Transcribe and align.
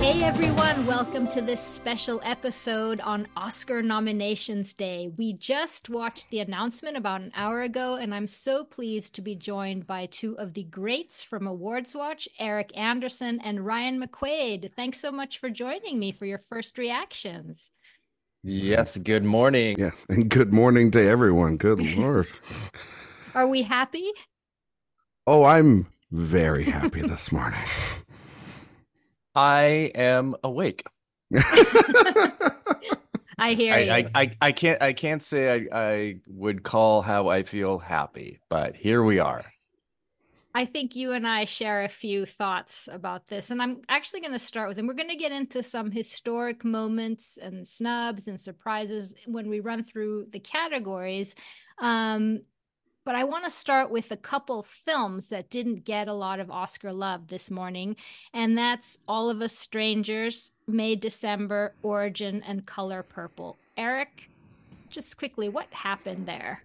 Hey 0.00 0.22
everyone, 0.22 0.86
welcome 0.86 1.28
to 1.28 1.42
this 1.42 1.60
special 1.60 2.22
episode 2.24 3.02
on 3.02 3.28
Oscar 3.36 3.82
Nominations 3.82 4.72
Day. 4.72 5.10
We 5.18 5.34
just 5.34 5.90
watched 5.90 6.30
the 6.30 6.40
announcement 6.40 6.96
about 6.96 7.20
an 7.20 7.32
hour 7.34 7.60
ago, 7.60 7.96
and 7.96 8.14
I'm 8.14 8.26
so 8.26 8.64
pleased 8.64 9.14
to 9.16 9.20
be 9.20 9.34
joined 9.34 9.86
by 9.86 10.06
two 10.06 10.38
of 10.38 10.54
the 10.54 10.64
greats 10.64 11.22
from 11.22 11.46
Awards 11.46 11.94
Watch, 11.94 12.30
Erik 12.38 12.74
Anderson 12.74 13.40
and 13.44 13.66
Ryan 13.66 14.02
McQuade. 14.02 14.72
Thanks 14.74 14.98
so 14.98 15.12
much 15.12 15.38
for 15.38 15.50
joining 15.50 15.98
me 15.98 16.12
for 16.12 16.24
your 16.24 16.38
first 16.38 16.78
reactions. 16.78 17.70
Yes, 18.42 18.96
good 18.96 19.22
morning. 19.22 19.76
Yes, 19.78 20.06
and 20.08 20.30
good 20.30 20.50
morning 20.50 20.90
to 20.92 21.06
everyone. 21.06 21.58
Good 21.58 21.78
Lord. 21.98 22.26
Are 23.34 23.46
we 23.46 23.60
happy? 23.60 24.10
Oh, 25.26 25.44
I'm 25.44 25.88
very 26.10 26.64
happy 26.64 27.02
this 27.02 27.30
morning. 27.30 27.60
I 29.34 29.92
am 29.94 30.34
awake. 30.42 30.84
I 33.38 33.54
hear 33.54 33.74
I, 33.74 33.78
you. 33.78 33.92
I, 33.92 34.10
I, 34.14 34.30
I 34.42 34.52
can't 34.52 34.82
I 34.82 34.92
can't 34.92 35.22
say 35.22 35.68
I, 35.70 35.78
I 35.78 36.20
would 36.28 36.62
call 36.62 37.00
how 37.02 37.28
I 37.28 37.42
feel 37.42 37.78
happy, 37.78 38.40
but 38.48 38.76
here 38.76 39.02
we 39.02 39.18
are. 39.18 39.44
I 40.52 40.64
think 40.64 40.96
you 40.96 41.12
and 41.12 41.26
I 41.26 41.44
share 41.44 41.84
a 41.84 41.88
few 41.88 42.26
thoughts 42.26 42.88
about 42.90 43.28
this. 43.28 43.50
And 43.50 43.62
I'm 43.62 43.82
actually 43.88 44.20
going 44.20 44.32
to 44.32 44.38
start 44.38 44.68
with, 44.68 44.78
and 44.78 44.88
we're 44.88 44.94
going 44.94 45.08
to 45.08 45.16
get 45.16 45.30
into 45.30 45.62
some 45.62 45.92
historic 45.92 46.64
moments 46.64 47.38
and 47.40 47.66
snubs 47.66 48.26
and 48.26 48.40
surprises 48.40 49.14
when 49.26 49.48
we 49.48 49.60
run 49.60 49.84
through 49.84 50.26
the 50.32 50.40
categories. 50.40 51.36
Um, 51.78 52.40
but 53.04 53.14
I 53.14 53.24
want 53.24 53.44
to 53.44 53.50
start 53.50 53.90
with 53.90 54.10
a 54.10 54.16
couple 54.16 54.62
films 54.62 55.28
that 55.28 55.50
didn't 55.50 55.84
get 55.84 56.08
a 56.08 56.12
lot 56.12 56.40
of 56.40 56.50
Oscar 56.50 56.92
love 56.92 57.28
this 57.28 57.50
morning. 57.50 57.96
And 58.34 58.56
that's 58.56 58.98
All 59.08 59.30
of 59.30 59.40
Us 59.40 59.56
Strangers, 59.56 60.50
May 60.66 60.96
December, 60.96 61.74
Origin, 61.82 62.42
and 62.42 62.66
Color 62.66 63.02
Purple. 63.02 63.58
Erik, 63.76 64.30
just 64.90 65.16
quickly, 65.16 65.48
what 65.48 65.68
happened 65.70 66.26
there? 66.26 66.64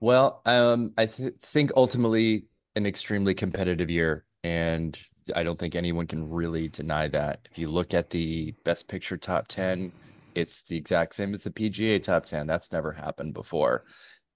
Well, 0.00 0.42
um, 0.44 0.92
I 0.98 1.06
th 1.06 1.34
think 1.40 1.72
ultimately 1.76 2.44
an 2.76 2.86
extremely 2.86 3.34
competitive 3.34 3.90
year, 3.90 4.24
and 4.42 5.00
I 5.34 5.42
don't 5.42 5.58
think 5.58 5.74
anyone 5.74 6.06
can 6.06 6.28
really 6.28 6.68
deny 6.68 7.08
that. 7.08 7.48
If 7.50 7.58
you 7.58 7.68
look 7.68 7.94
at 7.94 8.10
the 8.10 8.54
Best 8.64 8.88
Picture 8.88 9.16
top 9.16 9.48
10, 9.48 9.92
it's 10.34 10.62
the 10.62 10.76
exact 10.76 11.14
same 11.14 11.32
as 11.32 11.44
the 11.44 11.50
PGA 11.50 12.02
top 12.02 12.26
10. 12.26 12.46
That's 12.46 12.72
never 12.72 12.92
happened 12.92 13.34
before. 13.34 13.84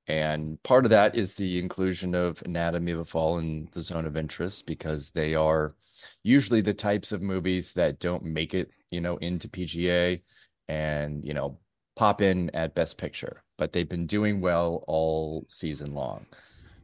And 0.09 0.61
part 0.63 0.87
of 0.87 0.91
that 0.91 1.15
is 1.15 1.35
the 1.35 1.59
inclusion 1.59 2.15
of 2.15 2.43
Anatomy 2.47 2.93
of 2.93 3.01
a 3.01 3.05
Fall 3.05 3.39
in 3.39 3.69
the 3.73 3.83
zone 3.83 4.07
of 4.07 4.17
interest 4.17 4.67
because 4.67 5.11
they 5.11 5.35
are 5.35 5.75
usually 6.23 6.63
the 6.63 6.73
types 6.73 7.13
of 7.13 7.21
movies 7.21 7.75
that 7.75 8.01
don't 8.01 8.25
make 8.25 8.55
it, 8.55 8.71
you 8.91 9.03
know, 9.03 9.19
into 9.19 9.49
PGA 9.49 10.23
and, 10.69 11.23
you 11.25 11.35
know, 11.35 11.59
pop 11.95 12.23
in 12.23 12.51
at 12.55 12.75
Best 12.75 12.97
Picture, 12.97 13.43
but 13.59 13.73
they've 13.73 13.89
been 13.89 14.07
doing 14.07 14.41
well 14.41 14.83
all 14.87 15.45
season 15.49 15.93
long. 15.93 16.25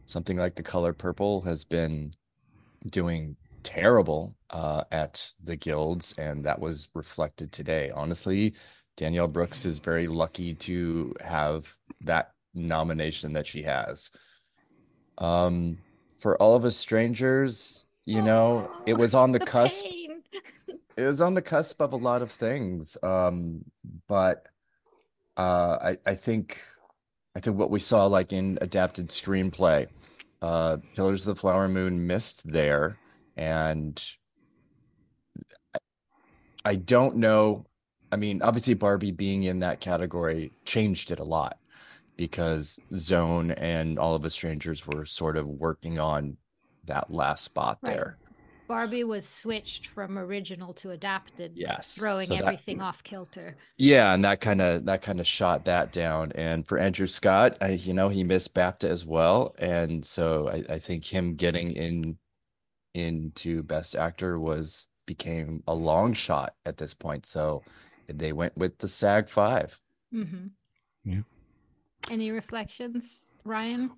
Something 0.05 0.37
like 0.37 0.55
The 0.55 0.63
Color 0.63 0.93
Purple 0.93 1.41
has 1.43 1.65
been 1.65 2.13
doing 2.91 3.37
terrible 3.63 4.37
uh, 4.51 4.85
at 4.93 5.33
the 5.43 5.57
guilds, 5.57 6.13
and 6.19 6.45
that 6.45 6.61
was 6.61 6.89
reflected 6.95 7.53
today. 7.53 7.91
Honestly, 7.95 8.55
Danielle 8.97 9.29
Brooks 9.29 9.65
is 9.65 9.79
very 9.79 10.07
lucky 10.07 10.55
to 10.55 11.15
have 11.25 11.75
that 12.03 12.34
nomination 12.55 13.33
that 13.35 13.47
she 13.47 13.63
has. 13.63 14.11
Um, 15.19 15.79
for 16.19 16.41
all 16.41 16.57
of 16.57 16.65
us 16.65 16.77
strangers, 16.77 17.87
you 18.05 18.23
know, 18.23 18.71
Oh, 18.73 18.83
it 18.87 18.97
was 18.97 19.15
on 19.15 19.33
the, 19.33 19.39
the 19.41 19.47
cusp. 19.47 19.85
pain. 19.85 20.23
It 20.97 21.03
was 21.03 21.21
on 21.21 21.35
the 21.35 21.43
cusp 21.43 21.81
of 21.81 21.93
a 21.93 21.97
lot 21.97 22.23
of 22.23 22.31
things. 22.31 22.97
Um, 23.03 23.65
but 24.09 24.49
uh, 25.37 25.79
I 25.83 25.97
I 26.07 26.15
think 26.15 26.61
I 27.37 27.41
think 27.41 27.57
what 27.59 27.71
we 27.71 27.81
saw 27.81 28.07
like 28.07 28.33
in 28.33 28.59
adapted 28.61 29.09
screenplay, 29.09 29.89
uh, 30.41 30.77
Killers 30.95 31.27
of 31.27 31.35
the 31.35 31.41
Flower 31.41 31.69
Moon 31.69 32.07
missed 32.07 32.47
there, 32.49 32.97
and 33.37 34.03
I 36.65 36.77
don't 36.77 37.17
know. 37.17 37.67
I 38.13 38.17
mean, 38.17 38.41
obviously 38.43 38.75
Barbie 38.75 39.11
being 39.11 39.43
in 39.43 39.59
that 39.61 39.81
category 39.81 40.53
changed 40.65 41.11
it 41.11 41.19
a 41.19 41.25
lot 41.25 41.59
because 42.17 42.79
Zone 42.95 43.51
and 43.53 43.99
All 43.99 44.15
of 44.15 44.25
Us 44.25 44.35
Strangers 44.35 44.87
were 44.87 45.05
sort 45.05 45.37
of 45.37 45.47
working 45.47 45.99
on 45.99 46.37
that 46.85 47.11
last 47.13 47.45
spot 47.45 47.79
Right. 47.83 47.95
there. 47.97 48.19
Barbie 48.67 49.05
was 49.05 49.29
switched 49.29 49.89
from 49.89 50.17
original 50.17 50.73
to 50.75 50.91
adapted, 50.93 51.53
Yes. 51.55 51.97
throwing 51.99 52.27
So 52.27 52.35
that- 52.37 52.45
everything 52.45 52.81
off 52.81 53.03
kilter. 53.03 53.57
Yeah, 53.77 54.15
and 54.15 54.25
that 54.25 54.41
kind 54.41 54.63
of 54.63 54.87
that 54.87 55.03
kind 55.03 55.21
of 55.21 55.27
shot 55.27 55.67
that 55.67 55.93
down. 55.93 56.33
And 56.33 56.67
for 56.67 56.79
Andrew 56.79 57.07
Scott, 57.07 57.59
I, 57.61 57.71
you 57.73 57.93
know, 57.93 58.09
he 58.09 58.25
missed 58.25 58.55
BAFTA 58.55 58.85
as 58.89 59.05
well, 59.05 59.55
and 59.59 60.03
so 60.05 60.49
I, 60.49 60.75
I 60.75 60.79
think 60.79 61.05
him 61.05 61.35
getting 61.35 61.73
in 61.73 62.19
into 62.95 63.63
Best 63.63 63.97
Actor 63.97 64.39
was 64.39 64.89
became 65.07 65.63
a 65.67 65.75
long 65.75 66.15
shot 66.15 66.55
at 66.65 66.77
this 66.79 66.95
point. 66.95 67.27
So 67.27 67.63
they 68.07 68.33
went 68.33 68.57
with 68.57 68.79
the 68.79 68.89
SAG 68.89 69.29
Five. 69.29 69.79
hmm 70.11 70.47
Yeah. 71.05 71.21
Any 72.09 72.31
reflections, 72.31 73.29
Ryan? 73.45 73.93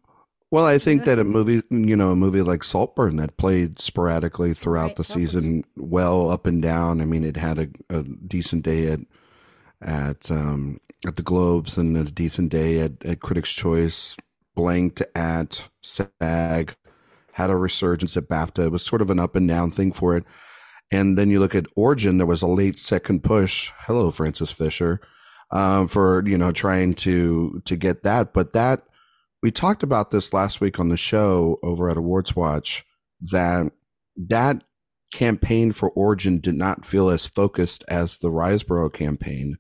Well, 0.50 0.65
I 0.65 0.78
think 0.78 1.05
that 1.05 1.19
a 1.19 1.25
movie, 1.25 1.62
you 1.71 1.97
know, 1.97 2.11
a 2.12 2.17
movie 2.17 2.43
like 2.43 2.62
Saltburn 2.65 3.17
that 3.17 3.37
played 3.37 3.81
sporadically 3.81 4.55
throughout 4.55 4.94
Right, 4.94 4.97
the 4.97 5.05
totally. 5.05 5.27
season, 5.27 5.65
well 5.77 6.31
up 6.31 6.47
and 6.47 6.62
down. 6.62 7.00
I 7.00 7.05
mean, 7.05 7.25
it 7.25 7.37
had 7.37 7.59
a, 7.59 7.69
a 7.91 8.03
decent 8.05 8.62
day 8.65 8.89
at 8.89 9.00
at 9.83 10.31
um, 10.31 10.81
at 11.06 11.16
the 11.16 11.22
Globes 11.22 11.77
and 11.78 11.97
a 11.97 12.05
decent 12.05 12.50
day 12.50 12.81
at, 12.81 13.05
at 13.05 13.21
Critics' 13.21 13.55
Choice. 13.55 14.16
Blanked 14.55 15.03
at 15.15 15.69
SAG, 15.83 16.77
had 17.33 17.50
a 17.50 17.56
resurgence 17.56 18.16
at 18.16 18.28
BAFTA. 18.28 18.66
It 18.66 18.72
was 18.72 18.84
sort 18.84 19.03
of 19.03 19.11
an 19.11 19.19
up 19.19 19.37
and 19.37 19.47
down 19.47 19.71
thing 19.71 19.93
for 19.93 20.16
it. 20.16 20.25
And 20.91 21.19
then 21.19 21.31
you 21.31 21.41
look 21.41 21.55
at 21.55 21.66
Origin, 21.77 22.19
there 22.19 22.27
was 22.27 22.43
a 22.43 22.47
late 22.47 22.78
second 22.78 23.22
push. 23.25 23.71
Hello, 23.81 24.11
Francis 24.11 24.53
Fisher, 24.53 25.00
um, 25.51 25.89
for 25.89 26.27
you 26.27 26.39
know 26.39 26.53
trying 26.53 26.95
to 26.95 27.62
to 27.65 27.77
get 27.77 28.03
that, 28.03 28.33
but 28.33 28.53
that 28.53 28.83
we 29.43 29.51
talked 29.51 29.83
about 29.83 30.11
this 30.11 30.33
last 30.33 30.61
week 30.61 30.81
on 30.81 30.89
the 30.89 30.97
show 30.97 31.59
over 31.62 31.89
at 31.89 31.97
Awards 31.97 32.34
Watch 32.34 32.84
that 33.21 33.73
that 34.17 34.62
campaign 35.12 35.73
for 35.73 35.91
Origin 35.91 36.41
did 36.41 36.55
not 36.55 36.84
feel 36.84 37.11
as 37.11 37.27
focused 37.27 37.84
as 37.89 38.19
the 38.19 38.29
Riseborough 38.29 38.93
campaign, 38.93 39.57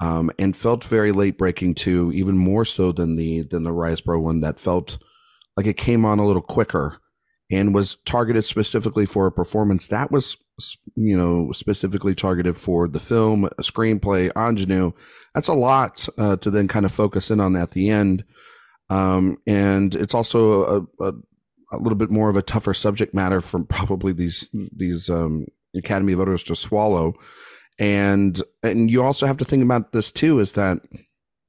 um, 0.00 0.30
and 0.38 0.56
felt 0.56 0.84
very 0.84 1.12
late 1.12 1.38
breaking 1.38 1.74
too, 1.74 2.12
even 2.12 2.36
more 2.36 2.64
so 2.64 2.92
than 2.92 3.16
the 3.16 3.42
than 3.42 3.64
the 3.64 3.70
Riseborough 3.70 4.22
one 4.22 4.40
that 4.40 4.60
felt 4.60 4.98
like 5.56 5.66
it 5.66 5.76
came 5.76 6.04
on 6.04 6.18
a 6.18 6.26
little 6.26 6.42
quicker 6.42 6.98
and 7.50 7.74
was 7.74 7.96
targeted 8.04 8.44
specifically 8.44 9.06
for 9.06 9.26
a 9.26 9.32
performance 9.32 9.88
that 9.88 10.10
was 10.12 10.36
you 10.94 11.16
know 11.16 11.52
specifically 11.52 12.14
targeted 12.14 12.56
for 12.56 12.88
the 12.88 13.00
film 13.00 13.44
a 13.44 13.62
screenplay 13.62 14.32
Aunjanue. 14.32 14.92
That's 15.34 15.48
a 15.48 15.54
lot 15.54 16.08
uh, 16.18 16.36
to 16.36 16.50
then 16.50 16.68
kind 16.68 16.84
of 16.84 16.92
focus 16.92 17.30
in 17.30 17.40
on 17.40 17.56
at 17.56 17.72
the 17.72 17.90
end. 17.90 18.24
Um, 18.90 19.38
and 19.46 19.94
it's 19.94 20.14
also 20.14 20.88
a, 21.00 21.04
a, 21.04 21.12
a 21.72 21.78
little 21.78 21.98
bit 21.98 22.10
more 22.10 22.30
of 22.30 22.36
a 22.36 22.42
tougher 22.42 22.74
subject 22.74 23.14
matter 23.14 23.40
for 23.40 23.64
probably 23.68 24.12
these 24.12 24.48
these 24.52 25.08
um, 25.08 25.46
academy 25.76 26.14
voters 26.14 26.42
to 26.44 26.56
swallow. 26.56 27.14
And 27.78 28.42
and 28.62 28.90
you 28.90 29.02
also 29.02 29.26
have 29.26 29.36
to 29.38 29.44
think 29.44 29.62
about 29.62 29.92
this 29.92 30.10
too 30.10 30.40
is 30.40 30.52
that 30.54 30.80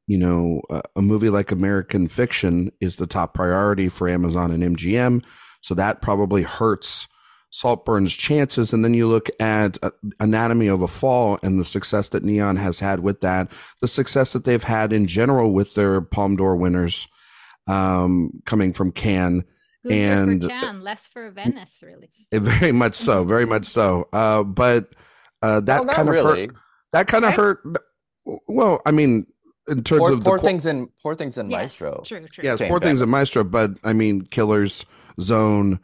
you 0.10 0.18
know 0.18 0.62
a, 0.70 0.82
a 0.98 1.02
movie 1.02 1.30
like 1.30 1.52
american 1.52 2.08
fiction 2.08 2.72
is 2.82 2.98
the 2.98 3.08
top 3.08 3.34
priority 3.34 3.88
for 3.88 4.10
amazon 4.10 4.52
and 4.52 4.76
mgm 4.76 5.24
so 5.62 5.76
that 5.76 6.02
probably 6.02 6.42
hurts 6.42 7.08
saltburn's 7.52 8.16
chances 8.16 8.74
and 8.74 8.86
then 8.86 8.94
you 8.94 9.08
look 9.08 9.28
at 9.40 9.78
uh, 9.84 9.90
anatomy 10.20 10.68
of 10.68 10.82
a 10.84 10.88
fall 10.88 11.40
and 11.42 11.60
the 11.60 11.66
success 11.66 12.10
that 12.10 12.24
neon 12.24 12.56
has 12.58 12.80
had 12.80 13.00
with 13.00 13.22
that 13.22 13.52
the 13.82 13.88
success 13.88 14.34
that 14.34 14.46
they've 14.46 14.64
had 14.66 14.94
in 14.94 15.08
general 15.08 15.52
with 15.52 15.74
their 15.74 16.00
palm 16.00 16.36
d'or 16.36 16.56
winners 16.56 17.08
um, 17.68 18.32
coming 18.46 18.74
from 18.74 18.92
cannes 18.92 19.44
Good 19.84 19.94
And- 19.94 20.42
for 20.44 20.50
Cannes, 20.50 20.82
less 20.82 21.08
for 21.08 21.32
Venice, 21.32 21.82
really. 21.82 22.10
Very 22.34 22.74
much 22.74 22.96
so 22.96 23.24
very 23.24 23.46
much 23.46 23.66
so 23.66 24.08
uh, 24.14 24.44
but 24.44 24.90
uh, 25.42 25.62
that 25.62 25.86
Well, 25.86 25.96
kind 25.96 26.10
of 26.10 26.14
really. 26.16 26.48
hurt 26.48 26.56
that 26.92 27.08
kind 27.08 27.24
of 27.26 27.30
Right? 27.30 27.38
hurt 27.40 27.78
well 28.48 28.82
i 28.86 28.92
mean 28.92 29.26
in 29.70 29.84
terms 29.84 30.02
Poor, 30.02 30.12
of 30.14 30.20
the 30.24 30.30
poor 30.30 30.38
qua- 30.40 30.48
things 30.48 30.66
in 30.66 30.90
poor 31.02 31.16
things 31.16 31.38
in 31.38 31.50
Yes, 31.50 31.58
Maestro. 31.60 32.02
True, 32.06 32.26
true. 32.28 32.44
Yes, 32.44 32.58
Came 32.60 32.70
poor 32.70 32.80
things 32.80 33.02
in 33.04 33.10
Maestro, 33.10 33.44
but 33.44 33.72
I 33.84 33.94
mean, 33.94 34.22
Killers, 34.24 34.84
Zone, 35.22 35.80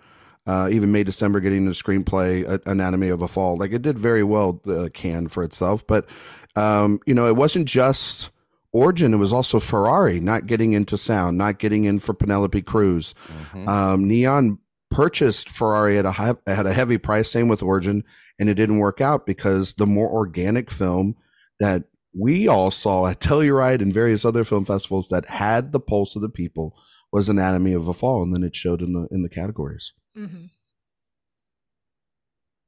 Uh, 0.47 0.69
even 0.71 0.91
May 0.91 1.03
December 1.03 1.39
getting 1.39 1.65
the 1.65 1.71
screenplay 1.71 2.47
uh, 2.47 2.59
Anatomy 2.67 3.09
of 3.09 3.21
a 3.21 3.27
Fall, 3.27 3.57
like 3.57 3.71
it 3.71 3.81
did 3.81 3.97
very 3.97 4.23
well. 4.23 4.61
The 4.63 4.89
can 4.91 5.27
for 5.27 5.43
itself, 5.43 5.85
but 5.85 6.07
um, 6.55 6.99
you 7.05 7.13
know, 7.13 7.27
it 7.27 7.35
wasn't 7.35 7.67
just 7.67 8.31
Origin. 8.71 9.13
It 9.13 9.17
was 9.17 9.33
also 9.33 9.59
Ferrari 9.59 10.19
not 10.19 10.47
getting 10.47 10.73
into 10.73 10.97
sound, 10.97 11.37
not 11.37 11.59
getting 11.59 11.85
in 11.85 11.99
for 11.99 12.13
Penelope 12.13 12.61
Cruz. 12.63 13.15
Mm-hmm. 13.27 13.69
Um, 13.69 14.07
Neon 14.07 14.59
purchased 14.91 15.49
Ferrari 15.49 15.97
at 15.97 16.05
a 16.05 16.11
high, 16.11 16.35
at 16.45 16.65
a 16.65 16.73
heavy 16.73 16.97
price. 16.97 17.31
Same 17.31 17.47
with 17.47 17.63
Origin, 17.63 18.03
and 18.37 18.49
it 18.49 18.55
didn't 18.55 18.79
work 18.79 18.99
out 18.99 19.25
because 19.25 19.75
the 19.75 19.87
more 19.87 20.09
organic 20.09 20.69
film 20.71 21.15
that 21.59 21.85
we 22.13 22.47
all 22.47 22.69
saw 22.69 23.07
at 23.07 23.19
Telluride 23.21 23.81
and 23.81 23.93
various 23.93 24.25
other 24.25 24.43
film 24.43 24.65
festivals 24.65 25.07
that 25.07 25.29
had 25.29 25.71
the 25.71 25.79
pulse 25.79 26.15
of 26.15 26.21
the 26.21 26.29
people 26.29 26.77
was 27.11 27.29
Anatomy 27.29 27.71
of 27.71 27.87
a 27.87 27.93
Fall, 27.93 28.23
and 28.23 28.33
then 28.33 28.43
it 28.43 28.55
showed 28.55 28.81
in 28.81 28.91
the 28.91 29.07
in 29.09 29.21
the 29.21 29.29
categories. 29.29 29.93
Mm-hmm. 30.17 30.45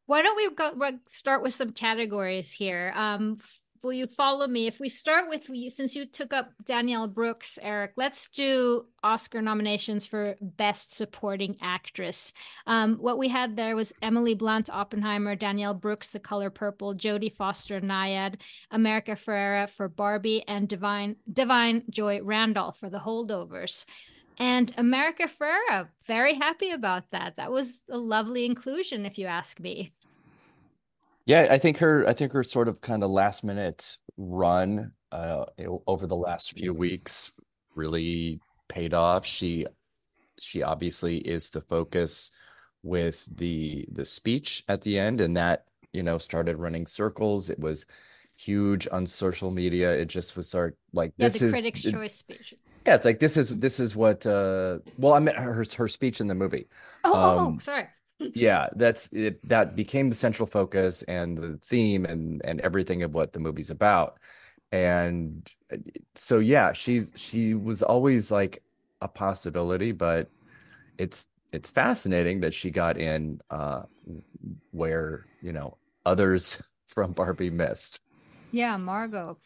Why 0.06 0.22
don't 0.22 0.38
we 0.38 0.50
go, 0.56 1.00
start 1.08 1.44
with 1.44 1.54
some 1.54 1.74
categories 1.74 2.52
here? 2.52 2.94
Um, 2.96 3.40
will 3.84 3.94
you 3.94 4.08
follow 4.08 4.48
me? 4.48 4.68
If 4.68 4.80
we 4.80 4.90
start 4.90 5.30
with 5.30 5.50
since 5.70 5.96
you 5.96 6.06
took 6.06 6.34
up 6.34 6.52
Danielle 6.66 7.08
Brooks, 7.08 7.60
Erik, 7.62 7.92
let's 7.98 8.28
do 8.30 8.86
Oscar 9.04 9.42
nominations 9.42 10.08
for 10.08 10.36
Best 10.42 10.96
Supporting 10.96 11.58
Actress. 11.62 12.34
Um, 12.66 12.96
what 12.98 13.18
we 13.18 13.28
had 13.28 13.56
there 13.56 13.76
was 13.76 13.94
Emily 14.02 14.34
Blunt, 14.34 14.70
Oppenheimer, 14.70 15.36
Danielle 15.36 15.74
Brooks, 15.74 16.10
The 16.10 16.20
Color 16.20 16.50
Purple, 16.50 16.96
Jodie 16.96 17.34
Foster, 17.34 17.82
Nyad, 17.82 18.36
America 18.72 19.12
Ferrera 19.12 19.70
for 19.70 19.90
Barbie, 19.90 20.44
and 20.48 20.68
Divine 20.68 21.18
Da'Vine 21.32 21.88
Joy 21.90 22.22
Randolph 22.24 22.78
for 22.80 22.90
The 22.90 23.00
Holdovers. 23.00 23.86
And 24.40 24.72
America 24.78 25.28
Ferrera, 25.28 25.90
very 26.06 26.36
happy 26.36 26.72
about 26.72 27.10
that. 27.12 27.38
That 27.38 27.52
was 27.52 27.82
a 27.90 27.98
lovely 27.98 28.46
inclusion, 28.46 29.06
if 29.06 29.18
you 29.18 29.26
ask 29.26 29.60
me. 29.60 29.94
Yeah, 31.26 31.48
I 31.50 31.58
think 31.58 31.78
her 31.80 32.08
I 32.08 32.14
think 32.14 32.32
her 32.32 32.44
sort 32.44 32.68
of 32.68 32.80
kind 32.82 33.04
of 33.04 33.10
last 33.12 33.44
minute 33.44 33.98
run 34.18 34.94
uh 35.12 35.46
over 35.86 36.08
the 36.08 36.16
last 36.16 36.58
few 36.58 36.74
weeks 36.74 37.32
really 37.76 38.40
paid 38.70 38.94
off. 38.94 39.26
She 39.26 39.66
she 40.40 40.64
obviously 40.64 41.18
is 41.20 41.50
the 41.50 41.62
focus 41.62 42.32
with 42.84 43.28
the 43.38 43.86
the 43.92 44.06
speech 44.06 44.64
at 44.70 44.82
the 44.82 44.98
end 45.00 45.20
and 45.22 45.36
that, 45.36 45.66
you 45.94 46.04
know, 46.04 46.18
started 46.18 46.58
running 46.58 46.86
circles. 46.86 47.50
It 47.50 47.60
was 47.60 47.86
huge 48.38 48.88
on 48.92 49.06
social 49.06 49.52
media. 49.52 49.94
It 49.96 50.06
just 50.06 50.38
was 50.38 50.48
sort 50.48 50.78
like 50.94 51.14
yeah, 51.18 51.28
this 51.28 51.40
the 51.40 51.48
is 51.48 51.52
critics 51.52 51.84
choice 51.84 52.16
speech. 52.16 52.54
Yeah, 52.88 52.96
it's 52.96 53.04
like 53.04 53.20
this 53.20 53.36
is 53.36 53.60
this 53.60 53.82
is 53.82 53.98
what 53.98 54.26
uh 54.26 54.80
well 54.98 55.14
I 55.14 55.20
meant 55.20 55.38
her 55.38 55.54
her 55.54 55.88
speech 55.90 56.22
in 56.22 56.28
the 56.28 56.36
movie. 56.36 56.68
Oh, 57.04 57.12
oh, 57.14 57.36
oh 57.36 57.40
um, 57.40 57.56
oh 57.56 57.60
sorry. 57.60 57.88
yeah 58.34 58.70
that's 58.78 59.08
it 59.08 59.46
that 59.48 59.76
became 59.76 60.10
the 60.10 60.16
central 60.16 60.48
focus 60.48 61.04
and 61.04 61.38
the 61.38 61.58
theme 61.58 62.06
and 62.06 62.42
and 62.46 62.62
everything 62.62 63.04
of 63.04 63.14
what 63.14 63.34
the 63.34 63.40
movie's 63.40 63.70
about. 63.70 64.20
And 64.72 65.54
so 66.16 66.40
yeah 66.40 66.72
she's 66.72 67.12
she 67.18 67.56
was 67.56 67.84
always 67.84 68.32
like 68.32 68.64
a 69.02 69.08
possibility 69.10 69.92
but 69.92 70.30
it's 70.98 71.28
it's 71.52 71.70
fascinating 71.70 72.40
that 72.40 72.54
she 72.54 72.72
got 72.72 72.98
in 72.98 73.42
uh 73.50 73.84
where 74.72 75.26
you 75.42 75.52
know 75.52 75.78
others 76.06 76.64
from 76.88 77.12
barbie 77.12 77.50
missed. 77.50 78.00
Yeah 78.52 78.78
margot. 78.78 79.38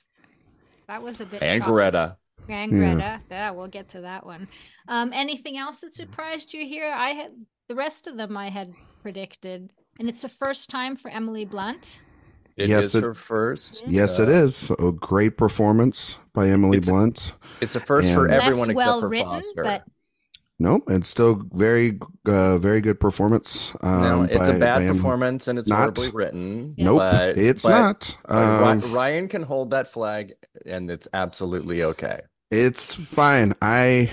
That 0.88 1.02
was 1.02 1.20
a 1.22 1.26
bit 1.26 1.42
and 1.42 1.64
shocking. 1.64 1.74
greta 1.74 2.18
and 2.50 2.72
greta 2.72 2.98
yeah. 2.98 3.20
yeah 3.30 3.52
we'll 3.52 3.68
get 3.68 3.90
to 3.90 4.02
that 4.02 4.26
one 4.26 4.48
um 4.88 5.12
anything 5.14 5.58
else 5.58 5.82
that 5.82 5.94
surprised 5.94 6.54
you 6.54 6.66
here 6.66 6.92
i 6.94 7.10
had 7.10 7.32
the 7.72 7.76
rest 7.76 8.06
of 8.06 8.18
them 8.18 8.36
I 8.36 8.50
had 8.50 8.74
predicted, 9.02 9.72
and 9.98 10.10
it's 10.10 10.24
the 10.24 10.28
first 10.28 10.70
time 10.70 10.98
for 10.98 11.10
Emily 11.10 11.46
Blunt. 11.46 12.02
It 12.58 12.68
yes, 12.68 12.84
is 12.84 12.96
it, 12.96 13.04
her 13.04 13.14
first. 13.14 13.86
Yes, 13.88 14.20
uh, 14.20 14.24
it 14.24 14.30
is. 14.30 14.70
A 14.72 14.92
great 14.92 15.38
performance 15.38 16.18
by 16.34 16.50
Emily 16.50 16.80
it's 16.80 16.90
Blunt. 16.90 17.32
A, 17.32 17.64
it's 17.64 17.78
a 17.78 17.80
first 17.80 18.10
and 18.10 18.16
for 18.16 18.28
everyone 18.28 18.72
except 18.72 18.76
well 18.76 19.00
for 19.00 19.08
written, 19.08 19.26
Foster. 19.26 19.64
But... 19.64 19.84
No, 20.60 20.84
it's 20.90 21.08
still 21.08 21.42
very, 21.54 21.98
uh, 22.26 22.58
very 22.58 22.82
good 22.82 23.00
performance. 23.00 23.74
Um, 23.80 24.02
no, 24.02 24.22
it's 24.24 24.50
by, 24.50 24.56
a 24.56 24.60
bad 24.60 24.86
performance 24.90 25.48
and 25.48 25.58
it's 25.58 25.70
not, 25.70 25.98
horribly 25.98 26.10
written. 26.10 26.76
Nope, 26.78 26.98
but, 26.98 27.38
it's 27.38 27.64
but, 27.64 27.70
not. 27.70 28.18
Um, 28.26 28.82
Ryan 28.92 29.30
can 29.30 29.44
hold 29.44 29.72
that 29.72 29.88
flag, 29.88 30.34
and 30.66 30.92
it's 30.92 31.08
absolutely 31.14 31.84
okay. 31.84 32.20
It's 32.52 32.94
fine. 32.94 33.54
I 33.62 34.12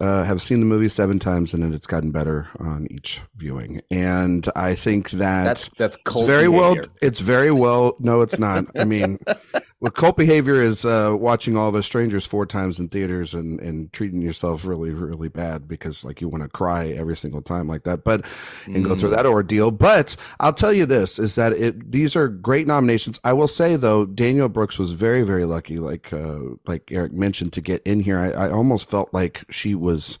uh, 0.00 0.24
have 0.24 0.40
seen 0.40 0.60
the 0.60 0.66
movie 0.66 0.88
seven 0.88 1.18
times, 1.18 1.52
and 1.52 1.74
it's 1.74 1.86
gotten 1.86 2.12
better 2.12 2.48
on 2.58 2.86
each 2.90 3.20
viewing. 3.34 3.80
And 3.90 4.48
I 4.54 4.74
think 4.74 5.10
that 5.10 5.44
that's 5.44 5.68
that's 5.76 5.96
cold 6.04 6.26
very 6.26 6.48
behavior. 6.48 6.82
well. 6.82 6.86
It's 7.02 7.20
very 7.20 7.50
well. 7.50 7.96
No, 7.98 8.20
it's 8.20 8.38
not. 8.38 8.66
I 8.76 8.84
mean, 8.84 9.18
what 9.86 9.94
cult 9.94 10.16
behavior 10.16 10.60
is 10.60 10.84
uh, 10.84 11.14
watching 11.16 11.56
all 11.56 11.68
of 11.68 11.76
us 11.76 11.86
strangers 11.86 12.26
four 12.26 12.44
times 12.44 12.80
in 12.80 12.88
theaters 12.88 13.34
and 13.34 13.60
and 13.60 13.92
treating 13.92 14.20
yourself 14.20 14.66
really 14.66 14.90
really 14.90 15.28
bad 15.28 15.68
because 15.68 16.04
like 16.04 16.20
you 16.20 16.28
want 16.28 16.42
to 16.42 16.48
cry 16.48 16.88
every 16.88 17.16
single 17.16 17.40
time 17.40 17.68
like 17.68 17.84
that, 17.84 18.02
but 18.02 18.24
and 18.64 18.78
mm. 18.78 18.84
go 18.84 18.96
through 18.96 19.10
mm. 19.10 19.16
that 19.16 19.26
ordeal. 19.26 19.70
But 19.70 20.16
I'll 20.40 20.52
tell 20.52 20.72
you 20.72 20.86
this 20.86 21.20
is 21.20 21.36
that 21.36 21.52
it 21.52 21.92
these 21.92 22.16
are 22.16 22.26
great 22.26 22.66
nominations. 22.66 23.20
I 23.22 23.32
will 23.32 23.46
say 23.46 23.76
though, 23.76 24.04
Danielle 24.04 24.48
Brooks 24.48 24.76
was 24.76 24.90
very 24.90 25.22
very 25.22 25.44
lucky, 25.44 25.78
like 25.78 26.12
uh, 26.12 26.40
like 26.66 26.90
Erik 26.90 27.12
mentioned, 27.12 27.52
to 27.52 27.60
get 27.60 27.80
in 27.84 28.00
here. 28.00 28.18
I, 28.18 28.30
I 28.30 28.50
almost 28.50 28.90
felt 28.90 29.14
like 29.14 29.44
she 29.50 29.76
was 29.76 30.18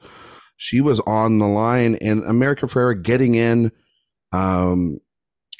she 0.56 0.80
was 0.80 1.00
on 1.00 1.40
the 1.40 1.48
line, 1.48 1.96
and 1.96 2.22
America 2.22 2.66
Ferrera 2.66 3.02
getting 3.02 3.34
in. 3.34 3.72
Um, 4.30 5.00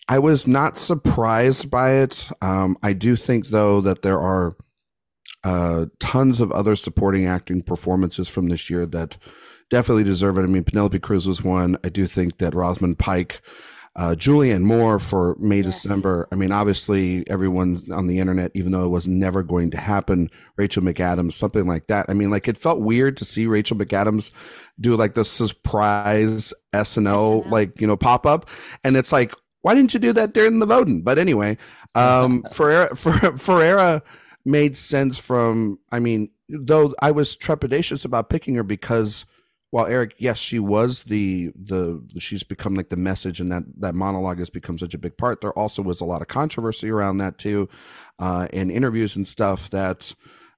I 0.08 0.18
was 0.18 0.46
not 0.46 0.78
surprised 0.78 1.70
by 1.70 1.94
it. 1.94 2.28
Um, 2.40 2.78
I 2.82 2.92
do 2.92 3.16
think, 3.16 3.48
though, 3.48 3.80
that 3.80 4.02
there 4.02 4.20
are 4.20 4.56
uh, 5.42 5.86
tons 5.98 6.40
of 6.40 6.52
other 6.52 6.76
supporting 6.76 7.26
acting 7.26 7.62
performances 7.62 8.28
from 8.28 8.48
this 8.48 8.70
year 8.70 8.86
that 8.86 9.18
definitely 9.70 10.04
deserve 10.04 10.38
it. 10.38 10.42
I 10.42 10.46
mean, 10.46 10.64
Penelope 10.64 10.98
Cruz 11.00 11.26
was 11.26 11.42
one. 11.42 11.76
I 11.84 11.88
do 11.88 12.06
think 12.06 12.38
that 12.38 12.54
Rosamund 12.54 12.98
Pike, 12.98 13.40
uh, 13.96 14.14
Julianne 14.16 14.62
Moore 14.62 14.98
for 15.00 15.36
May, 15.40 15.56
yes. 15.56 15.82
December. 15.82 16.28
I 16.30 16.36
mean, 16.36 16.52
obviously, 16.52 17.28
everyone 17.28 17.78
on 17.92 18.06
the 18.06 18.20
internet, 18.20 18.52
even 18.54 18.72
though 18.72 18.84
it 18.84 18.90
was 18.90 19.08
never 19.08 19.42
going 19.42 19.70
to 19.70 19.78
happen, 19.78 20.30
Rachel 20.56 20.82
McAdams, 20.82 21.32
something 21.32 21.66
like 21.66 21.88
that. 21.88 22.06
I 22.08 22.12
mean, 22.12 22.30
like, 22.30 22.46
it 22.46 22.58
felt 22.58 22.80
weird 22.80 23.16
to 23.16 23.24
see 23.24 23.46
Rachel 23.46 23.76
McAdams 23.76 24.30
do 24.80 24.94
like 24.94 25.14
the 25.14 25.24
surprise 25.24 26.52
SNL, 26.72 27.44
SNL. 27.44 27.50
like, 27.50 27.80
you 27.80 27.86
know, 27.88 27.96
pop 27.96 28.24
up. 28.24 28.48
And 28.84 28.96
it's 28.96 29.12
like, 29.12 29.32
why 29.66 29.74
didn't 29.74 29.94
you 29.94 29.98
do 29.98 30.12
that 30.12 30.32
during 30.32 30.60
the 30.60 30.64
voting? 30.64 31.02
But 31.02 31.18
anyway, 31.18 31.58
um, 31.96 32.42
Ferrera, 32.52 32.90
Ferrera 32.90 34.00
made 34.44 34.76
sense 34.76 35.18
from, 35.18 35.80
I 35.90 35.98
mean, 35.98 36.30
though 36.48 36.94
I 37.02 37.10
was 37.10 37.36
trepidatious 37.36 38.04
about 38.04 38.30
picking 38.30 38.54
her 38.54 38.62
because 38.62 39.26
while 39.70 39.86
Erik, 39.86 40.14
yes, 40.18 40.38
she 40.38 40.60
was 40.60 41.02
the 41.02 41.50
the 41.56 42.00
she's 42.20 42.44
become 42.44 42.76
like 42.76 42.90
the 42.90 42.96
message, 42.96 43.40
and 43.40 43.50
that 43.50 43.64
that 43.80 43.96
monologue 43.96 44.38
has 44.38 44.50
become 44.50 44.78
such 44.78 44.94
a 44.94 44.98
big 44.98 45.16
part. 45.16 45.40
There 45.40 45.58
also 45.58 45.82
was 45.82 46.00
a 46.00 46.04
lot 46.04 46.22
of 46.22 46.28
controversy 46.28 46.88
around 46.88 47.16
that 47.16 47.36
too, 47.36 47.68
uh, 48.20 48.46
in 48.52 48.70
interviews 48.70 49.16
and 49.16 49.26
stuff 49.26 49.68
that 49.70 50.14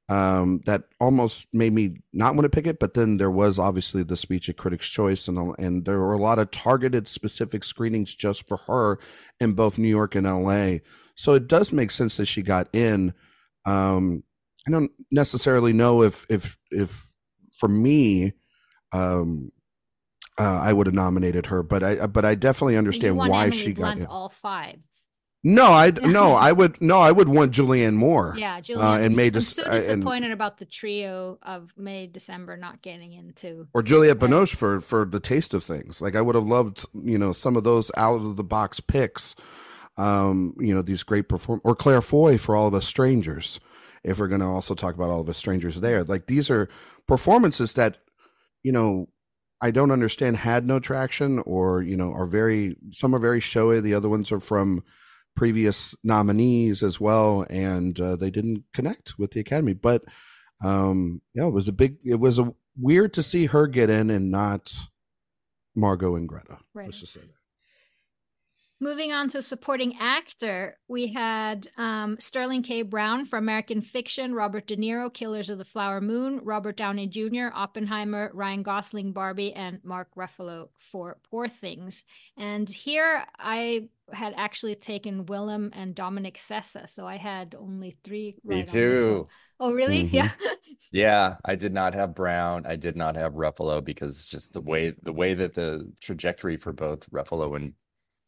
um, 0.09 0.61
that 0.65 0.85
almost 1.01 1.47
made 1.53 1.73
me 1.73 1.97
not 2.13 2.35
want 2.35 2.45
to 2.45 2.49
pick 2.51 2.67
it. 2.67 2.79
But 2.79 2.95
then 2.95 3.19
there 3.19 3.31
was 3.31 3.59
obviously 3.59 4.03
the 4.03 4.17
speech 4.17 4.49
at 4.49 4.57
Critics' 4.57 4.89
Choice, 4.91 5.29
and 5.29 5.55
and 5.59 5.85
there 5.85 5.99
were 5.99 6.15
a 6.15 6.19
lot 6.23 6.39
of 6.39 6.51
targeted 6.51 7.07
specific 7.09 7.65
screenings 7.65 8.15
just 8.15 8.49
for 8.49 8.57
her 8.69 8.99
in 9.41 9.53
both 9.53 9.79
New 9.79 9.89
York 9.89 10.15
and 10.15 10.27
L.A. 10.27 10.83
So 11.15 11.35
it 11.35 11.49
does 11.49 11.73
make 11.73 11.91
sense 11.91 12.17
that 12.17 12.27
she 12.27 12.43
got 12.43 12.69
in. 12.73 13.13
Um, 13.65 14.23
I 14.67 14.71
don't 14.71 14.93
necessarily 15.11 15.73
know 15.73 16.03
if 16.03 16.27
if 16.31 16.57
if 16.71 17.13
for 17.57 17.69
me, 17.69 18.33
um, 18.93 19.51
uh, 20.39 20.61
I 20.63 20.73
would 20.73 20.87
have 20.87 20.95
nominated 20.95 21.47
her, 21.47 21.63
but 21.63 21.83
I 21.83 22.07
but 22.07 22.25
I 22.25 22.35
definitely 22.35 22.77
understand 22.77 23.17
why 23.17 23.45
Emily 23.47 23.57
she 23.57 23.73
Blunt 23.73 24.01
got 24.01 24.05
in. 24.05 24.07
all 24.07 24.29
five. 24.29 24.79
No, 25.45 25.67
I 25.67 25.91
no, 26.03 26.35
I 26.35 26.53
would 26.53 26.81
no, 26.81 26.99
I 26.99 27.13
would 27.13 27.29
want 27.29 27.53
Julianne 27.53 27.95
Moore. 27.95 28.35
Yeah, 28.37 28.61
Julianne. 28.61 29.01
Uh, 29.01 29.05
and 29.05 29.17
May. 29.17 29.27
I'm 29.29 29.41
so 29.41 29.71
disappointed 29.71 30.27
and, 30.27 30.33
about 30.33 30.59
the 30.59 30.65
trio 30.65 31.39
of 31.43 31.73
May 31.77 32.07
December 32.07 32.57
not 32.57 32.83
getting 32.83 33.13
into. 33.13 33.69
Or 33.73 33.83
Juliette 33.83 34.19
Binoche 34.19 34.55
for 34.55 34.81
for 34.81 35.05
the 35.05 35.21
taste 35.21 35.55
of 35.55 35.63
things. 35.63 36.03
Like 36.03 36.17
I 36.17 36.21
would 36.21 36.35
have 36.35 36.47
loved, 36.47 36.85
you 36.93 37.19
know, 37.19 37.33
some 37.33 37.57
of 37.57 37.65
those 37.65 37.91
out 37.97 38.21
of 38.21 38.37
the 38.37 38.45
box 38.45 38.81
picks. 38.81 39.37
Um, 39.97 40.55
you 40.61 40.75
know, 40.75 40.83
these 40.83 41.03
great 41.03 41.29
perform 41.29 41.61
or 41.65 41.75
Claire 41.75 42.03
Foy 42.03 42.39
for 42.39 42.55
all 42.55 42.69
of 42.69 42.75
us 42.75 42.87
strangers. 42.87 43.61
If 44.05 44.21
we're 44.21 44.29
going 44.29 44.41
to 44.41 44.47
also 44.47 44.75
talk 44.75 44.95
about 44.95 45.11
all 45.11 45.21
of 45.21 45.29
us 45.29 45.37
strangers 45.37 45.81
there, 45.81 46.05
like 46.05 46.27
these 46.27 46.51
are 46.51 46.69
performances 47.09 47.75
that, 47.75 47.99
you 48.63 48.71
know, 48.71 49.09
I 49.61 49.73
don't 49.73 49.91
understand 49.91 50.37
had 50.37 50.67
no 50.67 50.79
traction 50.79 51.41
or 51.41 51.83
you 51.83 51.97
know 51.97 52.13
are 52.13 52.27
very 52.27 52.77
some 52.93 53.15
are 53.15 53.19
very 53.21 53.41
showy. 53.41 53.81
The 53.81 53.95
other 53.95 54.09
ones 54.09 54.31
are 54.31 54.41
from 54.41 54.85
previous 55.39 55.95
nominees 56.03 56.83
as 56.83 57.01
well, 57.01 57.47
and 57.49 57.99
uh, 58.01 58.17
they 58.17 58.29
didn't 58.29 58.65
connect 58.75 59.17
with 59.19 59.31
the 59.31 59.41
Academy. 59.41 59.73
But 59.73 60.03
um, 60.65 61.23
yeah, 61.33 61.47
it 61.47 61.53
was 61.53 61.69
a 61.69 61.73
big. 61.73 61.99
It 62.05 62.17
was 62.17 62.41
a 62.41 62.53
weird 62.77 63.15
to 63.15 63.23
see 63.23 63.47
her 63.47 63.69
get 63.69 63.89
in 63.89 64.11
and 64.11 64.33
not 64.33 64.77
Margot 65.77 66.17
and 66.17 66.29
Greta. 66.29 66.59
Right. 66.75 66.87
Let's 66.87 66.99
just 67.01 67.13
say 67.13 67.21
that. 67.21 67.38
Moving 68.81 69.13
on 69.13 69.29
to 69.31 69.43
supporting 69.43 69.97
actor, 69.99 70.79
we 70.87 71.09
had 71.13 71.67
um, 71.77 72.17
Sterling 72.21 72.63
K. 72.63 72.83
Brown 72.83 73.25
for 73.25 73.37
American 73.37 73.81
Fiction, 73.81 74.35
Robert 74.35 74.69
De 74.69 74.77
Niro, 74.77 75.13
Killers 75.13 75.51
of 75.51 75.59
the 75.59 75.65
Flower 75.65 76.01
Moon, 76.01 76.41
Robert 76.45 76.77
Downey 76.77 77.09
Jr., 77.09 77.49
Oppenheimer, 77.53 78.31
Ryan 78.33 78.63
Gosling, 78.63 79.13
Barbie, 79.13 79.53
and 79.53 79.81
Mark 79.83 80.09
Ruffalo 80.17 80.69
for 80.77 81.19
Poor 81.29 81.49
Things. 81.49 82.05
And 82.37 82.69
here 82.69 83.25
I 83.37 83.89
had 84.13 84.33
actually 84.37 84.77
taken 84.77 85.27
Willem 85.27 85.71
and 85.75 85.93
Dominic 85.93 86.39
Sessa, 86.39 86.89
so 86.89 87.05
I 87.05 87.17
had 87.17 87.57
only 87.59 87.97
three. 88.05 88.37
Me 88.45 88.59
right 88.59 88.67
too. 88.69 89.27
Oh, 89.59 89.73
really? 89.73 90.05
Mhm. 90.05 90.13
Yeah. 90.13 90.31
Yeah, 90.91 91.37
I 91.45 91.55
did 91.55 91.75
not 91.75 91.93
have 91.95 92.15
Brown. 92.15 92.65
I 92.65 92.77
did 92.77 92.97
not 92.97 93.15
have 93.15 93.35
Ruffalo 93.35 93.85
because 93.85 94.25
just 94.25 94.55
the 94.55 94.63
way 94.63 94.95
the 95.03 95.13
way 95.13 95.35
that 95.35 95.53
the 95.53 95.93
trajectory 96.01 96.57
for 96.57 96.73
both 96.73 97.11
Ruffalo 97.11 97.57
and 97.57 97.75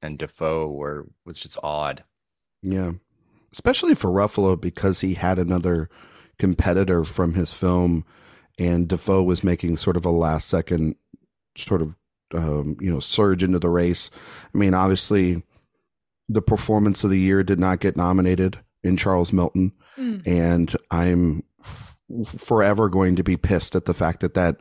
and 0.02 0.18
Dafoe 0.18 0.70
were 0.72 1.06
was 1.24 1.38
just 1.38 1.58
odd. 1.62 2.04
Yeah. 2.62 2.92
Especially 3.52 3.94
for 3.94 4.10
Ruffalo 4.10 4.60
because 4.60 5.00
he 5.00 5.14
had 5.14 5.38
another 5.38 5.88
competitor 6.38 7.04
from 7.04 7.34
his 7.34 7.52
film 7.52 8.04
and 8.58 8.88
Dafoe 8.88 9.22
was 9.22 9.42
making 9.42 9.76
sort 9.76 9.96
of 9.96 10.04
a 10.06 10.10
last 10.10 10.48
second 10.48 10.94
sort 11.56 11.82
of 11.82 11.96
um, 12.32 12.76
you 12.80 12.92
know, 12.92 13.00
surge 13.00 13.42
into 13.42 13.58
the 13.58 13.68
race. 13.68 14.08
I 14.54 14.58
mean, 14.58 14.72
obviously 14.72 15.42
the 16.28 16.42
performance 16.42 17.02
of 17.02 17.10
the 17.10 17.18
year 17.18 17.42
did 17.42 17.58
not 17.58 17.80
get 17.80 17.96
nominated 17.96 18.60
in 18.84 18.96
Charles 18.96 19.32
Melton 19.32 19.72
Mm. 19.98 20.26
and 20.26 20.76
I'm 20.92 21.42
f- 21.60 21.98
forever 22.24 22.88
going 22.88 23.16
to 23.16 23.24
be 23.24 23.36
pissed 23.36 23.74
at 23.74 23.84
the 23.84 23.92
fact 23.92 24.20
that 24.20 24.34
that 24.34 24.56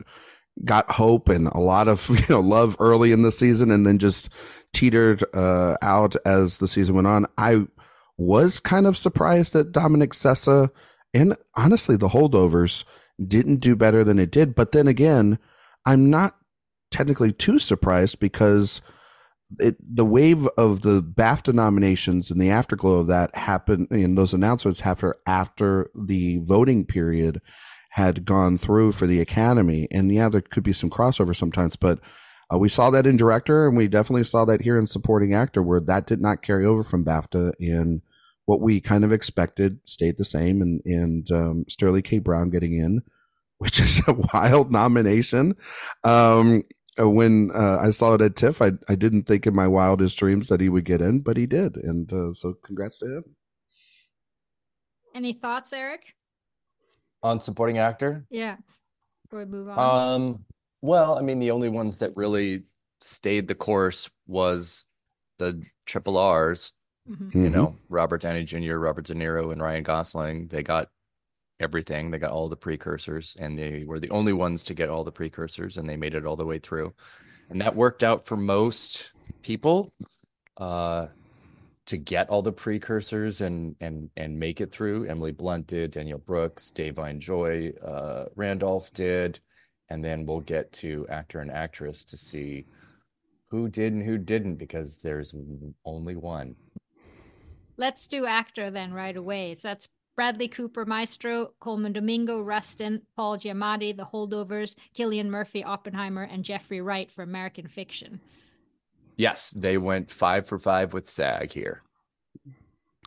got 0.64 0.90
hope 0.90 1.28
and 1.28 1.46
a 1.46 1.58
lot 1.60 1.86
of 1.88 2.10
you 2.10 2.26
know 2.28 2.40
love 2.40 2.76
early 2.80 3.12
in 3.12 3.22
the 3.22 3.30
season 3.32 3.70
and 3.70 3.86
then 3.86 3.98
just 3.98 4.28
teetered 4.72 5.24
uh, 5.34 5.76
out 5.82 6.16
as 6.24 6.58
the 6.58 6.68
season 6.68 6.94
went 6.94 7.06
on. 7.06 7.26
I 7.36 7.66
was 8.16 8.60
kind 8.60 8.86
of 8.86 8.96
surprised 8.96 9.52
that 9.54 9.72
Dominic 9.72 10.12
Sessa 10.12 10.70
and 11.12 11.36
honestly 11.56 11.96
the 11.96 12.08
holdovers 12.08 12.84
didn't 13.26 13.56
do 13.56 13.76
better 13.76 14.04
than 14.04 14.18
it 14.18 14.30
did. 14.30 14.54
But 14.54 14.72
then 14.72 14.88
again, 14.88 15.38
I'm 15.84 16.10
not 16.10 16.36
technically 16.90 17.32
too 17.32 17.58
surprised 17.58 18.20
because 18.20 18.82
it 19.58 19.76
the 19.80 20.04
wave 20.04 20.46
of 20.56 20.82
the 20.82 21.02
BAFTA 21.02 21.52
nominations 21.52 22.30
and 22.30 22.40
the 22.40 22.50
afterglow 22.50 22.98
of 22.98 23.08
that 23.08 23.34
happened 23.34 23.88
and 23.90 24.16
those 24.16 24.32
announcements 24.32 24.80
happened 24.80 25.14
after 25.26 25.90
the 25.94 26.38
voting 26.38 26.84
period 26.84 27.40
had 27.90 28.24
gone 28.24 28.56
through 28.56 28.92
for 28.92 29.06
the 29.06 29.20
Academy. 29.20 29.88
And 29.90 30.12
yeah, 30.12 30.28
there 30.28 30.40
could 30.40 30.62
be 30.62 30.72
some 30.72 30.90
crossover 30.90 31.34
sometimes, 31.34 31.74
but 31.74 31.98
uh, 32.52 32.58
we 32.58 32.68
saw 32.68 32.90
that 32.90 33.06
in 33.06 33.16
director 33.16 33.68
and 33.68 33.76
we 33.76 33.88
definitely 33.88 34.24
saw 34.24 34.44
that 34.44 34.62
here 34.62 34.78
in 34.78 34.86
supporting 34.86 35.34
actor 35.34 35.62
where 35.62 35.80
that 35.80 36.06
did 36.06 36.20
not 36.20 36.42
carry 36.42 36.66
over 36.66 36.82
from 36.82 37.04
BAFTA 37.04 37.52
and 37.60 38.02
what 38.46 38.60
we 38.60 38.80
kind 38.80 39.04
of 39.04 39.12
expected 39.12 39.78
stayed 39.84 40.18
the 40.18 40.24
same 40.24 40.60
and, 40.60 40.80
and 40.84 41.30
um, 41.30 41.64
Sterling 41.68 42.02
K. 42.02 42.18
Brown 42.18 42.50
getting 42.50 42.72
in, 42.72 43.02
which 43.58 43.80
is 43.80 44.02
a 44.08 44.14
wild 44.34 44.72
nomination. 44.72 45.54
Um, 46.02 46.64
uh, 46.98 47.08
when 47.08 47.52
uh, 47.54 47.78
I 47.80 47.90
saw 47.90 48.14
it 48.14 48.20
at 48.20 48.34
TIFF, 48.34 48.60
I, 48.60 48.72
I 48.88 48.96
didn't 48.96 49.22
think 49.22 49.46
in 49.46 49.54
my 49.54 49.68
wildest 49.68 50.18
dreams 50.18 50.48
that 50.48 50.60
he 50.60 50.68
would 50.68 50.84
get 50.84 51.00
in, 51.00 51.20
but 51.20 51.36
he 51.36 51.46
did. 51.46 51.76
And 51.76 52.12
uh, 52.12 52.34
so 52.34 52.54
congrats 52.64 52.98
to 52.98 53.18
him. 53.18 53.24
Any 55.14 55.32
thoughts, 55.32 55.72
Erik? 55.72 56.14
On 57.22 57.38
supporting 57.38 57.78
actor? 57.78 58.26
Yeah. 58.30 58.56
Before 59.24 59.40
we 59.40 59.44
move 59.44 59.68
on. 59.68 60.14
Um, 60.14 60.44
well, 60.82 61.18
I 61.18 61.22
mean, 61.22 61.38
the 61.38 61.50
only 61.50 61.68
ones 61.68 61.98
that 61.98 62.16
really 62.16 62.62
stayed 63.00 63.48
the 63.48 63.54
course 63.54 64.08
was 64.26 64.86
the 65.38 65.62
triple 65.86 66.16
R's, 66.16 66.72
Mhm. 67.08 67.34
you 67.34 67.50
know, 67.50 67.76
Robert 67.88 68.22
Downey 68.22 68.44
Jr., 68.44 68.76
Robert 68.76 69.06
De 69.06 69.14
Niro, 69.14 69.52
and 69.52 69.62
Ryan 69.62 69.82
Gosling. 69.82 70.48
They 70.48 70.62
got 70.62 70.90
everything. 71.60 72.10
They 72.10 72.18
got 72.18 72.32
all 72.32 72.48
the 72.48 72.56
precursors, 72.56 73.36
and 73.38 73.58
they 73.58 73.84
were 73.84 74.00
the 74.00 74.10
only 74.10 74.32
ones 74.32 74.62
to 74.64 74.74
get 74.74 74.88
all 74.88 75.04
the 75.04 75.12
precursors, 75.12 75.76
and 75.76 75.88
they 75.88 75.96
made 75.96 76.14
it 76.14 76.24
all 76.26 76.36
the 76.36 76.46
way 76.46 76.58
through. 76.58 76.94
And 77.48 77.60
that 77.60 77.74
worked 77.74 78.02
out 78.02 78.26
for 78.26 78.36
most 78.36 79.10
people. 79.42 79.92
Uh, 80.56 81.08
to 81.86 81.96
get 81.96 82.28
all 82.28 82.42
the 82.42 82.52
precursors 82.52 83.40
and 83.40 83.74
and 83.80 84.10
and 84.16 84.38
make 84.38 84.60
it 84.60 84.70
through. 84.70 85.06
Emily 85.06 85.32
Blunt 85.32 85.66
did, 85.66 85.90
Danielle 85.90 86.18
Brooks, 86.18 86.70
Da'Vine 86.72 87.18
Joy, 87.18 87.72
uh, 87.82 88.26
Randolph 88.36 88.92
did, 88.92 89.40
and 89.90 90.04
then 90.04 90.24
we'll 90.24 90.40
get 90.40 90.72
to 90.72 91.06
actor 91.08 91.40
and 91.40 91.50
actress 91.50 92.04
to 92.04 92.16
see 92.16 92.64
who 93.50 93.68
did 93.68 93.92
and 93.92 94.04
who 94.04 94.16
didn't 94.16 94.56
because 94.56 94.98
there's 94.98 95.34
only 95.84 96.16
one. 96.16 96.54
Let's 97.76 98.06
do 98.06 98.24
actor 98.24 98.70
then 98.70 98.92
right 98.92 99.16
away. 99.16 99.56
So 99.56 99.68
that's 99.68 99.88
Bradley 100.14 100.48
Cooper, 100.48 100.84
Maestro, 100.84 101.52
Colman 101.60 101.92
Domingo, 101.92 102.42
Rustin, 102.42 103.02
Paul 103.16 103.38
Giamatti, 103.38 103.96
The 103.96 104.04
Holdovers, 104.04 104.76
Cillian 104.96 105.26
Murphy, 105.26 105.64
Oppenheimer, 105.64 106.24
and 106.24 106.44
Jeffrey 106.44 106.80
Wright 106.80 107.10
for 107.10 107.22
American 107.22 107.66
Fiction. 107.66 108.20
Yes, 109.16 109.50
they 109.50 109.78
went 109.78 110.10
five 110.10 110.46
for 110.46 110.58
five 110.58 110.92
with 110.92 111.08
SAG 111.08 111.52
here. 111.52 111.82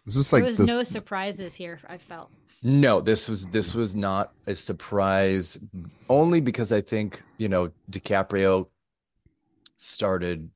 Is 0.05 0.15
this 0.15 0.33
like 0.33 0.41
there 0.41 0.49
was 0.49 0.57
this? 0.57 0.67
no 0.67 0.83
surprises 0.83 1.55
here, 1.55 1.79
I 1.87 1.97
felt. 1.97 2.31
No, 2.63 3.01
this 3.01 3.27
was 3.27 3.45
this 3.47 3.73
was 3.75 3.93
not 3.95 4.33
a 4.47 4.55
surprise 4.55 5.59
only 6.09 6.39
because 6.39 6.71
I 6.71 6.81
think, 6.81 7.21
you 7.37 7.49
know, 7.49 7.71
DiCaprio 7.91 8.67
started 9.77 10.49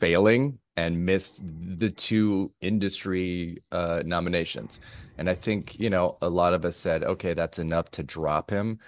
failing 0.00 0.58
and 0.76 1.04
missed 1.04 1.42
the 1.78 1.90
two 1.90 2.52
industry 2.60 3.58
uh 3.72 4.02
nominations. 4.04 4.80
And 5.18 5.28
I 5.30 5.34
think, 5.34 5.78
you 5.78 5.90
know, 5.90 6.18
a 6.22 6.28
lot 6.28 6.54
of 6.54 6.64
us 6.64 6.76
said, 6.76 7.04
okay, 7.04 7.34
that's 7.34 7.58
enough 7.58 7.90
to 7.92 8.02
drop 8.02 8.50
him. 8.50 8.78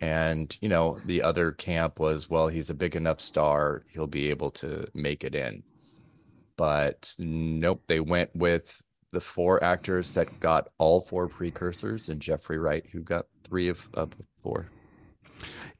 And, 0.00 0.56
you 0.60 0.68
know, 0.68 1.00
the 1.06 1.22
other 1.22 1.52
camp 1.52 2.00
was, 2.00 2.28
well, 2.28 2.48
he's 2.48 2.70
a 2.70 2.74
big 2.74 2.96
enough 2.96 3.20
star, 3.20 3.84
he'll 3.92 4.06
be 4.08 4.30
able 4.30 4.50
to 4.52 4.86
make 4.94 5.24
it 5.24 5.34
in. 5.34 5.62
But 6.56 7.14
nope, 7.18 7.82
they 7.88 8.00
went 8.00 8.34
with 8.34 8.82
the 9.12 9.20
four 9.20 9.62
actors 9.62 10.14
that 10.14 10.40
got 10.40 10.68
all 10.78 11.00
four 11.00 11.28
precursors 11.28 12.08
and 12.08 12.20
Jeffrey 12.20 12.58
Wright, 12.58 12.84
who 12.92 13.00
got 13.00 13.26
three 13.44 13.68
of, 13.68 13.88
of 13.94 14.10
the 14.16 14.24
four. 14.42 14.68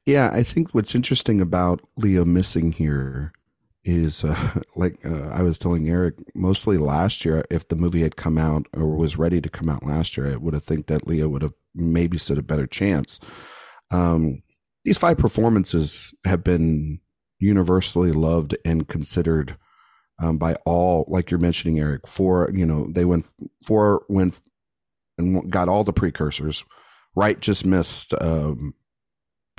Yeah, 0.04 0.30
I 0.32 0.42
think 0.42 0.74
what's 0.74 0.94
interesting 0.94 1.40
about 1.40 1.80
Leo 1.96 2.24
missing 2.24 2.72
here 2.72 3.32
is 3.84 4.24
uh, 4.24 4.60
like 4.76 5.04
uh, 5.04 5.28
I 5.28 5.42
was 5.42 5.58
telling 5.58 5.88
Erik, 5.88 6.14
mostly 6.34 6.78
last 6.78 7.24
year, 7.24 7.44
if 7.50 7.68
the 7.68 7.76
movie 7.76 8.02
had 8.02 8.16
come 8.16 8.38
out 8.38 8.66
or 8.74 8.96
was 8.96 9.16
ready 9.16 9.40
to 9.40 9.48
come 9.48 9.68
out 9.68 9.84
last 9.84 10.16
year, 10.16 10.32
I 10.32 10.36
would 10.36 10.54
have 10.54 10.64
think 10.64 10.86
that 10.86 11.06
Leo 11.06 11.28
would 11.28 11.42
have 11.42 11.54
maybe 11.74 12.18
stood 12.18 12.38
a 12.38 12.42
better 12.42 12.66
chance. 12.66 13.18
Um, 13.90 14.42
these 14.84 14.98
five 14.98 15.18
performances 15.18 16.12
have 16.24 16.42
been 16.42 17.00
universally 17.38 18.12
loved 18.12 18.56
and 18.64 18.88
considered 18.88 19.56
um, 20.22 20.38
by 20.38 20.54
all, 20.64 21.04
like 21.08 21.30
you're 21.30 21.40
mentioning, 21.40 21.78
Erik. 21.78 22.06
Four, 22.06 22.50
you 22.54 22.64
know, 22.64 22.86
they 22.90 23.04
went 23.04 23.26
four 23.62 24.04
went 24.08 24.40
and 25.18 25.50
got 25.50 25.68
all 25.68 25.84
the 25.84 25.92
precursors. 25.92 26.64
Wright 27.14 27.38
just 27.40 27.66
missed 27.66 28.14
um, 28.20 28.74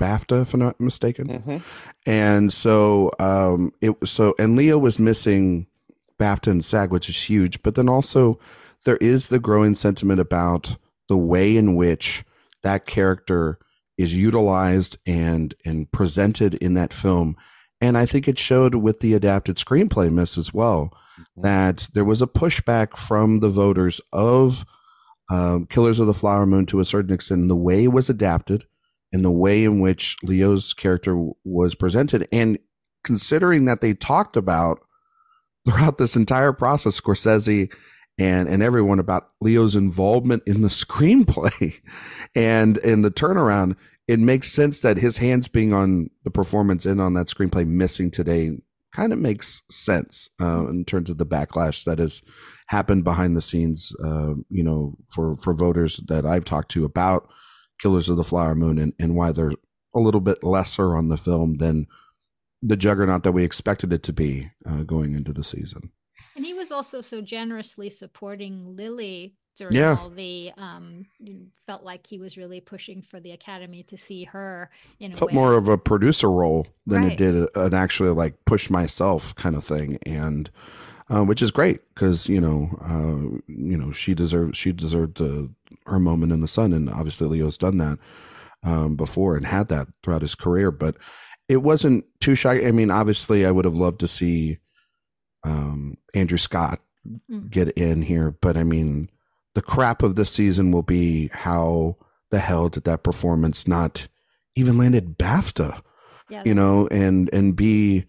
BAFTA, 0.00 0.42
if 0.42 0.54
I'm 0.54 0.60
not 0.60 0.80
mistaken. 0.80 1.28
And 2.06 2.52
so 2.52 3.10
um 3.18 3.72
it 3.80 3.94
so 4.04 4.34
and 4.38 4.56
Leo 4.56 4.78
was 4.78 4.98
missing 4.98 5.66
BAFTA 6.18 6.50
and 6.50 6.64
SAG, 6.64 6.90
which 6.90 7.08
is 7.08 7.28
huge. 7.28 7.62
But 7.62 7.74
then 7.74 7.88
also 7.88 8.38
there 8.84 8.96
is 8.98 9.28
the 9.28 9.38
growing 9.38 9.74
sentiment 9.74 10.20
about 10.20 10.76
the 11.08 11.16
way 11.16 11.56
in 11.56 11.74
which 11.74 12.24
that 12.62 12.86
character 12.86 13.58
is 13.96 14.14
utilized 14.14 14.96
and 15.06 15.54
and 15.64 15.90
presented 15.92 16.54
in 16.54 16.74
that 16.74 16.92
film. 16.92 17.36
And 17.84 17.98
I 17.98 18.06
think 18.06 18.26
it 18.26 18.38
showed 18.38 18.76
with 18.76 19.00
the 19.00 19.12
adapted 19.12 19.56
screenplay 19.56 20.10
miss 20.10 20.38
as 20.38 20.54
well 20.54 20.90
that 21.36 21.88
there 21.92 22.04
was 22.04 22.22
a 22.22 22.26
pushback 22.26 22.96
from 22.96 23.40
the 23.40 23.50
voters 23.50 24.00
of 24.10 24.64
um, 25.30 25.66
Killers 25.66 26.00
of 26.00 26.06
the 26.06 26.14
Flower 26.14 26.46
Moon 26.46 26.64
to 26.66 26.80
a 26.80 26.86
certain 26.86 27.12
extent 27.12 27.42
in 27.42 27.48
the 27.48 27.54
way 27.54 27.84
it 27.84 27.92
was 27.92 28.08
adapted 28.08 28.64
and 29.12 29.22
the 29.22 29.30
way 29.30 29.64
in 29.64 29.80
which 29.80 30.16
Leo's 30.22 30.72
character 30.72 31.10
w- 31.10 31.34
was 31.44 31.74
presented. 31.74 32.26
And 32.32 32.58
considering 33.04 33.66
that 33.66 33.82
they 33.82 33.92
talked 33.92 34.34
about 34.34 34.80
throughout 35.66 35.98
this 35.98 36.16
entire 36.16 36.54
process, 36.54 36.98
Scorsese 36.98 37.70
and, 38.18 38.48
and 38.48 38.62
everyone 38.62 38.98
about 38.98 39.28
Leo's 39.42 39.76
involvement 39.76 40.42
in 40.46 40.62
the 40.62 40.68
screenplay 40.68 41.82
and 42.34 42.78
in 42.78 43.02
the 43.02 43.10
turnaround, 43.10 43.76
it 44.06 44.20
makes 44.20 44.52
sense 44.52 44.80
that 44.80 44.98
his 44.98 45.18
hands 45.18 45.48
being 45.48 45.72
on 45.72 46.10
the 46.24 46.30
performance 46.30 46.84
and 46.84 47.00
on 47.00 47.14
that 47.14 47.28
screenplay 47.28 47.66
missing 47.66 48.10
today 48.10 48.58
kind 48.94 49.12
of 49.12 49.18
makes 49.18 49.62
sense 49.70 50.28
uh, 50.40 50.68
in 50.68 50.84
terms 50.84 51.10
of 51.10 51.18
the 51.18 51.26
backlash 51.26 51.84
that 51.84 51.98
has 51.98 52.22
happened 52.68 53.04
behind 53.04 53.36
the 53.36 53.42
scenes, 53.42 53.94
uh, 54.02 54.34
you 54.48 54.62
know, 54.62 54.96
for, 55.08 55.36
for 55.38 55.52
voters 55.52 56.00
that 56.06 56.24
I've 56.24 56.44
talked 56.44 56.70
to 56.72 56.84
about 56.84 57.28
Killers 57.80 58.08
of 58.08 58.16
the 58.16 58.24
Flower 58.24 58.54
Moon 58.54 58.78
and, 58.78 58.92
and 58.98 59.16
why 59.16 59.32
they're 59.32 59.52
a 59.94 60.00
little 60.00 60.20
bit 60.20 60.44
lesser 60.44 60.96
on 60.96 61.08
the 61.08 61.16
film 61.16 61.56
than 61.58 61.86
the 62.62 62.76
juggernaut 62.76 63.22
that 63.24 63.32
we 63.32 63.44
expected 63.44 63.92
it 63.92 64.02
to 64.04 64.12
be 64.12 64.50
uh, 64.66 64.82
going 64.84 65.14
into 65.14 65.32
the 65.32 65.44
season. 65.44 65.90
And 66.36 66.44
he 66.44 66.54
was 66.54 66.70
also 66.70 67.00
so 67.00 67.20
generously 67.20 67.90
supporting 67.90 68.76
Lily 68.76 69.34
during 69.56 69.74
Yeah. 69.74 69.96
all 70.00 70.10
the 70.10 70.52
um 70.56 71.06
felt 71.66 71.82
like 71.84 72.06
he 72.06 72.18
was 72.18 72.36
really 72.36 72.60
pushing 72.60 73.02
for 73.02 73.20
the 73.20 73.32
academy 73.32 73.82
to 73.84 73.96
see 73.96 74.24
her 74.24 74.70
in 75.00 75.12
a 75.12 75.16
Felt 75.16 75.30
way. 75.30 75.34
more 75.34 75.54
of 75.54 75.68
a 75.68 75.78
producer 75.78 76.30
role 76.30 76.66
than 76.86 77.02
Right. 77.02 77.12
it 77.12 77.18
did 77.18 77.48
an 77.56 77.74
actually 77.74 78.10
like 78.10 78.44
push 78.44 78.68
myself 78.70 79.34
kind 79.36 79.56
of 79.56 79.64
thing, 79.64 79.98
and 80.06 80.50
uh, 81.08 81.24
which 81.24 81.42
is 81.42 81.50
great 81.50 81.80
because 81.94 82.28
you 82.28 82.40
know 82.40 82.70
uh, 82.82 83.40
you 83.46 83.76
know 83.76 83.92
she 83.92 84.14
deserved 84.14 84.56
she 84.56 84.72
deserved 84.72 85.20
uh, 85.20 85.44
her 85.86 85.98
moment 85.98 86.32
in 86.32 86.40
the 86.40 86.48
sun, 86.48 86.72
and 86.72 86.88
obviously 86.90 87.26
Leo's 87.28 87.58
done 87.58 87.78
that 87.78 87.98
um, 88.62 88.96
before 88.96 89.36
and 89.36 89.46
had 89.46 89.68
that 89.68 89.88
throughout 90.02 90.22
his 90.22 90.34
career, 90.34 90.70
but 90.70 90.96
it 91.48 91.58
wasn't 91.58 92.04
too 92.20 92.34
shy. 92.34 92.64
I 92.66 92.72
mean, 92.72 92.90
obviously, 92.90 93.44
I 93.44 93.50
would 93.50 93.66
have 93.66 93.76
loved 93.76 94.00
to 94.00 94.08
see 94.08 94.58
um, 95.44 95.96
Andrew 96.14 96.38
Scott 96.38 96.80
Mm. 97.30 97.50
get 97.50 97.68
in 97.76 98.00
here, 98.00 98.30
but 98.30 98.56
I 98.56 98.62
mean, 98.64 99.10
the 99.54 99.62
crap 99.62 100.02
of 100.02 100.16
this 100.16 100.30
season 100.30 100.70
will 100.70 100.82
be 100.82 101.30
how 101.32 101.96
the 102.30 102.40
hell 102.40 102.68
did 102.68 102.84
that 102.84 103.02
performance 103.02 103.68
not 103.68 104.08
even 104.56 104.78
landed 104.78 105.18
BAFTA, 105.18 105.82
yeah, 106.28 106.42
you 106.44 106.54
know, 106.54 106.88
and 106.88 107.32
and 107.32 107.56
be 107.56 108.06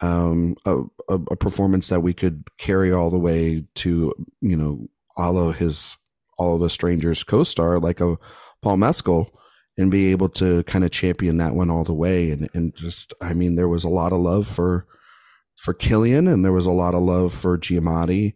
um, 0.00 0.56
a, 0.66 0.78
a, 1.08 1.14
a 1.30 1.36
performance 1.36 1.88
that 1.88 2.00
we 2.00 2.12
could 2.12 2.44
carry 2.58 2.92
all 2.92 3.10
the 3.10 3.18
way 3.18 3.64
to, 3.76 4.12
you 4.40 4.56
know, 4.56 4.88
all 5.16 5.38
of 5.38 5.56
his 5.56 5.96
all 6.38 6.54
of 6.56 6.60
the 6.60 6.70
strangers 6.70 7.22
co-star 7.22 7.78
like 7.78 8.00
a 8.00 8.16
Paul 8.62 8.78
Mescal 8.78 9.30
and 9.76 9.90
be 9.90 10.10
able 10.10 10.28
to 10.28 10.62
kind 10.64 10.84
of 10.84 10.90
champion 10.90 11.36
that 11.38 11.54
one 11.54 11.70
all 11.70 11.84
the 11.84 11.92
way. 11.94 12.30
And 12.30 12.48
and 12.54 12.74
just 12.74 13.14
I 13.20 13.34
mean 13.34 13.56
there 13.56 13.68
was 13.68 13.84
a 13.84 13.88
lot 13.88 14.12
of 14.12 14.20
love 14.20 14.46
for 14.46 14.86
for 15.56 15.74
Cillian 15.74 16.32
and 16.32 16.44
there 16.44 16.52
was 16.52 16.66
a 16.66 16.72
lot 16.72 16.94
of 16.94 17.02
love 17.02 17.32
for 17.32 17.58
Giamatti. 17.58 18.34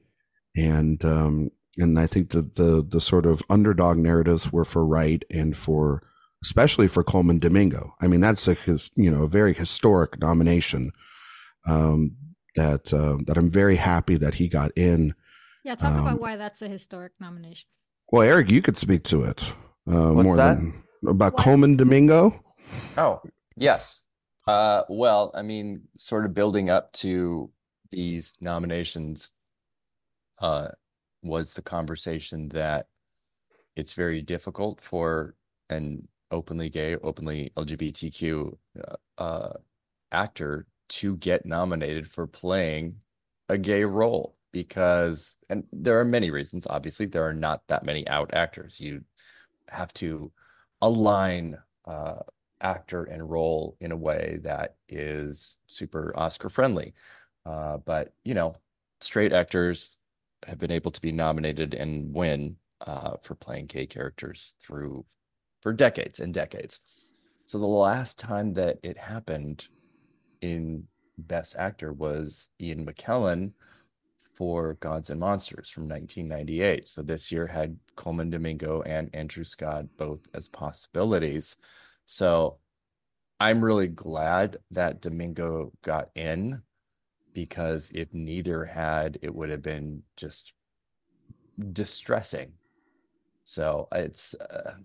And 0.57 1.05
um 1.05 1.51
and 1.77 1.99
I 1.99 2.07
think 2.07 2.31
that 2.31 2.55
the 2.57 2.85
the 2.87 3.01
sort 3.01 3.27
of 3.27 3.43
underdog 3.51 3.99
narratives 3.99 4.53
were 4.53 4.65
for 4.65 4.85
Wright 4.85 5.25
and 5.31 5.57
for 5.57 6.03
especially 6.43 6.89
for 6.89 7.03
Colman 7.03 7.39
Domingo. 7.39 7.95
I 8.01 8.07
mean 8.07 8.21
that's 8.21 8.47
a 8.49 8.55
his 8.55 8.91
you 8.97 9.11
know 9.11 9.25
a 9.25 9.29
very 9.29 9.53
historic 9.53 10.19
nomination 10.21 10.93
um 11.67 12.17
that 12.57 12.93
uh, 12.93 13.19
that 13.27 13.37
I'm 13.37 13.51
very 13.51 13.77
happy 13.77 14.17
that 14.17 14.35
he 14.35 14.49
got 14.49 14.73
in. 14.77 15.15
yeah. 15.65 15.75
Talk 15.75 15.93
um, 15.93 16.01
about 16.07 16.21
why 16.21 16.37
that's 16.37 16.63
a 16.63 16.69
historic 16.69 17.13
nomination. 17.21 17.69
Well, 18.11 18.23
Erik, 18.23 18.51
you 18.51 18.63
could 18.63 18.77
speak 18.77 19.03
to 19.05 19.25
it 19.25 19.53
uh, 19.87 20.11
What's 20.13 20.25
more 20.25 20.37
that? 20.37 20.57
than 20.57 20.83
about 21.07 21.35
What? 21.35 21.43
Colman 21.45 21.77
Domingo. 21.77 22.43
Oh, 22.97 23.21
yes. 23.57 24.03
Uh, 24.47 24.83
well, 24.89 25.33
I 25.35 25.43
mean, 25.43 25.83
sort 25.97 26.25
of 26.25 26.35
building 26.35 26.71
up 26.71 26.93
to 26.95 27.51
these 27.91 28.35
nominations, 28.41 29.29
uh, 30.41 30.69
was 31.23 31.53
the 31.53 31.63
conversation 31.63 32.49
that 32.51 32.87
it's 33.77 33.93
very 33.93 34.23
difficult 34.23 34.81
for 34.81 35.35
an 35.71 36.07
openly 36.31 36.69
gay, 36.69 36.97
openly 36.97 37.53
LGBTQ 37.57 38.57
uh, 38.81 38.97
uh, 39.19 39.53
actor 40.13 40.67
to 40.89 41.17
get 41.17 41.45
nominated 41.47 42.09
for 42.09 42.27
playing 42.27 42.97
a 43.49 43.59
gay 43.59 43.85
role 43.85 44.37
because, 44.53 45.39
and 45.51 45.65
there 45.73 45.99
are 45.99 46.05
many 46.05 46.31
reasons. 46.31 46.67
Obviously, 46.69 47.07
there 47.07 47.27
are 47.27 47.35
not 47.35 47.63
that 47.69 47.85
many 47.85 48.07
out 48.09 48.33
actors. 48.33 48.81
You 48.81 49.03
have 49.69 49.93
to 49.95 50.33
align 50.81 51.59
uh, 51.87 52.21
actor 52.61 53.05
and 53.05 53.29
role 53.29 53.77
in 53.81 53.93
a 53.93 53.97
way 53.97 54.39
that 54.43 54.77
is 54.89 55.59
super 55.67 56.13
Oscar 56.17 56.49
friendly. 56.49 56.95
Uh, 57.45 57.79
but 57.79 58.15
you 58.25 58.35
know, 58.35 58.55
straight 59.01 59.33
actors 59.33 59.99
have 60.47 60.59
been 60.59 60.71
able 60.71 60.91
to 60.91 61.01
be 61.01 61.13
nominated 61.13 61.75
and 61.75 62.15
win 62.15 62.57
uh, 62.87 63.17
for 63.23 63.35
playing 63.35 63.67
gay 63.67 63.87
characters 63.87 64.55
through 64.61 65.05
for 65.63 65.73
decades 65.73 66.21
and 66.21 66.33
decades. 66.33 66.81
So 67.47 67.59
the 67.59 67.67
last 67.67 68.19
time 68.19 68.53
that 68.55 68.79
it 68.83 68.99
happened 68.99 69.69
in 70.41 70.87
Best 71.19 71.57
Actor 71.57 71.93
was 71.93 72.51
Ian 72.61 72.87
McKellen 72.87 73.53
for 74.37 74.75
Gods 74.75 75.11
and 75.11 75.19
Monsters 75.19 75.71
from 75.71 75.89
1998. 75.89 76.89
So 76.89 77.03
this 77.03 77.33
year 77.33 77.47
had 77.47 77.79
Colman 77.97 78.31
Domingo 78.31 78.83
and 78.83 79.15
Andrew 79.15 79.45
Scott 79.45 79.87
both 79.97 80.21
as 80.35 80.49
possibilities. 80.49 81.57
So 82.05 82.59
I'm 83.41 83.65
really 83.65 83.89
glad 83.89 84.59
that 84.71 85.01
Domingo 85.01 85.73
got 85.83 86.11
in 86.15 86.63
because 87.37 87.91
if 87.95 88.09
neither 88.15 88.65
had, 88.65 89.19
it 89.21 89.33
would 89.35 89.51
have 89.51 89.61
been 89.61 90.03
just 90.17 90.55
distressing. 91.75 92.53
So 93.45 93.89
it's 93.93 94.35
uh, 94.35 94.77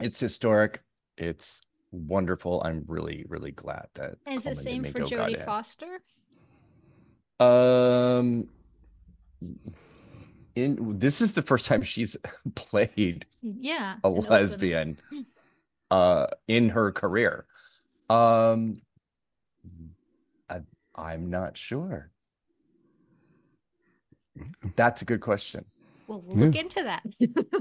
it's 0.00 0.18
historic. 0.18 0.82
It's 1.16 1.62
wonderful. 1.92 2.60
I'm 2.64 2.84
really 2.88 3.24
really 3.28 3.52
glad 3.52 3.86
that 3.94 4.16
And 4.26 4.34
it's 4.34 4.44
the 4.44 4.56
same 4.56 4.82
for 4.82 4.98
Jodie 5.02 5.38
in. 5.38 5.44
Foster. 5.44 6.00
Um, 7.38 8.48
in 10.56 10.98
this 10.98 11.20
is 11.20 11.32
the 11.34 11.42
first 11.42 11.66
time 11.66 11.82
she's 11.82 12.16
played 12.56 13.24
Yeah, 13.40 13.98
a 14.02 14.08
lesbian 14.08 14.98
uh 15.92 16.26
in 16.48 16.70
her 16.70 16.90
career. 16.90 17.46
Um 18.10 18.82
I'm 20.98 21.30
not 21.30 21.56
sure. 21.56 22.10
That's 24.76 25.02
a 25.02 25.04
good 25.04 25.20
question. 25.20 25.64
Well, 26.06 26.22
we'll 26.26 26.46
look 26.46 26.56
into 26.56 26.82
that. 26.82 27.02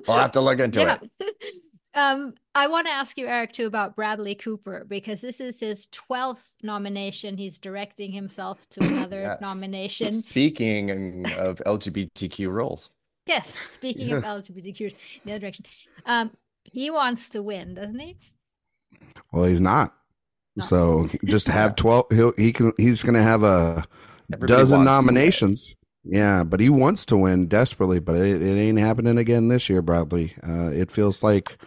I'll 0.08 0.18
have 0.18 0.32
to 0.34 0.42
look 0.42 0.60
into 0.60 0.80
yeah. 0.82 0.98
it. 1.20 1.36
Um, 1.94 2.36
I 2.54 2.68
want 2.68 2.86
to 2.86 2.94
ask 2.94 3.18
you, 3.18 3.26
Erik, 3.26 3.54
too, 3.54 3.66
about 3.66 3.96
Bradley 3.96 4.36
Cooper 4.36 4.86
because 4.88 5.20
this 5.20 5.42
is 5.42 5.60
his 5.60 5.88
12th 5.88 6.52
nomination. 6.62 7.38
He's 7.38 7.58
directing 7.58 8.12
himself 8.12 8.70
to 8.70 8.82
another 8.86 9.22
Yes. 9.22 9.42
nomination. 9.42 10.12
Speaking 10.12 11.26
of 11.40 11.58
LGBTQ 11.66 12.52
roles. 12.52 12.92
Yes, 13.26 13.52
speaking 13.72 14.12
of 14.12 14.24
LGBTQ, 14.24 14.94
the 15.26 15.32
other 15.32 15.40
direction. 15.40 15.66
Um, 16.06 16.30
he 16.66 16.92
wants 16.92 17.30
to 17.30 17.42
win, 17.42 17.74
doesn't 17.74 17.98
he? 17.98 18.16
Well, 19.32 19.46
he's 19.46 19.62
not. 19.62 19.96
No. 20.58 20.64
So 20.64 21.10
just 21.26 21.48
have 21.48 21.76
twelve. 21.76 22.08
He'll 22.12 22.34
he 22.34 22.52
can 22.54 22.74
he's 22.78 23.04
going 23.04 23.16
to 23.16 23.24
have 23.24 23.44
a 23.44 23.86
Everybody 24.34 24.54
dozen 24.54 24.86
wants 24.86 24.92
to 25.02 25.06
win. 25.06 25.06
nominations. 25.06 25.76
Yeah, 26.04 26.44
but 26.44 26.60
he 26.60 26.70
wants 26.70 27.06
to 27.08 27.18
win 27.18 27.48
desperately. 27.48 28.00
But 28.00 28.18
it, 28.18 28.42
it 28.42 28.58
ain't 28.60 28.80
happening 28.80 29.18
again 29.18 29.48
this 29.50 29.70
year, 29.70 29.82
Bradley. 29.82 30.34
Uh, 30.48 30.70
it 30.70 30.92
feels 30.92 31.24
like 31.24 31.58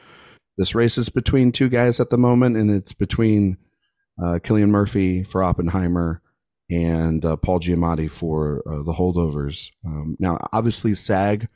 this 0.58 0.74
race 0.74 0.98
is 0.98 1.08
between 1.08 1.52
two 1.52 1.68
guys 1.68 2.00
at 2.00 2.10
the 2.10 2.18
moment, 2.18 2.56
and 2.56 2.70
it's 2.70 2.92
between 2.92 3.56
uh, 4.22 4.38
Cillian 4.42 4.68
Murphy 4.68 5.22
for 5.22 5.42
Oppenheimer 5.42 6.22
and 6.70 7.24
uh, 7.24 7.36
Paul 7.36 7.60
Giamatti 7.60 8.10
for 8.10 8.62
uh, 8.66 8.82
the 8.82 8.92
holdovers. 8.92 9.70
Um, 9.84 10.16
now, 10.18 10.38
obviously, 10.52 10.94
SAG 10.94 11.48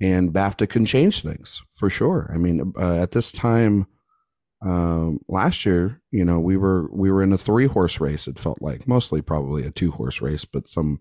and 0.00 0.32
BAFTA 0.32 0.68
can 0.68 0.84
change 0.84 1.22
things 1.22 1.62
for 1.74 1.90
sure. 1.90 2.30
I 2.32 2.38
mean, 2.38 2.72
uh, 2.78 2.96
at 3.02 3.12
this 3.12 3.32
time 3.32 3.86
um, 4.62 5.20
last 5.28 5.66
year, 5.66 6.00
you 6.10 6.24
know, 6.24 6.40
we 6.40 6.56
were 6.56 6.88
we 6.92 7.10
were 7.10 7.22
in 7.22 7.32
a 7.32 7.38
three 7.38 7.66
horse 7.66 8.00
race. 8.00 8.26
It 8.26 8.38
felt 8.38 8.62
like 8.62 8.88
mostly 8.88 9.20
probably 9.20 9.64
a 9.64 9.70
two 9.70 9.92
horse 9.92 10.20
race, 10.20 10.44
but 10.44 10.68
some 10.68 11.00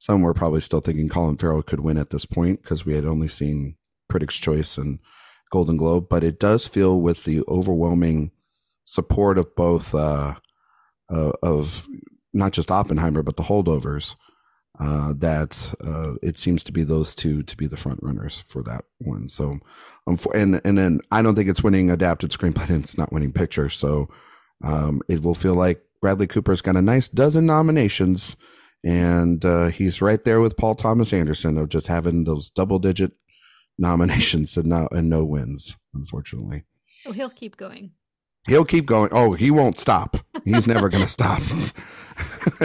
some 0.00 0.22
were 0.22 0.34
probably 0.34 0.60
still 0.60 0.80
thinking 0.80 1.08
Colin 1.08 1.36
Farrell 1.36 1.62
could 1.62 1.80
win 1.80 1.98
at 1.98 2.10
this 2.10 2.24
point 2.24 2.62
because 2.62 2.84
we 2.84 2.94
had 2.94 3.04
only 3.04 3.28
seen 3.28 3.76
Critics' 4.08 4.38
Choice 4.38 4.78
and 4.78 4.98
Golden 5.50 5.76
Globe. 5.76 6.08
But 6.08 6.24
it 6.24 6.38
does 6.40 6.66
feel 6.66 7.00
with 7.00 7.24
the 7.24 7.42
overwhelming 7.48 8.32
support 8.84 9.38
of 9.38 9.54
both 9.54 9.94
uh, 9.94 10.34
uh, 11.10 11.32
of 11.42 11.86
not 12.32 12.52
just 12.52 12.70
Oppenheimer 12.70 13.22
but 13.22 13.36
the 13.36 13.44
holdovers 13.44 14.16
uh, 14.80 15.12
that 15.18 15.74
uh, 15.84 16.14
it 16.22 16.38
seems 16.38 16.62
to 16.64 16.72
be 16.72 16.82
those 16.84 17.14
two 17.14 17.42
to 17.42 17.56
be 17.56 17.66
the 17.66 17.76
front 17.76 18.00
runners 18.02 18.42
for 18.46 18.62
that 18.62 18.84
one. 18.98 19.28
So, 19.28 19.58
um, 20.06 20.16
for, 20.16 20.34
and 20.36 20.60
and 20.64 20.78
then 20.78 21.00
I 21.10 21.22
don't 21.22 21.34
think 21.34 21.48
it's 21.48 21.62
winning 21.62 21.90
adapted 21.90 22.30
screenplay 22.30 22.68
and 22.70 22.84
it's 22.84 22.96
not 22.98 23.12
winning 23.12 23.32
picture. 23.32 23.68
So, 23.68 24.08
um, 24.64 25.00
it 25.08 25.22
will 25.22 25.34
feel 25.34 25.54
like 25.54 25.82
Bradley 26.00 26.26
Cooper's 26.28 26.62
got 26.62 26.76
a 26.76 26.82
nice 26.82 27.08
dozen 27.08 27.44
nominations, 27.46 28.36
and 28.84 29.44
uh, 29.44 29.66
he's 29.66 30.00
right 30.00 30.22
there 30.22 30.40
with 30.40 30.56
Paul 30.56 30.74
Thomas 30.76 31.12
Anderson 31.12 31.58
of 31.58 31.68
just 31.68 31.88
having 31.88 32.24
those 32.24 32.48
double 32.50 32.78
digit 32.78 33.12
nominations 33.78 34.56
and 34.56 34.66
no 34.66 34.88
and 34.92 35.10
no 35.10 35.24
wins. 35.24 35.76
Unfortunately, 35.94 36.64
Oh, 37.06 37.12
he'll 37.12 37.30
keep 37.30 37.56
going. 37.56 37.92
he'll 38.46 38.64
keep 38.64 38.86
going. 38.86 39.10
Oh, 39.12 39.32
he 39.32 39.50
won't 39.50 39.78
stop. 39.78 40.16
He's 40.44 40.66
never 40.66 40.88
going 40.88 41.02
to 41.04 41.10
stop. 41.10 41.42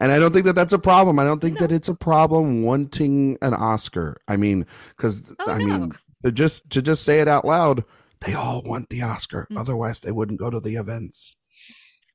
and 0.00 0.12
I 0.12 0.18
don't 0.18 0.32
think 0.32 0.44
that 0.46 0.54
that's 0.54 0.72
a 0.72 0.78
problem. 0.78 1.18
I 1.18 1.24
don't 1.24 1.40
think 1.40 1.58
that 1.58 1.72
it's 1.72 1.88
a 1.88 1.94
problem 1.94 2.62
wanting 2.62 3.38
an 3.42 3.54
Oscar. 3.54 4.20
I 4.28 4.36
mean, 4.36 4.66
because 4.96 5.32
Oh, 5.40 5.50
I 5.50 5.58
no. 5.58 5.64
mean, 5.64 5.92
to 6.24 6.32
just 6.32 6.70
to 6.70 6.82
just 6.82 7.04
say 7.04 7.20
it 7.20 7.28
out 7.28 7.44
loud, 7.44 7.84
they 8.20 8.34
all 8.34 8.62
want 8.64 8.88
the 8.90 9.02
Oscar. 9.02 9.46
Mm. 9.50 9.58
Otherwise, 9.60 10.00
they 10.00 10.12
wouldn't 10.12 10.40
go 10.40 10.50
to 10.50 10.60
the 10.60 10.76
events. 10.76 11.36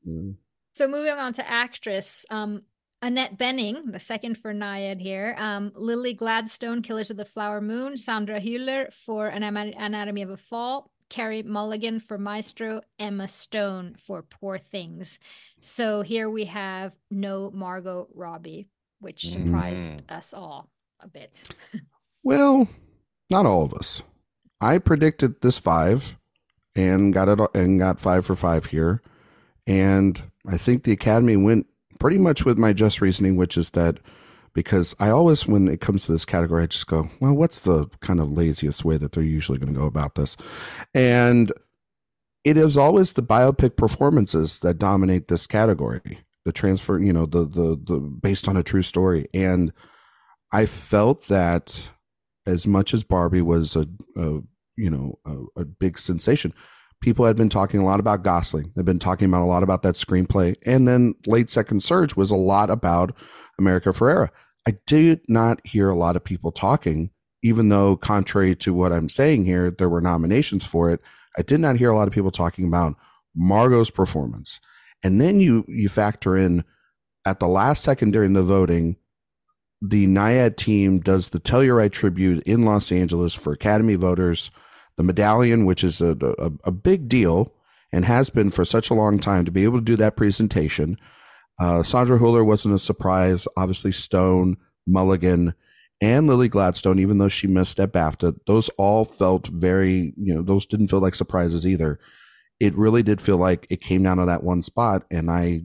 Mm. 0.08 0.36
So 0.74 0.88
moving 0.88 1.14
on 1.14 1.34
to 1.34 1.50
actress, 1.50 2.26
um, 2.30 2.62
Annette 3.02 3.38
Bening, 3.38 3.92
the 3.92 4.00
second 4.00 4.38
for 4.38 4.54
Nyad 4.54 5.00
here. 5.02 5.36
Um, 5.38 5.72
Lily 5.76 6.14
Gladstone, 6.14 6.82
Killers 6.82 7.12
of 7.12 7.18
the 7.18 7.26
Flower 7.26 7.62
Moon. 7.62 7.98
Sandra 7.98 8.40
Hüller 8.40 8.92
for 8.94 9.28
An 9.28 9.44
Anatomy 9.44 10.22
of 10.22 10.30
a 10.30 10.38
Fall. 10.38 10.92
Carey 11.10 11.42
Mulligan 11.44 12.00
for 12.00 12.18
Maestro. 12.18 12.82
Emma 13.00 13.28
Stone 13.28 13.96
for 13.98 14.22
Poor 14.24 14.58
Things. 14.58 15.20
So 15.60 16.02
here 16.02 16.30
we 16.30 16.46
have 16.46 16.96
no 17.10 17.52
Margot 17.52 18.08
Robbie, 18.14 18.70
which 19.00 19.30
surprised 19.30 20.06
mm. 20.08 20.16
us 20.16 20.34
all 20.34 20.70
a 21.00 21.08
bit. 21.08 21.44
well, 22.24 22.68
not 23.30 23.46
all 23.46 23.64
of 23.64 23.74
us. 23.74 24.02
I 24.62 24.80
predicted 24.80 25.42
this 25.42 25.60
five 25.60 26.18
and 26.76 27.14
got 27.14 27.28
it 27.28 27.40
and 27.54 27.80
got 27.80 28.00
five 28.00 28.26
for 28.26 28.36
five 28.36 28.68
here. 28.68 29.02
And 29.66 30.22
I 30.48 30.58
think 30.58 30.84
the 30.84 30.94
Academy 30.94 31.36
went 31.36 31.68
pretty 32.00 32.18
much 32.18 32.46
with 32.46 32.58
my 32.58 32.74
just 32.74 33.02
reasoning, 33.02 33.36
which 33.36 33.58
is 33.58 33.72
that 33.72 34.00
because 34.54 34.96
I 35.00 35.10
always, 35.10 35.46
when 35.46 35.68
it 35.68 35.82
comes 35.82 36.06
to 36.06 36.12
this 36.12 36.26
category, 36.26 36.64
I 36.64 36.68
just 36.68 36.88
go, 36.88 37.10
well, 37.20 37.34
what's 37.34 37.60
the 37.60 37.88
kind 38.02 38.20
of 38.20 38.32
laziest 38.32 38.84
way 38.84 38.98
that 38.98 39.12
they're 39.12 39.24
usually 39.24 39.60
going 39.60 39.74
to 39.74 39.80
go 39.80 39.86
about 39.86 40.16
this? 40.16 40.36
And 40.96 41.52
it 42.48 42.58
is 42.58 42.78
always 42.78 43.12
the 43.12 43.22
biopic 43.22 43.76
performances 43.76 44.62
that 44.62 44.78
dominate 44.78 45.28
this 45.28 45.46
category. 45.46 46.20
The 46.46 46.54
transfer, 46.54 46.98
you 46.98 47.12
know, 47.12 47.26
the 47.26 47.44
the 47.44 47.78
the 47.84 48.00
based 48.00 48.48
on 48.48 48.56
a 48.56 48.64
true 48.64 48.84
story, 48.84 49.28
and 49.34 49.74
I 50.54 50.66
felt 50.66 51.28
that 51.28 51.92
as 52.46 52.66
much 52.66 52.94
as 52.94 53.04
Barbie 53.04 53.42
was 53.42 53.76
a, 53.76 53.86
a 54.16 54.40
you 54.78 54.90
know 54.90 55.20
a, 55.26 55.62
a, 55.62 55.66
big 55.66 56.00
sensation, 56.00 56.54
people 57.02 57.26
had 57.26 57.36
been 57.36 57.50
talking 57.50 57.82
a 57.82 57.86
lot 57.86 58.00
about 58.00 58.24
Gosling. 58.24 58.72
They've 58.74 58.86
been 58.86 58.98
talking 58.98 59.28
about 59.28 59.44
a 59.44 59.46
lot 59.46 59.64
about 59.64 59.82
that 59.82 59.96
screenplay, 59.96 60.56
and 60.66 60.88
then 60.88 61.16
Late 61.26 61.50
Second 61.50 61.84
Surge 61.84 62.16
was 62.16 62.32
a 62.32 62.38
lot 62.38 62.70
about 62.70 63.14
America 63.60 63.90
Ferrera. 63.90 64.30
I 64.66 64.78
did 64.88 65.20
not 65.28 65.60
hear 65.68 65.90
a 65.90 65.98
lot 65.98 66.16
of 66.16 66.24
people 66.24 66.54
talking, 66.54 67.12
even 67.44 67.68
though 67.68 67.98
contrary 67.98 68.56
to 68.56 68.74
what 68.74 68.94
I'm 68.94 69.10
saying 69.10 69.44
here, 69.44 69.70
there 69.70 69.90
were 69.90 70.00
nominations 70.00 70.66
for 70.66 70.90
it. 70.92 71.02
I 71.38 71.42
did 71.44 71.60
not 71.60 71.78
hear 71.78 71.90
a 71.90 71.96
lot 71.96 72.08
of 72.08 72.14
people 72.14 72.32
talking 72.32 72.66
about 72.68 72.96
Margot's 73.36 73.92
performance. 73.92 74.60
And 75.04 75.22
then 75.22 75.40
you 75.40 75.64
you 75.68 75.90
factor 75.90 76.36
in 76.36 76.64
at 77.26 77.40
the 77.40 77.48
last 77.48 77.84
second 77.84 78.12
during 78.12 78.34
the 78.34 78.44
voting, 78.44 78.98
the 79.82 80.08
Nyad 80.08 80.56
team 80.56 81.00
does 81.00 81.30
the 81.30 81.40
Telluride 81.40 81.92
tribute 81.92 82.44
in 82.44 82.66
Los 82.66 82.92
Angeles 82.92 83.34
for 83.34 83.54
Academy 83.54 83.96
voters. 83.96 84.50
The 84.96 85.04
medallion, 85.04 85.66
which 85.66 85.84
is 85.84 86.02
a, 86.02 86.18
a, 86.40 86.52
a 86.64 86.72
big 86.72 87.08
deal 87.08 87.54
and 87.92 88.04
has 88.06 88.32
been 88.32 88.50
for 88.50 88.66
such 88.66 88.90
a 88.90 88.96
long 88.96 89.20
time, 89.20 89.46
to 89.46 89.52
be 89.52 89.64
able 89.64 89.78
to 89.78 89.86
do 89.86 89.96
that 89.98 90.18
presentation. 90.18 90.98
Uh, 91.60 91.84
Sandra 91.84 92.18
Hüller 92.18 92.46
wasn't 92.46 92.74
a 92.74 92.80
surprise. 92.80 93.48
Obviously, 93.56 93.92
Stone, 93.92 94.58
Mulligan, 94.88 95.54
and 96.00 96.28
Lily 96.28 96.48
Gladstone, 96.48 97.00
even 97.00 97.18
though 97.18 97.28
she 97.28 97.48
missed 97.48 97.80
at 97.80 97.92
BAFTA, 97.92 98.40
those 98.46 98.70
all 98.78 99.04
felt 99.04 99.48
very, 99.48 100.14
you 100.16 100.34
know, 100.34 100.42
those 100.42 100.66
didn't 100.66 100.90
feel 100.90 101.00
like 101.00 101.16
surprises 101.16 101.66
either. 101.66 102.00
It 102.60 102.76
really 102.76 103.04
did 103.04 103.20
feel 103.20 103.38
like 103.38 103.66
it 103.70 103.82
came 103.82 104.04
down 104.04 104.18
to 104.18 104.26
that 104.26 104.44
one 104.44 104.62
spot. 104.62 105.06
And 105.10 105.32
I, 105.32 105.64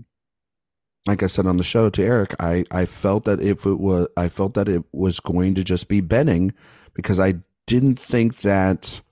like 1.06 1.22
I 1.22 1.26
said 1.26 1.46
on 1.46 1.58
the 1.58 1.64
show 1.64 1.90
to 1.90 2.02
Erik, 2.02 2.34
I, 2.40 2.64
I 2.70 2.86
felt 2.86 3.24
that 3.24 3.40
if 3.40 3.66
it 3.66 3.78
was, 3.78 4.08
I 4.16 4.28
felt 4.28 4.54
that 4.54 4.68
it 4.68 4.82
was 4.92 5.20
going 5.20 5.54
to 5.54 5.64
just 5.64 5.88
be 5.88 6.00
Bening 6.00 6.52
because 6.94 7.20
I 7.20 7.34
didn't 7.66 7.98
think 7.98 8.40
that 8.40 9.02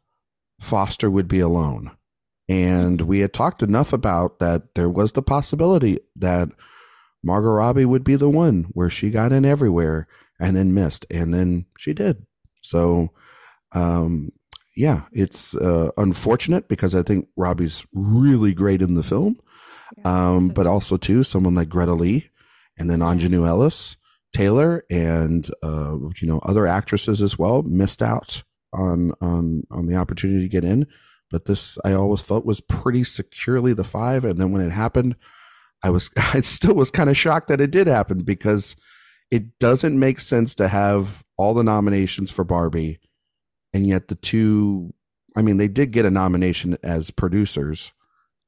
Foster 0.59 1.11
would 1.11 1.29
be 1.29 1.41
alone. 1.41 1.91
And 2.49 3.03
we 3.03 3.21
had 3.21 3.33
talked 3.33 3.63
enough 3.63 3.93
about 3.93 4.39
that 4.39 4.75
there 4.75 4.89
was 4.89 5.13
the 5.13 5.23
possibility 5.23 6.01
that 6.17 6.49
Margot 7.23 7.51
Robbie 7.51 7.85
would 7.85 8.05
be 8.05 8.17
the 8.17 8.31
one 8.31 8.65
where 8.73 8.91
she 8.91 9.11
got 9.11 9.33
in 9.33 9.45
everywhere 9.45 10.09
and 10.41 10.57
then 10.57 10.75
missed, 10.75 11.07
and 11.11 11.33
then 11.33 11.67
she 11.79 11.93
did. 11.93 12.27
So, 12.63 13.11
um, 13.73 14.33
yeah, 14.75 15.03
it's 15.13 15.55
uh, 15.55 15.91
unfortunate 15.97 16.69
because 16.69 16.95
I 16.95 17.03
think 17.03 17.29
Robbie's 17.37 17.85
really 17.93 18.55
great 18.55 18.83
in 18.83 18.95
the 18.95 19.03
film, 19.03 19.39
um, 20.05 20.49
but 20.49 20.67
also 20.67 20.97
too 20.97 21.23
someone 21.23 21.55
like 21.55 21.69
Greta 21.69 21.93
Lee, 21.93 22.31
and 22.79 22.89
then 22.89 23.01
Aunjanue 23.01 23.47
Ellis 23.47 23.97
Taylor, 24.33 24.85
and 24.91 25.49
uh, 25.63 25.97
you 26.21 26.27
know 26.27 26.39
other 26.41 26.67
actresses 26.67 27.23
as 27.23 27.39
well 27.39 27.63
missed 27.63 28.03
out 28.03 28.43
on 28.73 29.13
on 29.21 29.65
on 29.71 29.87
the 29.87 29.97
opportunity 29.97 30.43
to 30.43 30.49
get 30.49 30.65
in. 30.65 30.87
But 31.31 31.45
this 31.45 31.79
I 31.85 31.93
always 31.93 32.23
felt 32.23 32.47
was 32.47 32.61
pretty 32.61 33.05
securely 33.05 33.73
the 33.73 33.85
five, 33.85 34.25
and 34.25 34.41
then 34.41 34.51
when 34.53 34.63
it 34.63 34.71
happened, 34.71 35.17
I 35.85 35.91
was 35.91 36.11
I 36.17 36.41
still 36.41 36.75
was 36.75 36.91
kind 36.91 37.11
of 37.11 37.17
shocked 37.17 37.49
that 37.49 37.61
it 37.61 37.71
did 37.71 37.87
happen 37.87 38.23
because 38.23 38.77
it 39.31 39.59
doesn't 39.59 39.99
make 39.99 40.21
sense 40.21 40.55
to 40.57 40.69
have 40.69 41.25
all 41.37 41.55
the 41.55 41.65
nominations 41.65 42.31
for 42.31 42.45
Barbie 42.45 42.99
and 43.73 43.87
yet 43.87 44.09
the 44.09 44.15
two 44.17 44.93
I 45.37 45.43
mean 45.43 45.57
they 45.57 45.69
did 45.69 45.93
get 45.93 46.07
a 46.07 46.11
nomination 46.11 46.77
as 46.83 47.11
producers 47.11 47.93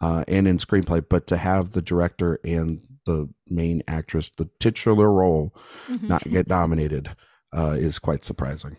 uh, 0.01 0.25
and 0.27 0.49
in 0.49 0.59
screenplay 0.59 1.05
but 1.09 1.27
to 1.29 1.37
have 1.37 1.73
the 1.73 1.83
director 1.83 2.39
and 2.45 2.81
the 3.07 3.29
main 3.49 3.83
actress 3.87 4.31
the 4.31 4.49
titular 4.59 5.11
role 5.11 5.55
mm-hmm. 5.89 6.09
not 6.09 6.25
get 6.25 6.49
nominated 6.49 7.15
uh, 7.57 7.77
is 7.79 7.99
quite 7.99 8.25
surprising. 8.25 8.77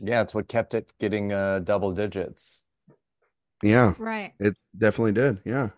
Yeah, 0.00 0.22
it's 0.22 0.34
what 0.34 0.48
kept 0.48 0.74
it 0.74 0.92
getting 0.98 1.32
uh, 1.32 1.60
double 1.60 1.92
digits. 1.92 2.64
Yeah. 3.62 3.94
Right. 3.98 4.32
It 4.40 4.58
definitely 4.76 5.12
did. 5.12 5.38
Yeah. 5.44 5.70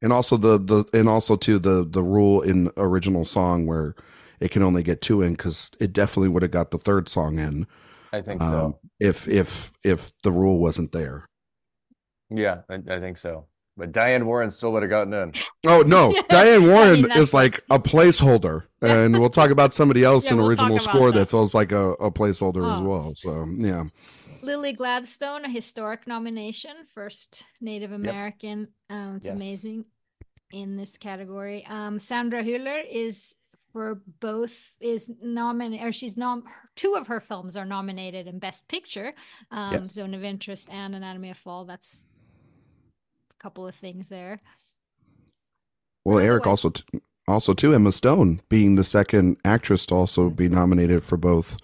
And 0.00 0.12
also 0.12 0.36
the 0.36 0.58
the 0.58 0.84
and 0.92 1.08
also 1.08 1.36
too 1.36 1.58
the 1.58 1.84
the 1.88 2.02
rule 2.02 2.40
in 2.40 2.70
original 2.76 3.24
song 3.24 3.66
where 3.66 3.96
it 4.40 4.50
can 4.50 4.62
only 4.62 4.82
get 4.82 5.00
two 5.00 5.22
in 5.22 5.32
because 5.32 5.70
it 5.80 5.92
definitely 5.92 6.28
would 6.28 6.42
have 6.42 6.50
got 6.50 6.70
the 6.70 6.78
third 6.78 7.08
song 7.08 7.38
in. 7.38 7.66
I 8.12 8.20
think 8.22 8.42
um, 8.42 8.50
so. 8.50 8.78
If 9.00 9.28
if 9.28 9.72
if 9.84 10.12
the 10.22 10.32
rule 10.32 10.58
wasn't 10.58 10.92
there. 10.92 11.26
Yeah, 12.30 12.60
I, 12.68 12.74
I, 12.74 13.00
think 13.00 13.16
so. 13.16 13.46
But 13.76 13.92
Diane 13.92 14.26
Warren 14.26 14.50
still 14.50 14.72
would 14.72 14.82
have 14.82 14.90
gotten 14.90 15.14
in. 15.14 15.32
Oh 15.66 15.82
no, 15.82 16.14
Diane 16.28 16.66
Warren 16.66 17.04
I 17.04 17.08
mean, 17.08 17.12
is 17.12 17.32
like 17.32 17.60
a 17.70 17.78
placeholder, 17.78 18.64
and 18.82 19.18
we'll 19.18 19.30
talk 19.30 19.50
about 19.50 19.72
somebody 19.72 20.04
else 20.04 20.26
yeah, 20.26 20.32
in 20.32 20.38
we'll 20.38 20.48
original 20.48 20.78
score 20.78 21.10
that. 21.12 21.18
that. 21.20 21.26
feels 21.26 21.54
like 21.54 21.72
a, 21.72 21.92
a 21.92 22.10
placeholder 22.10 22.66
oh. 22.66 22.74
as 22.74 22.80
well. 22.80 23.14
So 23.14 23.46
yeah. 23.58 23.84
Lily 24.42 24.72
Gladstone, 24.72 25.44
a 25.44 25.50
historic 25.50 26.06
nomination, 26.06 26.70
first 26.94 27.44
Native 27.60 27.92
American. 27.92 28.68
Yep. 28.90 28.98
Um, 28.98 29.16
it's 29.16 29.26
yes. 29.26 29.36
amazing 29.36 29.84
in 30.52 30.76
this 30.76 30.96
category. 30.96 31.66
Um, 31.66 31.98
Sandra 31.98 32.42
Hüller 32.42 32.82
is 32.88 33.34
for 33.72 34.00
both 34.20 34.74
is 34.80 35.10
nominated 35.22 35.86
or 35.86 35.92
she's 35.92 36.16
nom 36.16 36.44
two 36.76 36.94
of 36.94 37.06
her 37.06 37.20
films 37.20 37.56
are 37.56 37.64
nominated 37.64 38.26
in 38.26 38.38
best 38.38 38.68
picture. 38.68 39.14
Um 39.50 39.74
yes. 39.74 39.92
zone 39.92 40.14
of 40.14 40.24
interest 40.24 40.68
and 40.70 40.94
anatomy 40.94 41.30
of 41.30 41.36
fall. 41.36 41.64
That's 41.64 42.04
a 43.30 43.42
couple 43.42 43.66
of 43.66 43.74
things 43.74 44.08
there. 44.08 44.40
Well 46.04 46.18
erik 46.18 46.46
also 46.46 46.70
t- 46.70 47.00
also 47.26 47.52
too 47.52 47.74
emma 47.74 47.92
stone 47.92 48.40
being 48.48 48.76
the 48.76 48.84
second 48.84 49.36
actress 49.44 49.86
to 49.86 49.94
also 49.94 50.30
be 50.30 50.48
nominated 50.48 51.04
for 51.04 51.16
both 51.16 51.56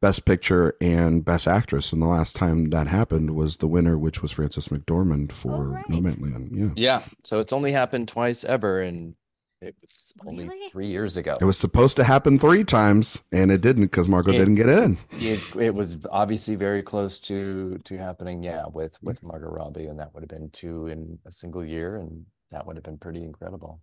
best 0.00 0.24
picture 0.24 0.74
and 0.80 1.24
best 1.24 1.46
actress. 1.46 1.92
And 1.92 2.02
the 2.02 2.06
last 2.06 2.34
time 2.34 2.70
that 2.70 2.88
happened 2.88 3.36
was 3.36 3.58
the 3.58 3.68
winner 3.68 3.96
which 3.96 4.20
was 4.20 4.32
frances 4.32 4.68
mcdormand 4.68 5.32
for 5.32 5.52
oh, 5.52 5.60
right. 5.60 5.88
nomadland. 5.88 6.50
Yeah. 6.52 6.70
Yeah. 6.76 7.02
So 7.24 7.38
it's 7.38 7.52
only 7.52 7.72
happened 7.72 8.08
twice 8.08 8.44
ever 8.44 8.80
and 8.80 9.14
it 9.62 9.76
was 9.80 10.12
only 10.26 10.48
really? 10.48 10.68
three 10.70 10.88
years 10.88 11.16
ago. 11.16 11.38
It 11.40 11.44
was 11.44 11.56
supposed 11.56 11.96
to 11.96 12.04
happen 12.04 12.38
three 12.38 12.64
times, 12.64 13.22
and 13.30 13.50
it 13.52 13.60
didn't 13.60 13.84
because 13.84 14.08
Margot 14.08 14.32
it, 14.32 14.38
didn't 14.38 14.56
get 14.56 14.68
in. 14.68 14.98
It, 15.12 15.40
it 15.56 15.74
was 15.74 16.04
obviously 16.10 16.56
very 16.56 16.82
close 16.82 17.20
to 17.20 17.78
to 17.78 17.96
happening. 17.96 18.42
Yeah, 18.42 18.64
with 18.72 18.98
with 19.02 19.18
mm-hmm. 19.18 19.28
Margot 19.28 19.48
Robbie, 19.48 19.86
and 19.86 19.98
that 20.00 20.12
would 20.12 20.22
have 20.22 20.28
been 20.28 20.50
two 20.50 20.88
in 20.88 21.18
a 21.26 21.32
single 21.32 21.64
year, 21.64 21.96
and 21.96 22.26
that 22.50 22.66
would 22.66 22.76
have 22.76 22.84
been 22.84 22.98
pretty 22.98 23.22
incredible. 23.22 23.80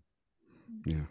Yeah. 0.85 1.05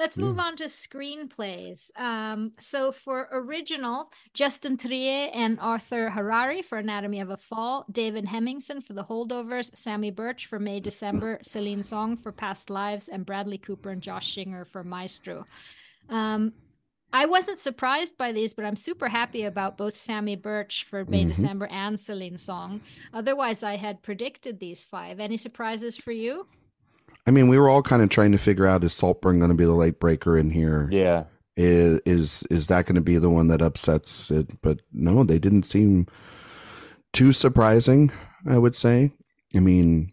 Let's 0.00 0.16
move 0.16 0.38
on 0.38 0.56
to 0.56 0.64
screenplays. 0.64 1.90
Um, 2.00 2.52
so 2.58 2.90
for 2.90 3.28
original, 3.32 4.10
Justine 4.32 4.78
Triet 4.78 5.30
and 5.34 5.60
Arthur 5.60 6.08
Harari 6.08 6.62
for 6.62 6.78
Anatomy 6.78 7.20
of 7.20 7.28
a 7.28 7.36
Fall, 7.36 7.84
David 7.92 8.24
Hemingson 8.24 8.82
for 8.82 8.94
The 8.94 9.04
Holdovers, 9.04 9.70
Samy 9.72 10.14
Burch 10.16 10.46
for 10.46 10.58
May 10.58 10.80
December, 10.80 11.38
Celine 11.42 11.82
Song 11.82 12.16
for 12.16 12.32
Past 12.32 12.70
Lives, 12.70 13.08
and 13.08 13.26
Bradley 13.26 13.58
Cooper 13.58 13.90
and 13.90 14.00
Josh 14.00 14.34
Singer 14.34 14.64
for 14.64 14.82
Maestro. 14.82 15.44
Um, 16.08 16.54
I 17.12 17.26
wasn't 17.26 17.58
surprised 17.58 18.16
by 18.16 18.32
these, 18.32 18.54
but 18.54 18.64
I'm 18.64 18.76
super 18.76 19.08
happy 19.08 19.44
about 19.44 19.76
both 19.76 19.94
Samy 19.96 20.40
Burch 20.40 20.86
for 20.88 21.04
May 21.04 21.20
mm-hmm. 21.20 21.28
December 21.28 21.66
and 21.66 22.00
Celine 22.00 22.38
Song. 22.38 22.80
Otherwise, 23.12 23.62
I 23.62 23.76
had 23.76 24.02
predicted 24.02 24.60
these 24.60 24.82
five. 24.82 25.20
Any 25.20 25.36
surprises 25.36 25.98
for 25.98 26.12
you? 26.12 26.46
I 27.30 27.32
mean, 27.32 27.46
we 27.46 27.60
were 27.60 27.68
all 27.68 27.80
kind 27.80 28.02
of 28.02 28.08
trying 28.08 28.32
to 28.32 28.38
figure 28.38 28.66
out 28.66 28.82
is 28.82 28.92
Saltburn 28.92 29.38
going 29.38 29.52
to 29.52 29.56
be 29.56 29.64
the 29.64 29.70
late 29.70 30.00
breaker 30.00 30.36
in 30.36 30.50
here? 30.50 30.88
Yeah. 30.90 31.26
Is 31.56 32.00
is, 32.04 32.44
is 32.50 32.66
that 32.66 32.86
going 32.86 32.96
to 32.96 33.00
be 33.00 33.18
the 33.18 33.30
one 33.30 33.46
that 33.46 33.62
upsets 33.62 34.32
it? 34.32 34.60
But 34.62 34.80
no, 34.92 35.22
they 35.22 35.38
didn't 35.38 35.62
seem 35.62 36.08
too 37.12 37.32
surprising. 37.32 38.10
I 38.48 38.58
would 38.58 38.74
say. 38.74 39.12
I 39.54 39.60
mean, 39.60 40.10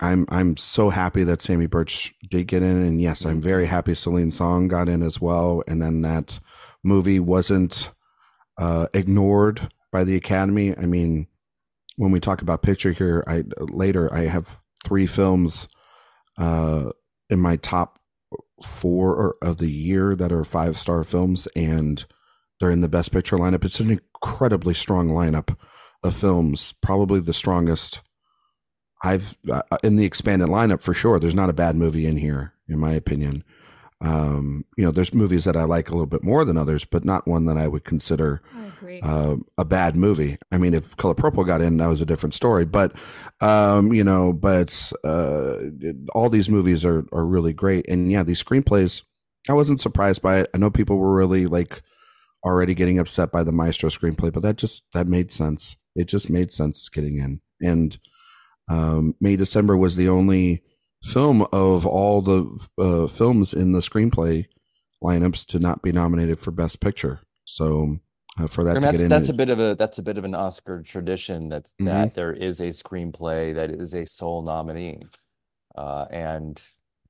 I'm 0.00 0.24
I'm 0.30 0.56
so 0.56 0.88
happy 0.88 1.24
that 1.24 1.40
Samy 1.40 1.68
Burch 1.68 2.14
did 2.30 2.46
get 2.46 2.62
in, 2.62 2.86
and 2.86 3.02
yes, 3.02 3.26
I'm 3.26 3.42
very 3.42 3.66
happy 3.66 3.92
Celine 3.92 4.30
Song 4.30 4.66
got 4.66 4.88
in 4.88 5.02
as 5.02 5.20
well. 5.20 5.62
And 5.68 5.82
then 5.82 6.00
that 6.02 6.40
movie 6.82 7.20
wasn't 7.20 7.90
uh, 8.56 8.86
ignored 8.94 9.70
by 9.92 10.04
the 10.04 10.16
Academy. 10.16 10.74
I 10.74 10.86
mean, 10.86 11.26
when 11.96 12.12
we 12.12 12.18
talk 12.20 12.40
about 12.40 12.62
picture 12.62 12.92
here, 12.92 13.22
I 13.26 13.44
later 13.58 14.10
I 14.10 14.22
have 14.22 14.62
three 14.82 15.06
films 15.06 15.68
uh, 16.38 16.90
in 17.30 17.40
my 17.40 17.56
top 17.56 17.98
four 18.62 19.36
of 19.42 19.58
the 19.58 19.70
year 19.70 20.16
that 20.16 20.32
are 20.32 20.44
five 20.44 20.78
star 20.78 21.04
films, 21.04 21.46
and 21.54 22.04
they're 22.58 22.70
in 22.70 22.80
the 22.80 22.88
best 22.88 23.12
picture 23.12 23.36
lineup. 23.36 23.64
It's 23.64 23.80
an 23.80 23.90
incredibly 23.90 24.74
strong 24.74 25.08
lineup 25.08 25.56
of 26.02 26.14
films, 26.14 26.74
probably 26.80 27.20
the 27.20 27.34
strongest 27.34 28.00
I've 29.02 29.36
uh, 29.50 29.62
in 29.82 29.96
the 29.96 30.04
expanded 30.04 30.48
lineup 30.48 30.82
for 30.82 30.94
sure. 30.94 31.18
There's 31.18 31.34
not 31.34 31.50
a 31.50 31.54
bad 31.54 31.76
movie 31.76 32.06
in 32.06 32.16
here, 32.16 32.54
in 32.68 32.78
my 32.78 32.92
opinion. 32.92 33.44
Um, 34.00 34.64
you 34.76 34.84
know, 34.84 34.90
there's 34.90 35.14
movies 35.14 35.44
that 35.44 35.56
I 35.56 35.64
like 35.64 35.88
a 35.88 35.92
little 35.92 36.06
bit 36.06 36.22
more 36.22 36.44
than 36.44 36.56
others, 36.56 36.84
but 36.84 37.04
not 37.04 37.26
one 37.26 37.46
that 37.46 37.56
I 37.56 37.68
would 37.68 37.84
consider 37.84 38.42
uh, 39.02 39.36
a 39.58 39.64
bad 39.64 39.96
movie. 39.96 40.38
I 40.50 40.58
mean, 40.58 40.74
if 40.74 40.96
Color 40.96 41.14
Purple 41.14 41.44
got 41.44 41.62
in, 41.62 41.76
that 41.78 41.86
was 41.86 42.02
a 42.02 42.06
different 42.06 42.34
story. 42.34 42.64
But 42.64 42.92
um, 43.40 43.92
you 43.92 44.04
know, 44.04 44.32
but 44.32 44.92
uh, 45.04 45.56
all 46.14 46.28
these 46.28 46.48
movies 46.48 46.84
are 46.84 47.04
are 47.12 47.24
really 47.24 47.52
great, 47.52 47.88
and 47.88 48.10
yeah, 48.10 48.22
these 48.22 48.42
screenplays. 48.42 49.02
I 49.48 49.52
wasn't 49.52 49.80
surprised 49.80 50.22
by 50.22 50.40
it. 50.40 50.50
I 50.54 50.58
know 50.58 50.70
people 50.70 50.98
were 50.98 51.14
really 51.14 51.46
like 51.46 51.82
already 52.44 52.74
getting 52.74 52.98
upset 52.98 53.30
by 53.30 53.44
the 53.44 53.52
Maestro 53.52 53.90
screenplay, 53.90 54.32
but 54.32 54.42
that 54.42 54.56
just 54.56 54.90
that 54.92 55.06
made 55.06 55.30
sense. 55.30 55.76
It 55.94 56.08
just 56.08 56.28
made 56.28 56.52
sense 56.52 56.88
getting 56.88 57.18
in, 57.18 57.40
and 57.60 57.98
um, 58.68 59.14
May 59.20 59.36
December 59.36 59.76
was 59.76 59.96
the 59.96 60.08
only 60.08 60.62
film 61.02 61.46
of 61.52 61.86
all 61.86 62.22
the 62.22 62.58
uh, 62.78 63.06
films 63.06 63.54
in 63.54 63.72
the 63.72 63.78
screenplay 63.80 64.46
lineups 65.02 65.46
to 65.46 65.58
not 65.58 65.82
be 65.82 65.92
nominated 65.92 66.40
for 66.40 66.50
Best 66.50 66.80
Picture. 66.80 67.20
So 67.44 67.98
uh, 68.38 68.46
for 68.46 68.64
that 68.64 68.76
and 68.76 68.82
to 68.82 68.86
that's 68.86 68.98
get 68.98 69.04
in, 69.04 69.08
that's 69.08 69.28
a 69.28 69.34
bit 69.34 69.50
of 69.50 69.58
a 69.60 69.74
that's 69.76 69.98
a 69.98 70.02
bit 70.02 70.18
of 70.18 70.24
an 70.24 70.34
Oscar 70.34 70.82
tradition 70.82 71.48
that 71.48 71.64
Mhm. 71.80 71.86
that 71.86 72.14
there 72.14 72.32
is 72.32 72.60
a 72.60 72.68
screenplay 72.68 73.54
that 73.54 73.70
is 73.70 73.94
a 73.94 74.06
sole 74.06 74.42
nominee. 74.42 75.02
Uh, 75.76 76.06
and 76.10 76.62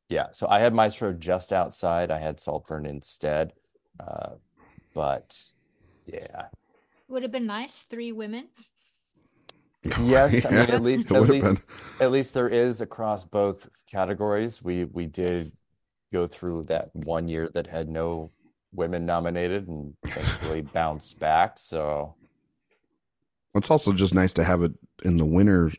yeah, 0.08 0.26
so 0.32 0.46
I 0.48 0.60
had 0.60 0.74
Maestro 0.74 1.12
just 1.12 1.52
outside. 1.52 2.10
I 2.10 2.18
had 2.18 2.38
Saltburn 2.40 2.86
instead. 2.86 3.52
Uh, 4.00 4.34
but 4.94 5.40
yeah. 6.06 6.46
Would 7.08 7.22
have 7.22 7.32
been 7.32 7.46
nice. 7.46 7.82
Three 7.82 8.12
women. 8.12 8.48
Yes, 10.00 10.44
I 10.44 10.50
mean 10.50 10.70
at 10.70 10.82
least 10.82 11.12
at 11.12 11.22
least 11.22 11.44
been. 11.46 11.62
at 12.00 12.10
least 12.10 12.34
there 12.34 12.48
is 12.48 12.80
across 12.80 13.24
both 13.24 13.68
categories. 13.88 14.60
We 14.62 14.84
we 14.86 15.06
did 15.06 15.52
go 16.12 16.26
through 16.26 16.64
that 16.64 16.90
one 16.94 17.28
year 17.28 17.48
that 17.54 17.68
had 17.68 17.88
no 17.88 18.32
women 18.76 19.06
nominated 19.06 19.66
and 19.68 19.94
thankfully 20.04 20.62
bounced 20.74 21.18
back. 21.18 21.58
So 21.58 22.14
It's 23.54 23.70
also 23.70 23.92
just 23.92 24.14
nice 24.14 24.32
to 24.34 24.44
have 24.44 24.62
it 24.62 24.72
in 25.04 25.16
the 25.16 25.24
winner 25.24 25.72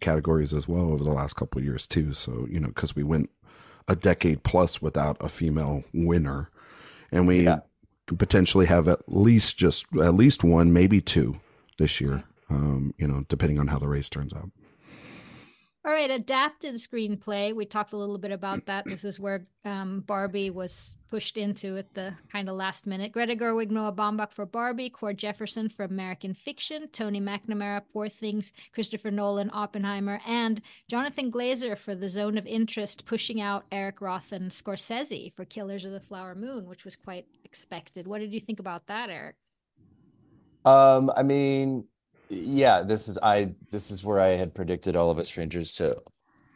categories 0.00 0.52
as 0.52 0.66
well 0.66 0.90
over 0.92 1.04
the 1.04 1.12
last 1.12 1.34
couple 1.36 1.58
of 1.58 1.64
years 1.64 1.86
too. 1.86 2.14
So 2.14 2.46
you 2.50 2.60
know, 2.60 2.68
because 2.68 2.94
we 2.96 3.02
went 3.02 3.30
a 3.88 3.96
decade 3.96 4.42
plus 4.44 4.80
without 4.80 5.16
a 5.20 5.28
female 5.28 5.82
winner, 5.92 6.50
and 7.12 7.26
we 7.26 7.42
Yeah. 7.44 7.60
could 8.06 8.18
potentially 8.18 8.66
have 8.66 8.88
at 8.88 9.00
least 9.08 9.58
just 9.58 9.86
at 10.00 10.14
least 10.14 10.44
one, 10.44 10.72
maybe 10.72 11.00
two 11.00 11.40
this 11.78 12.00
year. 12.00 12.24
Um, 12.48 12.94
you 12.98 13.06
know, 13.06 13.24
depending 13.28 13.58
on 13.60 13.68
how 13.68 13.78
the 13.78 13.86
race 13.88 14.08
turns 14.08 14.32
out. 14.32 14.50
All 15.90 15.96
right, 15.96 16.08
adapted 16.08 16.76
screenplay. 16.76 17.52
We 17.52 17.66
talked 17.66 17.92
a 17.92 17.96
little 17.96 18.16
bit 18.16 18.30
about 18.30 18.64
that. 18.66 18.84
This 18.84 19.02
is 19.02 19.18
where 19.18 19.44
um, 19.64 20.04
Barbie 20.06 20.48
was 20.48 20.94
pushed 21.08 21.36
into 21.36 21.78
at 21.78 21.92
the 21.94 22.14
kind 22.30 22.48
of 22.48 22.54
last 22.54 22.86
minute. 22.86 23.10
Greta 23.10 23.34
Gerwig, 23.34 23.72
Noah 23.72 23.92
Baumbach 23.92 24.30
for 24.30 24.46
Barbie, 24.46 24.88
Cord 24.88 25.18
Jefferson 25.18 25.68
for 25.68 25.82
American 25.82 26.32
Fiction, 26.32 26.86
Tony 26.92 27.20
McNamara, 27.20 27.82
Poor 27.92 28.08
Things, 28.08 28.52
Christopher 28.72 29.10
Nolan, 29.10 29.50
Oppenheimer, 29.52 30.20
and 30.28 30.62
Jonathan 30.86 31.28
Glazer 31.28 31.76
for 31.76 31.96
The 31.96 32.08
Zone 32.08 32.38
of 32.38 32.46
Interest, 32.46 33.04
pushing 33.04 33.40
out 33.40 33.64
Eric 33.72 34.00
Roth 34.00 34.30
and 34.30 34.52
Scorsese 34.52 35.34
for 35.34 35.44
Killers 35.44 35.84
of 35.84 35.90
the 35.90 35.98
Flower 35.98 36.36
Moon, 36.36 36.68
which 36.68 36.84
was 36.84 36.94
quite 36.94 37.26
expected. 37.44 38.06
What 38.06 38.20
did 38.20 38.32
you 38.32 38.38
think 38.38 38.60
about 38.60 38.86
that, 38.86 39.10
Erik? 39.10 39.34
Um, 40.64 41.10
I 41.16 41.24
mean, 41.24 41.88
yeah, 42.30 42.82
this 42.82 43.08
is 43.08 43.18
I 43.22 43.54
this 43.70 43.90
is 43.90 44.04
where 44.04 44.20
I 44.20 44.28
had 44.28 44.54
predicted 44.54 44.96
All 44.96 45.10
of 45.10 45.18
Us 45.18 45.28
Strangers 45.28 45.72
to 45.74 46.00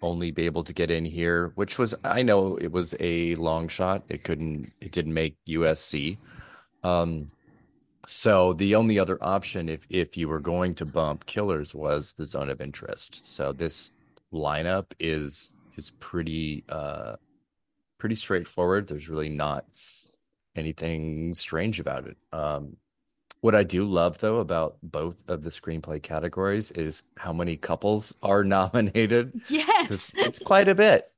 only 0.02 0.30
be 0.30 0.46
able 0.46 0.62
to 0.64 0.72
get 0.72 0.90
in 0.90 1.04
here, 1.04 1.52
which 1.56 1.78
was 1.78 1.94
I 2.04 2.22
know 2.22 2.56
it 2.56 2.70
was 2.70 2.94
a 3.00 3.34
long 3.36 3.68
shot. 3.68 4.04
It 4.08 4.22
couldn't 4.22 4.72
it 4.80 4.92
didn't 4.92 5.14
make 5.14 5.36
USC. 5.48 6.18
Um, 6.84 7.28
so 8.06 8.52
the 8.52 8.74
only 8.74 8.98
other 8.98 9.18
option 9.22 9.68
if 9.68 9.86
if 9.90 10.16
you 10.16 10.28
were 10.28 10.40
going 10.40 10.74
to 10.76 10.86
bump 10.86 11.26
Killers 11.26 11.74
was 11.74 12.12
the 12.12 12.24
Zone 12.24 12.50
of 12.50 12.60
Interest. 12.60 13.26
So 13.26 13.52
this 13.52 13.92
lineup 14.32 14.86
is 15.00 15.54
is 15.76 15.90
pretty 15.98 16.64
uh 16.68 17.16
pretty 17.98 18.14
straightforward. 18.14 18.86
There's 18.86 19.08
really 19.08 19.28
not 19.28 19.64
anything 20.56 21.34
strange 21.34 21.80
about 21.80 22.06
it. 22.06 22.16
Um, 22.32 22.76
what 23.44 23.54
I 23.54 23.62
do 23.62 23.84
love 23.84 24.16
though 24.20 24.38
about 24.38 24.78
both 24.82 25.16
of 25.28 25.42
the 25.42 25.50
screenplay 25.50 26.02
categories 26.02 26.70
is 26.70 27.02
how 27.18 27.30
many 27.30 27.58
couples 27.58 28.14
are 28.22 28.42
nominated. 28.58 29.38
Yes. 29.50 30.14
It's 30.16 30.38
quite 30.38 30.66
a 30.66 30.74
bit. 30.74 31.12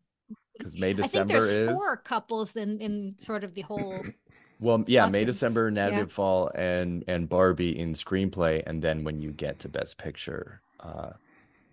Because 0.59 0.77
May 0.77 0.91
I 0.91 0.95
think 0.95 1.05
December 1.13 1.35
there's 1.35 1.53
is 1.53 1.71
four 1.71 1.97
couples 1.99 2.57
in, 2.57 2.81
in 2.81 3.15
sort 3.19 3.45
of 3.45 3.55
the 3.55 3.61
whole. 3.63 4.03
well, 4.61 4.83
yeah, 4.89 5.07
May 5.07 5.21
Awesome. 5.21 5.27
December, 5.27 5.69
Yeah. 5.69 5.91
Native 5.91 6.11
Fall, 6.11 6.51
and 6.57 7.05
and 7.07 7.29
Barbie 7.29 7.79
in 7.79 7.93
screenplay, 7.93 8.61
and 8.67 8.83
then 8.83 9.05
when 9.05 9.21
you 9.23 9.31
get 9.31 9.61
to 9.61 9.69
Best 9.69 9.97
Picture, 9.97 10.61
uh, 10.81 11.11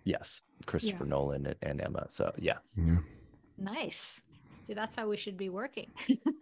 yes, 0.04 0.42
Christopher 0.66 1.04
Nolan 1.04 1.46
and, 1.46 1.56
and 1.62 1.80
Emma. 1.80 2.06
So 2.10 2.30
yeah, 2.38 2.58
Yeah. 2.76 2.98
Nice. 3.58 4.20
See, 4.68 4.74
that's 4.74 4.94
how 4.94 5.08
we 5.08 5.16
should 5.16 5.36
be 5.36 5.48
working. 5.48 5.90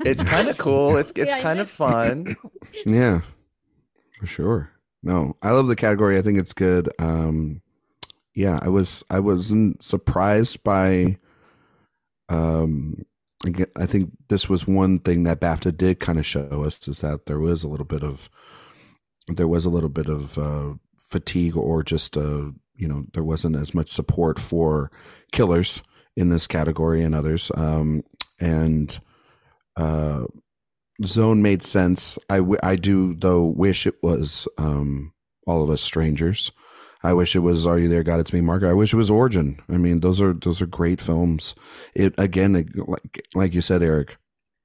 it's 0.05 0.23
kind 0.23 0.49
of 0.49 0.59
cool. 0.67 0.99
It's 0.99 1.13
it's 1.17 1.35
Yeah, 1.35 1.41
kind 1.41 1.61
of 1.61 1.71
fun. 1.85 2.37
Yeah, 2.85 3.23
for 4.23 4.29
sure. 4.29 4.71
No, 5.03 5.37
I 5.43 5.51
love 5.51 5.67
the 5.67 5.75
category. 5.75 6.17
I 6.17 6.23
think 6.23 6.39
it's 6.39 6.53
good. 6.53 6.89
Um, 7.01 7.61
yeah, 8.37 8.61
I 8.63 8.69
was 8.69 9.03
I 9.11 9.19
wasn't 9.19 9.83
surprised 9.83 10.63
by. 10.63 11.19
Um, 12.29 13.05
I 13.77 13.87
think 13.87 14.13
this 14.29 14.49
was 14.49 14.65
one 14.65 15.01
thing 15.01 15.25
that 15.25 15.41
BAFTA 15.41 15.77
did 15.77 15.99
kind 15.99 16.21
of 16.21 16.25
show 16.25 16.63
us 16.63 16.87
is 16.87 17.01
that 17.01 17.27
there 17.27 17.41
was 17.41 17.65
a 17.65 17.69
little 17.69 17.85
bit 17.85 18.05
of, 18.05 18.31
there 19.27 19.49
was 19.49 19.65
a 19.65 19.71
little 19.71 19.89
bit 19.89 20.07
of 20.07 20.39
uh, 20.39 20.75
fatigue 21.01 21.57
or 21.57 21.83
just 21.83 22.17
uh, 22.17 22.53
you 22.77 22.87
know 22.87 23.07
there 23.13 23.25
wasn't 23.25 23.57
as 23.57 23.75
much 23.75 23.89
support 23.89 24.39
for 24.39 24.93
killers 25.33 25.83
in 26.17 26.29
this 26.29 26.47
category 26.47 27.03
and 27.03 27.17
others. 27.17 27.51
Um, 27.57 28.05
and 28.39 28.97
uh, 29.77 30.27
zone 31.07 31.43
made 31.43 31.63
sense. 31.63 32.19
I, 32.31 32.39
w- 32.39 32.59
I 32.63 32.77
do 32.77 33.15
though 33.15 33.45
wish 33.45 33.87
it 33.87 33.97
was 34.03 34.47
um, 34.59 35.13
all 35.47 35.63
of 35.63 35.71
us 35.71 35.83
strangers. 35.83 36.53
I 37.05 37.13
wish 37.15 37.35
it 37.35 37.41
was 37.41 37.67
Are 37.67 37.79
You 37.79 37.89
There, 37.89 38.05
God? 38.05 38.21
It's 38.21 38.33
Me, 38.33 38.41
Margaret. 38.41 38.71
I 38.71 38.75
wish 38.75 38.93
it 38.93 38.97
was 38.97 39.11
Origin. 39.11 39.61
I 39.69 39.77
mean, 39.77 40.01
those 40.01 40.21
are 40.21 40.33
those 40.33 40.63
are 40.63 40.67
great 40.67 41.01
films. 41.01 41.55
It 41.95 42.15
again, 42.19 42.55
it- 42.57 42.89
like 42.89 43.27
like 43.35 43.55
you 43.55 43.61
said, 43.61 43.83
Erik, 43.83 44.17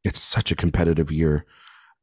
it's 0.04 0.20
such 0.20 0.52
a 0.52 0.56
competitive 0.56 1.12
year. 1.12 1.46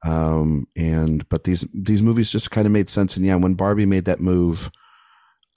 Um, 0.05 0.66
and 0.77 1.27
but 1.29 1.44
these 1.44 1.64
these 1.73 2.03
movies 2.03 2.33
just 2.33 2.51
kind 2.51 2.66
of 2.66 2.73
made 2.73 2.90
sense. 2.90 3.16
And 3.16 3.25
yeah, 3.25 3.37
when 3.37 3.55
Barbie 3.55 3.87
made 3.87 4.05
that 4.07 4.20
move, 4.20 4.70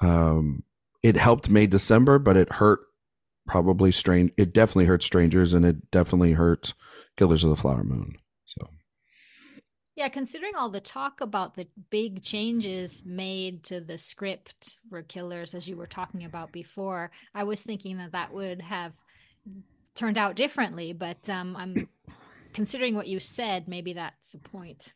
um, 0.01 0.63
it 1.03 1.17
helped 1.17 1.49
May 1.49 1.67
December, 1.67 2.19
but 2.19 2.37
it 2.37 2.53
hurt 2.53 2.79
probably 3.47 3.91
strange. 3.91 4.31
It 4.37 4.53
definitely 4.53 4.85
hurt 4.85 5.03
Strangers, 5.03 5.53
and 5.53 5.65
it 5.65 5.89
definitely 5.91 6.33
hurt 6.33 6.73
Killers 7.17 7.43
of 7.43 7.49
the 7.49 7.55
Flower 7.55 7.83
Moon. 7.83 8.15
Yeah, 9.97 10.09
considering 10.09 10.53
all 10.55 10.69
the 10.69 10.79
talk 10.79 11.21
about 11.21 11.55
the 11.55 11.65
big 11.89 12.21
changes 12.21 13.01
made 13.03 13.63
to 13.63 13.81
the 13.81 13.97
script 13.97 14.79
for 14.91 15.01
Killers, 15.01 15.55
as 15.55 15.67
you 15.67 15.75
were 15.75 15.87
talking 15.87 16.23
about 16.23 16.51
before, 16.51 17.09
I 17.33 17.45
was 17.45 17.63
thinking 17.63 17.97
that 17.97 18.11
that 18.11 18.31
would 18.31 18.61
have 18.61 18.93
turned 19.95 20.19
out 20.19 20.35
differently. 20.35 20.93
But 20.93 21.27
um, 21.31 21.55
I'm 21.55 21.89
considering 22.53 22.93
what 22.93 23.07
you 23.07 23.19
said, 23.19 23.67
maybe 23.67 23.93
that's 23.93 24.33
the 24.33 24.37
point. 24.37 24.93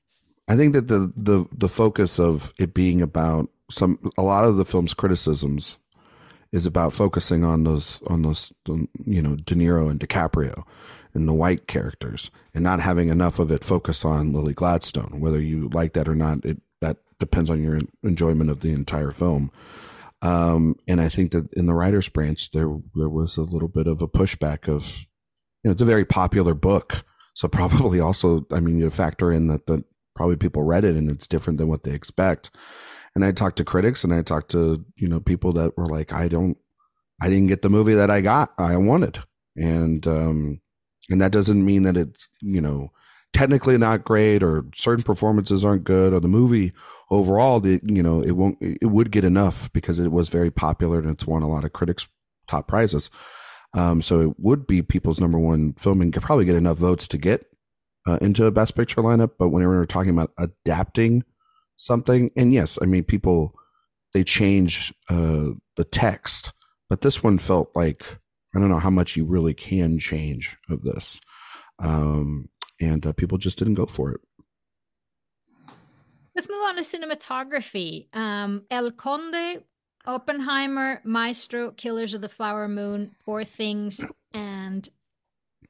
I 0.47 0.55
think 0.55 0.73
that 0.73 0.87
the 0.87 1.11
the 1.17 1.47
the 1.51 1.69
focus 1.69 2.19
of 2.19 2.53
it 2.59 2.75
being 2.75 3.01
about 3.01 3.49
some 3.71 3.97
a 4.19 4.21
lot 4.21 4.45
of 4.45 4.57
the 4.57 4.65
film's 4.65 4.93
criticisms 4.93 5.77
is 6.51 6.67
about 6.67 6.93
focusing 6.93 7.43
on 7.43 7.63
those 7.63 8.03
on 8.05 8.21
those 8.21 8.53
you 8.67 9.23
know 9.23 9.35
De 9.35 9.55
Niro 9.55 9.89
and 9.89 9.99
DiCaprio 9.99 10.63
and 11.13 11.27
the 11.27 11.33
white 11.33 11.67
characters 11.67 12.31
and 12.53 12.63
not 12.63 12.79
having 12.79 13.09
enough 13.09 13.39
of 13.39 13.51
it 13.51 13.63
focus 13.63 14.05
on 14.05 14.33
Lily 14.33 14.53
Gladstone 14.53 15.19
whether 15.19 15.41
you 15.41 15.69
like 15.69 15.93
that 15.93 16.07
or 16.07 16.15
not 16.15 16.45
it 16.45 16.61
that 16.81 16.97
depends 17.19 17.49
on 17.49 17.61
your 17.63 17.79
enjoyment 18.03 18.49
of 18.49 18.61
the 18.61 18.73
entire 18.73 19.11
film 19.11 19.51
Um, 20.21 20.75
and 20.87 21.01
I 21.01 21.09
think 21.09 21.31
that 21.31 21.51
in 21.53 21.65
the 21.65 21.73
writers 21.73 22.09
branch, 22.09 22.51
there, 22.51 22.69
there 22.95 23.09
was 23.09 23.37
a 23.37 23.43
little 23.43 23.67
bit 23.67 23.87
of 23.87 24.01
a 24.01 24.07
pushback 24.07 24.67
of, 24.69 24.99
you 25.63 25.69
know, 25.69 25.71
it's 25.71 25.81
a 25.81 25.85
very 25.85 26.05
popular 26.05 26.53
book. 26.53 27.03
So 27.33 27.47
probably 27.49 27.99
also, 27.99 28.45
I 28.51 28.59
mean, 28.59 28.77
you 28.79 28.89
factor 28.89 29.31
in 29.31 29.47
that 29.47 29.67
the 29.67 29.83
probably 30.15 30.35
people 30.35 30.63
read 30.63 30.85
it 30.85 30.95
and 30.95 31.09
it's 31.09 31.27
different 31.27 31.57
than 31.57 31.69
what 31.69 31.83
they 31.83 31.93
expect. 31.93 32.51
And 33.15 33.25
I 33.25 33.31
talked 33.31 33.57
to 33.57 33.65
critics 33.65 34.03
and 34.03 34.13
I 34.13 34.21
talked 34.21 34.51
to, 34.51 34.85
you 34.95 35.07
know, 35.07 35.19
people 35.19 35.53
that 35.53 35.77
were 35.77 35.87
like, 35.87 36.13
I 36.13 36.27
don't, 36.27 36.57
I 37.21 37.29
didn't 37.29 37.47
get 37.47 37.61
the 37.61 37.69
movie 37.69 37.95
that 37.95 38.11
I 38.11 38.21
got, 38.21 38.53
I 38.57 38.77
wanted. 38.77 39.19
And, 39.55 40.05
um, 40.07 40.61
and 41.11 41.21
that 41.21 41.31
doesn't 41.31 41.63
mean 41.63 41.83
that 41.83 41.97
it's, 41.97 42.29
you 42.41 42.61
know, 42.61 42.91
technically 43.33 43.77
not 43.77 44.03
great 44.03 44.43
or 44.43 44.65
certain 44.75 45.03
performances 45.03 45.63
aren't 45.63 45.83
good 45.83 46.13
or 46.13 46.19
the 46.19 46.27
movie 46.27 46.73
overall, 47.09 47.59
the, 47.59 47.79
you 47.83 48.01
know, 48.01 48.21
it 48.21 48.31
won't, 48.31 48.57
it 48.61 48.87
would 48.87 49.11
get 49.11 49.23
enough 49.23 49.71
because 49.73 49.99
it 49.99 50.11
was 50.11 50.29
very 50.29 50.51
popular 50.51 50.99
and 50.99 51.09
it's 51.09 51.27
won 51.27 51.41
a 51.41 51.49
lot 51.49 51.63
of 51.63 51.73
critics 51.73 52.07
top 52.47 52.67
prizes. 52.67 53.09
Um, 53.73 54.01
so 54.01 54.19
it 54.21 54.39
would 54.39 54.67
be 54.67 54.81
people's 54.81 55.19
number 55.19 55.39
one 55.39 55.73
film 55.73 56.01
and 56.01 56.11
could 56.11 56.23
probably 56.23 56.45
get 56.45 56.55
enough 56.55 56.77
votes 56.77 57.07
to 57.09 57.17
get 57.17 57.45
uh, 58.05 58.17
into 58.21 58.45
a 58.45 58.51
best 58.51 58.75
picture 58.75 59.01
lineup. 59.01 59.31
But 59.37 59.49
whenever 59.49 59.77
we're 59.77 59.85
talking 59.85 60.11
about 60.11 60.31
adapting 60.37 61.23
something, 61.77 62.31
and 62.35 62.51
yes, 62.51 62.77
I 62.81 62.85
mean, 62.85 63.03
people, 63.03 63.55
they 64.13 64.23
change 64.25 64.93
uh, 65.09 65.51
the 65.77 65.85
text, 65.89 66.51
but 66.89 67.01
this 67.01 67.23
one 67.23 67.37
felt 67.37 67.71
like, 67.75 68.03
I 68.55 68.59
don't 68.59 68.69
know 68.69 68.79
how 68.79 68.89
much 68.89 69.15
you 69.15 69.25
really 69.25 69.53
can 69.53 69.99
change 69.99 70.57
of 70.69 70.83
this. 70.83 71.21
Um, 71.79 72.49
and 72.79 73.05
uh, 73.05 73.13
people 73.13 73.37
just 73.37 73.57
didn't 73.57 73.75
go 73.75 73.85
for 73.85 74.11
it. 74.11 74.21
Let's 76.35 76.49
move 76.49 76.61
on 76.63 76.75
to 76.75 76.81
cinematography. 76.81 78.07
Um, 78.15 78.63
El 78.71 78.91
Conde, 78.91 79.63
Oppenheimer, 80.05 81.01
Maestro, 81.03 81.71
Killers 81.71 82.13
of 82.13 82.21
the 82.21 82.29
Flower 82.29 82.67
Moon, 82.67 83.15
Poor 83.25 83.43
Things, 83.43 84.03
and 84.33 84.87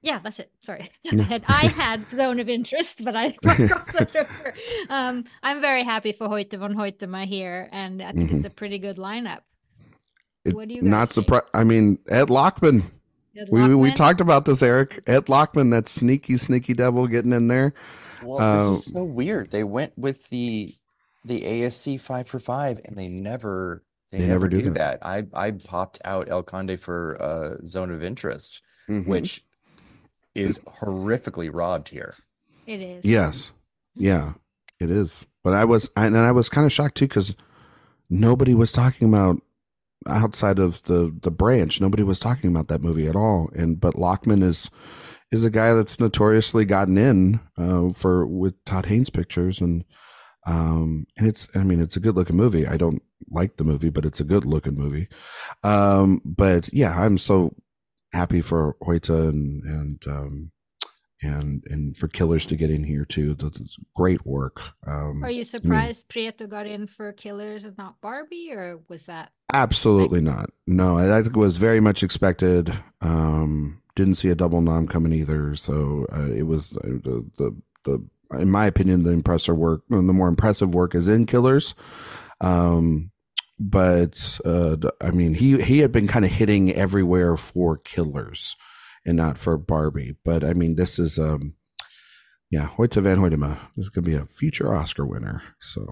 yeah, 0.01 0.19
that's 0.19 0.39
it. 0.39 0.51
Sorry, 0.63 0.89
I 1.11 1.15
had, 1.23 1.43
I 1.47 1.67
had 1.67 2.05
zone 2.15 2.39
of 2.39 2.49
interest, 2.49 3.03
but 3.03 3.15
I 3.15 3.31
crossed 3.43 3.95
it 3.95 4.15
over. 4.15 4.53
Um, 4.89 5.25
I'm 5.43 5.61
very 5.61 5.83
happy 5.83 6.11
for 6.11 6.27
Hoyte 6.27 6.57
van 6.57 6.75
Hoytema 6.75 7.25
here, 7.25 7.69
and 7.71 8.01
I 8.01 8.11
think 8.11 8.29
mm-hmm. 8.29 8.37
it's 8.37 8.45
a 8.45 8.51
pretty 8.51 8.79
good 8.79 8.97
lineup. 8.97 9.41
It, 10.45 10.53
what 10.53 10.67
do 10.67 10.75
you? 10.75 10.81
Not 10.81 11.11
surprised. 11.11 11.45
I 11.53 11.63
mean, 11.63 11.99
Ed 12.09 12.27
Lachman. 12.27 12.83
Ed 13.37 13.49
Lachman. 13.49 13.69
We 13.69 13.75
we 13.75 13.91
talked 13.93 14.21
about 14.21 14.45
this, 14.45 14.61
Erik. 14.61 15.01
Ed 15.07 15.25
Lachman, 15.25 15.71
that 15.71 15.87
sneaky, 15.87 16.37
sneaky 16.37 16.73
devil 16.73 17.07
getting 17.07 17.33
in 17.33 17.47
there. 17.47 17.73
Well, 18.23 18.39
uh, 18.39 18.69
this 18.69 18.87
is 18.87 18.93
so 18.93 19.03
weird. 19.03 19.51
They 19.51 19.63
went 19.63 19.97
with 19.97 20.27
the 20.29 20.73
the 21.25 21.41
ASC 21.41 21.99
five 22.01 22.27
for 22.27 22.39
five, 22.39 22.79
and 22.85 22.97
they 22.97 23.07
never 23.07 23.83
they, 24.11 24.19
they 24.19 24.27
never, 24.27 24.47
never, 24.47 24.63
do 24.63 24.69
that. 24.71 25.01
that. 25.01 25.05
I 25.05 25.25
I 25.33 25.51
popped 25.51 25.99
out 26.05 26.29
El 26.29 26.43
Conde 26.43 26.79
for 26.79 27.17
uh, 27.21 27.65
Zone 27.65 27.91
of 27.91 28.03
Interest, 28.03 28.61
mm-hmm. 28.89 29.09
which 29.09 29.43
is 30.35 30.59
horrifically 30.59 31.49
robbed 31.51 31.89
here. 31.89 32.15
It 32.65 32.81
is. 32.81 33.05
Yes. 33.05 33.51
Yeah, 33.95 34.33
it 34.79 34.89
is. 34.89 35.25
But 35.43 35.53
I 35.53 35.65
was, 35.65 35.89
and 35.95 36.17
I 36.17 36.31
was 36.31 36.49
kind 36.49 36.65
of 36.65 36.71
shocked 36.71 36.95
too 36.95 37.07
because 37.07 37.35
nobody 38.09 38.53
was 38.53 38.71
talking 38.71 39.07
about 39.07 39.41
outside 40.07 40.59
of 40.59 40.83
the 40.83 41.15
the 41.21 41.31
branch. 41.31 41.81
Nobody 41.81 42.03
was 42.03 42.19
talking 42.19 42.49
about 42.49 42.67
that 42.67 42.81
movie 42.81 43.07
at 43.07 43.15
all. 43.15 43.49
And 43.55 43.79
but 43.79 43.95
Lachman 43.95 44.43
is 44.43 44.69
is 45.31 45.43
a 45.43 45.49
guy 45.49 45.73
that's 45.73 45.99
notoriously 45.99 46.65
gotten 46.65 46.97
in 46.97 47.39
uh, 47.57 47.93
for 47.93 48.25
with 48.25 48.63
Todd 48.65 48.87
Haynes 48.87 49.09
pictures 49.09 49.61
and 49.61 49.85
um 50.47 51.05
and 51.17 51.27
it's 51.27 51.47
I 51.53 51.59
mean 51.59 51.79
it's 51.79 51.95
a 51.95 52.01
good 52.01 52.15
looking 52.15 52.35
movie. 52.35 52.67
I 52.67 52.77
don't 52.77 53.01
like 53.29 53.57
the 53.57 53.63
movie, 53.63 53.89
but 53.89 54.05
it's 54.05 54.19
a 54.19 54.25
good 54.25 54.45
looking 54.45 54.75
movie. 54.75 55.07
Um, 55.63 56.21
but 56.25 56.71
yeah, 56.73 56.99
I'm 56.99 57.17
so 57.17 57.55
happy 58.11 58.41
for 58.41 58.75
Hoyte 58.81 59.09
and 59.09 59.63
and 59.63 60.07
um, 60.07 60.51
and 61.21 61.63
and 61.69 61.95
for 61.95 62.07
Killers 62.07 62.45
to 62.47 62.55
get 62.55 62.69
in 62.71 62.83
here 62.83 63.05
too. 63.05 63.35
That's 63.35 63.77
great 63.95 64.25
work. 64.25 64.59
Um, 64.85 65.23
Are 65.23 65.31
you 65.31 65.43
surprised 65.43 66.05
I 66.15 66.19
mean, 66.19 66.31
Prieto 66.31 66.49
got 66.49 66.67
in 66.67 66.87
for 66.87 67.11
Killers 67.13 67.63
and 67.63 67.77
not 67.77 68.01
Barbie, 68.01 68.51
or 68.53 68.79
was 68.87 69.03
that 69.03 69.31
absolutely 69.53 70.21
like- 70.21 70.35
not? 70.35 70.49
No, 70.67 70.97
I 70.97 71.21
think 71.21 71.35
it 71.35 71.39
was 71.39 71.57
very 71.57 71.79
much 71.79 72.03
expected. 72.03 72.73
Um, 73.01 73.81
didn't 73.95 74.15
see 74.15 74.29
a 74.29 74.35
double 74.35 74.61
nom 74.61 74.87
coming 74.87 75.13
either, 75.13 75.55
so 75.55 76.07
uh, 76.11 76.29
it 76.31 76.43
was 76.43 76.75
uh, 76.77 76.81
the 76.83 77.25
the 77.37 77.61
the 77.83 78.39
in 78.39 78.49
my 78.49 78.65
opinion 78.65 79.03
the 79.03 79.11
impressive 79.11 79.57
work, 79.57 79.81
the 79.89 80.01
more 80.01 80.27
impressive 80.29 80.73
work 80.73 80.95
is 80.95 81.07
in 81.07 81.25
Killers. 81.25 81.75
Um, 82.39 83.11
but 83.59 84.39
uh, 84.45 84.77
I 85.01 85.11
mean, 85.11 85.33
he 85.35 85.61
he 85.61 85.79
had 85.79 85.91
been 85.91 86.07
kind 86.07 86.25
of 86.25 86.31
hitting 86.31 86.71
everywhere 86.71 87.37
for 87.37 87.77
Killers, 87.77 88.55
and 89.05 89.17
not 89.17 89.37
for 89.37 89.57
Barbie. 89.57 90.15
But 90.23 90.43
I 90.43 90.53
mean, 90.53 90.75
this 90.75 90.99
is 90.99 91.17
um, 91.17 91.55
yeah, 92.49 92.67
Hoyte 92.67 93.01
van 93.01 93.17
Hoytema 93.17 93.59
is 93.77 93.89
going 93.89 94.03
to 94.03 94.09
be 94.09 94.15
a 94.15 94.25
future 94.25 94.75
Oscar 94.75 95.05
winner. 95.05 95.41
So, 95.61 95.85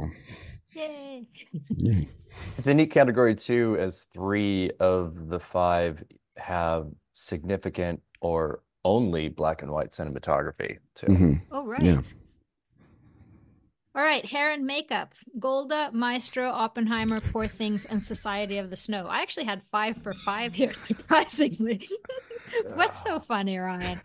yay! 0.76 1.28
yay. 1.78 2.10
It's 2.58 2.68
a 2.68 2.74
neat 2.74 2.92
category 2.92 3.36
too, 3.36 3.78
as 3.80 4.04
three 4.14 4.72
of 4.80 5.30
the 5.30 5.40
five 5.40 6.04
have 6.38 6.88
significant 7.14 8.02
or 8.22 8.62
only 8.86 9.30
black 9.30 9.62
and 9.62 9.72
white 9.72 9.92
cinematography 9.92 10.78
too. 10.96 11.08
Mm-hmm. 11.08 11.34
Oh 11.52 11.66
right. 11.66 11.82
Yeah. 11.82 12.02
All 13.96 14.04
right, 14.04 14.24
hair 14.24 14.52
and 14.52 14.66
makeup. 14.66 15.14
Golda, 15.40 15.90
Maestro, 15.92 16.50
Oppenheimer, 16.52 17.20
Poor 17.20 17.48
Things, 17.48 17.86
and 17.86 18.04
Society 18.04 18.60
of 18.60 18.70
the 18.70 18.78
Snow. 18.78 19.08
I 19.08 19.22
actually 19.22 19.46
had 19.46 19.64
five 19.64 19.98
for 19.98 20.14
five 20.14 20.54
here, 20.54 20.74
surprisingly. 20.76 21.90
What's 22.76 23.04
so 23.04 23.20
funny, 23.20 23.58
Ryan? 23.58 24.00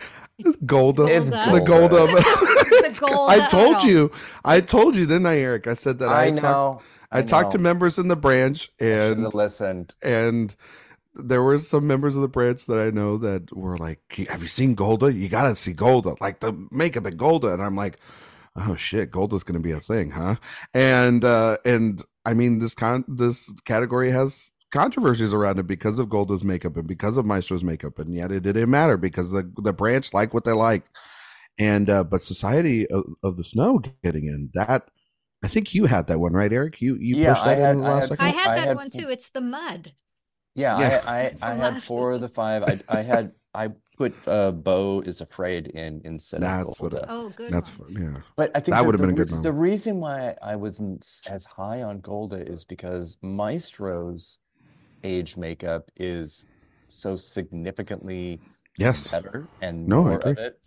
Golda. 0.65 1.05
It's 1.05 1.29
The 1.31 1.63
Golda. 1.65 2.07
the 2.07 2.97
Golda. 2.99 3.33
I 3.45 3.47
told 3.49 3.83
you. 3.83 4.11
I 4.45 4.61
told 4.61 4.97
you, 4.97 5.07
didn't 5.07 5.27
I, 5.27 5.37
Erik? 5.39 5.67
I 5.67 5.75
said 5.75 5.99
that 5.99 6.09
I, 6.09 6.27
I 6.27 6.31
know. 6.31 6.41
Talk, 6.41 6.83
I, 7.13 7.19
I 7.19 7.21
know. 7.21 7.27
talked 7.27 7.53
to 7.53 7.59
members 7.59 7.99
in 7.99 8.09
the 8.09 8.17
branch 8.17 8.71
and 8.81 9.33
listened. 9.35 9.95
And 10.03 10.55
there 11.15 11.43
were 11.43 11.59
some 11.59 11.87
members 11.87 12.17
of 12.17 12.23
the 12.23 12.29
branch 12.29 12.65
that 12.67 12.79
I 12.79 12.91
know 12.91 13.19
that 13.19 13.55
were 13.55 13.77
like, 13.77 14.01
"Have 14.31 14.43
you 14.43 14.49
seen 14.49 14.75
Golda? 14.75 15.13
You 15.13 15.29
got 15.29 15.49
to 15.49 15.57
see 15.57 15.73
Golda, 15.75 16.17
like 16.21 16.41
the 16.41 16.55
makeup 16.71 17.07
in 17.07 17.17
Golda." 17.19 17.53
And 17.53 17.63
I'm 17.63 17.77
like, 17.77 17.99
oh 18.57 18.77
shit, 18.77 19.11
gold 19.11 19.35
is 19.35 19.45
going 19.45 19.55
to 19.55 19.61
be 19.61 19.73
a 19.73 19.81
thing, 19.81 20.11
huh? 20.11 20.37
And 20.73 21.25
uh, 21.25 21.59
and 21.65 22.03
I 22.25 22.35
mean 22.35 22.59
this 22.59 22.75
con 22.75 23.05
this 23.09 23.53
category 23.65 24.11
has 24.11 24.53
controversies 24.71 25.33
around 25.33 25.59
it 25.59 25.67
because 25.67 25.99
of 25.99 26.09
Golda's 26.09 26.45
makeup 26.45 26.77
and 26.77 26.87
because 26.87 27.17
of 27.17 27.25
Maestro's 27.25 27.65
makeup, 27.65 27.99
and 27.99 28.15
yet 28.15 28.33
it 28.33 28.41
didn't 28.43 28.71
matter 28.71 28.97
because 28.97 29.31
the 29.31 29.51
the 29.57 29.73
branch 29.73 30.13
like 30.13 30.35
what 30.35 30.45
they 30.45 30.53
like, 30.53 30.85
and 31.59 31.89
uh, 31.91 32.05
but 32.05 32.23
Society 32.23 32.87
of, 32.89 33.05
of 33.23 33.37
the 33.37 33.45
Snow 33.45 33.81
getting 34.03 34.25
in 34.25 34.51
that. 34.55 34.89
I 35.43 35.49
think 35.49 35.75
you 35.75 35.85
had 35.85 36.07
that 36.07 36.21
one, 36.21 36.33
right, 36.33 36.53
Erik? 36.53 36.81
You 36.81 36.97
you 36.97 37.17
yeah, 37.17 37.35
pushed 37.35 37.45
that 37.45 37.59
I 37.61 37.71
in 37.71 37.83
had, 37.83 37.93
I 37.93 38.01
had, 38.01 38.19
I 38.19 38.29
had 38.29 38.49
that 38.57 38.69
had, 38.69 38.77
one 38.77 38.91
too. 38.91 39.09
It's 39.11 39.31
the 39.31 39.43
mud. 39.43 39.93
Yeah, 40.55 40.79
yeah. 40.79 41.03
I 41.07 41.19
I, 41.43 41.53
I 41.53 41.55
had 41.55 41.83
four 41.83 42.13
of 42.13 42.21
the 42.21 42.29
five. 42.29 42.63
I 42.63 42.81
I 42.89 43.03
had 43.03 43.33
I 43.53 43.69
put 43.97 44.15
uh, 44.27 44.53
Beau 44.53 45.01
is 45.01 45.21
Afraid 45.21 45.69
in 45.69 46.01
in 46.01 46.13
instead 46.15 46.43
that's 46.43 46.81
of 46.81 46.93
What 46.93 47.05
oh, 47.09 47.33
good. 47.37 47.53
That's 47.53 47.79
one. 47.79 47.93
yeah. 47.93 48.21
But 48.37 48.51
I 48.55 48.61
think 48.61 48.75
that 48.77 48.85
would 48.85 48.95
have 48.95 49.01
been 49.01 49.11
a 49.11 49.15
good 49.15 49.31
one. 49.31 49.43
The 49.43 49.53
reason 49.53 50.01
why 50.01 50.35
I 50.43 50.57
wasn't 50.57 51.23
as 51.29 51.45
high 51.45 51.83
on 51.83 52.01
Golda 52.01 52.47
is 52.47 52.65
because 52.65 53.19
Maestro's 53.23 54.39
age 55.03 55.37
makeup 55.37 55.91
is 55.97 56.47
so 56.89 57.17
significantly 57.17 58.41
yes 58.79 59.11
better 59.11 59.49
and 59.63 59.87
no, 59.87 60.05
more 60.05 60.19
of 60.21 60.39
it. 60.39 60.59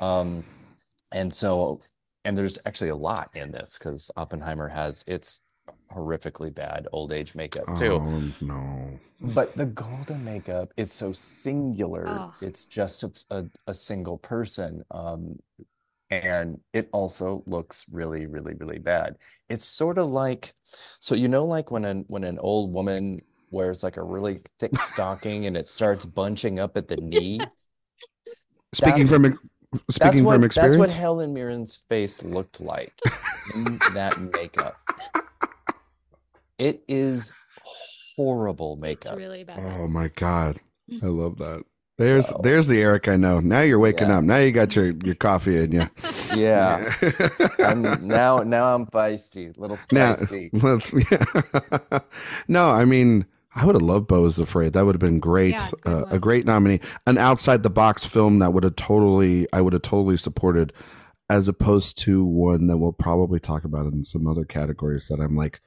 Um, 0.00 0.44
and 1.12 1.32
so 1.32 1.80
and 2.24 2.36
there's 2.36 2.58
actually 2.66 2.90
a 2.90 2.96
lot 2.96 3.30
in 3.34 3.50
this 3.50 3.78
because 3.78 4.10
Oppenheimer 4.16 4.68
has 4.68 5.04
its 5.06 5.40
horrifically 5.92 6.54
bad 6.54 6.86
old 6.92 7.12
age 7.12 7.34
makeup 7.34 7.66
too. 7.76 7.98
Oh 8.00 8.32
no. 8.40 8.98
But 9.20 9.56
the 9.56 9.66
golden 9.66 10.24
makeup 10.24 10.72
is 10.76 10.92
so 10.92 11.12
singular. 11.12 12.04
Oh. 12.06 12.34
It's 12.40 12.64
just 12.64 13.02
a, 13.02 13.10
a, 13.30 13.44
a, 13.66 13.74
single 13.74 14.16
person. 14.18 14.84
Um, 14.92 15.40
and 16.10 16.60
it 16.72 16.88
also 16.92 17.42
looks 17.46 17.84
really, 17.90 18.26
really, 18.26 18.54
really 18.54 18.78
bad. 18.78 19.16
It's 19.48 19.64
sort 19.64 19.98
of 19.98 20.08
like, 20.08 20.54
so 21.00 21.14
you 21.14 21.26
know, 21.26 21.44
like 21.44 21.70
when 21.70 21.84
an 21.84 22.04
when 22.08 22.24
an 22.24 22.38
old 22.38 22.72
woman 22.72 23.20
wears 23.50 23.82
like 23.82 23.96
a 23.96 24.02
really 24.02 24.40
thick 24.58 24.78
stocking 24.80 25.46
and 25.46 25.56
it 25.56 25.68
starts 25.68 26.06
bunching 26.06 26.58
up 26.58 26.76
at 26.76 26.88
the 26.88 26.96
knee. 26.98 27.40
Speaking 28.72 29.06
from 29.06 29.38
speaking 29.90 30.24
what, 30.24 30.34
from 30.34 30.44
experience, 30.44 30.76
that's 30.76 30.78
what 30.78 30.90
Helen 30.90 31.34
Mirren's 31.34 31.80
face 31.88 32.22
looked 32.22 32.60
like 32.60 32.92
in 33.54 33.78
that 33.94 34.18
makeup. 34.18 34.76
It 36.58 36.82
is 36.88 37.32
horrible 38.16 38.76
makeup. 38.76 39.12
It's 39.12 39.18
really 39.18 39.44
bad. 39.44 39.60
Oh 39.60 39.88
my 39.88 40.08
god, 40.08 40.58
I 41.02 41.06
love 41.06 41.38
that. 41.38 41.64
There's 41.98 42.28
so, 42.28 42.40
there's 42.44 42.68
the 42.68 42.80
Erik 42.80 43.08
I 43.08 43.16
know. 43.16 43.40
Now 43.40 43.60
you're 43.62 43.80
waking 43.80 44.08
yeah. 44.08 44.18
up. 44.18 44.24
Now 44.24 44.36
you 44.36 44.52
got 44.52 44.76
your 44.76 44.92
your 45.04 45.16
coffee 45.16 45.58
in 45.58 45.72
you. 45.72 45.88
Yeah. 46.36 46.92
I'm 47.58 48.06
now 48.06 48.40
now 48.40 48.74
I'm 48.74 48.86
feisty, 48.86 49.56
little 49.56 49.78
Now, 49.90 50.14
spicy. 50.14 50.50
let's, 50.52 50.92
yeah. 51.10 51.98
no, 52.48 52.70
I 52.70 52.84
mean, 52.84 53.24
I 53.54 53.64
would 53.64 53.74
have 53.74 53.82
loved 53.82 54.08
Beau 54.08 54.26
is 54.26 54.38
Afraid. 54.38 54.74
That 54.74 54.84
would 54.84 54.94
have 54.94 55.00
been 55.00 55.20
great. 55.20 55.54
Yeah, 55.54 55.70
uh, 55.86 56.04
a 56.10 56.18
great 56.18 56.44
nominee. 56.44 56.80
An 57.06 57.16
outside 57.16 57.62
the 57.62 57.70
box 57.70 58.04
film 58.06 58.40
that 58.40 58.52
would 58.52 58.62
have 58.62 58.76
totally, 58.76 59.48
I 59.52 59.62
would 59.62 59.72
have 59.72 59.82
totally 59.82 60.18
supported, 60.18 60.74
as 61.30 61.48
opposed 61.48 61.96
to 62.04 62.24
one 62.24 62.66
that 62.66 62.76
we'll 62.76 62.92
probably 62.92 63.40
talk 63.40 63.64
about 63.64 63.86
in 63.86 64.04
some 64.04 64.26
other 64.26 64.44
categories 64.44 65.08
that 65.08 65.18
I'm 65.18 65.34
like, 65.34 65.60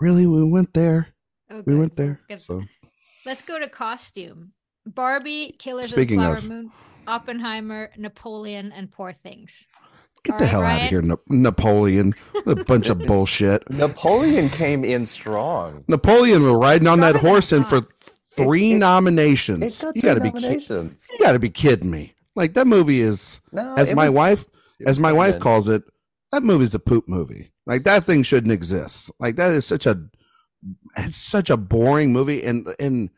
really, 0.00 0.26
we 0.26 0.44
went 0.44 0.72
there, 0.74 1.08
Oh, 1.50 1.62
we 1.66 1.74
went 1.76 1.96
there. 1.96 2.20
Good. 2.28 2.42
So 2.42 2.62
Let's 3.26 3.42
go 3.42 3.58
to 3.58 3.68
costume. 3.68 4.52
Barbie, 4.86 5.54
Killers 5.58 5.90
Speaking 5.90 6.20
of 6.20 6.36
the 6.36 6.42
Flower 6.42 6.56
of- 6.56 6.64
Moon, 6.64 6.72
Oppenheimer, 7.06 7.90
Napoleon, 7.96 8.72
and 8.72 8.90
Poor 8.90 9.12
Things. 9.12 9.66
get 10.24 10.32
All 10.34 10.38
the 10.38 10.44
right, 10.44 10.50
hell 10.50 10.62
out 10.64 10.82
of 10.82 10.88
here, 10.88 11.02
Na- 11.02 11.16
Napoleon. 11.28 12.14
a 12.46 12.54
bunch 12.64 12.88
of 12.88 12.98
bullshit. 13.06 13.68
Napoleon 13.70 14.48
came 14.48 14.84
in 14.84 15.06
strong. 15.06 15.84
Napoleon 15.88 16.42
was 16.42 16.52
riding 16.54 16.86
on 16.88 17.00
that 17.00 17.16
Stronger 17.16 17.22
than 17.22 17.30
horse 17.30 17.52
and 17.52 17.66
for 17.66 17.82
three 18.36 18.72
It- 18.72 18.76
it- 18.76 18.78
nominations. 18.78 19.62
It's 19.64 19.80
got 19.80 19.96
you 19.96 20.02
got 20.02 20.14
to 20.14 20.20
be, 20.20 20.30
ki- 20.30 20.92
you 21.12 21.18
got 21.24 21.32
to 21.32 21.38
be 21.38 21.50
kidding 21.50 21.90
me. 21.90 22.14
Like 22.36 22.54
that 22.54 22.66
movie 22.66 23.00
is. 23.00 23.40
No, 23.52 23.74
as 23.76 23.92
my 23.94 24.08
was- 24.08 24.16
wife 24.16 24.44
as 24.86 24.98
my 25.00 25.12
wife 25.12 25.32
then. 25.34 25.40
calls 25.42 25.68
it 25.68 25.82
that 26.32 26.42
movie's 26.42 26.74
a 26.74 26.78
poop 26.78 27.06
movie 27.08 27.50
like 27.70 27.84
that 27.84 28.04
thing 28.04 28.22
shouldn't 28.22 28.52
exist. 28.52 29.10
Like 29.18 29.36
that 29.36 29.52
is 29.52 29.66
such 29.66 29.86
a 29.86 30.00
it's 30.96 31.16
such 31.16 31.48
a 31.48 31.56
boring 31.56 32.12
movie. 32.12 32.42
And 32.42 32.74
and 32.78 33.10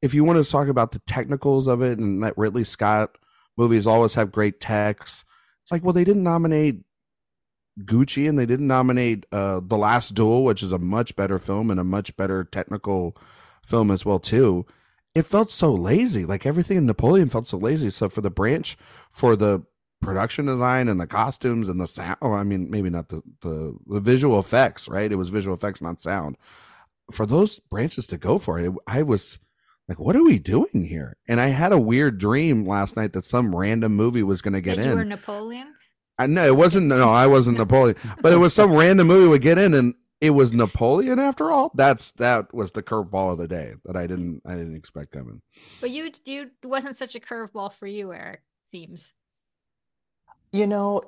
if 0.00 0.14
you 0.14 0.24
want 0.24 0.42
to 0.42 0.50
talk 0.50 0.68
about 0.68 0.92
the 0.92 1.00
technicals 1.00 1.66
of 1.66 1.82
it 1.82 1.98
and 1.98 2.22
that 2.22 2.36
ridley 2.36 2.64
scott 2.64 3.18
movies 3.56 3.86
always 3.86 4.12
have 4.14 4.30
great 4.30 4.60
techs 4.60 5.24
it's 5.62 5.72
like 5.72 5.82
well 5.82 5.94
they 5.94 6.04
didn't 6.04 6.22
nominate 6.22 6.82
gucci 7.80 8.28
and 8.28 8.38
they 8.38 8.44
didn't 8.44 8.66
nominate 8.66 9.24
uh 9.32 9.58
the 9.64 9.76
last 9.78 10.14
duel 10.14 10.44
which 10.44 10.62
is 10.62 10.70
a 10.70 10.78
much 10.78 11.16
better 11.16 11.38
film 11.38 11.70
and 11.70 11.80
a 11.80 11.84
much 11.84 12.14
better 12.16 12.44
technical 12.44 13.16
film 13.66 13.90
as 13.90 14.04
well 14.04 14.18
too. 14.18 14.64
It 15.14 15.26
felt 15.26 15.50
so 15.50 15.72
lazy. 15.72 16.24
Like 16.24 16.46
everything 16.46 16.76
in 16.76 16.86
napoleon 16.86 17.28
felt 17.28 17.46
so 17.46 17.58
lazy. 17.58 17.90
So 17.90 18.08
for 18.08 18.20
the 18.20 18.30
branch 18.30 18.76
for 19.10 19.36
the 19.36 19.62
production 20.02 20.46
design 20.46 20.88
and 20.88 21.00
the 21.00 21.06
costumes 21.06 21.68
and 21.68 21.80
the 21.80 21.86
sound 21.86 22.16
oh 22.22 22.32
i 22.32 22.42
mean 22.42 22.70
maybe 22.70 22.90
not 22.90 23.08
the, 23.08 23.22
the 23.40 23.76
the 23.86 24.00
visual 24.00 24.38
effects 24.38 24.88
right 24.88 25.10
it 25.10 25.16
was 25.16 25.30
visual 25.30 25.56
effects 25.56 25.80
not 25.80 26.00
sound 26.00 26.36
for 27.10 27.26
those 27.26 27.58
branches 27.58 28.06
to 28.06 28.18
go 28.18 28.38
for 28.38 28.58
it 28.58 28.72
i 28.86 29.02
was 29.02 29.38
like 29.88 29.98
what 29.98 30.14
are 30.14 30.22
we 30.22 30.38
doing 30.38 30.84
here 30.84 31.16
and 31.26 31.40
i 31.40 31.48
had 31.48 31.72
a 31.72 31.78
weird 31.78 32.18
dream 32.18 32.66
last 32.66 32.96
night 32.96 33.12
that 33.14 33.24
some 33.24 33.56
random 33.56 33.96
movie 33.96 34.22
was 34.22 34.42
going 34.42 34.54
to 34.54 34.60
get 34.60 34.78
in 34.78 34.90
you 34.90 34.94
were 34.96 35.04
Napoleon? 35.04 35.72
I 36.18 36.26
know 36.26 36.46
it 36.46 36.56
wasn't. 36.56 36.86
No, 36.86 37.10
I 37.10 37.26
wasn't 37.26 37.58
Napoleon, 37.58 37.96
but 38.22 38.32
it 38.32 38.36
was 38.36 38.54
some 38.54 38.72
random 38.72 39.06
movie 39.06 39.28
would 39.28 39.42
get 39.42 39.58
in, 39.58 39.74
and 39.74 39.94
it 40.20 40.30
was 40.30 40.52
Napoleon 40.52 41.18
after 41.18 41.50
all. 41.50 41.70
That's 41.74 42.12
that 42.12 42.52
was 42.54 42.72
the 42.72 42.82
curveball 42.82 43.32
of 43.32 43.38
the 43.38 43.48
day 43.48 43.74
that 43.84 43.96
I 43.96 44.06
didn't 44.06 44.42
I 44.46 44.54
didn't 44.54 44.76
expect 44.76 45.12
coming. 45.12 45.42
But 45.80 45.90
you 45.90 46.10
you 46.24 46.50
wasn't 46.64 46.96
such 46.96 47.14
a 47.14 47.20
curveball 47.20 47.72
for 47.72 47.86
you, 47.86 48.12
Erik. 48.12 48.40
Seems. 48.72 49.12
You 50.52 50.66
know, 50.66 51.02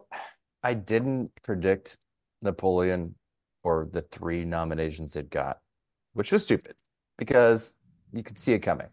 I 0.63 0.75
didn't 0.75 1.31
predict 1.43 1.99
Napoleon 2.43 3.15
or 3.63 3.89
the 3.93 4.03
three 4.03 4.45
nominations 4.45 5.17
it 5.17 5.31
got, 5.31 5.59
which 6.13 6.33
was 6.33 6.43
stupid 6.43 6.75
because 7.17 7.75
you 8.13 8.23
could 8.23 8.39
see 8.39 8.53
it 8.53 8.61
coming. 8.61 8.89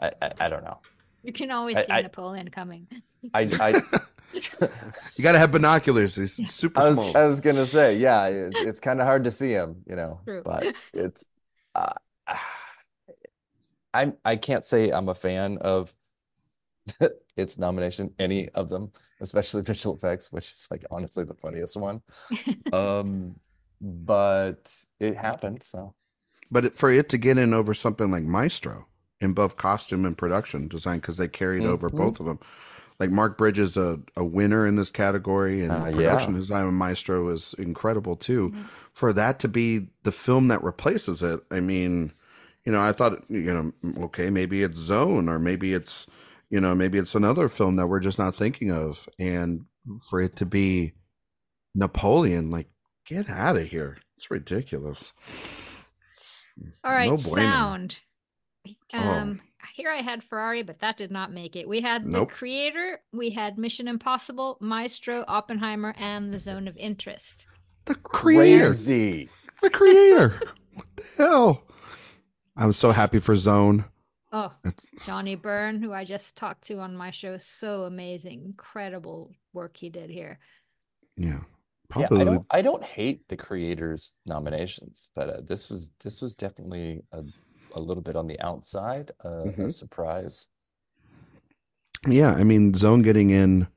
I 0.00 0.10
I, 0.22 0.30
I 0.40 0.48
don't 0.48 0.64
know. 0.64 0.78
You 1.22 1.32
can 1.32 1.50
always 1.50 1.76
I- 1.76 1.84
see 1.84 1.92
I- 1.92 2.02
Napoleon 2.02 2.48
coming. 2.50 2.86
I 3.34 3.40
I 3.60 3.82
You 4.34 5.22
got 5.22 5.32
to 5.32 5.38
have 5.38 5.52
binoculars. 5.52 6.16
He's 6.16 6.52
super 6.52 6.80
I 6.80 6.88
was 6.88 6.98
small. 6.98 7.16
I 7.16 7.24
was 7.24 7.40
gonna 7.40 7.66
say, 7.66 7.96
yeah, 7.96 8.26
it, 8.26 8.52
it's 8.56 8.80
kind 8.80 9.00
of 9.00 9.06
hard 9.06 9.24
to 9.24 9.30
see 9.30 9.50
him, 9.52 9.76
you 9.88 9.94
know, 9.94 10.20
True. 10.24 10.42
but 10.44 10.74
it's 10.94 11.26
uh, 11.74 11.92
I'm 13.94 14.16
I 14.24 14.36
can't 14.36 14.64
say 14.64 14.90
I'm 14.90 15.08
a 15.08 15.14
fan 15.14 15.58
of 15.58 15.94
its 17.36 17.58
nomination, 17.58 18.14
any 18.18 18.48
of 18.50 18.68
them, 18.68 18.92
especially 19.20 19.62
visual 19.72 19.96
effects, 19.96 20.32
which 20.32 20.52
is 20.52 20.68
like 20.70 20.84
honestly 20.90 21.24
the 21.24 21.34
funniest 21.34 21.76
one. 21.76 22.02
Um, 22.72 23.36
but 23.80 24.72
it 25.00 25.16
happened, 25.16 25.62
so 25.62 25.94
but 26.50 26.64
it, 26.66 26.74
for 26.74 26.90
it 26.90 27.08
to 27.10 27.18
get 27.18 27.38
in 27.38 27.52
over 27.52 27.74
something 27.74 28.10
like 28.10 28.22
Maestro 28.22 28.86
in 29.20 29.32
both 29.32 29.56
costume 29.56 30.04
and 30.04 30.16
production 30.16 30.68
design, 30.68 30.98
because 30.98 31.16
they 31.16 31.28
carried 31.28 31.64
over 31.66 31.88
Mhm. 31.88 31.96
both 31.96 32.20
of 32.20 32.26
them. 32.26 32.38
Like 33.00 33.10
Mark 33.10 33.36
Bridges, 33.36 33.76
a, 33.76 34.00
a 34.16 34.24
winner 34.24 34.66
in 34.66 34.76
this 34.76 34.90
category, 34.90 35.62
and 35.62 35.72
Uh, 35.72 35.90
production 35.90 36.34
yeah. 36.34 36.38
design 36.38 36.66
of 36.66 36.72
Maestro 36.74 37.28
is 37.28 37.54
incredible 37.58 38.16
too. 38.16 38.50
Mhm. 38.50 38.64
For 38.92 39.12
that 39.12 39.38
to 39.40 39.48
be 39.48 39.88
the 40.04 40.12
film 40.12 40.48
that 40.48 40.62
replaces 40.62 41.22
it, 41.22 41.40
I 41.50 41.60
mean, 41.60 42.12
you 42.64 42.70
know, 42.72 42.80
I 42.80 42.92
thought, 42.92 43.28
you 43.28 43.52
know, 43.52 43.72
okay, 44.04 44.30
maybe 44.30 44.62
it's 44.62 44.78
Zone, 44.78 45.28
or 45.28 45.38
maybe 45.40 45.74
it's, 45.74 46.06
you 46.50 46.60
know, 46.60 46.74
maybe 46.74 46.98
it's 46.98 47.14
another 47.14 47.48
film 47.48 47.76
that 47.76 47.86
we're 47.86 48.00
just 48.00 48.18
not 48.18 48.34
thinking 48.34 48.70
of, 48.70 49.08
and 49.18 49.62
for 50.08 50.20
it 50.20 50.36
to 50.36 50.46
be 50.46 50.92
Napoleon, 51.74 52.50
like, 52.50 52.68
get 53.06 53.28
out 53.28 53.56
of 53.56 53.66
here! 53.68 53.98
It's 54.16 54.30
ridiculous. 54.30 55.12
All 56.84 56.92
right, 56.92 57.10
No 57.10 57.16
bueno. 57.16 57.34
sound. 57.34 58.00
Oh. 58.92 58.98
Um, 58.98 59.40
here 59.74 59.90
I 59.90 60.02
had 60.02 60.22
Ferrari, 60.22 60.62
but 60.62 60.78
that 60.80 60.96
did 60.96 61.10
not 61.10 61.32
make 61.32 61.56
it. 61.56 61.68
We 61.68 61.80
had 61.80 62.10
the 62.10 62.26
creator, 62.26 63.00
we 63.12 63.30
had 63.30 63.58
Mission 63.58 63.88
Impossible, 63.88 64.56
Maestro, 64.60 65.24
Oppenheimer, 65.26 65.94
and 65.98 66.32
the 66.32 66.38
Zone 66.38 66.68
of 66.68 66.76
Interest. 66.76 67.46
The 67.86 67.94
creator, 67.96 68.68
crazy. 68.68 69.28
the 69.62 69.70
creator. 69.70 70.40
what 70.74 70.86
the 70.96 71.04
hell? 71.16 71.62
I 72.56 72.66
was 72.66 72.76
so 72.76 72.92
happy 72.92 73.18
for 73.18 73.34
Zone. 73.34 73.84
Oh, 74.36 74.52
It's- 74.64 74.84
Johnnie 75.06 75.36
Burn, 75.36 75.80
who 75.80 75.92
I 75.92 76.04
just 76.04 76.34
talked 76.36 76.64
to 76.64 76.80
on 76.80 76.96
my 76.96 77.12
show, 77.12 77.38
so 77.38 77.84
amazing, 77.84 78.42
incredible 78.44 79.30
work 79.52 79.76
he 79.76 79.88
did 79.90 80.10
here. 80.10 80.40
Yeah, 81.16 81.34
Yeah, 81.34 82.08
probably. 82.08 82.20
I 82.20 82.24
don't 82.24 82.46
I 82.50 82.60
don't 82.62 82.82
hate 82.82 83.28
the 83.28 83.36
creators 83.36 84.14
nominations, 84.26 85.10
but 85.14 85.28
uh, 85.30 85.40
this 85.42 85.70
was 85.70 85.92
this 86.02 86.20
was 86.20 86.34
definitely 86.34 87.04
a, 87.12 87.22
a 87.74 87.80
little 87.80 88.02
bit 88.02 88.16
on 88.16 88.26
the 88.26 88.40
outside, 88.40 89.12
uh, 89.24 89.44
a 89.44 89.52
Mhm. 89.52 89.72
surprise. 89.72 90.48
Yeah, 92.08 92.32
I 92.32 92.42
mean, 92.42 92.74
Zone 92.74 93.02
getting 93.02 93.30
in. 93.30 93.68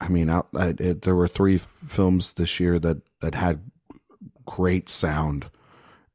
I 0.00 0.08
mean, 0.08 0.28
out, 0.28 0.48
I, 0.54 0.74
it, 0.78 1.02
there 1.02 1.14
were 1.14 1.28
three 1.28 1.58
films 1.58 2.34
this 2.34 2.58
year 2.58 2.80
that 2.80 2.98
that 3.20 3.36
had 3.36 3.70
great 4.46 4.88
sound, 4.88 5.48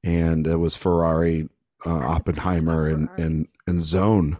and 0.04 0.46
it 0.46 0.58
was 0.58 0.76
Ferrari, 0.76 1.48
uh, 1.86 2.00
Oppenheimer, 2.00 2.88
and 2.88 3.10
and 3.18 3.48
and 3.68 3.84
Zone, 3.84 4.38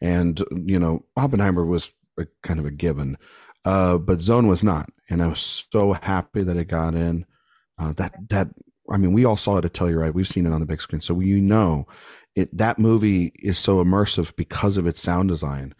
and 0.00 0.42
you 0.50 0.78
know, 0.78 1.04
Oppenheimer 1.16 1.64
was 1.64 1.92
a, 2.18 2.26
kind 2.42 2.60
of 2.60 2.66
a 2.66 2.70
given, 2.70 3.16
uh, 3.64 3.98
but 3.98 4.20
Zone 4.20 4.46
was 4.46 4.62
not, 4.64 4.90
and 5.08 5.22
I 5.22 5.28
was 5.28 5.66
so 5.70 5.92
happy 5.92 6.42
that 6.42 6.56
it 6.56 6.66
got 6.66 6.94
in. 6.94 7.26
Uh, 7.78 7.92
that 7.94 8.14
that 8.30 8.48
I 8.90 8.96
mean, 8.96 9.12
we 9.12 9.24
all 9.24 9.36
saw 9.36 9.58
it 9.58 9.64
at 9.64 9.72
Telluride. 9.72 10.14
We've 10.14 10.26
seen 10.26 10.46
it 10.46 10.52
on 10.52 10.60
the 10.60 10.66
big 10.66 10.80
screen, 10.80 11.00
so 11.00 11.14
we 11.14 11.40
know 11.40 11.86
it. 12.34 12.56
That 12.56 12.78
movie 12.78 13.32
is 13.36 13.58
so 13.58 13.82
immersive 13.82 14.34
because 14.36 14.76
of 14.76 14.86
its 14.86 15.00
sound 15.00 15.28
design 15.28 15.74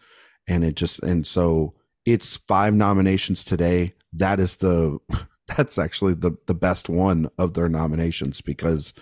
and 0.49 0.65
it 0.65 0.75
just 0.75 1.01
and 1.03 1.25
so 1.25 1.73
it's 2.05 2.35
five 2.35 2.73
nominations 2.73 3.45
today 3.45 3.93
that 4.11 4.39
is 4.39 4.57
the 4.57 4.97
that's 5.47 5.77
actually 5.77 6.13
the 6.13 6.31
the 6.47 6.53
best 6.53 6.89
one 6.89 7.29
of 7.37 7.53
their 7.53 7.69
nominations 7.69 8.41
because 8.41 8.93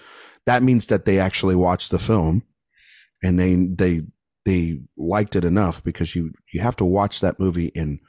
that 0.48 0.64
means 0.64 0.88
that 0.88 1.06
they 1.06 1.20
actually 1.20 1.56
watched 1.56 1.91
the 1.91 2.00
film 2.00 2.41
and 3.22 3.39
they 3.39 3.54
they 3.56 4.02
they 4.45 4.80
liked 4.95 5.36
it 5.36 5.43
enough 5.43 5.84
because 5.84 6.16
you 6.16 6.34
you 6.54 6.62
have 6.62 6.78
to 6.78 6.86
watch 6.86 7.20
that 7.20 7.39
movie 7.39 7.68
in 7.68 8.00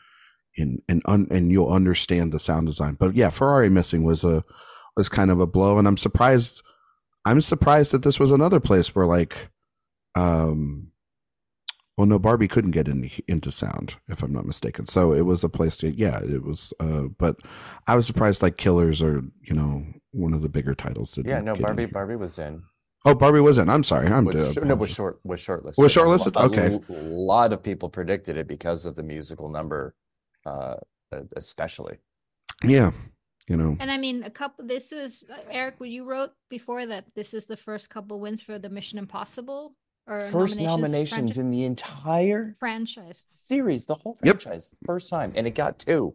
in 0.55 0.79
and 0.89 1.03
un, 1.05 1.27
and 1.31 1.51
you'll 1.51 1.69
understand 1.69 2.33
the 2.33 2.39
sound 2.39 2.67
design. 2.67 2.95
But 2.95 3.17
yeah 3.17 3.31
ferrari 3.31 3.69
missing 3.69 4.05
was 4.05 4.25
a 4.25 4.45
was 4.97 5.09
kind 5.09 5.31
of 5.31 5.41
a 5.41 5.47
blow. 5.47 5.79
And 5.79 5.87
i'm 5.87 5.97
surprised 5.97 6.63
i'm 7.25 7.41
surprised 7.41 7.93
that 7.93 8.05
this 8.05 8.21
was 8.21 8.31
another 8.31 8.61
place 8.61 8.95
where 8.95 9.07
like 9.07 9.51
um 10.15 10.93
well, 11.99 12.07
no, 12.07 12.19
Barbie 12.21 12.47
couldn't 12.47 12.71
get 12.71 12.87
in, 12.87 13.11
into 13.27 13.51
sound, 13.51 13.97
if 14.09 14.23
I'm 14.23 14.33
not 14.33 14.47
mistaken. 14.47 14.87
So 14.87 15.13
it 15.13 15.23
was 15.23 15.43
a 15.43 15.49
place 15.49 15.77
to, 15.79 15.91
yeah, 15.91 16.21
it 16.21 16.45
was. 16.45 16.73
Uh, 16.79 17.09
but 17.19 17.37
I 17.89 17.97
was 17.97 18.07
surprised, 18.07 18.41
like 18.41 18.57
Killers 18.57 19.03
or 19.03 19.25
you 19.43 19.53
know 19.55 19.85
one 20.13 20.33
of 20.33 20.41
the 20.43 20.49
bigger 20.49 20.77
titles. 20.77 21.11
Didn't 21.13 21.29
Yeah, 21.29 21.41
no, 21.41 21.55
get 21.55 21.63
Barbie 21.63 21.83
here. 21.83 21.89
Barbie 21.93 22.15
was 22.17 22.39
in. 22.39 22.63
Oh, 23.05 23.15
Barbie 23.17 23.41
was 23.41 23.59
in. 23.59 23.69
I'm 23.69 23.83
sorry. 23.83 24.07
I'm 24.07 24.25
Was 24.25 24.55
shor- 24.55 24.65
no, 24.65 24.77
was 24.77 24.91
short 24.91 25.19
was 25.25 25.41
shortlisted. 25.41 25.79
Was 25.79 25.97
A 25.97 26.01
lo- 26.03 26.17
shortlisted? 26.17 26.37
A 26.37 26.45
Okay. 26.45 26.75
l- 26.75 26.83
lot 26.89 27.53
of 27.53 27.63
people 27.63 27.89
predicted 27.89 28.37
it 28.37 28.47
because 28.47 28.87
of 28.87 28.95
the 28.95 29.03
musical 29.03 29.49
number, 29.49 29.97
uh, 30.47 30.77
uh, 31.13 31.23
especially. 31.35 31.99
Yeah, 32.63 32.93
you 33.49 33.57
know. 33.57 33.77
And 33.81 33.91
I 33.91 33.99
mean, 33.99 34.23
a 34.23 34.31
couple. 34.31 34.67
This 34.67 34.93
was 34.93 35.25
uh, 35.29 35.37
Erik. 35.51 35.81
What 35.81 35.91
you 35.91 36.05
wrote 36.05 36.31
before 36.49 36.87
that 36.87 37.07
this 37.17 37.35
is 37.35 37.47
the 37.47 37.57
first 37.57 37.91
couple 37.91 38.21
wins 38.21 38.41
for 38.43 38.59
the 38.61 38.69
Mission 38.71 38.99
Impossible 39.01 39.75
or 40.09 40.19
First 40.31 40.59
nominations 40.61 41.11
franchi- 41.11 41.41
in 41.41 41.51
the 41.51 41.65
entire 41.65 42.53
franchise. 42.59 43.27
series, 43.31 43.87
the 43.87 43.95
whole 43.95 44.17
Yep. 44.23 44.43
franchise, 44.43 44.71
first 44.87 45.09
time, 45.11 45.33
and 45.37 45.47
it 45.47 45.55
got 45.55 45.79
two. 45.79 46.15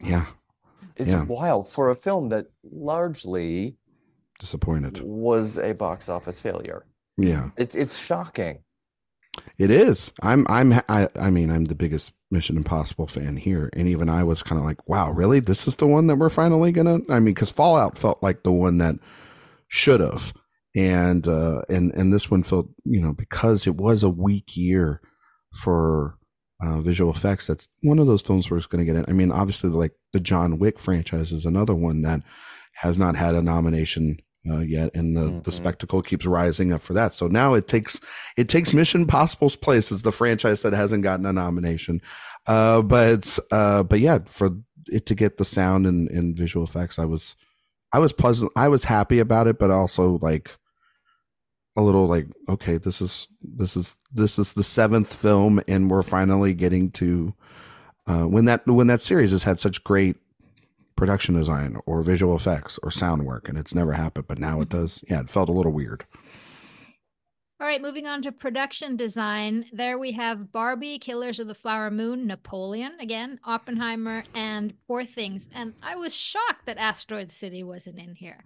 Yeah, 0.00 0.26
It's 0.96 1.10
Yeah. 1.10 1.24
wild 1.24 1.68
for 1.70 1.90
a 1.90 1.94
film 1.96 2.28
that 2.30 2.46
largely 2.64 3.76
disappointed. 4.38 5.00
was 5.02 5.58
a 5.58 5.72
box 5.72 6.08
office 6.08 6.40
failure. 6.40 6.84
Yeah, 7.16 7.50
It's 7.56 7.74
it's 7.74 7.98
shocking. 7.98 8.58
it 9.58 9.70
is. 9.70 10.12
I'm 10.22 10.46
I'm 10.48 10.72
I, 10.88 11.08
I 11.18 11.30
mean 11.30 11.50
I'm 11.50 11.64
the 11.66 11.74
biggest 11.74 12.12
Mission 12.30 12.56
Impossible 12.56 13.06
fan 13.06 13.36
here, 13.36 13.70
and 13.74 13.86
even 13.88 14.08
I 14.08 14.24
was 14.24 14.42
kind 14.42 14.58
of 14.58 14.64
like, 14.64 14.86
wow, 14.88 15.10
really? 15.10 15.40
This 15.40 15.66
is 15.68 15.76
the 15.76 15.86
one 15.86 16.06
that 16.08 16.16
we're 16.16 16.28
finally 16.28 16.72
gonna. 16.72 17.00
I 17.08 17.20
mean, 17.20 17.34
because 17.34 17.50
Fallout 17.50 17.96
felt 17.98 18.22
like 18.22 18.42
the 18.42 18.52
one 18.52 18.78
that 18.78 18.96
should 19.68 20.00
have, 20.00 20.32
and 20.76 21.26
uh, 21.26 21.62
and 21.68 21.92
and 21.94 22.12
this 22.12 22.30
one 22.30 22.42
felt 22.42 22.68
you 22.84 23.00
know 23.00 23.12
because 23.14 23.66
it 23.66 23.76
was 23.76 24.02
a 24.02 24.10
weak 24.10 24.56
year 24.56 25.00
for 25.54 26.18
uh, 26.62 26.80
visual 26.80 27.10
effects. 27.12 27.46
That's 27.46 27.68
one 27.82 27.98
of 27.98 28.06
those 28.06 28.22
films 28.22 28.50
where 28.50 28.58
it's 28.58 28.66
going 28.66 28.84
to 28.86 28.92
get 28.92 28.98
in. 28.98 29.04
I 29.08 29.12
mean, 29.12 29.32
obviously, 29.32 29.70
like 29.70 29.92
the 30.12 30.20
John 30.20 30.58
Wick 30.58 30.78
franchise 30.78 31.32
is 31.32 31.46
another 31.46 31.74
one 31.74 32.02
that 32.02 32.20
has 32.74 32.98
not 32.98 33.16
had 33.16 33.34
a 33.34 33.42
nomination 33.42 34.18
uh, 34.48 34.58
yet, 34.58 34.90
and 34.94 35.16
the 35.16 35.40
the 35.44 35.50
Mhm. 35.50 35.54
spectacle 35.54 36.02
keeps 36.02 36.26
rising 36.26 36.72
up 36.72 36.82
for 36.82 36.92
that. 36.92 37.14
So 37.14 37.26
now 37.26 37.54
it 37.54 37.66
takes 37.68 38.00
it 38.36 38.48
takes 38.48 38.72
Mission 38.74 39.02
Impossible's 39.02 39.56
place 39.56 39.90
as 39.90 40.02
the 40.02 40.12
franchise 40.12 40.62
that 40.62 40.72
hasn't 40.74 41.02
gotten 41.02 41.26
a 41.26 41.32
nomination. 41.32 42.00
Uh, 42.46 42.82
but 42.82 43.38
uh, 43.50 43.82
but 43.82 44.00
yeah, 44.00 44.18
for 44.26 44.50
it 44.88 45.06
to 45.06 45.14
get 45.16 45.36
the 45.38 45.44
sound 45.44 45.86
and, 45.86 46.08
and 46.10 46.36
visual 46.36 46.64
effects, 46.64 46.98
I 46.98 47.06
was 47.06 47.34
I 47.92 47.98
was 47.98 48.12
pleasant. 48.12 48.52
I 48.56 48.68
was 48.68 48.84
happy 48.84 49.18
about 49.18 49.46
it, 49.46 49.58
but 49.58 49.70
also 49.70 50.18
like 50.22 50.50
a 51.76 51.82
little 51.82 52.06
like 52.06 52.26
okay, 52.48 52.78
this 52.78 53.00
is 53.00 53.28
this 53.42 53.76
is 53.76 53.96
this 54.12 54.38
is 54.38 54.52
the 54.54 54.62
seventh 54.62 55.14
film, 55.14 55.60
and 55.68 55.90
we're 55.90 56.02
finally 56.02 56.54
getting 56.54 56.90
to 56.92 57.34
uh, 58.06 58.24
when 58.24 58.44
that 58.46 58.66
when 58.66 58.86
that 58.86 59.00
series 59.00 59.30
has 59.30 59.42
had 59.42 59.60
such 59.60 59.84
great 59.84 60.16
production 60.96 61.34
design 61.34 61.78
or 61.84 62.02
visual 62.02 62.34
effects 62.34 62.78
or 62.82 62.90
sound 62.90 63.24
work, 63.24 63.48
and 63.48 63.58
it's 63.58 63.74
never 63.74 63.92
happened, 63.92 64.26
but 64.26 64.38
now 64.38 64.60
it 64.60 64.68
does. 64.68 65.04
Yeah, 65.08 65.20
it 65.20 65.30
felt 65.30 65.48
a 65.48 65.52
little 65.52 65.72
weird. 65.72 66.04
All 67.58 67.66
right, 67.66 67.80
moving 67.80 68.06
on 68.06 68.20
to 68.22 68.32
production 68.32 68.96
design. 68.96 69.64
There 69.72 69.98
we 69.98 70.12
have 70.12 70.52
Barbie, 70.52 70.98
Killers 70.98 71.40
of 71.40 71.46
the 71.46 71.54
Flower 71.54 71.90
Moon, 71.90 72.26
Napoleon 72.26 72.92
again, 73.00 73.40
Oppenheimer, 73.44 74.24
and 74.34 74.74
Poor 74.86 75.04
Things. 75.04 75.48
And 75.54 75.72
I 75.82 75.96
was 75.96 76.14
shocked 76.14 76.66
that 76.66 76.76
Asteroid 76.76 77.32
City 77.32 77.62
wasn't 77.62 77.98
in 77.98 78.14
here. 78.14 78.44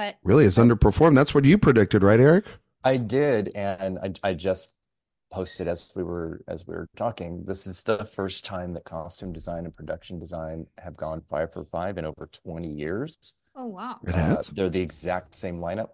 But 0.00 0.16
Really, 0.24 0.46
it's 0.46 0.56
underperformed. 0.56 1.14
That's 1.14 1.34
what 1.34 1.44
you 1.44 1.58
predicted, 1.58 2.02
right, 2.02 2.18
Erik? 2.18 2.46
I 2.84 2.96
did, 2.96 3.48
and 3.54 3.98
I, 3.98 4.30
I 4.30 4.32
just 4.32 4.72
posted 5.30 5.68
as 5.68 5.92
we 5.94 6.02
were 6.02 6.40
as 6.48 6.66
we 6.66 6.74
were 6.74 6.88
talking. 6.96 7.44
This 7.46 7.66
is 7.66 7.82
the 7.82 8.06
first 8.06 8.42
time 8.46 8.72
that 8.72 8.84
costume 8.84 9.30
design 9.30 9.66
and 9.66 9.76
production 9.76 10.18
design 10.18 10.66
have 10.78 10.96
gone 10.96 11.20
five 11.28 11.52
for 11.52 11.66
five 11.66 11.98
in 11.98 12.06
over 12.06 12.30
20 12.32 12.66
years. 12.66 13.14
oh 13.54 13.66
wow. 13.66 13.98
It 14.06 14.14
Uh, 14.14 14.36
has. 14.36 14.48
they're 14.48 14.70
the 14.70 14.80
exact 14.80 15.34
same 15.34 15.60
lineup. 15.60 15.90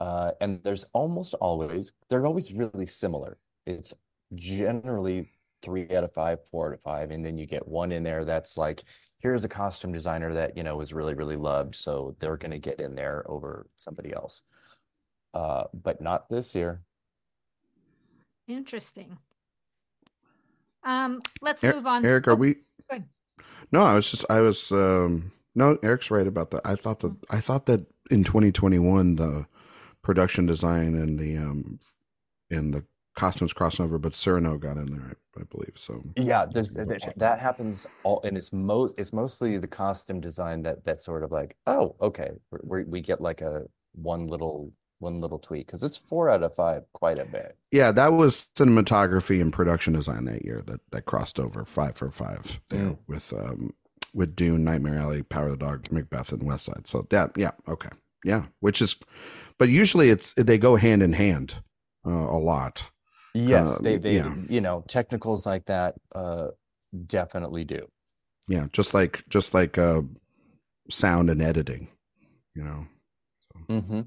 Uh, 0.00 0.32
and 0.40 0.60
there's 0.64 0.84
almost 0.92 1.34
always, 1.34 1.92
they're 2.10 2.26
always 2.26 2.52
really 2.52 2.86
similar. 2.86 3.38
It's 3.66 3.94
generally 4.34 5.30
three 5.62 5.88
out 5.94 6.04
of 6.04 6.12
five, 6.12 6.38
four 6.50 6.68
out 6.68 6.74
of 6.74 6.80
five, 6.82 7.10
and 7.10 7.24
then 7.24 7.38
you 7.38 7.46
get 7.46 7.66
one 7.66 7.92
in 7.92 8.02
there 8.02 8.24
that's 8.24 8.56
like, 8.56 8.82
here's 9.18 9.44
a 9.44 9.48
costume 9.48 9.92
designer 9.92 10.34
that, 10.34 10.56
you 10.56 10.62
know, 10.62 10.76
was 10.76 10.92
really, 10.92 11.14
really 11.14 11.36
loved, 11.36 11.74
so 11.74 12.14
they're 12.18 12.36
going 12.36 12.50
to 12.50 12.58
get 12.58 12.80
in 12.80 12.94
there 12.94 13.24
over 13.30 13.66
somebody 13.76 14.12
else. 14.12 14.42
Uh, 15.34 15.64
but 15.72 16.00
not 16.00 16.28
this 16.28 16.54
year. 16.54 16.82
Interesting. 18.48 19.16
Um, 20.84 21.22
let's 21.40 21.62
Er- 21.64 21.74
move 21.74 21.86
on. 21.86 22.04
Erik, 22.04 22.26
Oh, 22.28 22.32
are 22.32 22.36
we? 22.36 22.56
good. 22.90 23.04
No, 23.70 23.82
I 23.82 23.94
was 23.94 24.10
just, 24.10 24.26
I 24.28 24.40
was, 24.40 24.70
um, 24.72 25.32
no, 25.54 25.78
Erik's 25.82 26.10
right 26.10 26.26
about 26.26 26.50
that. 26.50 26.62
I 26.64 26.74
thought 26.74 27.00
that, 27.00 27.14
I 27.30 27.40
thought 27.40 27.66
that 27.66 27.86
in 28.10 28.24
2021, 28.24 29.16
the 29.16 29.46
production 30.02 30.44
design 30.46 30.94
and 30.94 31.18
the, 31.18 31.36
um, 31.36 31.78
and 32.50 32.74
the 32.74 32.84
costumes 33.16 33.52
crossing 33.52 33.84
over, 33.84 33.98
but 33.98 34.14
Cyrano 34.14 34.58
got 34.58 34.76
in 34.76 34.86
there, 34.90 35.16
I, 35.36 35.40
I 35.40 35.44
believe. 35.50 35.72
So, 35.76 36.02
Yeah, 36.16 36.46
there's 36.52 36.70
that, 36.70 37.12
that 37.16 37.38
happens 37.40 37.86
all, 38.04 38.20
and 38.24 38.36
it's 38.36 38.52
most 38.52 38.98
it's 38.98 39.12
mostly 39.12 39.58
the 39.58 39.66
costume 39.68 40.20
design 40.20 40.62
that 40.62 40.84
that's 40.84 41.04
sort 41.04 41.22
of 41.22 41.30
like, 41.30 41.56
oh, 41.66 41.94
okay, 42.00 42.30
we 42.62 42.84
we 42.84 43.00
get 43.00 43.20
like 43.20 43.40
a 43.40 43.62
one 43.94 44.26
little 44.28 44.72
one 44.98 45.20
little 45.20 45.38
tweak 45.38 45.66
because 45.66 45.82
it's 45.82 45.96
four 45.96 46.30
out 46.30 46.44
of 46.44 46.54
five, 46.54 46.84
quite 46.92 47.18
a 47.18 47.24
bit. 47.24 47.56
yeah, 47.72 47.90
that 47.90 48.12
was 48.12 48.50
cinematography 48.56 49.40
and 49.42 49.52
production 49.52 49.92
design 49.92 50.24
that 50.26 50.44
year 50.44 50.62
that, 50.64 50.80
that 50.92 51.06
crossed 51.06 51.40
over 51.40 51.64
five 51.64 51.96
for 51.96 52.10
five 52.12 52.60
there 52.68 52.80
Mm. 52.90 52.98
with, 53.08 53.32
um, 53.32 53.74
with 54.14 54.36
Dune, 54.36 54.62
Nightmare 54.62 54.98
Alley, 54.98 55.24
Power 55.24 55.46
of 55.46 55.58
the 55.58 55.64
Dog, 55.66 55.90
Macbeth, 55.90 56.30
and 56.30 56.44
West 56.46 56.66
Side. 56.66 56.86
So 56.86 57.04
that, 57.10 57.32
yeah, 57.36 57.50
okay, 57.66 57.88
yeah, 58.24 58.44
which 58.60 58.80
is, 58.80 58.94
but 59.58 59.68
usually 59.68 60.08
it's 60.10 60.34
they 60.34 60.56
go 60.56 60.76
hand 60.76 61.02
in 61.02 61.14
hand 61.14 61.56
uh, 62.06 62.10
a 62.10 62.38
lot. 62.38 62.88
Yes, 63.34 63.78
Uh, 63.78 63.82
they 63.82 63.96
they 63.98 64.14
yeah. 64.16 64.34
you 64.48 64.60
know 64.60 64.84
technicals 64.88 65.46
like 65.46 65.64
that 65.66 65.94
uh 66.14 66.48
definitely 67.06 67.64
do. 67.64 67.88
Yeah, 68.48 68.66
just 68.72 68.92
like 68.94 69.24
just 69.28 69.54
like 69.54 69.78
uh, 69.78 70.02
sound 70.90 71.30
and 71.30 71.40
editing, 71.42 71.88
you 72.54 72.64
know. 72.64 72.86
hmm 73.68 74.00
Hey, 74.00 74.06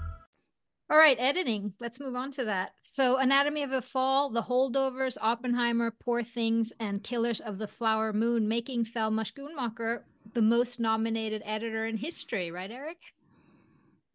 All 0.91 0.97
right, 0.97 1.15
editing. 1.21 1.71
Let's 1.79 2.01
move 2.01 2.15
on 2.15 2.33
to 2.33 2.43
that. 2.43 2.73
So, 2.81 3.15
Anatomy 3.15 3.63
of 3.63 3.71
a 3.71 3.81
Fall, 3.81 4.29
The 4.29 4.41
Holdovers, 4.41 5.15
Oppenheimer, 5.21 5.89
Poor 5.89 6.21
Things, 6.21 6.73
and 6.81 7.01
Killers 7.01 7.39
of 7.39 7.59
the 7.59 7.67
Flower 7.67 8.11
Moon, 8.11 8.45
making 8.45 8.83
Thelma 8.83 9.23
Schoonmaker 9.23 10.01
the 10.33 10.41
most 10.41 10.81
nominated 10.81 11.43
editor 11.45 11.85
in 11.85 11.95
history, 11.95 12.51
right, 12.51 12.69
Erik? 12.69 12.97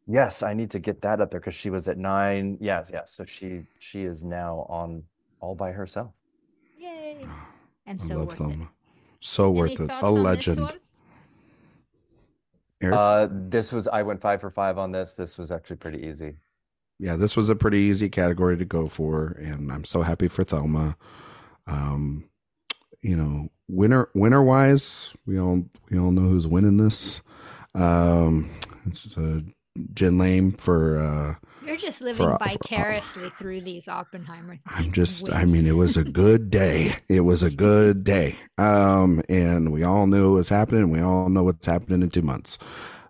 Yes, 0.06 0.42
I 0.42 0.52
need 0.52 0.70
to 0.72 0.78
get 0.78 1.00
that 1.00 1.22
up 1.22 1.30
there 1.30 1.40
because 1.40 1.54
she 1.54 1.70
was 1.70 1.88
at 1.88 1.96
nine. 1.96 2.58
Yes, 2.60 2.90
yes. 2.92 3.10
So 3.12 3.24
she 3.24 3.62
she 3.78 4.02
is 4.02 4.22
now 4.22 4.66
on 4.68 5.02
all 5.40 5.54
by 5.54 5.72
herself. 5.72 6.12
Yay! 6.78 7.26
And 7.86 7.98
I 8.02 8.06
so 8.06 8.16
love 8.16 8.26
worth 8.26 8.38
them. 8.38 8.50
it. 8.50 8.68
So 9.20 9.48
Any 9.48 9.58
worth 9.60 9.80
it. 9.80 9.90
A 9.90 9.94
on 9.94 10.14
this 10.14 10.22
legend. 10.22 10.60
one? 10.60 10.80
Erik? 12.82 12.94
Uh, 12.94 13.28
this 13.30 13.72
was 13.72 13.88
I 13.88 14.02
went 14.02 14.20
five 14.20 14.42
for 14.42 14.50
five 14.50 14.76
on 14.76 14.92
this. 14.92 15.14
This 15.14 15.38
was 15.38 15.50
actually 15.50 15.76
pretty 15.76 16.06
easy. 16.06 16.36
Yeah, 16.98 17.16
this 17.16 17.36
was 17.36 17.50
a 17.50 17.56
pretty 17.56 17.78
easy 17.78 18.08
category 18.08 18.56
to 18.58 18.64
go 18.64 18.88
for, 18.88 19.36
and 19.38 19.70
I'm 19.72 19.84
so 19.84 20.02
happy 20.02 20.28
for 20.28 20.44
Thelma. 20.44 20.96
Um, 21.66 22.28
you 23.02 23.16
know, 23.16 23.48
winner 23.68 24.08
winner 24.14 24.42
wise, 24.42 25.12
we 25.26 25.38
all 25.38 25.64
we 25.90 25.98
all 25.98 26.10
know 26.10 26.22
who's 26.22 26.46
winning 26.46 26.76
this. 26.78 27.20
Um, 27.74 28.50
it's 28.86 29.16
uh, 29.18 29.40
Jen 29.92 30.16
Lame 30.18 30.52
for. 30.52 30.98
uh 30.98 31.34
You're 31.66 31.76
just 31.76 32.00
living 32.00 32.26
for- 32.26 32.38
vicariously 32.38 33.30
through 33.30 33.60
these 33.62 33.88
Oppenheimer. 33.88 34.58
I'm 34.66 34.92
just, 34.92 35.30
I 35.32 35.44
mean, 35.44 35.66
it 35.66 35.76
was 35.76 35.96
a 35.96 36.04
good 36.04 36.50
day. 36.50 36.96
It 37.08 37.20
was 37.20 37.42
a 37.42 37.50
good 37.50 38.02
day. 38.04 38.36
Um, 38.56 39.22
and 39.28 39.72
we 39.72 39.82
all 39.82 40.06
knew 40.06 40.30
it 40.30 40.34
was 40.34 40.48
happening. 40.48 40.90
We 40.90 41.00
all 41.00 41.28
know 41.28 41.42
what's 41.42 41.66
happening 41.66 42.02
in 42.02 42.10
two 42.10 42.22
months. 42.22 42.56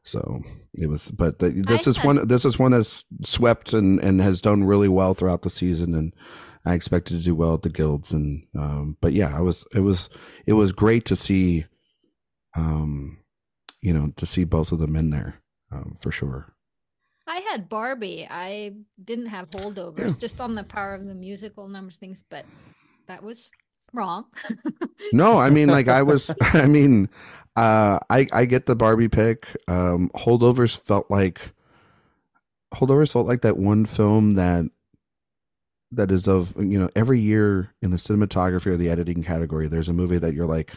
So 0.07 0.41
it 0.73 0.89
was, 0.89 1.11
but 1.11 1.39
the, 1.41 1.51
this 1.51 1.87
I 1.87 1.91
is 1.91 2.05
one, 2.05 2.29
this 2.29 2.45
is 2.45 2.59
one 2.59 2.73
that's 2.73 3.05
swept 3.25 3.73
and, 3.73 3.99
and 4.01 4.21
has 4.21 4.41
done 4.41 4.65
really 4.65 4.89
well 4.89 5.15
throughout 5.15 5.43
the 5.43 5.51
season. 5.51 5.95
And 5.95 6.15
I 6.65 6.75
expected 6.75 7.19
to 7.19 7.25
do 7.25 7.35
well 7.35 7.55
at 7.55 7.63
the 7.63 7.69
guilds. 7.69 8.13
And, 8.13 8.47
um, 8.57 8.97
but 9.01 9.13
yeah, 9.13 9.37
I 9.37 9.41
was, 9.41 9.67
it 9.75 9.81
was, 9.81 10.09
it 10.47 10.53
was 10.55 10.73
great 10.73 11.05
to 11.07 11.17
see, 11.17 11.67
um, 12.57 13.19
you 13.81 13.93
know, 13.93 14.13
to 14.17 14.27
see 14.27 14.45
both 14.45 14.73
of 14.73 14.79
them 14.79 14.97
in 14.97 15.11
there, 15.11 15.43
um, 15.73 15.97
for 16.01 16.11
sure. 16.13 16.53
I 17.27 17.41
had 17.51 17.69
Barbie. 17.69 18.27
I 18.31 18.75
didn't 19.03 19.27
have 19.27 19.51
holdovers, 19.51 19.99
Yeah. 19.99 20.17
just 20.21 20.41
on 20.41 20.55
the 20.55 20.63
power 20.63 20.95
of 20.95 21.05
the 21.05 21.15
musical 21.15 21.69
numbers 21.69 21.97
things, 21.97 22.23
but 22.31 22.45
that 23.09 23.23
was 23.23 23.51
wrong. 23.97 24.27
No, 25.13 25.39
I 25.39 25.51
mean, 25.51 25.69
like 25.69 25.89
I 25.89 26.03
was, 26.03 26.35
I 26.41 26.67
mean, 26.67 27.09
uh, 27.57 27.99
I, 28.11 28.27
I 28.33 28.45
get 28.45 28.67
the 28.67 28.77
Barbie 28.77 29.09
pick. 29.09 29.47
Um, 29.69 30.11
holdovers 30.15 30.79
felt 30.79 31.11
like, 31.11 31.53
holdovers 32.75 33.13
felt 33.13 33.27
like 33.27 33.43
that 33.43 33.57
one 33.57 33.87
film 33.87 34.35
that 34.35 34.67
that 35.93 36.11
is 36.11 36.29
of 36.29 36.55
you 36.59 36.79
know 36.79 36.91
every 36.97 37.21
year 37.21 37.73
in 37.81 37.91
the 37.91 37.97
cinematography 37.97 38.67
or 38.67 38.77
the 38.77 38.91
editing 38.91 39.23
category, 39.23 39.69
there's 39.69 39.89
a 39.89 39.93
movie 39.93 40.19
that 40.19 40.35
you're 40.35 40.47
like, 40.47 40.73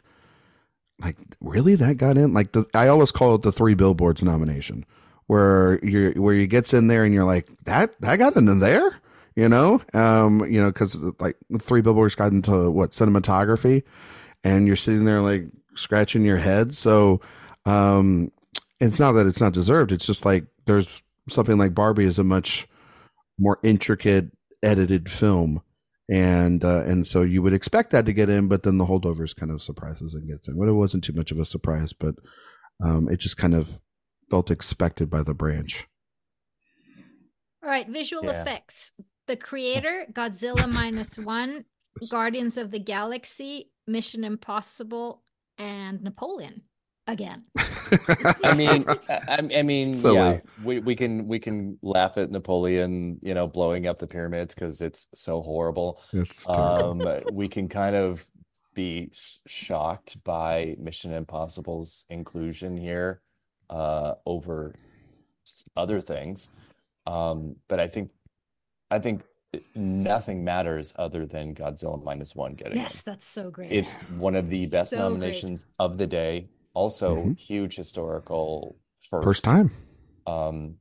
like 1.01 1.17
really 1.41 1.75
that 1.75 1.97
got 1.97 2.17
in. 2.17 2.33
Like 2.33 2.51
the 2.51 2.65
I 2.73 2.87
always 2.87 3.11
call 3.11 3.35
it 3.35 3.41
the 3.41 3.51
three 3.51 3.73
billboards 3.73 4.23
nomination, 4.23 4.85
where 5.27 5.83
you 5.83 6.11
where 6.11 6.35
you 6.35 6.47
gets 6.47 6.73
in 6.73 6.87
there 6.87 7.03
and 7.03 7.13
you're 7.13 7.25
like 7.25 7.47
that 7.65 7.99
that 8.01 8.17
got 8.17 8.35
into 8.35 8.55
there, 8.55 8.99
you 9.39 9.47
know, 9.49 9.81
um, 9.93 10.45
you 10.49 10.61
know, 10.61 10.67
because 10.69 10.99
like 11.19 11.37
three 11.61 11.81
billboards 11.81 12.15
got 12.15 12.31
into 12.31 12.69
what 12.69 12.91
cinematography, 12.91 13.83
and 14.43 14.67
you're 14.67 14.75
sitting 14.75 15.05
there 15.05 15.21
like 15.21 15.45
scratching 15.75 16.23
your 16.23 16.37
head. 16.37 16.73
So, 16.73 17.21
um, 17.65 18.31
it's 18.81 18.99
not 18.99 19.13
that 19.13 19.27
it's 19.27 19.41
not 19.41 19.53
deserved. 19.53 19.91
It's 19.91 20.05
just 20.05 20.25
like 20.25 20.45
there's 20.65 21.01
something 21.29 21.57
like 21.57 21.73
Barbie 21.73 22.05
is 22.05 22.19
a 22.19 22.23
much 22.23 22.67
more 23.37 23.59
intricate 23.63 24.31
edited 24.61 25.09
film 25.09 25.61
and 26.09 26.65
uh, 26.65 26.83
and 26.85 27.05
so 27.05 27.21
you 27.21 27.41
would 27.43 27.53
expect 27.53 27.91
that 27.91 28.05
to 28.07 28.13
get 28.13 28.29
in, 28.29 28.47
but 28.47 28.63
then 28.63 28.77
the 28.79 28.85
holdovers 28.85 29.35
kind 29.35 29.51
of 29.51 29.61
surprises 29.61 30.15
and 30.15 30.27
gets 30.27 30.47
in. 30.47 30.57
Well, 30.57 30.67
it 30.67 30.73
wasn't 30.73 31.03
too 31.03 31.13
much 31.13 31.31
of 31.31 31.39
a 31.39 31.45
surprise, 31.45 31.93
but 31.93 32.15
um, 32.83 33.07
it 33.09 33.19
just 33.19 33.37
kind 33.37 33.53
of 33.53 33.79
felt 34.29 34.49
expected 34.49 35.09
by 35.09 35.21
the 35.21 35.35
branch. 35.35 35.87
All 37.63 37.69
right, 37.69 37.87
visual 37.87 38.23
Yeah. 38.23 38.41
effects. 38.41 38.91
The 39.29 39.37
creator, 39.37 40.07
Godzilla 40.13 40.67
minus 40.67 41.15
one, 41.19 41.63
Guardians 42.09 42.57
of 42.57 42.71
the 42.71 42.79
Galaxy, 42.79 43.69
Mission 43.85 44.23
Impossible, 44.23 45.21
and 45.59 46.01
Napoleon 46.01 46.63
again. 47.05 47.43
I 48.43 48.55
mean, 48.55 48.85
I, 48.87 48.97
I- 49.27 49.49
I 49.59 49.61
mean, 49.61 49.93
Silly. 49.93 50.15
yeah, 50.15 50.39
we, 50.63 50.79
we 50.79 50.95
can 50.95 51.27
we 51.27 51.37
can 51.37 51.77
laugh 51.83 52.17
at 52.17 52.31
Napoleon, 52.31 53.19
you 53.21 53.35
know, 53.35 53.45
blowing 53.45 53.85
up 53.85 53.99
the 53.99 54.07
pyramids 54.07 54.55
because 54.55 54.81
it's 54.81 55.07
so 55.13 55.43
horrible. 55.43 56.01
it's 56.11 56.49
Um, 56.49 57.07
we 57.31 57.47
can 57.47 57.69
kind 57.69 57.95
of 57.95 58.25
be 58.73 59.11
shocked 59.45 60.23
by 60.23 60.75
Mission 60.79 61.13
Impossible's 61.13 62.05
inclusion 62.09 62.75
here, 62.75 63.21
uh, 63.69 64.15
over 64.25 64.73
other 65.77 66.01
things. 66.01 66.49
Um, 67.05 67.55
but 67.67 67.79
I 67.79 67.87
think, 67.87 68.09
I 68.91 68.99
think 68.99 69.23
nothing 69.75 70.43
matters 70.43 70.93
other 70.97 71.25
than 71.25 71.55
Godzilla 71.55 72.03
minus 72.03 72.35
one 72.35 72.53
getting 72.53 72.73
in. 72.73 72.83
yes, 72.83 73.01
that's 73.01 73.27
so 73.27 73.49
great. 73.49 73.71
It's 73.71 73.95
one 74.17 74.35
of 74.35 74.49
the 74.49 74.67
best 74.67 74.91
So 74.91 74.97
great. 74.97 75.03
nominations 75.03 75.65
of 75.79 75.97
the 75.97 76.07
day. 76.07 76.49
Also, 76.73 77.15
Mhm. 77.17 77.37
huge 77.37 77.75
historical 77.75 78.77
first. 79.09 79.23
first 79.23 79.43
time 79.43 79.71
Um, 80.27 80.77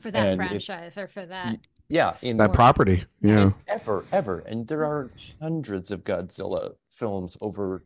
for 0.00 0.10
that 0.12 0.36
franchise 0.36 0.96
or 0.96 1.08
for 1.08 1.26
that. 1.26 1.58
yeah, 1.88 2.16
in 2.22 2.36
that 2.36 2.52
property. 2.52 3.04
Yeah, 3.20 3.52
ever, 3.66 4.04
ever, 4.12 4.38
and 4.40 4.66
there 4.68 4.84
are 4.84 5.10
hundreds 5.40 5.90
of 5.90 6.04
Godzilla 6.04 6.76
films 6.88 7.36
over 7.40 7.84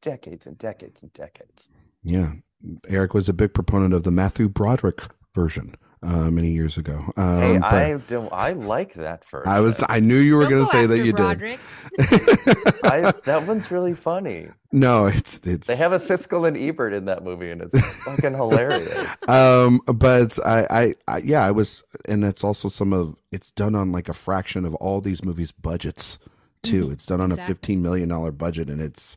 decades 0.00 0.46
and 0.46 0.56
decades 0.58 1.02
and 1.02 1.12
decades. 1.12 1.68
yeah. 2.02 2.34
Erik 2.88 3.14
was 3.14 3.26
a 3.28 3.32
big 3.32 3.54
proponent 3.54 3.94
of 3.94 4.02
the 4.02 4.10
Matthew 4.10 4.46
Broderick 4.48 5.00
version 5.34 5.76
uh, 6.02 6.30
many 6.30 6.50
years 6.50 6.76
ago. 6.78 7.12
Um, 7.16 7.38
Hey, 7.40 7.58
I 7.58 7.96
do 7.98 8.28
I 8.28 8.52
like 8.52 8.94
that 8.94 9.24
first. 9.24 9.48
I 9.48 9.60
was 9.60 9.82
I 9.88 10.00
knew 10.00 10.16
you 10.18 10.36
were 10.36 10.46
going 10.48 10.64
to 10.64 10.70
say 10.70 10.86
that 10.86 10.98
you 11.04 11.12
Broderick. 11.12 11.60
did. 11.98 12.08
I 12.84 13.12
that 13.24 13.46
one's 13.46 13.70
really 13.70 13.94
funny. 13.94 14.48
no, 14.72 15.06
it's 15.06 15.40
it's 15.44 15.66
They 15.66 15.76
have 15.76 15.92
a 15.92 15.98
Siskel 15.98 16.46
and 16.46 16.56
Ebert 16.56 16.92
in 16.94 17.04
that 17.06 17.22
movie, 17.24 17.50
and 17.50 17.60
it's 17.62 17.78
fucking 18.04 18.34
hilarious. 18.34 19.22
um 19.28 19.80
but 19.86 20.38
I, 20.46 20.66
I 20.70 20.94
i 21.08 21.18
yeah 21.18 21.44
i 21.46 21.50
was 21.50 21.82
and 22.06 22.24
it's 22.24 22.42
also 22.44 22.68
some 22.68 22.92
of 22.92 23.16
it's 23.32 23.50
done 23.50 23.74
on 23.74 23.92
like 23.92 24.08
a 24.08 24.12
fraction 24.14 24.64
of 24.64 24.74
all 24.76 25.00
these 25.00 25.22
movies 25.24 25.52
budgets 25.52 26.18
too 26.62 26.88
Mhm, 26.88 26.92
it's 26.92 27.06
done 27.06 27.20
on 27.20 27.32
exactly. 27.32 27.52
a 27.52 27.56
15 27.56 27.82
million 27.82 28.08
dollar 28.08 28.32
budget 28.32 28.68
and 28.70 28.80
it's 28.80 29.16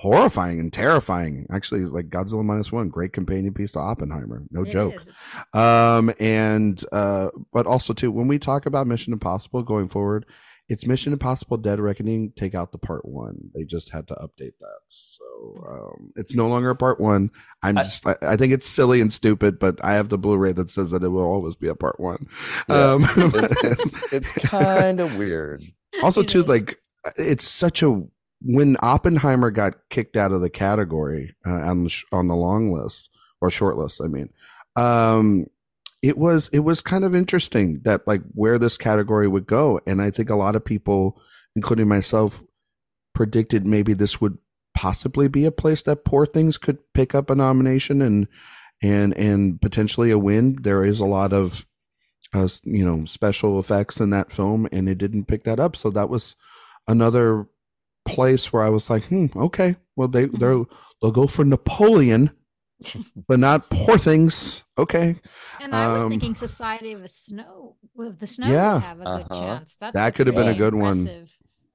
horrifying 0.00 0.58
and 0.60 0.72
terrifying. 0.72 1.46
Actually 1.52 1.84
like 1.84 2.08
godzilla 2.08 2.42
minus 2.44 2.72
one 2.72 2.88
great 2.88 3.12
companion 3.12 3.52
piece 3.52 3.72
to 3.72 3.78
oppenheimer. 3.78 4.42
No 4.50 4.62
It 4.62 4.70
joke. 4.72 4.94
is. 4.94 5.58
um 5.60 6.12
and 6.18 6.82
uh 6.90 7.28
but 7.52 7.66
also 7.66 7.92
too 7.92 8.10
when 8.10 8.26
we 8.26 8.38
talk 8.38 8.64
about 8.66 8.86
mission 8.86 9.12
impossible 9.12 9.62
going 9.62 9.88
forward 9.88 10.24
it's 10.70 10.86
mission 10.86 11.12
impossible 11.12 11.56
dead 11.56 11.80
reckoning 11.80 12.32
take 12.36 12.54
out 12.54 12.70
the 12.72 12.78
part 12.78 13.04
one. 13.04 13.50
They 13.54 13.64
just 13.64 13.90
had 13.90 14.06
to 14.08 14.14
update 14.14 14.54
that. 14.60 14.80
So 14.88 15.24
um 15.68 16.12
it's 16.16 16.34
no 16.34 16.48
longer 16.48 16.70
a 16.70 16.76
part 16.76 16.98
one. 17.00 17.30
I'm 17.62 17.76
I- 17.76 17.82
just 17.82 18.06
I, 18.06 18.16
I 18.22 18.36
think 18.36 18.52
it's 18.54 18.66
silly 18.66 19.00
and 19.02 19.12
stupid 19.12 19.58
but 19.58 19.84
i 19.84 19.92
have 19.94 20.08
the 20.08 20.16
blu-ray 20.18 20.52
that 20.52 20.70
says 20.70 20.92
that 20.92 21.02
it 21.02 21.08
will 21.08 21.24
always 21.24 21.56
be 21.56 21.68
a 21.68 21.74
part 21.74 22.00
one. 22.00 22.26
Yeah, 22.70 22.92
um 22.92 23.04
It's 23.16 23.64
it's, 23.64 24.12
it's 24.12 24.32
kind 24.32 24.98
of 25.00 25.16
weird. 25.18 25.62
also 26.02 26.22
too 26.22 26.42
like 26.44 26.78
it's 27.16 27.44
such 27.44 27.82
a 27.82 28.02
when 28.42 28.76
oppenheimer 28.80 29.50
got 29.50 29.74
kicked 29.90 30.16
out 30.16 30.32
of 30.32 30.40
the 30.40 30.50
category 30.50 31.34
uh, 31.46 31.50
on 31.50 31.84
the 31.84 31.90
sh- 31.90 32.04
on 32.12 32.28
the 32.28 32.36
long 32.36 32.72
list 32.72 33.10
or 33.40 33.50
short 33.50 33.76
list 33.76 34.00
i 34.02 34.06
mean 34.06 34.30
um 34.76 35.44
it 36.02 36.16
was 36.16 36.48
it 36.52 36.60
was 36.60 36.80
kind 36.80 37.04
of 37.04 37.14
interesting 37.14 37.80
that 37.80 38.06
like 38.06 38.22
where 38.32 38.58
this 38.58 38.76
category 38.76 39.28
would 39.28 39.46
go. 39.46 39.80
And 39.86 40.00
i 40.00 40.10
think 40.10 40.30
a 40.30 40.36
lot 40.36 40.56
of 40.56 40.64
people 40.64 41.20
including 41.54 41.88
myself 41.88 42.42
predicted 43.14 43.66
maybe 43.66 43.92
this 43.92 44.20
would 44.20 44.38
possibly 44.74 45.28
be 45.28 45.44
a 45.44 45.50
place 45.52 45.82
that 45.82 46.04
poor 46.04 46.24
things 46.24 46.56
could 46.56 46.78
pick 46.94 47.14
up 47.14 47.28
a 47.28 47.34
nomination 47.34 48.00
and 48.00 48.28
and 48.82 49.14
and 49.16 49.60
potentially 49.60 50.10
a 50.10 50.18
win. 50.18 50.56
There 50.62 50.84
is 50.84 51.00
a 51.00 51.06
lot 51.06 51.32
of 51.32 51.66
uh, 52.32 52.48
you 52.64 52.84
know 52.84 53.04
special 53.04 53.58
effects 53.58 54.00
in 54.00 54.10
that 54.10 54.32
film 54.32 54.68
and 54.72 54.88
it 54.88 54.98
didn't 54.98 55.26
pick 55.26 55.44
that 55.44 55.60
up. 55.60 55.76
So 55.76 55.90
that 55.90 56.08
was 56.08 56.36
another 56.88 57.46
place 58.04 58.52
where 58.52 58.62
i 58.62 58.68
was 58.68 58.90
like 58.90 59.04
hmm 59.04 59.26
okay 59.36 59.76
well 59.96 60.08
they 60.08 60.24
Mhm. 60.26 60.38
they'll 60.40 60.66
they'll 61.00 61.12
go 61.12 61.26
for 61.26 61.44
napoleon 61.44 62.30
but 63.28 63.38
not 63.38 63.70
poor 63.70 63.98
things 63.98 64.64
okay 64.78 65.16
And 65.60 65.74
I 65.74 65.88
was 65.88 66.04
Um, 66.04 66.10
thinking 66.10 66.34
Society 66.34 66.92
of 66.92 67.02
a 67.04 67.08
Snow 67.08 67.76
with 67.94 68.18
the 68.18 68.26
snow 68.26 68.46
Yeah. 68.50 68.74
would 68.74 68.82
have 68.82 69.00
a 69.00 69.06
good 69.06 69.30
Uh-huh. 69.30 69.40
chance. 69.40 69.76
That's 69.78 69.94
That 69.94 70.14
could 70.14 70.26
have 70.26 70.36
been 70.36 70.48
a 70.48 70.54
good 70.54 70.74
one. 70.74 71.10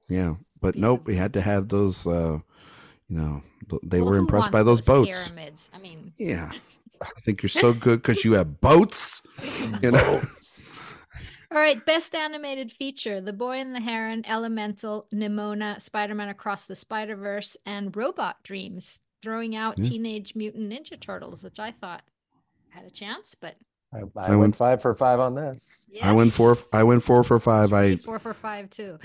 yeah 0.08 0.34
but 0.60 0.74
Piece 0.74 0.82
nope 0.82 1.06
we 1.06 1.16
had 1.16 1.32
to 1.34 1.40
have 1.40 1.68
those 1.68 2.06
uh 2.06 2.38
you 3.08 3.16
know 3.18 3.42
they 3.82 4.00
Well, 4.00 4.10
were 4.10 4.16
impressed 4.16 4.46
wants 4.46 4.52
by 4.58 4.62
those 4.62 4.80
boats 4.80 5.26
Pyramids. 5.26 5.70
I 5.72 5.78
mean, 5.78 6.12
yeah 6.18 6.52
i 7.02 7.20
think 7.24 7.42
you're 7.42 7.48
so 7.50 7.72
good 7.74 8.02
because 8.02 8.24
you 8.24 8.32
have 8.34 8.60
boats 8.60 9.22
you 9.82 9.90
know 9.90 10.22
all 11.50 11.58
right. 11.58 11.84
Best 11.84 12.14
animated 12.14 12.70
feature: 12.72 13.20
The 13.20 13.32
Boy 13.32 13.58
and 13.58 13.74
the 13.74 13.80
Heron, 13.80 14.24
Elemental, 14.26 15.06
Nimona, 15.14 15.80
Spider-Man 15.80 16.28
Across 16.28 16.66
the 16.66 16.76
Spider-Verse, 16.76 17.56
and 17.66 17.94
Robot 17.96 18.42
Dreams. 18.42 19.00
Throwing 19.22 19.56
out 19.56 19.78
Yeah. 19.78 19.88
Teenage 19.88 20.34
Mutant 20.36 20.70
Ninja 20.70 21.00
Turtles, 21.00 21.42
which 21.42 21.58
I 21.58 21.70
thought 21.72 22.02
had 22.70 22.84
a 22.84 22.90
chance, 22.90 23.34
but 23.34 23.56
I, 23.92 23.98
I, 23.98 24.02
I 24.26 24.28
went 24.30 24.40
went- 24.40 24.56
five 24.56 24.82
for 24.82 24.94
five 24.94 25.18
on 25.20 25.34
this. 25.34 25.84
i 26.02 26.12
went 26.12 26.32
four 26.32 26.58
i 26.72 26.82
went 26.82 27.02
four 27.02 27.22
for 27.24 27.38
five 27.40 27.72
i 27.72 27.96
four 27.96 28.18
for 28.18 28.34
five 28.34 28.68
too. 28.68 28.98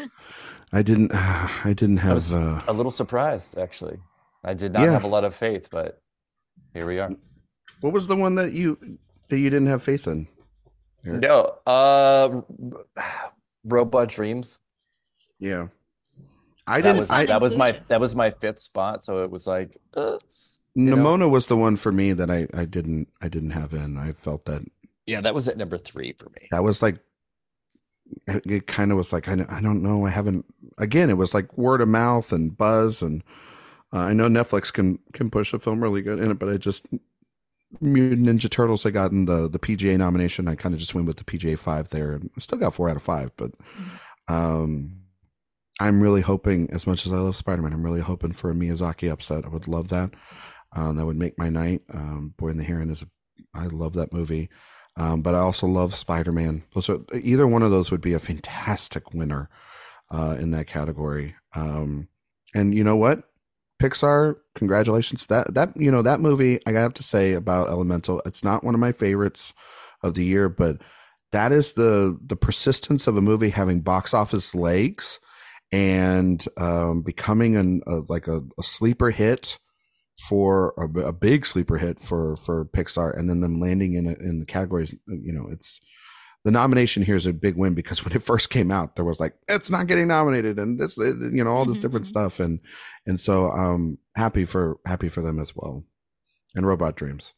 i 0.73 0.81
didn't 0.81 1.11
i 1.13 1.73
didn't 1.75 1.99
I 1.99 2.01
have 2.01 2.13
was 2.15 2.33
uh 2.33 2.61
a 2.67 2.73
little 2.73 2.91
surprised, 2.91 3.57
actually. 3.57 3.97
I 4.43 4.53
did 4.55 4.73
not 4.73 4.81
Yeah. 4.83 4.91
have 4.91 5.03
a 5.03 5.07
lot 5.07 5.23
of 5.23 5.35
faith, 5.35 5.67
but 5.71 6.01
here 6.73 6.85
we 6.87 6.99
are. 6.99 7.11
what 7.79 7.93
was 7.93 8.07
the 8.07 8.15
one 8.15 8.35
that 8.35 8.51
you 8.53 8.97
that 9.29 9.37
you 9.39 9.49
didn't 9.49 9.67
have 9.69 9.81
faith 9.83 10.07
in 10.07 10.27
Erik? 11.05 11.21
No, 11.21 11.55
uh, 11.65 12.41
Robot 13.63 14.09
Dreams. 14.09 14.59
yeah 15.39 15.67
i 16.67 16.79
didn't 16.81 16.99
was 16.99 17.09
i 17.09 17.25
that 17.25 17.41
was 17.41 17.55
my 17.55 17.79
that 17.87 17.99
was 17.99 18.15
my 18.15 18.29
fifth 18.31 18.59
spot, 18.59 19.03
so 19.03 19.23
it 19.23 19.31
was 19.31 19.47
like, 19.47 19.77
uh, 19.95 20.17
know? 20.75 21.27
Was 21.29 21.47
the 21.47 21.57
one 21.57 21.75
for 21.75 21.91
me 21.91 22.13
that 22.13 22.29
I, 22.29 22.47
I 22.53 22.65
didn't 22.65 23.07
I 23.21 23.27
didn't 23.29 23.51
have 23.51 23.73
in. 23.73 23.97
I 23.97 24.11
felt 24.11 24.45
that 24.45 24.63
yeah, 25.07 25.21
that 25.21 25.33
was 25.33 25.47
at 25.47 25.57
number 25.57 25.77
three 25.77 26.13
for 26.13 26.29
me. 26.29 26.47
that 26.51 26.63
was 26.63 26.81
like 26.81 26.99
it, 28.27 28.43
it 28.45 28.67
kind 28.67 28.91
of 28.91 28.97
was 28.97 29.11
like 29.11 29.27
I, 29.27 29.35
don't- 29.35 29.49
I 29.49 29.59
don't 29.61 29.81
know 29.81 30.05
I 30.05 30.11
haven't 30.11 30.45
again 30.77 31.09
it 31.09 31.17
was 31.17 31.33
like 31.33 31.57
word 31.57 31.81
of 31.81 31.89
mouth 31.89 32.31
and 32.31 32.55
buzz 32.55 33.01
and 33.01 33.23
uh, 33.91 33.97
I 33.99 34.13
know 34.13 34.27
Netflix 34.29 34.71
can 34.71 34.99
can 35.13 35.29
push 35.31 35.53
a 35.53 35.59
film 35.59 35.81
really 35.81 36.01
good 36.03 36.19
in 36.19 36.29
it 36.31 36.39
but 36.39 36.49
I 36.49 36.57
just 36.57 36.87
Mutant 37.79 38.27
Ninja 38.27 38.49
Turtles 38.49 38.85
I 38.85 38.91
got 38.91 39.11
in 39.11 39.25
the 39.25 39.47
the 39.47 39.59
PGA 39.59 39.97
nomination. 39.97 40.47
I 40.47 40.55
kind 40.55 40.73
of 40.73 40.79
just 40.79 40.93
went 40.93 41.07
with 41.07 41.17
the 41.17 41.23
PGA 41.23 41.57
five 41.57 41.89
there 41.89 42.11
and 42.11 42.29
I 42.35 42.39
still 42.39 42.57
got 42.59 42.73
four 42.73 42.89
out 42.89 42.95
of 42.95 43.03
five 43.03 43.31
but 43.37 43.51
um 44.27 44.97
I'm 45.79 46.01
really 46.01 46.21
hoping 46.21 46.69
as 46.71 46.85
much 46.85 47.05
as 47.05 47.13
I 47.13 47.17
love 47.17 47.35
Spider 47.35 47.61
Man 47.61 47.73
I'm 47.73 47.83
really 47.83 48.01
hoping 48.01 48.33
for 48.33 48.49
a 48.51 48.53
Miyazaki 48.53 49.11
upset. 49.11 49.45
I 49.45 49.49
would 49.49 49.67
love 49.67 49.89
that. 49.89 50.11
Um, 50.75 50.95
that 50.97 51.05
would 51.05 51.17
make 51.17 51.37
my 51.37 51.49
night. 51.49 51.81
Um, 51.93 52.33
Boy 52.37 52.49
in 52.49 52.57
the 52.57 52.63
Heron 52.63 52.89
is 52.91 53.01
a 53.01 53.07
I 53.53 53.65
love 53.67 53.93
that 53.93 54.13
movie. 54.13 54.49
Um, 54.97 55.21
but 55.21 55.35
I 55.35 55.39
also 55.39 55.67
love 55.67 55.93
Spider 55.95 56.31
Man. 56.31 56.63
So 56.81 57.05
either 57.13 57.47
one 57.47 57.63
of 57.63 57.71
those 57.71 57.91
would 57.91 58.01
be 58.01 58.13
a 58.13 58.19
fantastic 58.19 59.13
winner 59.13 59.49
uh, 60.09 60.35
in 60.39 60.51
that 60.51 60.67
category. 60.67 61.35
Um, 61.55 62.09
and 62.53 62.73
you 62.75 62.83
know 62.83 62.97
what, 62.97 63.23
Pixar, 63.81 64.35
congratulations! 64.55 65.25
That 65.27 65.53
that 65.53 65.75
you 65.75 65.91
know 65.91 66.01
that 66.01 66.19
movie, 66.19 66.59
I 66.65 66.71
have 66.73 66.93
to 66.95 67.03
say 67.03 67.33
about 67.33 67.69
Elemental, 67.69 68.21
it's 68.25 68.43
not 68.43 68.63
one 68.63 68.73
of 68.73 68.79
my 68.79 68.91
favorites 68.91 69.53
of 70.03 70.13
the 70.13 70.23
year, 70.23 70.49
but 70.49 70.77
that 71.31 71.51
is 71.51 71.73
the 71.73 72.17
the 72.25 72.35
persistence 72.35 73.07
of 73.07 73.17
a 73.17 73.21
movie 73.21 73.49
having 73.49 73.81
box 73.81 74.13
office 74.13 74.53
legs 74.53 75.19
and 75.71 76.45
um, 76.57 77.01
becoming 77.01 77.55
an 77.55 77.81
a, 77.87 78.01
like 78.09 78.27
a, 78.27 78.41
a 78.59 78.63
sleeper 78.63 79.11
hit 79.11 79.57
for 80.27 80.73
a, 80.77 81.07
a, 81.07 81.13
big 81.13 81.45
sleeper 81.45 81.77
hit 81.77 81.99
for 81.99 82.35
for 82.35 82.65
Pixar, 82.65 83.17
and 83.17 83.29
then 83.29 83.41
them 83.41 83.59
landing 83.59 83.93
in 83.93 84.07
in 84.07 84.39
the 84.39 84.45
categories. 84.45 84.93
You 85.07 85.33
know, 85.33 85.47
it's 85.49 85.79
the 86.43 86.51
nomination 86.51 87.03
here 87.03 87.15
is 87.15 87.25
a 87.25 87.33
big 87.33 87.55
win 87.55 87.73
because 87.73 88.03
when 88.05 88.15
it 88.15 88.23
first 88.23 88.49
came 88.49 88.71
out, 88.71 88.95
there 88.95 89.05
was 89.05 89.19
like 89.19 89.33
it's 89.47 89.71
not 89.71 89.87
getting 89.87 90.07
nominated, 90.07 90.59
and 90.59 90.79
this 90.79 90.97
you 90.97 91.43
know 91.43 91.51
all 91.51 91.65
this 91.65 91.77
mm-hmm. 91.77 91.81
different 91.81 92.07
stuff, 92.07 92.39
and 92.39 92.59
and 93.05 93.19
so 93.19 93.51
um 93.51 93.97
happy 94.15 94.45
for 94.45 94.79
happy 94.85 95.07
for 95.07 95.21
them 95.21 95.39
as 95.39 95.55
well, 95.55 95.83
and 96.55 96.65
Robot 96.65 96.95
Dreams. 96.95 97.33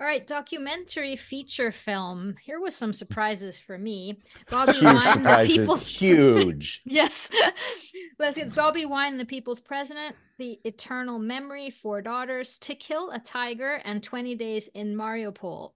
All 0.00 0.08
right, 0.08 0.26
documentary 0.26 1.14
feature 1.14 1.70
film. 1.70 2.34
Here 2.42 2.58
was 2.58 2.74
some 2.74 2.92
surprises 2.92 3.60
for 3.60 3.78
me. 3.78 4.20
Bobby 4.50 4.72
Huge 4.72 4.82
Wine, 4.82 5.02
surprises. 5.02 5.54
the 5.54 5.62
people's 5.62 5.86
huge. 6.00 6.82
yes. 6.84 7.30
Let's 8.18 8.36
get 8.36 8.52
Bobby 8.52 8.84
Wine, 8.84 9.16
the 9.16 9.24
people's 9.24 9.60
president, 9.60 10.16
the 10.38 10.58
eternal 10.64 11.20
memory, 11.20 11.70
four 11.70 12.02
daughters, 12.02 12.58
to 12.58 12.74
kill 12.74 13.12
a 13.12 13.20
tiger, 13.20 13.80
and 13.84 14.02
20 14.02 14.34
days 14.34 14.68
in 14.74 14.96
Mariupol. 14.96 15.72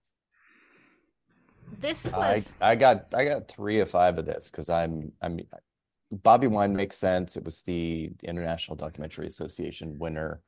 This 1.81 2.13
was 2.13 2.57
I, 2.61 2.73
I 2.73 2.75
got 2.75 3.07
I 3.15 3.25
got 3.25 3.49
three 3.49 3.81
of 3.81 3.91
five 3.91 4.19
of 4.19 4.27
this 4.27 4.51
because 4.51 4.71
I'm 4.71 5.13
I'm 5.23 5.41
Bobby 6.11 6.47
Wine 6.47 6.75
makes 6.75 6.97
sense. 6.97 7.37
It 7.37 7.45
was 7.45 7.61
the 7.61 8.13
International 8.23 8.77
Documentary 8.77 9.27
Association 9.27 9.99
winner 9.99 10.41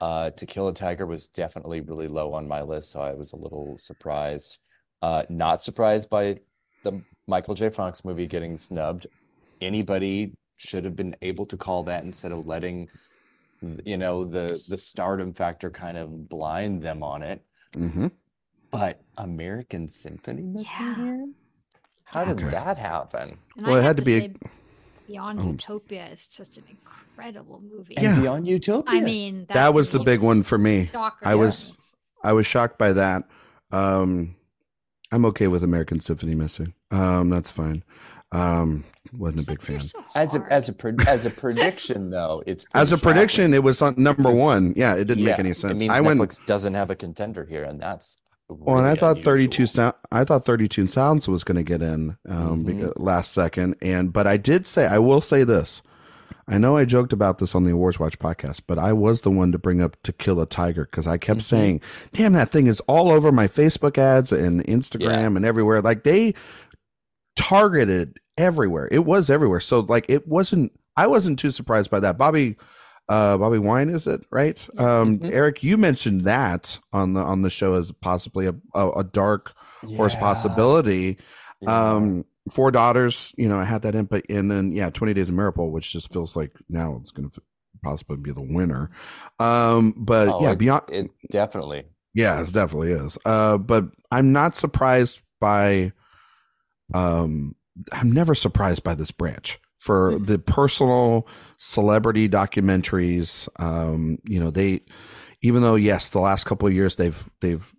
uh, 0.00 0.30
To 0.30 0.46
Kill 0.46 0.68
a 0.68 0.74
Tiger 0.74 1.06
was 1.06 1.26
definitely 1.26 1.80
really 1.80 2.08
low 2.08 2.32
on 2.32 2.48
my 2.48 2.62
list, 2.62 2.90
so 2.90 3.00
I 3.00 3.14
was 3.14 3.32
a 3.32 3.36
little 3.36 3.76
surprised. 3.78 4.58
Uh, 5.02 5.24
not 5.28 5.62
surprised 5.62 6.08
by 6.10 6.38
the 6.84 7.02
Michael 7.26 7.54
J. 7.54 7.70
Fox 7.70 8.04
movie 8.04 8.26
getting 8.26 8.56
snubbed. 8.56 9.06
Anybody 9.60 10.34
should 10.56 10.84
have 10.84 10.96
been 10.96 11.14
able 11.22 11.46
to 11.46 11.56
call 11.56 11.82
that 11.84 12.04
instead 12.04 12.32
of 12.32 12.46
letting, 12.46 12.88
you 13.84 13.98
know, 13.98 14.24
the 14.24 14.62
the 14.68 14.78
stardom 14.78 15.32
factor 15.34 15.70
kind 15.70 15.98
of 15.98 16.28
blind 16.28 16.82
them 16.82 17.02
on 17.02 17.22
it. 17.22 17.42
Mm-hmm. 17.74 18.06
But 18.70 19.00
American 19.16 19.88
Symphony 19.88 20.42
missing 20.42 20.66
yeah. 20.78 20.94
here? 20.94 21.28
How 22.04 22.24
did 22.24 22.40
okay. 22.40 22.50
that 22.50 22.76
happen? 22.76 23.38
And 23.56 23.66
well, 23.66 23.76
I 23.76 23.80
it 23.80 23.82
had 23.82 23.96
to, 23.96 24.02
to 24.02 24.06
be. 24.06 24.24
A... 24.24 24.32
Beyond 25.06 25.40
oh. 25.40 25.50
Utopia 25.50 26.06
is 26.06 26.28
such 26.30 26.56
an 26.56 26.64
incredible 26.68 27.60
movie. 27.60 27.94
Yeah. 27.98 28.20
Beyond 28.20 28.46
Utopia. 28.46 28.96
I 28.96 29.00
mean, 29.00 29.46
that 29.52 29.74
was 29.74 29.90
the 29.90 29.98
big 30.00 30.22
one 30.22 30.42
for 30.42 30.56
me. 30.56 30.88
Shocker. 30.92 31.26
I 31.26 31.34
was, 31.34 31.72
I 32.22 32.32
was 32.32 32.46
shocked 32.46 32.78
by 32.78 32.92
that. 32.92 33.24
Um, 33.72 34.36
I'm 35.12 35.24
okay 35.26 35.48
with 35.48 35.64
American 35.64 36.00
Symphony 36.00 36.34
missing. 36.34 36.74
Um, 36.90 37.28
that's 37.30 37.50
fine. 37.50 37.82
Um, 38.32 38.84
wasn't 39.12 39.42
a 39.42 39.46
big 39.46 39.60
fan. 39.60 39.80
So 39.80 40.04
as 40.14 40.34
a 40.36 40.46
as 40.50 40.68
a 40.68 40.94
as 41.08 41.26
a 41.26 41.30
prediction 41.30 42.10
though, 42.10 42.42
it's 42.46 42.64
as 42.74 42.92
a 42.92 42.96
shocking. 42.96 43.12
prediction. 43.12 43.54
It 43.54 43.62
was 43.62 43.82
on 43.82 43.94
number 43.96 44.30
one. 44.30 44.72
Yeah, 44.76 44.94
it 44.94 45.04
didn't 45.06 45.24
yeah, 45.24 45.32
make 45.32 45.40
any 45.40 45.54
sense. 45.54 45.82
It 45.82 45.86
means 45.86 45.92
I 45.92 46.00
Netflix 46.00 46.18
went, 46.18 46.46
doesn't 46.46 46.74
have 46.74 46.90
a 46.90 46.96
contender 46.96 47.44
here, 47.44 47.64
and 47.64 47.80
that's 47.80 48.18
well, 48.50 48.78
and 48.78 48.86
I 48.86 48.94
thought 48.94 49.12
unusual. 49.12 49.32
32 49.32 49.66
sound 49.66 49.94
I 50.10 50.24
thought 50.24 50.44
32 50.44 50.86
sounds 50.88 51.28
was 51.28 51.44
going 51.44 51.56
to 51.56 51.62
get 51.62 51.82
in 51.82 52.16
um 52.28 52.64
mm-hmm. 52.64 53.02
last 53.02 53.32
second 53.32 53.76
and 53.80 54.12
but 54.12 54.26
I 54.26 54.36
did 54.36 54.66
say 54.66 54.86
I 54.86 54.98
will 54.98 55.20
say 55.20 55.44
this. 55.44 55.82
I 56.48 56.58
know 56.58 56.76
I 56.76 56.84
joked 56.84 57.12
about 57.12 57.38
this 57.38 57.54
on 57.54 57.62
the 57.62 57.70
Awards 57.70 58.00
Watch 58.00 58.18
podcast, 58.18 58.62
but 58.66 58.76
I 58.76 58.92
was 58.92 59.20
the 59.20 59.30
one 59.30 59.52
to 59.52 59.58
bring 59.58 59.80
up 59.80 59.96
To 60.02 60.12
Kill 60.12 60.40
a 60.40 60.46
Tiger 60.46 60.84
cuz 60.84 61.06
I 61.06 61.16
kept 61.16 61.40
mm-hmm. 61.40 61.56
saying, 61.56 61.80
"Damn, 62.12 62.32
that 62.32 62.50
thing 62.50 62.66
is 62.66 62.80
all 62.80 63.12
over 63.12 63.30
my 63.30 63.46
Facebook 63.46 63.96
ads 63.96 64.32
and 64.32 64.64
Instagram 64.66 65.02
yeah. 65.02 65.26
and 65.26 65.44
everywhere." 65.44 65.80
Like 65.80 66.02
they 66.02 66.34
targeted 67.36 68.18
everywhere. 68.36 68.88
It 68.90 69.04
was 69.04 69.30
everywhere. 69.30 69.60
So 69.60 69.80
like 69.80 70.06
it 70.08 70.26
wasn't 70.26 70.72
I 70.96 71.06
wasn't 71.06 71.38
too 71.38 71.52
surprised 71.52 71.90
by 71.90 72.00
that. 72.00 72.18
Bobby 72.18 72.56
uh, 73.10 73.36
Bobby 73.36 73.58
Wine, 73.58 73.88
is 73.88 74.06
it 74.06 74.24
right? 74.30 74.66
Um, 74.78 75.18
mm-hmm. 75.18 75.32
Erik, 75.32 75.64
you 75.64 75.76
mentioned 75.76 76.22
that 76.22 76.78
on 76.92 77.14
the 77.14 77.20
on 77.20 77.42
the 77.42 77.50
show 77.50 77.74
as 77.74 77.90
possibly 77.90 78.46
a 78.46 78.54
a, 78.72 78.90
a 78.90 79.04
dark 79.04 79.52
yeah. 79.82 79.96
horse 79.96 80.14
possibility. 80.14 81.18
Yeah. 81.60 81.90
Um, 81.90 82.24
four 82.50 82.70
daughters, 82.70 83.34
you 83.36 83.48
know, 83.48 83.58
I 83.58 83.64
had 83.64 83.82
that 83.82 83.96
input, 83.96 84.24
and 84.30 84.48
then 84.48 84.70
yeah, 84.70 84.90
Twenty 84.90 85.12
Days 85.12 85.28
of 85.28 85.34
Mariupol, 85.34 85.72
which 85.72 85.92
just 85.92 86.12
feels 86.12 86.36
like 86.36 86.52
now 86.68 86.96
it's 87.00 87.10
going 87.10 87.28
to 87.30 87.42
possibly 87.82 88.16
be 88.16 88.30
the 88.30 88.40
winner. 88.40 88.92
Um, 89.40 89.92
but 89.96 90.28
oh, 90.28 90.42
yeah, 90.42 90.54
beyond 90.54 90.84
it 90.90 91.10
definitely, 91.32 91.86
yeah, 92.14 92.40
it 92.40 92.52
definitely 92.52 92.92
is. 92.92 93.18
Uh, 93.24 93.58
but 93.58 93.86
I'm 94.12 94.32
not 94.32 94.56
surprised 94.56 95.20
by. 95.40 95.92
Um, 96.94 97.56
I'm 97.92 98.12
never 98.12 98.36
surprised 98.36 98.84
by 98.84 98.94
this 98.94 99.10
branch 99.10 99.58
for 99.80 100.12
mm-hmm. 100.12 100.26
the 100.26 100.38
personal 100.38 101.26
celebrity 101.56 102.28
documentaries. 102.28 103.48
Um, 103.58 104.18
you 104.24 104.38
know, 104.38 104.50
they 104.50 104.82
even 105.40 105.62
though 105.62 105.74
yes, 105.74 106.10
the 106.10 106.20
last 106.20 106.44
couple 106.44 106.68
of 106.68 106.74
years 106.74 106.96
they've 106.96 107.28
they've 107.40 107.74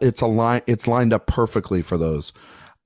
it's 0.00 0.22
a 0.22 0.26
line 0.26 0.62
it's 0.66 0.86
lined 0.86 1.12
up 1.12 1.26
perfectly 1.26 1.82
for 1.82 1.98
those. 1.98 2.32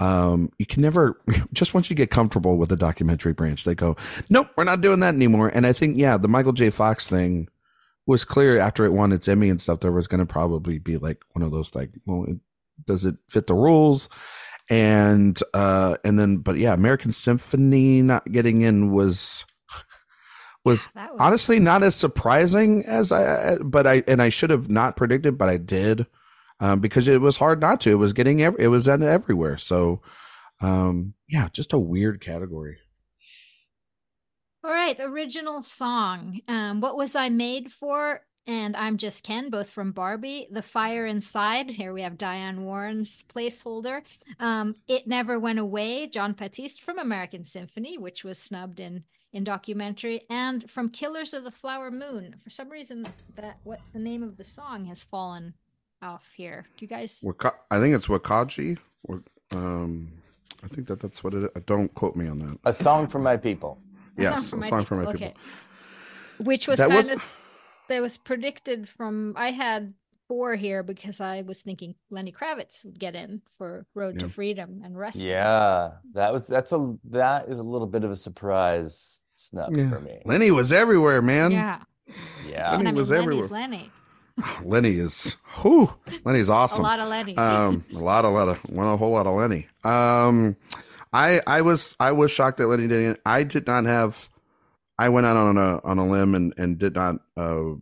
Um, 0.00 0.50
you 0.58 0.66
can 0.66 0.82
never 0.82 1.20
just 1.52 1.74
once 1.74 1.90
you 1.90 1.94
get 1.94 2.10
comfortable 2.10 2.56
with 2.56 2.70
the 2.70 2.76
documentary 2.76 3.34
branch, 3.34 3.64
they 3.64 3.74
go, 3.74 3.96
nope, 4.30 4.48
we're 4.56 4.64
not 4.64 4.80
doing 4.80 5.00
that 5.00 5.14
anymore. 5.14 5.52
And 5.54 5.66
I 5.66 5.74
think 5.74 5.98
yeah, 5.98 6.16
the 6.16 6.28
Michael 6.28 6.52
J. 6.52 6.70
Fox 6.70 7.06
thing 7.06 7.48
was 8.06 8.24
clear 8.24 8.58
after 8.58 8.86
it 8.86 8.92
won 8.92 9.12
its 9.12 9.28
Emmy 9.28 9.50
and 9.50 9.60
stuff. 9.60 9.80
There 9.80 9.92
was 9.92 10.08
going 10.08 10.20
to 10.20 10.26
probably 10.26 10.78
be 10.78 10.96
like 10.96 11.22
one 11.32 11.42
of 11.42 11.52
those 11.52 11.74
like, 11.74 11.90
well, 12.06 12.24
it, 12.26 12.38
does 12.86 13.04
it 13.04 13.16
fit 13.28 13.46
the 13.46 13.54
rules? 13.54 14.08
And 14.70 15.40
uh 15.52 15.96
and 16.04 16.18
then 16.18 16.38
but 16.38 16.56
yeah 16.56 16.72
american 16.72 17.12
symphony 17.12 18.00
not 18.00 18.30
getting 18.32 18.62
in 18.62 18.90
was 18.90 19.44
was, 20.64 20.88
yeah, 20.96 21.10
was 21.10 21.20
honestly 21.20 21.60
not 21.60 21.82
as 21.82 21.94
surprising 21.94 22.82
as 22.86 23.12
i 23.12 23.56
but 23.58 23.86
i 23.86 24.02
and 24.08 24.22
i 24.22 24.30
should 24.30 24.48
have 24.48 24.70
not 24.70 24.96
predicted 24.96 25.36
but 25.36 25.50
i 25.50 25.58
did 25.58 26.06
um 26.60 26.80
because 26.80 27.08
it 27.08 27.20
was 27.20 27.36
hard 27.36 27.60
not 27.60 27.80
to. 27.82 27.90
It 27.90 27.96
was 27.96 28.12
getting 28.12 28.42
every, 28.42 28.64
it 28.64 28.68
was 28.68 28.88
everywhere. 28.88 29.58
So 29.58 30.00
um 30.60 31.14
yeah 31.28 31.48
just 31.52 31.72
a 31.72 31.78
weird 31.78 32.20
category. 32.20 32.78
All 34.62 34.70
right 34.70 34.98
original 35.00 35.62
song. 35.62 36.40
Um 36.48 36.80
what 36.80 36.96
was 36.96 37.14
i 37.14 37.28
made 37.28 37.72
for 37.72 38.20
and 38.46 38.76
I'm 38.76 38.96
Just 38.96 39.24
Ken, 39.24 39.50
both 39.50 39.70
from 39.70 39.92
Barbie. 39.92 40.48
The 40.50 40.62
Fire 40.62 41.06
Inside. 41.06 41.70
Here 41.70 41.92
we 41.92 42.02
have 42.02 42.18
Diane 42.18 42.64
Warren's 42.64 43.24
placeholder. 43.24 44.02
Um, 44.38 44.76
it 44.86 45.06
Never 45.06 45.38
Went 45.38 45.58
Away. 45.58 46.06
Jon 46.06 46.32
Batiste 46.32 46.82
from 46.82 46.98
American 46.98 47.44
Symphony, 47.44 47.98
which 47.98 48.24
was 48.24 48.38
snubbed 48.38 48.80
in 48.80 49.04
in 49.32 49.42
documentary, 49.42 50.22
and 50.30 50.70
from 50.70 50.88
Killers 50.88 51.34
of 51.34 51.42
the 51.42 51.50
Flower 51.50 51.90
Moon. 51.90 52.36
For 52.38 52.50
some 52.50 52.70
reason, 52.70 53.04
that 53.34 53.58
what 53.64 53.80
the 53.92 53.98
name 53.98 54.22
of 54.22 54.36
the 54.36 54.44
song 54.44 54.84
has 54.86 55.02
fallen 55.02 55.54
off 56.00 56.30
here. 56.36 56.66
Do 56.76 56.84
you 56.84 56.88
guys? 56.88 57.22
I 57.70 57.80
think 57.80 57.96
it's 57.96 58.06
Wakaji. 58.06 58.78
Or, 59.02 59.22
um, 59.50 60.12
I 60.62 60.68
think 60.68 60.86
that 60.86 61.00
that's 61.00 61.24
what 61.24 61.34
it. 61.34 61.50
Is. 61.56 61.62
Don't 61.66 61.92
quote 61.94 62.14
me 62.14 62.28
on 62.28 62.38
that. 62.38 62.58
A 62.64 62.72
song 62.72 63.08
for 63.08 63.18
my 63.18 63.36
people. 63.36 63.78
A 64.18 64.22
yes, 64.22 64.46
song 64.46 64.60
for 64.60 64.66
a 64.66 64.68
song 64.68 64.84
for 64.84 64.94
my 65.02 65.12
people. 65.12 65.32
Which 66.38 66.68
was 66.68 66.78
that 66.78 66.90
kind 66.90 67.08
was... 67.08 67.16
of 67.16 67.24
that 67.88 68.00
was 68.00 68.16
predicted 68.18 68.88
from 68.88 69.34
I 69.36 69.50
had 69.50 69.94
four 70.28 70.56
here 70.56 70.82
because 70.82 71.20
I 71.20 71.42
was 71.42 71.62
thinking 71.62 71.94
Lenny 72.10 72.32
Kravitz 72.32 72.84
would 72.84 72.98
get 72.98 73.14
in 73.14 73.42
for 73.56 73.86
Road 73.94 74.14
yeah. 74.16 74.20
to 74.20 74.28
Freedom 74.28 74.82
and 74.84 74.98
Rest. 74.98 75.18
Yeah, 75.18 75.92
that 76.14 76.32
was 76.32 76.46
that's 76.46 76.72
a 76.72 76.96
that 77.10 77.48
is 77.48 77.58
a 77.58 77.62
little 77.62 77.86
bit 77.86 78.04
of 78.04 78.10
a 78.10 78.16
surprise 78.16 79.22
snub 79.34 79.76
yeah. 79.76 79.90
for 79.90 80.00
me. 80.00 80.20
Lenny 80.24 80.50
was 80.50 80.72
everywhere, 80.72 81.22
man. 81.22 81.50
Yeah, 81.50 81.80
yeah. 82.48 82.70
Lenny 82.72 82.82
I 82.82 82.84
mean, 82.86 82.94
was 82.94 83.10
Lenny's 83.10 83.22
everywhere. 83.22 83.48
Lenny. 83.48 83.90
Lenny 84.64 84.98
is 84.98 85.36
whoo. 85.62 85.88
Lenny's 86.24 86.50
awesome. 86.50 86.80
a 86.80 86.88
lot 86.88 87.00
of 87.00 87.08
Lenny. 87.08 87.36
um, 87.36 87.84
a 87.94 87.98
lot, 87.98 88.24
a 88.24 88.28
lot 88.28 88.48
of 88.48 88.58
one, 88.70 88.86
a 88.86 88.96
whole 88.96 89.12
lot 89.12 89.26
of 89.26 89.34
Lenny. 89.34 89.68
Um, 89.84 90.56
I 91.12 91.40
I 91.46 91.60
was 91.60 91.94
I 92.00 92.12
was 92.12 92.32
shocked 92.32 92.58
that 92.58 92.66
Lenny 92.66 92.88
didn't. 92.88 93.20
I 93.24 93.44
did 93.44 93.66
not 93.66 93.84
have 93.84 94.28
I 94.98 95.08
went 95.08 95.26
out 95.26 95.36
on 95.36 95.56
a 95.56 95.80
on 95.84 95.98
a 95.98 96.06
limb 96.06 96.34
and 96.34 96.54
and 96.56 96.78
did 96.78 96.94
not 96.94 97.16
uh, 97.36 97.74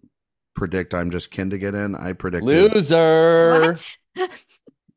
predict 0.54 0.94
I'm 0.94 1.10
just 1.10 1.30
Ken 1.30 1.50
to 1.50 1.58
get 1.58 1.74
in. 1.74 1.94
I 1.94 2.12
predicted 2.12 2.72
loser. 2.74 3.76
What? 4.14 4.30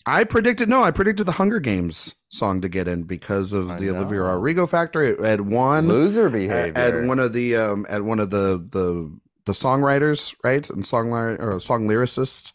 I 0.05 0.24
predicted 0.24 0.70
no. 0.70 0.84
I 0.84 0.91
predicted 0.91 1.26
the 1.26 1.34
Hunger 1.34 1.59
Games 1.59 2.16
song 2.30 2.61
to 2.61 2.70
get 2.70 2.88
in 2.88 3.03
because 3.03 3.53
of 3.53 3.72
I 3.72 3.76
the 3.78 3.88
know. 3.88 3.97
Olivia 3.97 4.22
Rodrigo 4.22 4.68
factor. 4.68 5.01
It 5.01 5.20
had 5.20 5.41
one 5.41 5.88
loser 5.88 6.30
behavior 6.30 6.74
at, 6.76 7.07
one 7.07 7.20
of 7.20 7.34
the 7.34 7.55
um 7.55 7.86
at 7.89 8.03
one 8.03 8.20
of 8.20 8.30
the 8.30 8.63
the 8.70 9.18
the 9.45 9.53
songwriters 9.53 10.36
right 10.43 10.68
and 10.70 10.86
song 10.86 11.11
or 11.11 11.59
song 11.59 11.88
lyricists 11.88 12.51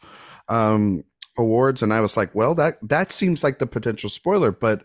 um 0.48 1.04
awards, 1.38 1.82
and 1.82 1.92
I 1.92 2.00
was 2.00 2.16
like, 2.16 2.34
well 2.34 2.54
that 2.54 2.78
that 2.82 3.12
seems 3.12 3.42
like 3.42 3.58
the 3.58 3.66
potential 3.66 4.10
spoiler, 4.10 4.52
but 4.52 4.84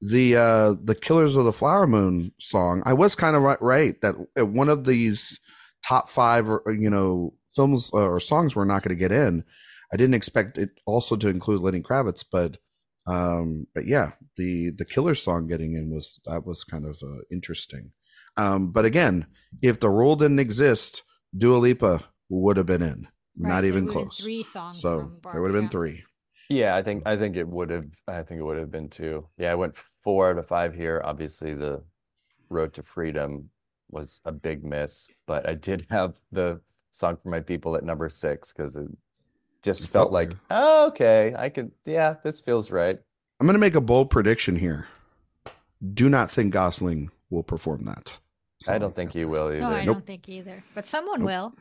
the 0.00 0.36
uh 0.36 0.74
the 0.82 0.94
Killers 0.94 1.36
of 1.36 1.44
the 1.44 1.52
Flower 1.52 1.86
Moon 1.86 2.32
song, 2.38 2.82
I 2.84 2.92
was 2.92 3.14
kind 3.14 3.36
of 3.36 3.42
right, 3.42 3.60
right 3.62 4.00
that 4.02 4.14
one 4.36 4.68
of 4.68 4.84
these 4.84 5.40
top 5.86 6.08
five 6.08 6.48
or 6.48 6.62
you 6.78 6.90
know 6.90 7.34
films 7.54 7.90
uh, 7.94 7.98
or 8.08 8.20
songs 8.20 8.54
were 8.54 8.66
not 8.66 8.82
going 8.82 8.96
to 8.96 9.00
get 9.00 9.12
in. 9.12 9.44
I 9.92 9.96
didn't 9.96 10.14
expect 10.14 10.58
it 10.58 10.70
also 10.84 11.16
to 11.16 11.28
include 11.28 11.60
Lenny 11.62 11.80
Kravitz, 11.80 12.24
but 12.30 12.58
Um, 13.06 13.66
but 13.74 13.86
yeah, 13.86 14.12
the 14.36 14.70
the 14.76 14.84
killer 14.84 15.14
song 15.14 15.46
getting 15.46 15.74
in 15.74 15.94
was 15.94 16.20
that 16.26 16.44
was 16.44 16.64
kind 16.64 16.84
of 16.84 17.00
uh, 17.02 17.22
interesting. 17.30 17.92
Um, 18.36 18.72
but 18.72 18.84
again, 18.84 19.26
if 19.62 19.78
the 19.78 19.88
rule 19.88 20.16
didn't 20.16 20.40
exist, 20.40 21.04
Dua 21.36 21.56
Lipa 21.58 22.02
would 22.28 22.56
have 22.56 22.66
been 22.66 22.82
in, 22.82 23.06
Right, 23.38 23.48
not 23.48 23.64
even 23.64 23.86
close. 23.86 24.20
Three 24.20 24.42
songs. 24.42 24.80
So 24.80 25.12
there 25.32 25.40
would 25.40 25.54
have 25.54 25.60
been 25.60 25.70
three. 25.70 26.02
Yeah, 26.48 26.76
I 26.76 26.82
think 26.82 27.02
I 27.06 27.16
think 27.16 27.36
it 27.36 27.48
would 27.48 27.70
have 27.70 27.86
I 28.08 28.22
think 28.22 28.40
it 28.40 28.44
would 28.44 28.58
have 28.58 28.70
been 28.70 28.88
two. 28.88 29.26
Yeah, 29.38 29.52
I 29.52 29.54
went 29.56 29.76
four 29.76 30.30
out 30.30 30.38
of 30.38 30.46
five 30.46 30.74
here. 30.74 31.02
Obviously, 31.04 31.54
the 31.54 31.82
Road 32.48 32.72
to 32.74 32.82
Freedom 32.82 33.48
was 33.90 34.20
a 34.24 34.32
big 34.32 34.64
miss, 34.64 35.10
but 35.26 35.48
I 35.48 35.54
did 35.54 35.86
have 35.90 36.14
the 36.32 36.60
song 36.90 37.16
for 37.22 37.28
my 37.28 37.40
people 37.40 37.76
at 37.76 37.84
number 37.84 38.08
six 38.08 38.52
because 38.52 38.76
it 38.76 38.88
just 39.62 39.84
It 39.84 39.88
felt 39.88 40.04
felt 40.06 40.12
like, 40.12 40.32
oh, 40.50 40.86
okay, 40.88 41.34
I 41.36 41.48
could, 41.48 41.72
yeah, 41.84 42.14
this 42.22 42.40
feels 42.40 42.70
right. 42.70 42.98
I'm 43.40 43.46
going 43.46 43.54
to 43.54 43.58
make 43.60 43.74
a 43.74 43.80
bold 43.80 44.10
prediction 44.10 44.56
here. 44.56 44.86
Do 45.92 46.08
not 46.08 46.30
think 46.30 46.52
Gosling 46.52 47.10
will 47.30 47.42
perform 47.42 47.84
that. 47.84 48.18
I 48.68 48.78
don't 48.78 48.94
think 48.96 49.12
he 49.12 49.24
will 49.24 49.48
either. 49.48 49.60
No, 49.60 49.68
I. 49.68 49.84
Nope. 49.84 49.96
don't 49.96 50.06
think 50.06 50.28
either. 50.28 50.64
But 50.74 50.86
someone 50.86 51.20
Nope. 51.20 51.26
will. 51.26 51.54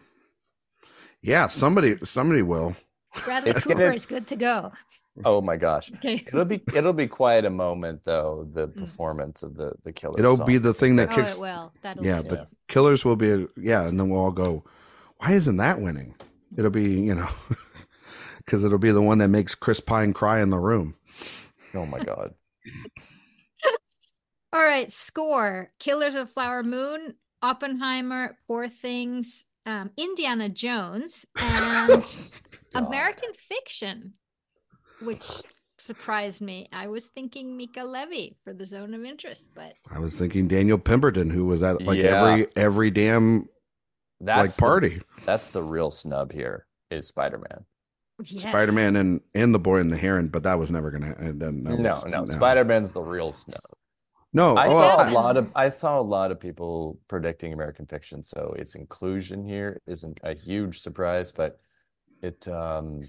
Yeah, 1.22 1.48
somebody 1.50 1.98
somebody 2.04 2.42
will. 2.42 2.76
Bradley 3.24 3.52
It's 3.52 3.62
Cooper 3.64 3.80
gonna- 3.80 3.94
is 3.94 4.06
good 4.06 4.28
to 4.28 4.36
go. 4.36 4.72
Oh 5.24 5.40
my 5.42 5.56
gosh. 5.56 5.92
Okay. 5.96 6.24
It'll 6.28 6.44
be 6.46 6.62
it'll 6.74 6.92
be 6.94 7.08
quite 7.08 7.46
a 7.46 7.50
moment 7.50 8.02
though, 8.04 8.48
the 8.54 8.68
Mm. 8.68 8.78
performance 8.78 9.44
of 9.44 9.56
the 9.56 9.74
the 9.84 9.94
killer 9.94 10.20
It'll 10.20 10.36
song. 10.38 10.46
be 10.46 10.58
the 10.58 10.74
thing 10.74 10.98
that 10.98 11.12
Oh, 11.12 11.16
kicks 11.16 11.36
it 11.38 11.42
will. 11.42 11.72
That'll 11.82 12.06
yeah, 12.06 12.22
be 12.22 12.30
the 12.30 12.42
it. 12.44 12.48
killers 12.68 13.06
will 13.06 13.16
be 13.16 13.32
a, 13.32 13.48
yeah, 13.56 13.88
and 13.88 13.98
then 14.00 14.10
we'll 14.10 14.20
all 14.20 14.32
go, 14.32 14.66
why 15.20 15.32
isn't 15.32 15.56
that 15.58 15.80
winning? 15.80 16.16
It'll 16.58 16.70
be, 16.72 17.00
you 17.02 17.16
know, 17.16 17.30
because 18.40 18.64
it'll 18.66 18.78
be 18.78 18.92
the 18.92 19.02
one 19.02 19.20
that 19.20 19.30
makes 19.30 19.56
Chris 19.56 19.80
Pine 19.80 20.12
cry 20.14 20.42
in 20.42 20.50
the 20.50 20.60
room. 20.60 20.96
Oh 21.74 21.86
my 21.86 22.00
god. 22.00 22.34
All 24.54 24.64
right, 24.66 24.92
score: 24.94 25.72
Killers 25.80 26.16
of 26.16 26.28
the 26.28 26.34
Flower 26.34 26.64
Moon, 26.64 27.16
Oppenheimer, 27.42 28.38
Poor 28.48 28.70
Things, 28.70 29.46
um, 29.66 29.92
Indiana 29.98 30.48
Jones, 30.50 31.26
and 31.38 31.88
God. 31.90 32.06
American 32.74 33.30
Fiction, 33.34 34.14
which 35.02 35.26
surprised 35.78 36.42
me. 36.42 36.68
I 36.72 36.88
was 36.88 37.08
thinking 37.10 37.56
Mica 37.58 37.84
Levi 37.84 38.36
for 38.44 38.54
the 38.54 38.66
Zone 38.66 38.94
of 38.94 39.04
Interest, 39.04 39.50
but 39.54 39.74
I 39.94 40.00
was 40.00 40.16
thinking 40.16 40.48
Daniel 40.48 40.78
Pemberton, 40.78 41.30
who 41.30 41.46
was 41.46 41.62
at 41.64 41.82
like 41.82 42.00
Yeah. 42.00 42.22
every 42.26 42.48
every 42.56 42.92
damn 42.92 43.48
That's 44.22 44.40
like 44.40 44.56
the- 44.56 44.60
party. 44.62 45.02
that's 45.26 45.50
the 45.50 45.64
real 45.64 45.92
snub 45.92 46.32
here 46.32 46.66
is 46.92 47.08
Spider-Man. 47.08 47.66
yes. 48.24 48.44
Spider 48.44 48.72
Man 48.72 48.96
and 48.96 49.22
and 49.34 49.54
the 49.54 49.60
Boy 49.60 49.80
and 49.80 49.92
the 49.92 49.98
Heron, 49.98 50.30
but 50.30 50.44
that 50.44 50.58
was 50.58 50.72
never 50.72 50.90
gonna. 50.92 51.12
Uh, 51.12 51.16
and 51.30 51.42
then 51.42 51.64
that 51.66 51.80
No, 51.80 51.90
was- 51.90 52.06
no, 52.06 52.26
Spider-Man's 52.26 52.92
the 52.94 53.02
real 53.02 53.32
snub. 53.34 53.60
No, 54.32 54.56
I 54.58 54.68
oh, 54.68 54.72
saw 54.72 54.96
I- 54.98 55.10
a 55.10 55.14
lot 55.14 55.38
of 55.38 55.50
I 55.56 55.70
saw 55.70 56.00
a 56.00 56.02
lot 56.02 56.32
of 56.32 56.40
people 56.40 57.00
predicting 57.10 57.52
American 57.54 57.86
Fiction, 57.86 58.24
so 58.24 58.54
its 58.58 58.76
inclusion 58.76 59.44
here 59.46 59.82
isn't 59.88 60.20
a 60.24 60.34
huge 60.34 60.80
surprise, 60.82 61.32
but 61.32 61.60
it 62.26 62.48
um 62.48 63.02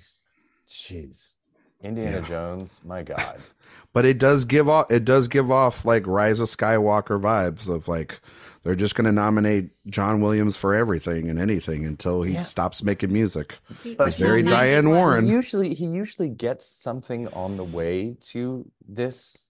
jeez. 0.66 1.34
Indiana 1.82 2.20
Yeah. 2.22 2.28
Jones, 2.28 2.80
my 2.84 3.02
God. 3.02 3.38
but 3.92 4.04
it 4.04 4.18
does 4.18 4.44
give 4.44 4.68
off. 4.68 4.90
It 4.90 5.04
does 5.04 5.28
give 5.28 5.50
off 5.50 5.84
like 5.84 6.06
Rise 6.06 6.40
of 6.40 6.48
Skywalker 6.48 7.20
vibes 7.20 7.68
of 7.68 7.86
like 7.88 8.20
they're 8.62 8.74
just 8.74 8.94
gonna 8.94 9.12
nominate 9.12 9.70
John 9.86 10.20
Williams 10.20 10.56
for 10.56 10.74
everything 10.74 11.28
and 11.28 11.38
anything 11.38 11.84
until 11.84 12.22
he 12.22 12.34
Yeah. 12.34 12.42
stops 12.42 12.82
making 12.82 13.12
music. 13.12 13.58
He- 13.82 13.94
But 13.94 14.08
It's 14.08 14.16
very 14.18 14.42
was 14.42 14.52
Diane 14.52 14.84
91. 14.86 14.96
Warren. 14.96 15.26
He 15.26 15.32
usually 15.32 15.74
he 15.74 15.86
usually 15.86 16.30
gets 16.30 16.66
something 16.66 17.28
on 17.28 17.56
the 17.56 17.64
way 17.64 18.16
to 18.32 18.70
this 18.88 19.48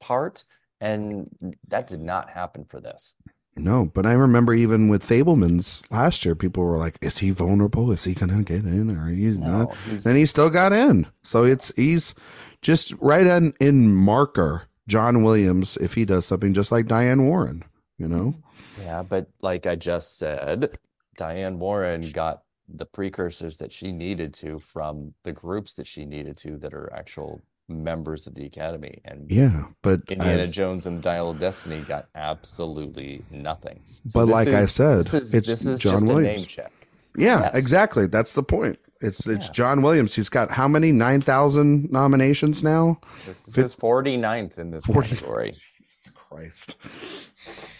part, 0.00 0.44
and 0.80 1.28
that 1.68 1.86
did 1.86 2.00
not 2.02 2.28
happen 2.28 2.64
for 2.64 2.80
this. 2.80 3.14
No, 3.58 3.86
but 3.92 4.06
I 4.06 4.12
remember 4.12 4.54
even 4.54 4.88
with 4.88 5.06
Fabelmans 5.06 5.82
last 5.90 6.24
year, 6.24 6.34
people 6.34 6.62
were 6.64 6.78
like, 6.78 6.96
"Is 7.00 7.18
he 7.18 7.30
vulnerable? 7.30 7.90
Is 7.90 8.04
he 8.04 8.14
gonna 8.14 8.42
get 8.42 8.64
in? 8.64 8.90
Or 8.96 9.08
he's 9.08 9.36
No, 9.38 9.46
not?" 9.64 9.76
he's- 9.88 10.06
And 10.06 10.16
he 10.16 10.26
still 10.26 10.50
got 10.50 10.72
in. 10.72 11.06
So 11.22 11.44
it's 11.44 11.72
he's 11.76 12.14
just 12.62 12.92
right 13.00 13.26
on 13.26 13.54
in 13.60 13.94
marker 13.94 14.64
John 14.86 15.22
Williams 15.22 15.76
if 15.80 15.94
he 15.94 16.04
does 16.04 16.26
something 16.26 16.54
just 16.54 16.72
like 16.72 16.86
Diane 16.86 17.26
Warren. 17.26 17.64
You 17.98 18.08
know, 18.08 18.34
Yeah, 18.80 19.02
but 19.02 19.28
like 19.42 19.66
I 19.66 19.74
just 19.74 20.18
said, 20.18 20.78
Diane 21.16 21.58
Warren 21.58 22.10
got 22.12 22.44
the 22.68 22.86
precursors 22.86 23.58
that 23.58 23.72
she 23.72 23.90
needed 23.90 24.32
to 24.34 24.60
from 24.60 25.14
the 25.24 25.32
groups 25.32 25.74
that 25.74 25.86
she 25.86 26.04
needed 26.04 26.36
to 26.36 26.56
that 26.58 26.72
are 26.74 26.92
actual 26.92 27.40
members 27.68 28.26
of 28.26 28.34
the 28.34 28.44
Academy. 28.46 29.00
And 29.04 29.30
yeah. 29.30 29.64
But 29.82 30.00
Indiana 30.08 30.42
as- 30.42 30.50
Jones 30.50 30.86
and 30.86 31.02
Dial 31.02 31.30
of 31.30 31.38
Destiny 31.38 31.80
got 31.80 32.08
absolutely 32.14 33.24
nothing. 33.30 33.80
But 34.14 34.26
this 34.26 34.32
like 34.34 34.48
I 34.48 34.66
said, 34.66 35.04
this 35.04 35.14
is, 35.14 35.34
it's 35.34 35.48
this 35.48 35.66
is 35.66 35.78
John 35.78 35.92
just 35.92 36.02
a 36.04 36.06
Williams. 36.06 36.36
name 36.38 36.46
check. 36.46 36.72
yeah, 37.16 37.40
Yes. 37.42 37.54
exactly. 37.56 38.06
That's 38.06 38.32
the 38.32 38.42
point. 38.42 38.78
It's 39.00 39.26
it's 39.26 39.46
Yeah. 39.48 39.52
John 39.52 39.82
Williams. 39.82 40.14
He's 40.14 40.28
got 40.28 40.50
how 40.50 40.66
many 40.66 40.90
nine 40.92 41.20
thousand 41.20 41.90
nominations 41.92 42.62
now? 42.64 43.00
This 43.26 43.46
is 43.48 43.54
Fif- 43.54 43.62
his 43.64 43.76
49th 43.76 44.58
in 44.58 44.70
this 44.70 44.84
40 44.86 45.08
category. 45.08 45.56
Jesus 45.78 46.10
Christ. 46.14 46.76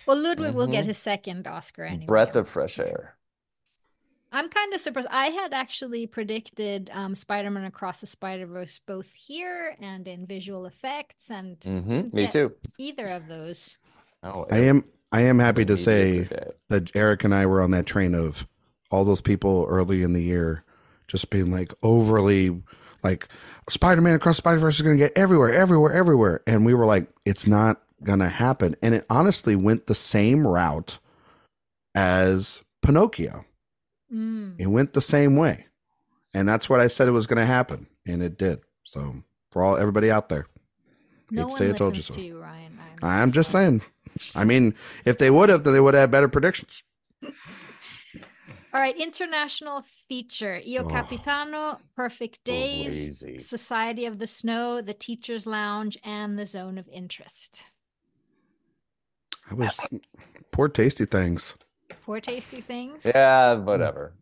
Well, 0.07 0.17
Ludwig 0.17 0.55
will 0.55 0.69
get 0.69 0.85
Mhm. 0.85 0.89
his 0.89 0.99
second 0.99 1.47
Oscar 1.47 1.85
anyway. 1.85 2.07
Breath 2.07 2.37
of 2.37 2.49
fresh 2.49 2.79
air. 2.79 3.15
I'm 4.31 4.49
kind 4.49 4.75
of 4.75 4.81
surprised. 4.81 5.09
I 5.11 5.27
had 5.29 5.53
actually 5.53 6.07
predicted 6.07 6.91
um, 6.93 7.15
Spider-Man 7.15 7.65
Across 7.65 8.01
the 8.03 8.07
Spider-Verse 8.07 8.81
both 8.87 9.13
here 9.13 9.77
and 9.81 10.07
in 10.07 10.27
visual 10.27 10.67
effects, 10.67 11.31
and 11.31 11.57
hmm 11.63 12.09
Me 12.13 12.29
too. 12.29 12.55
Either 12.79 13.09
of 13.09 13.27
those. 13.27 13.79
Oh, 14.23 14.47
I 14.51 14.59
am 14.59 14.85
I 15.13 15.23
am 15.23 15.39
happy 15.39 15.65
to 15.65 15.77
say 15.77 16.29
that 16.69 16.95
Erik 16.95 17.25
and 17.25 17.35
I 17.35 17.47
were 17.47 17.63
on 17.63 17.71
that 17.71 17.87
train 17.87 18.15
of 18.15 18.47
all 18.91 19.05
those 19.05 19.21
people 19.21 19.67
early 19.69 20.03
in 20.03 20.13
the 20.13 20.23
year 20.23 20.65
just 21.07 21.31
being 21.31 21.51
like 21.51 21.73
overly 21.83 22.63
like 23.03 23.29
Spider-Man 23.71 24.15
across 24.15 24.37
Spider-Verse 24.37 24.77
is 24.77 24.83
going 24.83 24.99
to 24.99 25.05
get 25.05 25.17
everywhere, 25.17 25.53
everywhere, 25.53 25.93
everywhere. 25.93 26.43
And 26.47 26.67
we 26.67 26.75
were 26.75 26.85
like, 26.85 27.09
it's 27.25 27.47
not 27.47 27.81
going 28.03 28.19
to 28.19 28.29
happen. 28.29 28.77
And 28.83 28.95
it 28.95 29.07
honestly 29.09 29.57
went 29.57 29.87
the 29.87 29.95
same 29.95 30.47
route 30.47 30.99
as 31.95 32.65
Pinocchio. 32.83 33.45
Mm. 34.13 34.55
It 34.59 34.67
went 34.67 34.93
the 34.95 35.01
same 35.01 35.37
way. 35.37 35.67
And 36.35 36.49
that's 36.49 36.69
what 36.69 36.81
I 36.81 36.89
said 36.89 37.09
it 37.09 37.13
was 37.13 37.27
going 37.27 37.39
to 37.39 37.47
happen. 37.47 37.87
And 38.07 38.23
it 38.23 38.39
did. 38.39 38.61
So 38.85 39.23
for 39.51 39.63
all 39.63 39.77
everybody 39.77 40.11
out 40.11 40.29
there, 40.29 40.47
No 41.31 41.43
hate 41.43 41.45
to 41.45 41.45
one 41.49 41.57
say 41.59 41.71
I 41.71 41.73
told 41.77 41.97
you 41.97 42.03
so. 42.03 42.15
to 42.15 42.21
you, 42.21 42.39
Ryan. 42.41 42.79
I'm 43.03 43.33
just 43.33 43.51
saying. 43.51 43.83
I 44.35 44.45
mean, 44.45 44.75
if 45.05 45.19
they 45.19 45.31
would 45.31 45.49
have, 45.49 45.65
then 45.65 45.73
they 45.75 45.81
would 45.81 45.95
have 45.95 46.11
better 46.11 46.29
predictions. 46.29 46.83
All 47.23 48.81
right, 48.83 48.97
international 48.97 49.85
feature: 50.09 50.61
Io 50.67 50.85
Oh. 50.85 50.89
Capitano, 50.89 51.81
Perfect 51.97 52.45
Days, 52.45 53.21
Crazy. 53.23 53.39
Society 53.39 54.05
of 54.05 54.19
the 54.19 54.27
Snow, 54.27 54.83
The 54.83 54.93
Teacher's 54.95 55.47
Lounge, 55.47 55.97
and 56.05 56.39
The 56.39 56.45
Zone 56.45 56.77
of 56.77 56.87
Interest. 56.89 57.65
I 59.51 59.55
was 59.55 59.81
poor 60.51 60.69
tasty 60.69 61.07
things. 61.07 61.55
Four 62.09 62.23
tasty 62.23 62.63
things. 62.63 63.03
Yeah, 63.05 63.57
whatever. 63.57 64.15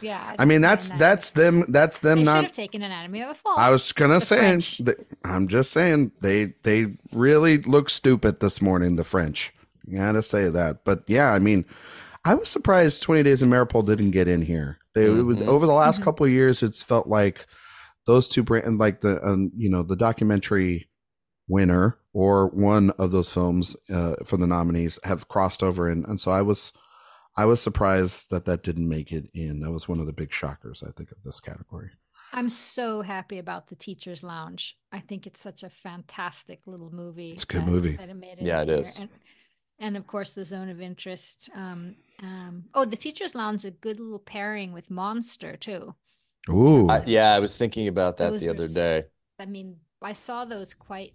Yeah. 0.00 0.36
I 0.38 0.44
mean, 0.44 0.60
that's 0.60 0.90
mind 0.90 1.00
that. 1.00 1.04
that's 1.10 1.30
them. 1.32 1.64
That's 1.70 1.98
them 1.98 2.18
They 2.18 2.22
should 2.22 2.24
not. 2.26 2.44
have 2.44 2.52
taken 2.52 2.82
Anatomy 2.84 3.20
of 3.22 3.30
a 3.30 3.34
Fall. 3.34 3.58
I 3.58 3.70
was 3.70 3.90
gonna 3.92 4.20
The 4.20 4.20
say. 4.20 4.38
French. 4.38 4.80
I'm 5.24 5.48
just 5.48 5.72
saying 5.72 6.12
they 6.20 6.54
they 6.62 6.94
really 7.12 7.58
look 7.58 7.90
stupid 7.90 8.38
this 8.38 8.62
morning. 8.62 8.94
The 8.94 9.02
French. 9.02 9.52
You 9.88 9.98
gotta 9.98 10.22
say 10.22 10.50
that. 10.50 10.84
But 10.84 11.02
yeah, 11.08 11.32
I 11.32 11.40
mean, 11.40 11.64
I 12.24 12.36
was 12.36 12.48
surprised 12.48 13.02
20 13.02 13.24
Days 13.24 13.42
in 13.42 13.50
Mariupol 13.50 13.86
didn't 13.86 14.12
get 14.12 14.28
in 14.28 14.42
here. 14.42 14.78
They 14.94 15.06
it 15.06 15.24
was- 15.24 15.38
Mhm. 15.38 15.48
over 15.48 15.66
the 15.66 15.72
last 15.72 16.00
Mhm. 16.00 16.04
couple 16.04 16.26
of 16.26 16.30
years, 16.30 16.62
it's 16.62 16.84
felt 16.84 17.08
like 17.08 17.44
those 18.06 18.28
two 18.28 18.44
brand 18.44 18.78
like 18.78 19.00
the 19.00 19.20
um, 19.26 19.50
you 19.56 19.68
know 19.68 19.82
the 19.82 19.96
documentary 19.96 20.88
winner 21.48 21.98
or 22.12 22.46
one 22.46 22.90
of 23.00 23.10
those 23.10 23.30
films 23.32 23.74
uh, 23.92 24.14
for 24.24 24.36
the 24.36 24.46
nominees 24.46 25.00
have 25.02 25.26
crossed 25.26 25.60
over 25.64 25.88
and 25.88 26.06
and 26.06 26.20
so 26.20 26.30
I 26.30 26.42
was 26.42 26.72
I 27.36 27.44
was 27.46 27.62
surprised 27.62 28.30
that 28.30 28.44
that 28.44 28.62
didn't 28.62 28.88
make 28.88 29.10
it 29.12 29.30
in. 29.34 29.60
That 29.60 29.70
was 29.70 29.88
one 29.88 30.00
of 30.00 30.06
the 30.06 30.12
big 30.12 30.32
shockers 30.32 30.82
I 30.86 30.90
think 30.92 31.10
of 31.12 31.18
this 31.24 31.40
category. 31.40 31.90
I'm 32.34 32.48
so 32.48 33.02
happy 33.02 33.38
about 33.38 33.68
The 33.68 33.76
Teacher's 33.76 34.22
Lounge. 34.22 34.76
I 34.90 35.00
think 35.00 35.26
it's 35.26 35.40
such 35.40 35.62
a 35.62 35.70
fantastic 35.70 36.60
little 36.66 36.90
movie. 36.90 37.30
It's 37.32 37.42
a 37.42 37.46
good 37.46 37.62
that- 37.62 37.70
movie. 37.70 37.96
That 37.96 38.08
it 38.08 38.14
made 38.14 38.38
it 38.38 38.42
Yeah, 38.42 38.62
in 38.62 38.68
it 38.68 38.72
here. 38.72 38.80
is. 38.82 38.98
And, 38.98 39.08
and 39.78 39.96
of 39.96 40.06
course, 40.06 40.30
The 40.30 40.44
Zone 40.44 40.68
of 40.70 40.80
Interest. 40.80 41.50
Um, 41.54 41.96
um, 42.22 42.64
oh, 42.74 42.84
The 42.84 42.96
Teacher's 42.96 43.34
Lounge 43.34 43.60
is 43.60 43.64
a 43.66 43.70
good 43.70 43.98
little 44.00 44.18
pairing 44.18 44.72
with 44.72 44.90
Monster, 44.90 45.56
too. 45.56 45.94
Ooh, 46.50 46.88
I, 46.88 47.02
yeah, 47.06 47.34
I 47.34 47.38
was 47.38 47.56
thinking 47.56 47.88
about 47.88 48.16
that 48.18 48.30
Those 48.30 48.40
the 48.40 48.48
other 48.50 48.64
s- 48.64 48.72
day. 48.72 49.04
I 49.38 49.46
mean, 49.46 49.76
I 50.00 50.12
saw 50.14 50.44
those 50.44 50.74
quite 50.74 51.12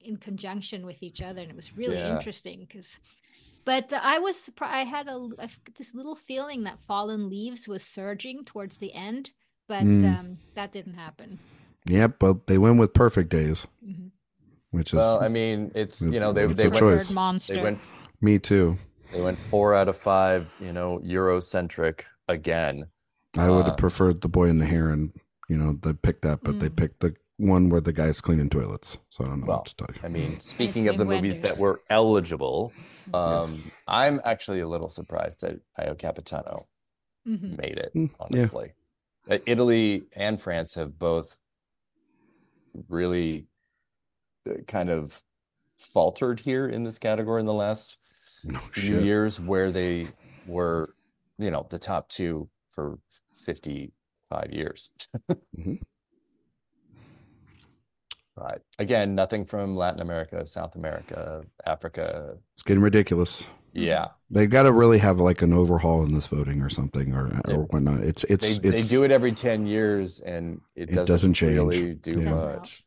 in 0.00 0.16
conjunction 0.18 0.84
with 0.86 1.02
each 1.02 1.22
other, 1.22 1.40
and 1.42 1.50
it 1.50 1.56
was 1.56 1.76
really 1.76 1.96
Yeah. 1.98 2.16
interesting 2.16 2.60
because. 2.60 3.00
But 3.64 3.92
uh, 3.92 4.00
I 4.02 4.18
was 4.18 4.38
surprised. 4.38 4.74
I 4.74 4.84
had 4.84 5.08
a, 5.08 5.28
a- 5.38 5.48
this 5.78 5.94
little 5.94 6.14
feeling 6.14 6.64
that 6.64 6.78
Fallen 6.78 7.28
Leaves 7.28 7.66
was 7.68 7.82
surging 7.82 8.44
towards 8.44 8.78
the 8.78 8.92
end, 8.94 9.30
but 9.68 9.82
Mm. 9.84 10.18
um, 10.18 10.38
that 10.54 10.72
didn't 10.72 10.94
happen. 10.94 11.38
Yep, 11.86 12.18
but 12.18 12.46
they 12.46 12.58
went 12.58 12.78
with 12.78 12.94
Perfect 12.94 13.30
Days. 13.30 13.66
Mhm. 13.86 14.10
which 14.70 14.88
is 14.92 14.94
Well, 14.98 15.22
I 15.22 15.28
mean, 15.28 15.70
it's 15.76 16.00
you 16.02 16.18
know 16.18 16.32
they 16.32 16.46
they 16.46 16.64
went 16.64 16.76
choice. 16.76 17.10
Monster. 17.12 17.54
they 17.54 17.62
went 17.62 17.78
me 18.20 18.38
too. 18.40 18.76
they 19.12 19.20
went 19.22 19.38
four 19.38 19.72
out 19.72 19.88
of 19.88 19.96
five. 19.96 20.52
You 20.60 20.72
know, 20.72 20.98
Eurocentric 21.04 22.00
again. 22.28 22.86
I 23.36 23.50
would 23.50 23.66
Uh, 23.66 23.70
have 23.70 23.76
preferred 23.76 24.20
the 24.20 24.28
boy 24.28 24.46
in 24.48 24.58
the 24.58 24.66
heron. 24.66 25.12
You 25.48 25.56
know, 25.58 25.74
they 25.74 25.92
picked 25.92 26.22
that, 26.22 26.42
but 26.42 26.58
they 26.60 26.68
Mm. 26.70 26.76
picked 26.76 27.00
the 27.00 27.14
one 27.38 27.68
where 27.68 27.80
the 27.80 27.92
guy's 27.92 28.20
cleaning 28.20 28.48
toilets. 28.48 28.98
So 29.10 29.24
I 29.24 29.28
don't 29.28 29.40
know 29.40 29.46
Well, 29.46 29.58
what 29.58 29.66
to 29.66 29.76
tell 29.76 29.88
you. 29.94 30.00
I 30.02 30.08
mean, 30.08 30.38
speaking 30.40 30.88
of 30.88 30.94
Wim 30.94 30.98
the 30.98 31.04
movies 31.04 31.40
that 31.40 31.56
were 31.58 31.82
eligible, 31.90 32.76
um, 33.12 33.50
Yes. 33.50 33.70
I'm 33.86 34.20
actually 34.24 34.60
a 34.60 34.68
little 34.68 34.88
surprised 34.88 35.40
that 35.42 35.60
Io 35.78 35.94
Capitano 35.94 36.68
Mhm. 37.26 37.56
made 37.56 37.78
it. 37.78 37.92
Mm, 37.94 38.10
yeah. 38.30 38.48
Honestly, 38.48 38.74
Uh, 39.30 39.38
Italy 39.46 40.06
and 40.16 40.40
France 40.40 40.74
have 40.74 40.98
both 40.98 41.38
really 42.88 43.46
uh, 44.50 44.54
kind 44.66 44.90
of 44.90 45.22
faltered 45.78 46.40
here 46.40 46.68
in 46.68 46.84
this 46.84 46.98
category 46.98 47.40
in 47.40 47.46
the 47.46 47.52
last 47.52 47.98
no 48.44 48.60
few 48.72 48.96
shit. 48.96 49.04
years, 49.04 49.40
where 49.40 49.72
they 49.72 50.12
were, 50.44 50.94
you 51.38 51.50
know, 51.50 51.66
the 51.70 51.78
top 51.78 52.08
two 52.08 52.50
for 52.72 52.98
55 53.34 54.52
years. 54.52 54.90
Mhm. 55.52 55.78
But 58.36 58.62
again, 58.78 59.14
nothing 59.14 59.44
from 59.44 59.76
Latin 59.76 60.00
America, 60.00 60.44
South 60.44 60.74
America, 60.74 61.42
Africa. 61.66 62.36
It's 62.54 62.62
getting 62.62 62.82
ridiculous. 62.82 63.46
Yeah, 63.72 64.08
They've 64.30 64.48
got 64.48 64.64
to 64.64 64.72
really 64.72 64.98
have 64.98 65.18
like 65.18 65.42
an 65.42 65.52
overhaul 65.52 66.04
in 66.04 66.14
this 66.14 66.28
voting 66.28 66.62
or 66.62 66.70
something 66.70 67.12
or 67.12 67.26
or 67.48 67.64
whatnot. 67.64 68.00
It's 68.00 68.22
it's 68.24 68.58
they, 68.58 68.68
it's 68.68 68.88
they 68.88 68.96
do 68.96 69.02
it 69.02 69.10
every 69.10 69.32
10 69.32 69.66
years 69.66 70.20
and 70.20 70.60
it 70.76 70.90
It 70.90 70.94
doesn't, 70.94 71.06
doesn't 71.06 71.34
change. 71.34 71.54
really 71.54 71.94
do 71.94 72.20
Yeah. 72.20 72.30
Much. 72.34 72.84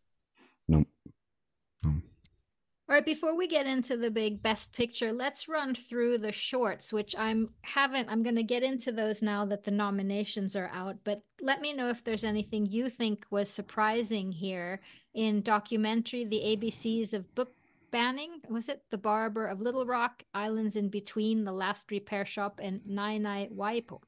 All 2.89 2.93
right, 2.95 3.05
before 3.05 3.35
we 3.35 3.47
get 3.47 3.67
into 3.67 3.97
the 3.97 4.09
big 4.09 4.41
best 4.41 4.71
picture, 4.71 5.11
let's 5.11 5.49
run 5.49 5.75
through 5.75 6.19
the 6.19 6.31
shorts, 6.31 6.93
which 6.93 7.13
I'm 7.17 7.49
haven't 7.63 8.07
I'm 8.09 8.23
going 8.23 8.37
to 8.37 8.43
get 8.43 8.63
into 8.63 8.93
those 8.93 9.21
now 9.21 9.43
that 9.45 9.65
the 9.65 9.71
nominations 9.71 10.55
are 10.55 10.71
out, 10.73 10.95
but 11.03 11.21
let 11.41 11.59
me 11.59 11.73
know 11.73 11.89
if 11.89 12.01
there's 12.05 12.23
anything 12.23 12.65
you 12.65 12.89
think 12.89 13.25
was 13.29 13.49
surprising 13.49 14.31
here 14.31 14.79
in 15.15 15.41
documentary 15.41 16.23
The 16.23 16.39
ABCs 16.57 17.13
of 17.13 17.35
Book 17.35 17.51
Banning. 17.91 18.39
Was 18.47 18.69
it 18.69 18.81
The 18.89 18.97
Barber 18.97 19.47
of 19.47 19.59
Little 19.59 19.85
Rock, 19.85 20.23
Islands 20.33 20.77
in 20.77 20.87
Between, 20.87 21.43
The 21.43 21.51
Last 21.51 21.91
Repair 21.91 22.23
Shop 22.23 22.61
and 22.63 22.79
Nai 22.85 23.17
Nai 23.17 23.49
Waipo? 23.53 23.99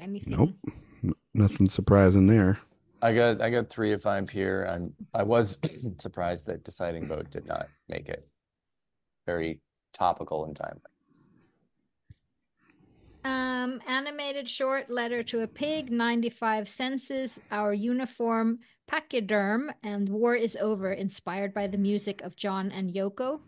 Anything? 0.00 0.36
nope. 0.36 0.54
N- 1.04 1.14
Nothing 1.34 1.68
surprising 1.68 2.26
there. 2.26 2.58
I 3.02 3.14
got 3.14 3.40
I 3.40 3.50
got 3.50 3.68
three 3.68 3.92
if 3.92 4.06
I'm 4.06 4.26
here. 4.26 4.66
I'm 4.68 4.92
I 5.14 5.22
was 5.22 5.58
surprised 5.98 6.46
that 6.46 6.64
deciding 6.64 7.06
vote 7.06 7.30
did 7.30 7.46
not 7.46 7.68
make 7.88 8.08
it. 8.08 8.26
Very 9.26 9.60
topical 9.92 10.44
and 10.44 10.56
timely. 10.56 10.80
Um, 13.24 13.80
animated 13.88 14.48
short 14.48 14.88
letter 14.88 15.24
to 15.24 15.40
a 15.40 15.48
pig, 15.48 15.90
95 15.90 16.68
senses, 16.68 17.40
our 17.50 17.72
uniform, 17.72 18.60
pachyderm, 18.86 19.72
and 19.82 20.08
war 20.08 20.36
is 20.36 20.54
over, 20.54 20.92
inspired 20.92 21.52
by 21.52 21.66
the 21.66 21.76
music 21.76 22.22
of 22.22 22.36
John 22.36 22.70
and 22.70 22.94
Yoko. 22.94 23.40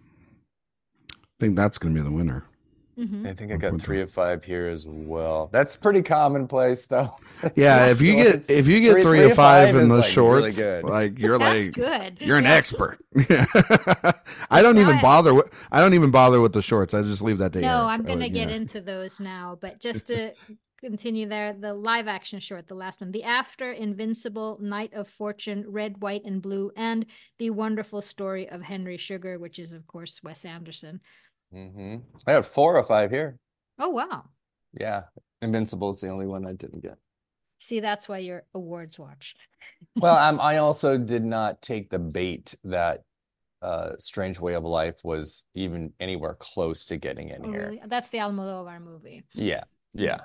I 1.12 1.16
think 1.38 1.54
that's 1.54 1.78
going 1.78 1.94
to 1.94 2.02
be 2.02 2.08
the 2.08 2.14
winner. 2.14 2.44
Mhm. 2.98 3.26
I 3.28 3.32
think 3.34 3.52
I 3.52 3.54
One 3.54 3.76
got 3.76 3.82
three 3.82 4.00
of 4.00 4.10
five 4.10 4.42
here 4.42 4.66
as 4.66 4.84
well. 4.86 5.48
That's 5.52 5.76
pretty 5.76 6.02
commonplace 6.02 6.86
though. 6.86 7.14
Yeah, 7.54 7.86
if 7.86 8.00
you 8.02 8.16
get 8.16 8.32
Shorts. 8.32 8.50
if 8.50 8.66
you 8.66 8.80
get 8.80 8.92
Three- 8.94 9.02
three, 9.02 9.10
three 9.18 9.24
of 9.26 9.30
of 9.30 9.36
five, 9.36 9.68
five 9.68 9.76
in 9.76 9.82
is, 9.82 9.88
the 9.88 9.94
like, 9.94 10.02
really 10.04 10.10
shorts, 10.50 10.56
good. 10.62 10.84
like 10.84 11.18
you're 11.18 11.38
That's 11.38 11.66
like 11.66 11.74
good. 11.74 12.18
you're 12.26 12.38
an 12.38 12.46
expert. 12.46 12.98
I 14.50 14.62
don't 14.62 14.74
Now 14.76 14.82
even 14.82 14.96
I- 14.96 15.02
bother 15.02 15.34
with 15.34 15.50
I 15.70 15.80
don't 15.80 15.94
even 15.94 16.10
bother 16.10 16.40
with 16.40 16.52
the 16.52 16.62
shorts. 16.62 16.94
I 16.94 17.02
just 17.02 17.22
leave 17.22 17.38
that 17.38 17.52
to 17.52 17.60
No, 17.60 17.68
Eric. 17.68 17.88
I'm 17.90 18.02
going 18.02 18.18
to 18.20 18.26
Uh, 18.26 18.28
get 18.28 18.48
yeah. 18.50 18.56
into 18.56 18.80
those 18.80 19.20
now, 19.20 19.56
but 19.60 19.78
just 19.80 20.06
to 20.08 20.32
continue 20.80 21.28
there, 21.28 21.52
the 21.52 21.74
live 21.74 22.06
action 22.06 22.38
short, 22.40 22.68
the 22.68 22.74
last 22.74 23.00
one, 23.00 23.10
The 23.10 23.24
After, 23.24 23.72
Invincible, 23.72 24.58
knight 24.60 24.92
of 24.94 25.08
Fortune, 25.08 25.64
Red, 25.68 26.00
White, 26.00 26.24
and 26.24 26.40
Blue, 26.40 26.70
and 26.76 27.04
The 27.38 27.50
Wonderful 27.50 28.00
Story 28.00 28.48
of 28.48 28.62
Henry 28.62 28.96
Sugar, 28.96 29.38
which 29.40 29.58
is, 29.58 29.72
of 29.72 29.86
course, 29.88 30.20
Wes 30.22 30.44
Anderson. 30.44 31.00
Hmm 31.52 31.96
I 32.26 32.32
have 32.32 32.46
four 32.46 32.76
or 32.76 32.84
five 32.84 33.10
here. 33.10 33.38
Oh, 33.78 33.90
wow. 33.90 34.30
Yeah. 34.72 35.04
Invincible 35.42 35.90
is 35.90 36.00
the 36.00 36.08
only 36.08 36.26
one 36.26 36.46
I 36.46 36.52
didn't 36.52 36.80
get. 36.80 36.98
See, 37.60 37.80
that's 37.80 38.08
why 38.08 38.18
you're 38.18 38.44
awards 38.54 38.98
watch. 38.98 39.36
Well, 40.00 40.16
I'm, 40.16 40.40
I 40.40 40.58
also 40.58 40.96
did 40.96 41.24
not 41.24 41.60
take 41.60 41.90
the 41.90 41.98
bait 41.98 42.54
that 42.64 43.02
uh 43.62 43.92
Strange 43.98 44.38
Way 44.38 44.54
of 44.54 44.64
Life 44.64 45.00
was 45.04 45.44
even 45.54 45.92
anywhere 46.00 46.36
close 46.38 46.84
to 46.86 46.96
getting 46.96 47.30
in 47.30 47.42
Oh, 47.44 47.48
here. 47.48 47.68
really? 47.68 47.82
That's 47.86 48.08
the 48.10 48.18
Almodovar 48.18 48.80
movie. 48.80 49.24
Yeah. 49.34 49.64
Yeah. 49.92 50.20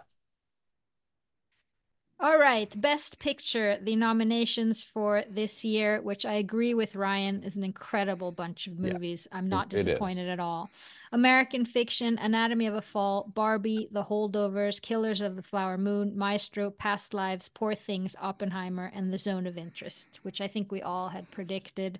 All 2.23 2.39
right, 2.39 2.73
Best 2.79 3.19
Picture, 3.19 3.77
the 3.81 3.97
nominations 3.97 4.81
for 4.81 5.25
this 5.29 5.65
year, 5.65 6.01
which 6.01 6.25
I 6.25 6.35
agree 6.35 6.73
with 6.73 6.95
Ryan, 6.95 7.43
is 7.43 7.57
an 7.57 7.65
incredible 7.65 8.31
bunch 8.31 8.65
of 8.65 8.79
Yeah, 8.79 8.93
movies. 8.93 9.27
I'm 9.33 9.49
not 9.49 9.67
disappointed 9.67 10.29
at 10.29 10.39
all. 10.39 10.71
American 11.11 11.65
Fiction, 11.65 12.17
Anatomy 12.17 12.65
of 12.67 12.75
a 12.75 12.81
Fall, 12.81 13.29
Barbie, 13.35 13.89
The 13.91 14.05
Holdovers, 14.05 14.81
Killers 14.81 15.19
of 15.19 15.35
the 15.35 15.43
Flower 15.43 15.77
Moon, 15.77 16.17
Maestro, 16.17 16.71
Past 16.71 17.13
Lives, 17.13 17.49
Poor 17.49 17.75
Things, 17.75 18.15
Oppenheimer, 18.21 18.89
and 18.95 19.11
The 19.11 19.17
Zone 19.17 19.45
of 19.45 19.57
Interest, 19.57 20.21
which 20.21 20.39
I 20.39 20.47
think 20.47 20.71
we 20.71 20.81
all 20.81 21.09
had 21.09 21.29
predicted. 21.29 21.99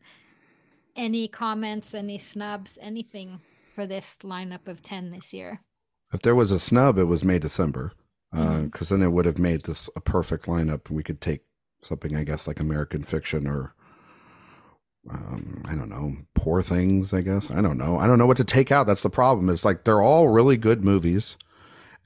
Any 0.95 1.27
comments, 1.27 1.93
any 1.93 2.17
snubs, 2.17 2.77
anything 2.81 3.41
for 3.75 3.85
this 3.85 4.15
lineup 4.23 4.69
of 4.69 4.81
10 4.83 5.11
this 5.11 5.33
year? 5.33 5.59
If 6.13 6.21
there 6.21 6.33
was 6.33 6.49
a 6.51 6.59
snub, 6.59 6.97
it 6.97 7.05
was 7.05 7.25
May 7.25 7.39
December, 7.39 7.91
because 8.33 8.87
Mhm. 8.87 8.89
then 8.89 9.01
it 9.03 9.11
would 9.11 9.25
have 9.25 9.37
made 9.37 9.63
this 9.63 9.89
a 9.95 10.01
perfect 10.01 10.45
lineup, 10.47 10.87
and 10.87 10.97
we 10.97 11.03
could 11.03 11.21
take 11.21 11.43
something, 11.81 12.15
I 12.15 12.23
guess, 12.23 12.47
like 12.47 12.59
American 12.59 13.03
Fiction 13.03 13.47
or 13.47 13.73
um, 15.09 15.63
I 15.67 15.75
don't 15.75 15.89
know, 15.89 16.13
Poor 16.33 16.61
Things. 16.61 17.13
I 17.13 17.19
guess 17.21 17.51
I 17.51 17.59
don't 17.61 17.77
know. 17.77 17.97
I 17.97 18.07
don't 18.07 18.17
know 18.17 18.25
what 18.25 18.37
to 18.37 18.45
take 18.45 18.71
out. 18.71 18.87
That's 18.87 19.03
the 19.03 19.09
problem. 19.09 19.49
It's 19.49 19.65
like 19.65 19.83
they're 19.83 20.01
all 20.01 20.29
really 20.29 20.55
good 20.55 20.83
movies. 20.85 21.35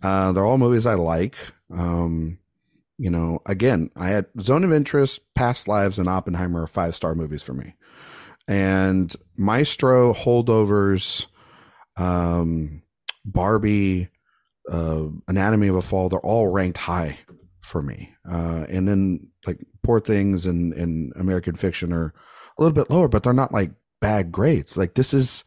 Uh, 0.01 0.31
they're 0.31 0.45
all 0.45 0.57
movies 0.57 0.85
I 0.87 0.95
like. 0.95 1.35
Um, 1.71 2.39
you 2.97 3.11
know, 3.11 3.39
again, 3.45 3.91
I 3.95 4.07
had 4.07 4.25
Zone 4.41 4.63
of 4.63 4.73
Interest, 4.73 5.21
Past 5.35 5.67
Lives, 5.67 5.99
and 5.99 6.09
Oppenheimer 6.09 6.63
are 6.63 6.67
five 6.67 6.95
star 6.95 7.13
movies 7.13 7.43
for 7.43 7.53
me. 7.53 7.75
And 8.47 9.15
Maestro, 9.37 10.13
Holdovers, 10.13 11.27
um, 11.97 12.81
Barbie, 13.25 14.09
uh, 14.71 15.07
Anatomy 15.27 15.67
of 15.67 15.75
a 15.75 15.81
Fall, 15.81 16.09
they're 16.09 16.19
all 16.19 16.47
ranked 16.47 16.77
high 16.77 17.17
for 17.61 17.81
me. 17.81 18.13
Uh, 18.29 18.65
and 18.69 18.87
then 18.87 19.27
like 19.45 19.59
Poor 19.83 19.99
Things 19.99 20.45
and, 20.45 20.73
and 20.73 21.13
American 21.15 21.55
Fiction 21.55 21.93
are 21.93 22.13
a 22.57 22.61
little 22.61 22.73
bit 22.75 22.89
lower, 22.89 23.07
but 23.07 23.23
they're 23.23 23.33
not 23.33 23.51
like 23.51 23.71
bad 24.01 24.31
grades. 24.31 24.77
Like 24.77 24.95
this 24.95 25.13
is, 25.13 25.43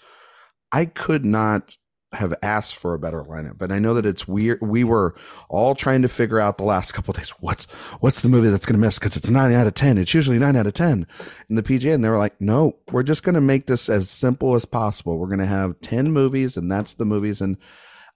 I 0.73 0.85
could 0.85 1.25
not 1.25 1.77
have 2.13 2.35
asked 2.43 2.75
for 2.77 2.93
a 2.93 2.99
better 2.99 3.23
lineup, 3.23 3.57
but 3.57 3.71
I 3.71 3.79
know 3.79 3.95
that 3.95 4.07
it's 4.07 4.27
weird. 4.27 4.61
We 4.61 4.83
were 4.83 5.15
all 5.49 5.75
trying 5.75 6.03
to 6.03 6.09
figure 6.09 6.41
out 6.41 6.59
the 6.59 6.65
last 6.65 6.93
couple 6.93 7.15
days 7.15 7.31
what's 7.41 7.67
what's 8.01 8.21
the 8.21 8.29
movie 8.29 8.49
that's 8.49 8.67
going 8.67 8.81
to 8.81 8.85
miss 8.85 8.99
because 8.99 9.17
it's 9.17 9.31
nine 9.31 9.53
out 9.53 9.67
of 9.67 9.75
ten. 9.75 9.97
It's 9.97 10.15
usually 10.15 10.39
nine 10.39 10.57
out 10.57 10.67
of 10.67 10.75
ten 10.75 11.07
in 11.49 11.57
the 11.57 11.63
PGA, 11.63 11.95
and 11.95 12.05
they 12.05 12.09
were 12.09 12.19
like, 12.19 12.41
"No, 12.41 12.77
we're 12.91 13.05
just 13.05 13.23
going 13.23 13.37
to 13.37 13.41
make 13.41 13.67
this 13.67 13.89
as 13.89 14.11
simple 14.11 14.55
as 14.55 14.65
possible. 14.65 15.19
We're 15.19 15.29
going 15.29 15.39
to 15.39 15.47
have 15.47 15.81
ten 15.81 16.13
movies, 16.13 16.57
and 16.57 16.71
that's 16.71 16.95
the 16.95 17.05
movies." 17.05 17.41
And 17.41 17.57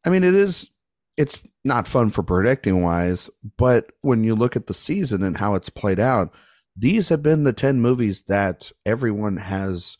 I 0.04 0.10
mean, 0.10 0.24
it 0.24 0.34
is 0.34 0.70
it's 1.16 1.42
not 1.64 1.86
fun 1.86 2.10
for 2.10 2.22
predicting 2.22 2.82
wise, 2.82 3.30
but 3.56 3.92
when 4.02 4.24
you 4.24 4.34
look 4.34 4.56
at 4.56 4.66
the 4.66 4.74
season 4.74 5.22
and 5.22 5.36
how 5.36 5.54
it's 5.54 5.68
played 5.70 6.00
out, 6.00 6.32
these 6.76 7.08
have 7.08 7.22
been 7.22 7.44
the 7.44 7.52
ten 7.52 7.80
movies 7.80 8.24
that 8.24 8.72
everyone 8.84 9.36
has 9.36 9.96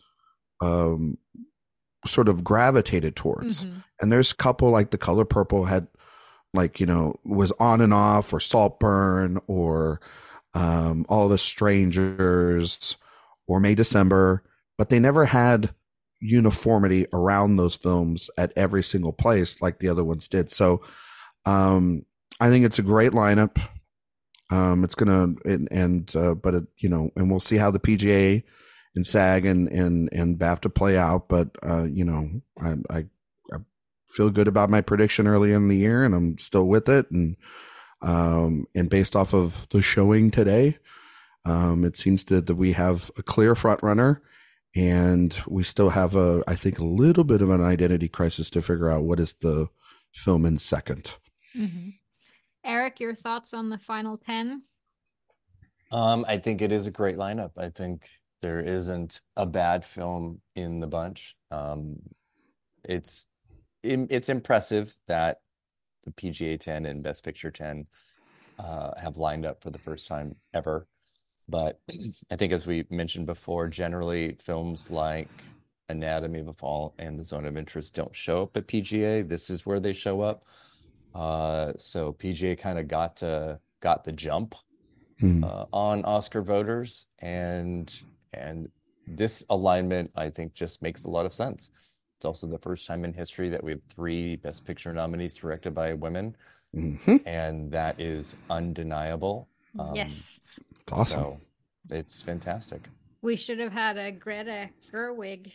um 0.61 1.19
sort 2.07 2.29
of 2.29 2.45
gravitated 2.45 3.17
towards 3.17 3.65
Mhm. 3.65 3.83
and 4.01 4.13
there's 4.13 4.33
a 4.33 4.37
couple 4.37 4.71
like 4.71 4.91
the 4.91 4.99
color 4.99 5.25
purple 5.25 5.65
had 5.65 5.87
like 6.53 6.79
you 6.79 6.87
know 6.87 7.15
was 7.25 7.51
on 7.53 7.81
and 7.81 7.95
off 7.95 8.33
or 8.33 8.41
saltburn 8.41 9.41
or 9.47 10.01
um 10.53 11.07
all 11.09 11.29
the 11.29 11.39
strangers 11.39 12.97
or 13.49 13.59
may 13.61 13.75
december 13.75 14.43
but 14.77 14.89
they 14.91 14.99
never 15.01 15.25
had 15.27 15.75
uniformity 16.21 17.07
around 17.13 17.57
those 17.57 17.77
films 17.77 18.31
at 18.39 18.53
every 18.57 18.83
single 18.83 19.13
place 19.13 19.61
like 19.61 19.79
the 19.79 19.89
other 19.89 20.05
ones 20.05 20.29
did 20.29 20.51
so 20.51 20.81
um 21.47 22.05
i 22.41 22.49
think 22.49 22.65
it's 22.65 22.79
a 22.79 22.83
great 22.83 23.13
lineup 23.13 23.61
um 24.51 24.85
it's 24.85 24.95
gonna 24.95 25.35
and, 25.45 25.69
and 25.71 26.17
uh, 26.17 26.35
but 26.35 26.55
it, 26.55 26.65
you 26.79 26.89
know 26.89 27.11
and 27.17 27.31
we'll 27.31 27.41
see 27.41 27.57
how 27.57 27.71
the 27.71 27.81
pga 27.81 28.43
and 28.95 29.07
SAG 29.07 29.45
and 29.47 29.69
and 29.69 30.09
and 30.13 30.39
BAFTA 30.39 30.75
play 30.75 30.97
out. 30.97 31.29
But 31.29 31.51
uh, 31.63 31.85
you 31.85 32.05
know, 32.05 32.29
I, 32.61 32.75
I 32.91 32.99
I 33.53 33.59
feel 34.09 34.31
good 34.31 34.49
about 34.49 34.71
my 34.71 34.81
prediction 34.81 35.27
early 35.27 35.53
in 35.53 35.69
the 35.69 35.77
year, 35.77 36.05
and 36.05 36.15
I'm 36.15 36.39
still 36.39 36.67
with 36.67 36.89
it. 36.89 37.11
And 37.11 37.37
um, 38.03 38.67
and 38.75 38.91
based 38.91 39.17
off 39.17 39.35
of 39.35 39.69
the 39.71 39.83
showing 39.83 40.31
today, 40.31 40.79
um, 41.45 41.85
it 41.85 41.97
seems 41.97 42.25
that, 42.27 42.47
that 42.47 42.57
we 42.57 42.73
have 42.73 43.11
a 43.17 43.23
clear 43.23 43.55
front 43.55 43.83
runner, 43.83 44.23
and 44.77 45.37
we 45.47 45.63
still 45.63 45.91
have 45.91 46.15
a, 46.15 46.43
I 46.47 46.55
think, 46.55 46.79
a 46.79 46.85
little 46.85 47.25
bit 47.25 47.43
of 47.43 47.51
an 47.51 47.63
identity 47.63 48.09
crisis 48.09 48.51
to 48.51 48.63
figure 48.63 48.91
out 48.91 49.05
what 49.05 49.21
is 49.21 49.35
the 49.35 49.69
film 50.13 50.45
in 50.45 50.59
2nd 50.59 51.17
mm-hmm. 51.57 51.91
Eric, 52.65 53.01
your 53.01 53.15
thoughts 53.15 53.55
on 53.55 53.71
the 53.71 53.79
final 53.79 54.17
ten? 54.17 54.63
Um, 55.91 56.25
I 56.27 56.39
think 56.39 56.63
it 56.63 56.73
is 56.73 56.87
a 56.87 56.91
great 56.91 57.17
lineup. 57.17 57.53
I 57.57 57.71
think 57.71 58.07
there 58.43 58.61
isn't 58.61 59.21
a 59.37 59.47
bad 59.47 59.85
film 59.85 60.41
in 60.57 60.81
the 60.81 60.87
bunch. 60.87 61.37
Um, 61.51 61.97
it's 62.85 63.29
it's 63.83 64.29
impressive 64.29 64.95
that 65.09 65.39
the 66.05 66.11
PGA 66.13 66.59
10 66.59 66.87
and 66.87 67.03
Best 67.03 67.25
Picture 67.25 67.51
10 67.51 67.87
uh, 68.59 68.91
have 69.01 69.17
lined 69.17 69.45
up 69.45 69.63
for 69.63 69.71
the 69.71 69.79
first 69.79 70.07
time 70.07 70.35
ever. 70.53 70.87
But 71.49 71.81
I 72.31 72.37
think, 72.37 72.53
as 72.53 72.67
we 72.67 72.87
mentioned 72.91 73.27
before, 73.27 73.69
generally 73.69 74.37
films 74.43 74.91
like 74.91 75.29
Anatomy 75.89 76.41
of 76.41 76.49
a 76.49 76.53
Fall 76.53 76.95
and 76.99 77.19
The 77.19 77.25
Zone 77.25 77.47
of 77.47 77.57
Interest 77.57 77.95
don't 77.95 78.15
show 78.15 78.43
up 78.43 78.57
at 78.57 78.67
PGA. 78.67 79.29
This 79.29 79.51
is 79.51 79.67
where 79.67 79.81
they 79.81 79.93
show 79.93 80.21
up. 80.21 80.45
Uh, 81.15 81.73
so 81.77 82.13
PGA 82.15 82.59
kind 82.59 82.79
of 82.79 82.89
got 82.89 83.17
to 83.17 83.59
got 83.81 84.05
the 84.05 84.13
jump 84.13 84.55
mm. 85.21 85.45
uh, 85.45 85.67
on 85.73 86.05
Oscar 86.05 86.43
voters, 86.43 87.07
and 87.21 87.95
and 88.33 88.69
this 89.07 89.45
alignment 89.51 90.11
I 90.17 90.31
think 90.31 90.55
just 90.55 90.83
makes 90.83 91.05
a 91.05 91.11
lot 91.11 91.27
of 91.27 91.33
sense. 91.33 91.71
It's 92.17 92.25
also 92.25 92.47
the 92.47 92.59
first 92.59 92.87
time 92.87 93.05
in 93.05 93.13
history 93.13 93.49
that 93.49 93.63
we 93.63 93.73
have 93.73 93.83
three 93.89 94.37
Best 94.37 94.67
Picture 94.67 94.93
nominees 94.93 95.35
directed 95.35 95.75
by 95.75 95.93
women, 95.93 96.37
mm-hmm. 96.75 97.17
and 97.27 97.71
that 97.71 98.01
is 98.01 98.37
undeniable. 98.51 99.49
Um, 99.79 99.95
yes, 99.95 100.41
it's 100.71 100.93
awesome. 100.93 101.21
So 101.21 101.41
it's 101.91 102.23
fantastic. 102.23 102.89
We 103.23 103.37
should 103.37 103.59
have 103.59 103.73
had 103.73 103.97
a 103.97 104.13
Greta 104.13 104.71
Gerwig 104.93 105.53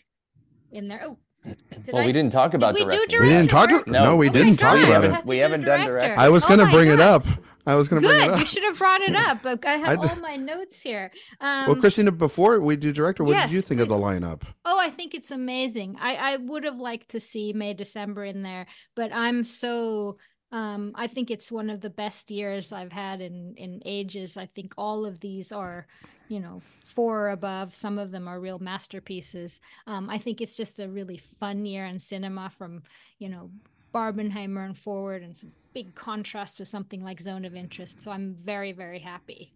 in 0.71 0.87
there. 0.87 1.03
Oh, 1.05 1.17
did 1.43 1.57
well, 1.93 2.03
I, 2.03 2.05
we 2.05 2.11
didn't 2.11 2.31
talk 2.31 2.53
about 2.53 2.75
did 2.75 2.85
we, 2.85 2.95
director. 2.95 3.21
we 3.21 3.29
didn't 3.29 3.49
talk. 3.49 3.69
To, 3.69 3.83
no, 3.89 4.03
no, 4.03 4.15
we 4.15 4.29
oh 4.29 4.33
didn't 4.33 4.57
talk 4.57 4.77
about 4.77 5.03
it. 5.03 5.25
We 5.25 5.37
haven't 5.37 5.63
done 5.63 5.85
director. 5.85 6.19
I 6.19 6.29
was 6.29 6.45
going 6.45 6.59
to 6.59 6.67
oh 6.67 6.71
bring 6.71 6.87
God. 6.87 6.95
it 6.95 6.99
up. 6.99 7.25
I 7.65 7.75
was 7.75 7.87
going 7.87 8.01
to 8.01 8.07
bring 8.07 8.21
it 8.21 8.29
up. 8.29 8.39
You 8.39 8.45
should 8.45 8.63
have 8.63 8.77
brought 8.77 9.01
it 9.01 9.15
up. 9.15 9.45
I 9.65 9.77
have 9.77 9.99
all 9.99 10.15
my 10.15 10.35
notes 10.35 10.81
here. 10.81 11.11
Um, 11.39 11.67
well, 11.67 11.75
Christina, 11.75 12.11
before 12.11 12.59
we 12.59 12.75
do 12.75 12.91
director, 12.91 13.23
what 13.23 13.33
yes, 13.33 13.49
did 13.49 13.55
you 13.55 13.61
think 13.61 13.79
please. 13.79 13.83
of 13.83 13.89
the 13.89 13.97
lineup? 13.97 14.41
Oh, 14.65 14.79
I 14.79 14.89
think 14.89 15.13
it's 15.13 15.29
amazing. 15.29 15.95
I, 15.99 16.15
I 16.15 16.37
would 16.37 16.63
have 16.63 16.77
liked 16.77 17.09
to 17.11 17.19
see 17.19 17.53
May 17.53 17.73
December 17.73 18.25
in 18.25 18.41
there, 18.41 18.65
but 18.95 19.11
I'm 19.13 19.43
so 19.43 20.17
um, 20.51 20.91
I 20.95 21.07
think 21.07 21.29
it's 21.29 21.51
one 21.51 21.69
of 21.69 21.81
the 21.81 21.89
best 21.89 22.31
years 22.31 22.71
I've 22.71 22.91
had 22.91 23.21
in 23.21 23.53
in 23.55 23.81
ages. 23.85 24.37
I 24.37 24.47
think 24.47 24.73
all 24.77 25.05
of 25.05 25.19
these 25.19 25.51
are 25.51 25.87
you 26.29 26.39
know 26.39 26.61
four 26.85 27.21
or 27.25 27.29
above 27.31 27.75
some 27.75 27.97
of 27.97 28.11
them 28.11 28.27
are 28.27 28.39
real 28.39 28.59
masterpieces 28.59 29.59
um, 29.87 30.09
i 30.09 30.17
think 30.17 30.39
it's 30.39 30.55
just 30.55 30.79
a 30.79 30.87
really 30.87 31.17
fun 31.17 31.65
year 31.65 31.85
in 31.85 31.99
cinema 31.99 32.49
from 32.49 32.81
you 33.17 33.27
know 33.27 33.49
barbenheimer 33.93 34.63
and 34.63 34.77
forward 34.77 35.23
and 35.23 35.35
big 35.73 35.93
contrast 35.95 36.59
with 36.59 36.67
something 36.67 37.03
like 37.03 37.19
zone 37.19 37.45
of 37.45 37.55
interest 37.55 38.01
so 38.01 38.11
i'm 38.11 38.35
very 38.35 38.71
very 38.71 38.99
happy 38.99 39.51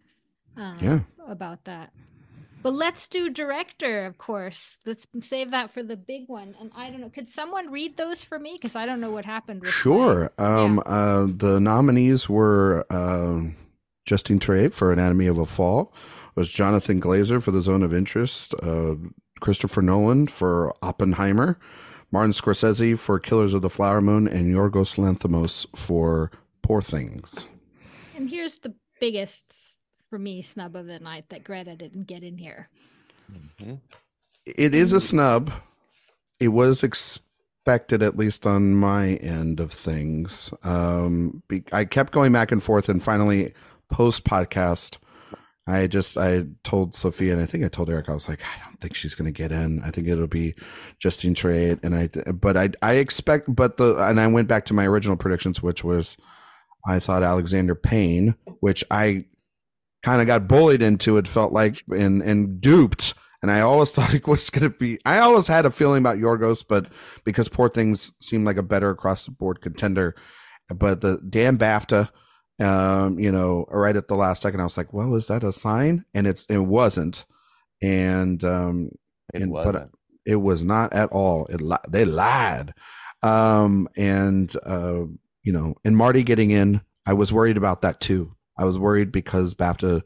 um, 0.58 0.78
yeah. 0.82 1.00
about 1.28 1.64
that 1.64 1.94
but 2.64 2.74
let's 2.74 3.08
do 3.08 3.30
director 3.30 4.06
of 4.06 4.18
course. 4.18 4.80
Let's 4.86 5.06
save 5.22 5.52
that 5.52 5.70
for 5.72 5.84
the 5.84 5.98
big 5.98 6.28
one. 6.28 6.56
And 6.60 6.72
i 6.76 6.90
don't 6.90 7.02
know 7.02 7.10
could 7.10 7.30
someone 7.30 7.72
read 7.72 7.98
those 7.98 8.24
for 8.24 8.40
me? 8.40 8.54
Because 8.54 8.76
i 8.76 8.86
don't 8.86 9.02
know 9.02 9.12
what 9.12 9.26
happened 9.26 9.66
sure. 9.66 10.32
Um, 10.38 10.82
yeah. 10.86 10.92
uh, 10.92 11.28
the 11.30 11.60
nominees 11.60 12.30
were 12.30 12.86
uh, 12.90 13.42
justine 14.06 14.40
triet 14.40 14.74
for 14.74 14.92
anatomy 14.92 15.28
of 15.28 15.38
a 15.38 15.46
fall. 15.46 15.94
Was 16.36 16.52
Jonathan 16.52 17.00
Glazer 17.00 17.42
for 17.42 17.52
The 17.52 17.62
Zone 17.62 17.84
of 17.84 17.94
Interest, 17.94 18.56
uh, 18.64 18.96
Christopher 19.40 19.84
Nolan 19.84 20.28
for 20.28 20.74
Oppenheimer, 20.82 21.60
Martin 22.12 22.32
Scorsese 22.32 22.98
for 22.98 23.20
Killers 23.20 23.54
of 23.54 23.62
the 23.62 23.70
Flower 23.70 24.02
Moon, 24.02 24.28
and 24.28 24.54
Yorgos 24.54 24.98
Lanthimos 24.98 25.68
for 25.78 26.32
Poor 26.64 26.82
Things. 26.82 27.48
And 28.16 28.30
here's 28.30 28.58
the 28.58 28.74
biggest, 29.00 29.73
for 30.14 30.20
me, 30.20 30.44
snub 30.44 30.76
of 30.76 30.86
the 30.86 31.00
night 31.00 31.26
that 31.30 31.44
Greta 31.44 31.76
didn't 31.76 32.06
get 32.06 32.22
in 32.22 32.38
here. 32.38 32.70
Mm-hmm. 33.32 33.74
It 34.46 34.76
is 34.76 34.94
a 34.94 35.02
snub. 35.02 35.52
It 36.40 36.50
was 36.50 36.84
expected, 36.84 38.04
at 38.04 38.16
least 38.16 38.46
on 38.46 38.76
my 38.76 39.14
end 39.14 39.60
of 39.60 39.72
things. 39.72 40.54
Um, 40.64 41.42
I 41.72 41.86
kept 41.86 42.14
going 42.14 42.32
back 42.32 42.52
and 42.52 42.62
forth, 42.62 42.90
and 42.90 43.02
finally, 43.02 43.56
post 43.90 44.24
podcast, 44.24 45.00
I 45.66 45.88
just 45.88 46.16
I 46.16 46.46
told 46.64 46.94
Sophia 46.94 47.34
and 47.34 47.42
I 47.42 47.48
think 47.48 47.66
I 47.66 47.68
told 47.68 47.90
Eric 47.90 48.08
I 48.08 48.14
was 48.14 48.30
like 48.30 48.42
I 48.44 48.64
don't 48.68 48.80
think 48.82 48.94
she's 48.94 49.16
going 49.16 49.34
to 49.34 49.36
get 49.36 49.52
in. 49.52 49.82
I 49.82 49.90
think 49.90 50.08
it'll 50.08 50.28
be 50.28 50.54
Justine 51.00 51.34
Triet, 51.34 51.80
and 51.82 51.96
I 51.96 52.08
but 52.34 52.56
I 52.56 52.70
I 52.84 52.98
expect 52.98 53.56
but 53.56 53.78
the 53.78 53.96
and 53.96 54.20
I 54.20 54.28
went 54.28 54.48
back 54.48 54.66
to 54.66 54.76
my 54.76 54.86
original 54.86 55.18
predictions 55.18 55.64
which 55.64 55.84
was 55.84 56.18
I 56.86 57.00
thought 57.00 57.24
Alexander 57.24 57.74
Payne, 57.74 58.36
which 58.60 58.84
I 58.92 59.26
kind 60.04 60.22
of 60.22 60.28
got 60.28 60.48
bullied 60.48 60.82
into 60.82 61.18
it 61.18 61.28
felt 61.28 61.54
like 61.54 61.84
and 61.90 62.22
and 62.22 62.62
duped 62.62 63.14
and 63.42 63.52
I 63.52 63.62
always 63.62 63.92
thought 63.94 64.14
it 64.14 64.28
was 64.28 64.50
going 64.50 64.70
to 64.70 64.78
be 64.78 65.00
I 65.06 65.20
always 65.20 65.48
had 65.48 65.66
a 65.66 65.72
feeling 65.72 66.04
about 66.04 66.18
Yorgos 66.18 66.64
but 66.68 66.88
because 67.24 67.50
Poor 67.50 67.70
Things 67.70 68.12
seemed 68.20 68.46
like 68.46 68.58
a 68.58 68.64
better 68.64 68.90
across 68.90 69.26
the 69.26 69.32
board 69.32 69.62
contender 69.62 70.16
but 70.70 71.02
the 71.02 71.22
damn 71.30 71.58
BAFTA 71.58 72.10
um, 72.60 73.20
you 73.20 73.32
know, 73.32 73.66
right 73.70 73.96
at 73.96 74.08
the 74.08 74.16
last 74.16 74.42
second, 74.42 74.60
I 74.60 74.64
was 74.64 74.78
like, 74.78 74.94
"Well, 74.94 75.16
is 75.16 75.28
that 75.28 75.44
a 75.44 75.52
sign?" 75.52 76.06
And 76.14 76.28
it's 76.28 76.46
it 76.46 76.60
wasn't, 76.60 77.26
and 77.82 78.44
um, 78.44 78.90
it 79.34 79.42
and, 79.42 79.52
wasn't. 79.52 79.74
But 79.74 79.90
it 80.26 80.36
was 80.36 80.64
not 80.64 80.94
at 80.94 81.10
all. 81.12 81.48
It 81.48 81.62
li- 81.62 81.78
they 81.90 82.06
lied, 82.06 82.74
um, 83.24 83.88
and 83.98 84.54
uh, 84.66 85.06
you 85.42 85.52
know, 85.52 85.76
and 85.84 85.98
Marty 85.98 86.24
getting 86.24 86.52
in, 86.52 86.82
I 87.08 87.14
was 87.14 87.34
worried 87.34 87.58
about 87.58 87.82
that 87.82 88.00
too. 88.00 88.36
I 88.58 88.66
was 88.66 88.78
worried 88.78 89.12
because 89.12 89.56
BAFTA 89.56 90.04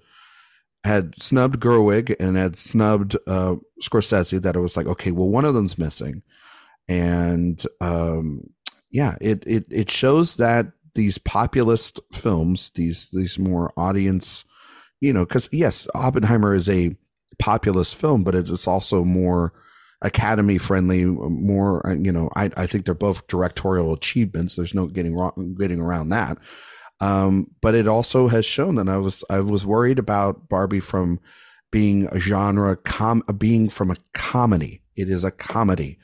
had 0.84 1.22
snubbed 1.22 1.60
Gerwig 1.60 2.16
and 2.20 2.38
had 2.38 2.58
snubbed 2.58 3.16
uh, 3.28 3.56
Scorsese. 3.82 4.42
That 4.42 4.56
it 4.56 4.62
was 4.62 4.78
like, 4.78 4.88
okay, 4.88 5.12
well, 5.12 5.30
one 5.30 5.46
of 5.46 5.54
them's 5.54 5.78
missing, 5.78 6.24
and 6.88 7.62
um, 7.82 8.50
yeah, 8.90 9.16
it 9.22 9.44
it 9.46 9.66
it 9.70 9.92
shows 9.92 10.38
that 10.38 10.68
these 10.96 11.18
populist 11.18 12.00
films, 12.12 12.72
these 12.72 13.10
these 13.12 13.38
more 13.38 13.74
audience, 13.78 14.46
you 15.02 15.14
know, 15.14 15.26
because 15.26 15.50
yes, 15.52 15.88
Oppenheimer 15.94 16.54
is 16.56 16.70
a 16.70 16.96
populist 17.40 17.96
film, 17.96 18.24
but 18.24 18.36
it's 18.36 18.68
also 18.68 19.04
more 19.04 19.54
academy 20.04 20.60
friendly 20.60 21.06
more 21.06 21.82
you 22.00 22.12
know 22.12 22.30
i 22.36 22.52
i 22.56 22.68
think 22.68 22.86
they're 22.86 22.94
both 22.94 23.26
directorial 23.26 23.94
achievements 23.94 24.56
there's 24.56 24.76
no 24.76 24.86
getting 24.86 25.16
wrong 25.16 25.56
getting 25.60 25.80
around 25.80 26.10
that 26.10 26.38
um 27.00 27.50
but 27.62 27.76
it 27.76 27.88
also 27.88 28.28
has 28.28 28.46
shown 28.46 28.76
that 28.76 28.90
i 28.90 28.98
was 28.98 29.24
i 29.30 29.40
was 29.40 29.66
worried 29.66 30.00
about 30.00 30.50
barbie 30.50 30.80
from 30.80 31.20
being 31.72 32.08
a 32.08 32.20
genre 32.20 32.76
com 32.76 33.22
being 33.38 33.70
from 33.70 33.92
a 33.92 33.98
comedy 34.14 34.82
it 34.96 35.10
is 35.10 35.24
a 35.24 35.32
comedy 35.32 35.98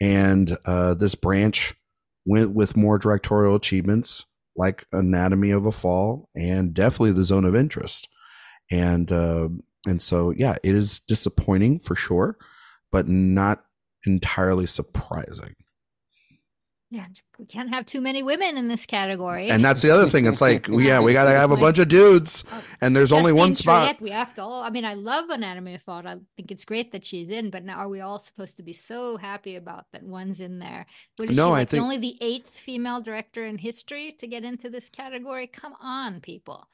and 0.00 0.56
uh 0.66 0.94
this 0.94 1.14
branch 1.14 1.74
went 2.26 2.52
with 2.52 2.76
more 2.76 2.98
directorial 2.98 3.54
achievements 3.54 4.26
like 4.56 4.86
Anatomy 4.92 5.50
of 5.50 5.66
a 5.66 5.72
Fall 5.72 6.28
and 6.34 6.74
definitely 6.74 7.12
The 7.12 7.24
Zone 7.24 7.44
of 7.44 7.54
Interest. 7.54 8.08
And 8.70 9.10
uh, 9.12 9.48
and 9.86 10.02
so 10.02 10.30
yeah, 10.30 10.56
it 10.62 10.74
is 10.74 11.00
disappointing 11.00 11.80
for 11.80 11.94
sure, 11.94 12.36
but 12.90 13.06
not 13.06 13.64
entirely 14.04 14.66
surprising. 14.66 15.54
Yeah, 16.88 17.06
we 17.36 17.46
can't 17.46 17.70
have 17.70 17.84
too 17.84 18.00
many 18.00 18.22
women 18.22 18.56
in 18.56 18.68
this 18.68 18.86
category. 18.86 19.50
And 19.50 19.64
that's 19.64 19.82
the 19.82 19.90
other 19.90 20.08
thing. 20.08 20.26
It's 20.26 20.40
like, 20.40 20.68
yeah, 20.68 21.00
we 21.00 21.12
got 21.12 21.24
to 21.24 21.30
have 21.30 21.50
a 21.50 21.56
bunch 21.56 21.80
of 21.80 21.88
dudes, 21.88 22.44
oh, 22.52 22.62
and 22.80 22.94
there's 22.94 23.10
Justine 23.10 23.26
only 23.26 23.32
one 23.32 23.54
spot. 23.54 24.00
we 24.00 24.10
have 24.10 24.32
to 24.34 24.42
all. 24.42 24.62
I 24.62 24.70
mean, 24.70 24.84
I 24.84 24.94
love 24.94 25.28
Anatomy 25.28 25.74
of 25.74 25.82
Fall. 25.82 26.06
I 26.06 26.18
think 26.36 26.52
it's 26.52 26.64
great 26.64 26.92
that 26.92 27.04
she's 27.04 27.28
in, 27.28 27.50
but 27.50 27.64
now 27.64 27.78
are 27.78 27.88
we 27.88 28.00
all 28.00 28.20
supposed 28.20 28.56
to 28.58 28.62
be 28.62 28.72
so 28.72 29.16
happy 29.16 29.56
about 29.56 29.86
that 29.92 30.04
one's 30.04 30.38
in 30.38 30.60
there? 30.60 30.86
What 31.16 31.30
is 31.30 31.36
no, 31.36 31.46
she, 31.46 31.50
like, 31.50 31.60
I 31.62 31.64
think 31.64 31.82
only 31.82 31.98
the 31.98 32.18
eighth 32.20 32.50
female 32.50 33.00
director 33.00 33.44
in 33.44 33.58
history 33.58 34.12
to 34.20 34.26
get 34.28 34.44
into 34.44 34.70
this 34.70 34.88
category. 34.88 35.48
Come 35.48 35.74
on, 35.80 36.20
people. 36.20 36.68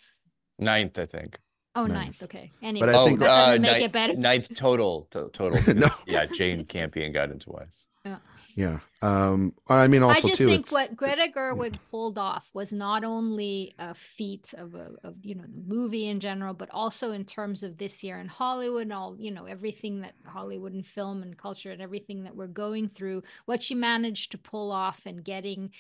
Ninth, 0.59 0.99
I 0.99 1.07
think. 1.07 1.39
Oh, 1.75 1.87
ninth. 1.87 1.95
ninth. 1.95 2.23
Okay. 2.25 2.51
Anyway, 2.63 2.87
but 2.87 2.95
I 2.95 3.05
think, 3.05 3.21
that 3.21 3.27
doesn't 3.27 3.55
uh, 3.55 3.59
make 3.63 3.73
ninth, 3.73 3.85
it 3.85 3.93
better. 3.93 4.15
Ninth 4.15 4.55
total. 4.55 5.09
To, 5.13 5.31
total. 5.33 5.75
no. 5.75 5.89
Yeah, 6.07 6.27
Jane 6.27 6.65
Campion 6.67 7.13
got 7.13 7.31
into 7.31 7.47
twice. 7.47 7.89
Yeah. 8.05 8.19
Yeah. 8.55 8.79
Um, 9.01 9.55
I 9.69 9.89
mean, 9.89 10.03
also 10.03 10.27
I 10.27 10.29
just 10.29 10.39
too, 10.39 10.47
think 10.47 10.71
what 10.71 10.95
Greta 10.95 11.29
Gerwig 11.35 11.79
pulled 11.91 12.19
off 12.19 12.51
was 12.53 12.73
not 12.73 13.05
only 13.05 13.75
a 13.79 13.95
feat 13.95 14.53
of, 14.57 14.75
a, 14.75 14.91
of 15.03 15.25
you 15.25 15.35
know 15.35 15.45
the 15.45 15.75
movie 15.75 16.09
in 16.09 16.21
general, 16.21 16.53
but 16.53 16.69
also 16.71 17.13
in 17.13 17.25
terms 17.25 17.63
of 17.63 17.79
this 17.79 18.05
year 18.05 18.19
in 18.19 18.29
Hollywood 18.29 18.83
and 18.83 18.93
all 18.93 19.17
you 19.19 19.31
know 19.31 19.47
everything 19.47 20.03
that 20.03 20.13
Hollywood 20.27 20.75
and 20.75 20.87
film 20.87 21.23
and 21.23 21.37
culture 21.37 21.71
and 21.71 21.81
everything 21.81 22.25
that 22.25 22.37
we're 22.37 22.47
going 22.47 22.89
through. 22.89 23.23
What 23.47 23.63
she 23.63 23.75
managed 23.75 24.33
to 24.33 24.39
pull 24.39 24.71
off 24.71 25.07
and 25.07 25.25
getting 25.25 25.71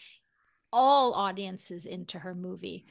all 0.73 1.13
audiences 1.13 1.85
into 1.85 2.21
her 2.21 2.35
movie. 2.35 2.87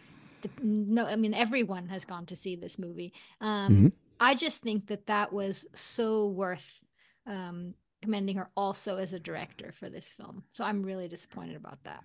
No, 0.62 1.06
I 1.06 1.16
mean 1.16 1.34
everyone 1.34 1.88
has 1.90 2.06
gone 2.06 2.26
to 2.28 2.36
see 2.36 2.56
this 2.56 2.80
movie. 2.80 3.14
Um, 3.40 3.74
mm-hmm. 3.74 3.88
I 4.20 4.36
just 4.36 4.62
think 4.62 4.88
that 4.88 5.08
that 5.08 5.34
was 5.34 5.66
so 5.74 6.28
worth 6.28 6.86
um, 7.26 7.74
commending 8.02 8.38
her 8.38 8.50
also 8.56 8.98
as 8.98 9.14
a 9.14 9.20
director 9.20 9.72
for 9.72 9.90
this 9.90 10.10
film. 10.10 10.44
So 10.54 10.64
I'm 10.64 10.84
really 10.84 11.08
disappointed 11.08 11.56
about 11.56 11.84
that. 11.84 12.04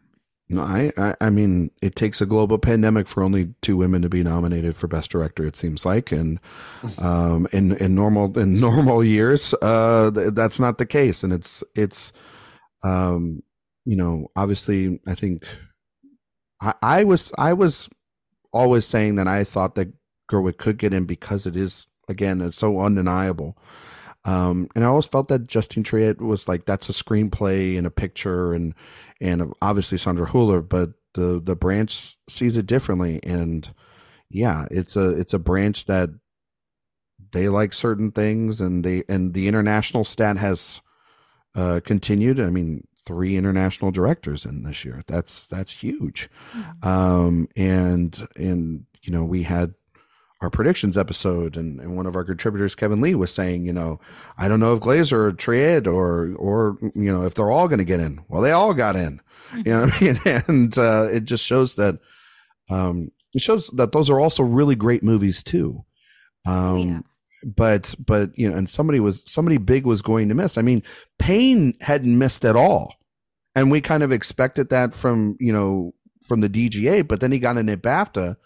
No, 0.49 0.63
I, 0.63 0.93
I, 0.97 1.15
I 1.21 1.31
mean, 1.31 1.73
it 1.83 1.97
takes 1.97 2.21
a 2.21 2.27
global 2.27 2.59
pandemic 2.59 3.09
for 3.09 3.23
only 3.23 3.55
two 3.63 3.77
women 3.77 4.03
to 4.03 4.09
be 4.09 4.23
nominated 4.23 4.77
for 4.77 4.87
best 4.87 5.11
director. 5.11 5.45
It 5.45 5.57
seems 5.57 5.85
like, 5.85 6.13
and 6.13 6.39
um, 6.99 7.49
in 7.53 7.73
in 7.77 7.95
normal 7.95 8.39
in 8.39 8.61
normal 8.61 9.03
years, 9.03 9.55
uh, 9.61 10.11
th- 10.13 10.35
that's 10.35 10.61
not 10.61 10.79
the 10.79 10.87
case, 10.87 11.25
and 11.25 11.33
it's 11.33 11.65
it's, 11.75 12.13
um, 12.85 13.43
you 13.85 13.97
know, 13.97 14.29
obviously, 14.37 15.01
I 15.09 15.17
think, 15.17 15.45
I, 16.61 16.75
I 16.81 17.05
was 17.05 17.33
I 17.37 17.53
was 17.53 17.89
always 18.57 18.87
saying 18.87 19.16
that 19.16 19.28
I 19.28 19.45
thought 19.45 19.74
that 19.77 19.93
Gerwig 20.31 20.59
could 20.59 20.78
get 20.78 20.93
in 20.93 21.05
because 21.05 21.47
it 21.47 21.57
is 21.57 21.87
again 22.09 22.41
it's 22.41 22.57
so 22.57 22.81
undeniable. 22.81 23.57
Um, 24.24 24.69
and 24.74 24.83
I 24.83 24.89
always 24.89 25.07
felt 25.07 25.28
that 25.28 25.47
Justine 25.47 25.85
Triet 25.85 26.19
was 26.19 26.49
like 26.49 26.65
that's 26.65 26.89
a 26.89 26.93
screenplay 26.93 27.78
and 27.78 27.87
a 27.87 27.91
picture 27.91 28.53
and 28.53 28.74
and 29.20 29.55
obviously 29.62 29.99
Sandra 29.99 30.27
Hüller, 30.27 30.66
but 30.69 30.91
the 31.15 31.41
the 31.43 31.57
branch 31.57 32.16
sees 32.28 32.57
it 32.57 32.66
differently. 32.66 33.20
And 33.23 33.73
yeah, 34.28 34.66
it's 34.70 34.97
a 34.97 35.11
it's 35.11 35.35
a 35.35 35.39
branch 35.39 35.87
that 35.87 36.11
they 37.33 37.49
like 37.49 37.73
certain 37.73 38.11
things, 38.11 38.61
and 38.61 38.85
they 38.85 39.05
and 39.09 39.35
the 39.35 39.49
international 39.49 40.05
stat 40.05 40.39
has 40.39 40.81
uh, 41.55 41.81
continued. 41.85 42.41
I 42.41 42.51
mean, 42.51 42.87
three 43.07 43.37
international 43.37 43.91
directors 43.91 44.45
in 44.45 44.65
this 44.65 44.85
year. 44.85 45.03
That's 45.07 45.47
that's 45.47 45.73
huge. 45.73 46.28
Mm-hmm. 46.53 46.89
Um, 46.89 47.49
and 47.57 48.28
and 48.37 48.85
you 49.03 49.12
know 49.12 49.24
we 49.24 49.45
had 49.45 49.74
our 50.43 50.51
predictions 50.51 50.99
episode 50.99 51.57
and, 51.57 51.81
and 51.81 51.97
one 51.97 52.07
of 52.07 52.15
our 52.15 52.24
contributors 52.24 52.74
kevin 52.74 53.01
lee 53.01 53.15
was 53.15 53.33
saying 53.33 53.65
you 53.65 53.73
know 53.73 53.99
i 54.37 54.49
don't 54.49 54.61
know 54.61 54.74
if 54.74 54.81
glazer 54.81 55.12
or 55.12 55.33
Triet 55.33 55.87
or 55.87 56.35
or 56.35 56.77
you 56.95 57.12
know 57.12 57.24
if 57.24 57.35
they're 57.35 57.51
all 57.51 57.69
going 57.69 57.78
to 57.78 57.85
get 57.85 58.01
in 58.01 58.23
well 58.28 58.43
they 58.43 58.53
all 58.53 58.74
got 58.74 58.97
in 58.97 59.20
mm-hmm. 59.51 59.62
you 59.65 59.73
know 59.73 59.87
what 59.87 59.95
i 59.95 60.05
mean 60.05 60.43
and 60.49 60.78
uh, 60.78 61.09
it 61.11 61.24
just 61.24 61.45
shows 61.45 61.77
that 61.77 61.99
um 62.70 63.11
it 63.33 63.41
shows 63.41 63.69
that 63.69 63.93
those 63.93 64.11
are 64.11 64.20
also 64.20 64.43
really 64.43 64.74
great 64.74 65.03
movies 65.03 65.43
too 65.43 65.85
um 66.47 66.78
yeah. 66.78 67.01
But 67.47 67.94
but 68.05 68.36
you 68.36 68.51
know 68.51 68.56
and 68.56 68.68
somebody 68.68 69.01
was 69.01 69.23
somebody 69.27 69.56
big 69.56 69.86
was 69.86 70.02
going 70.02 70.28
to 70.28 70.35
miss 70.35 70.59
i 70.59 70.62
mean 70.62 70.82
payne 71.18 71.73
hadn't 71.81 72.18
missed 72.18 72.44
at 72.44 72.56
all 72.56 72.94
and 73.55 73.70
we 73.70 73.81
kind 73.81 74.02
of 74.02 74.10
expected 74.10 74.68
that 74.68 74.93
from 74.93 75.36
you 75.39 75.52
know 75.52 75.94
from 76.24 76.40
the 76.40 76.48
dga 76.48 77.06
but 77.06 77.20
then 77.20 77.31
he 77.31 77.39
got 77.39 77.56
in 77.56 77.68
at 77.68 77.81
bafta 77.82 78.36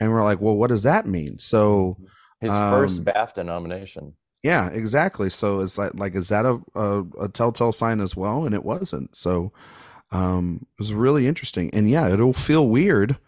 and 0.00 0.10
we're 0.10 0.24
like, 0.24 0.40
well, 0.40 0.56
what 0.56 0.68
does 0.68 0.82
that 0.84 1.06
mean? 1.06 1.38
So 1.38 1.98
his 2.40 2.50
um, 2.50 2.72
first 2.72 3.04
BAFTA 3.04 3.44
nomination. 3.44 4.14
Yeah, 4.42 4.70
exactly. 4.70 5.28
So 5.28 5.60
it's 5.60 5.76
like 5.76 5.94
like 5.94 6.14
is 6.14 6.30
that 6.30 6.46
a, 6.46 6.58
a, 6.74 7.04
a 7.20 7.28
telltale 7.28 7.72
sign 7.72 8.00
as 8.00 8.16
well? 8.16 8.46
And 8.46 8.54
it 8.54 8.64
wasn't. 8.64 9.14
So 9.14 9.52
um, 10.10 10.66
it 10.72 10.80
was 10.80 10.94
really 10.94 11.26
interesting. 11.26 11.70
And 11.74 11.90
yeah, 11.90 12.08
it'll 12.08 12.32
feel 12.32 12.66
weird 12.66 13.18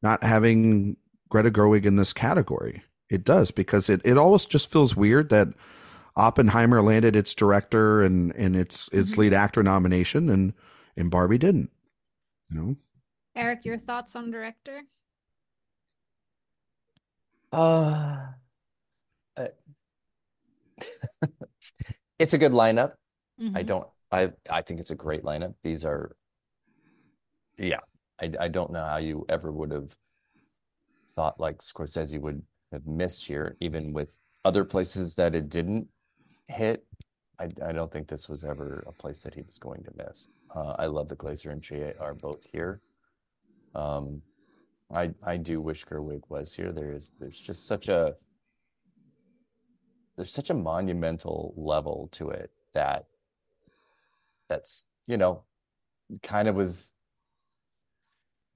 not 0.00 0.22
having 0.22 0.96
Greta 1.28 1.50
Gerwig 1.50 1.84
in 1.84 1.96
this 1.96 2.12
category. 2.12 2.84
It 3.10 3.24
does 3.24 3.50
because 3.50 3.88
it 3.88 4.00
it 4.04 4.16
always 4.16 4.46
just 4.46 4.70
feels 4.70 4.96
weird 4.96 5.28
that 5.30 5.48
Oppenheimer 6.16 6.80
landed 6.80 7.16
its 7.16 7.34
director 7.34 8.02
and 8.02 8.34
and 8.36 8.56
its 8.56 8.88
its 8.92 9.12
mm-hmm. 9.12 9.22
lead 9.22 9.34
actor 9.34 9.62
nomination 9.62 10.28
and 10.28 10.54
and 10.96 11.10
Barbie 11.10 11.38
didn't. 11.38 11.70
You 12.50 12.56
know. 12.56 12.76
Eric, 13.36 13.64
your 13.64 13.78
thoughts 13.78 14.14
on 14.14 14.30
director? 14.30 14.82
Uh, 17.52 18.26
uh 19.36 19.46
it's 22.18 22.34
a 22.34 22.38
good 22.38 22.52
lineup. 22.52 22.94
Mm-hmm. 23.40 23.56
I 23.56 23.62
don't. 23.62 23.88
I 24.12 24.32
I 24.50 24.62
think 24.62 24.80
it's 24.80 24.90
a 24.90 24.96
great 24.96 25.24
lineup. 25.24 25.54
These 25.62 25.84
are. 25.84 26.16
Yeah, 27.58 27.80
I 28.20 28.32
I 28.40 28.48
don't 28.48 28.72
know 28.72 28.84
how 28.84 28.96
you 28.96 29.26
ever 29.28 29.52
would 29.52 29.72
have 29.72 29.94
thought 31.16 31.38
like 31.38 31.58
Scorsese 31.58 32.20
would 32.20 32.42
have 32.74 32.86
missed 32.86 33.24
here, 33.24 33.56
even 33.60 33.92
with 33.92 34.18
other 34.44 34.64
places 34.64 35.14
that 35.14 35.34
it 35.34 35.48
didn't 35.48 35.88
hit. 36.48 36.84
I, 37.40 37.48
I 37.64 37.72
don't 37.72 37.90
think 37.90 38.06
this 38.06 38.28
was 38.28 38.44
ever 38.44 38.84
a 38.86 38.92
place 38.92 39.22
that 39.22 39.34
he 39.34 39.42
was 39.42 39.58
going 39.58 39.82
to 39.84 39.90
miss. 39.96 40.28
Uh, 40.54 40.76
I 40.78 40.86
love 40.86 41.08
the 41.08 41.16
Glazer 41.16 41.50
and 41.50 41.62
Triet 41.62 42.00
are 42.00 42.14
both 42.14 42.44
here. 42.52 42.80
Um, 43.74 44.22
I 44.94 45.12
I 45.24 45.36
do 45.36 45.60
wish 45.60 45.84
Gerwig 45.84 46.22
was 46.28 46.54
here. 46.54 46.70
There 46.72 46.92
is 46.92 47.12
there's 47.18 47.40
just 47.40 47.66
such 47.66 47.88
a 47.88 48.14
there's 50.16 50.32
such 50.32 50.50
a 50.50 50.54
monumental 50.54 51.54
level 51.56 52.08
to 52.12 52.30
it 52.30 52.50
that 52.72 53.06
that's 54.48 54.86
you 55.06 55.16
know 55.16 55.42
kind 56.22 56.48
of 56.48 56.54
was 56.54 56.92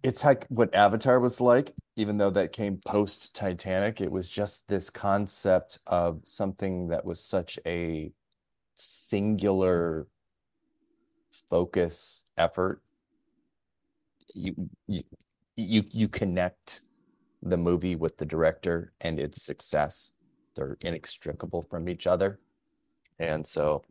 it's 0.02 0.24
like 0.24 0.46
what 0.48 0.74
Avatar 0.74 1.20
was 1.20 1.40
like, 1.40 1.74
even 1.96 2.16
though 2.16 2.30
that 2.30 2.52
came 2.52 2.80
post 2.86 3.34
Titanic. 3.34 4.00
It 4.00 4.10
was 4.10 4.28
just 4.28 4.68
this 4.68 4.90
concept 4.90 5.80
of 5.86 6.20
something 6.24 6.88
that 6.88 7.04
was 7.04 7.20
such 7.20 7.58
a 7.66 8.12
singular 8.74 10.06
focus 11.50 12.26
effort. 12.36 12.82
You, 14.34 14.54
you 14.86 15.02
you 15.56 15.84
you 15.90 16.08
connect 16.08 16.82
the 17.42 17.56
movie 17.56 17.96
with 17.96 18.16
the 18.18 18.26
director 18.26 18.92
and 19.00 19.18
its 19.18 19.42
success. 19.42 20.12
They're 20.54 20.76
inextricable 20.82 21.62
from 21.62 21.88
each 21.88 22.06
other. 22.06 22.38
And 23.18 23.46
so 23.46 23.82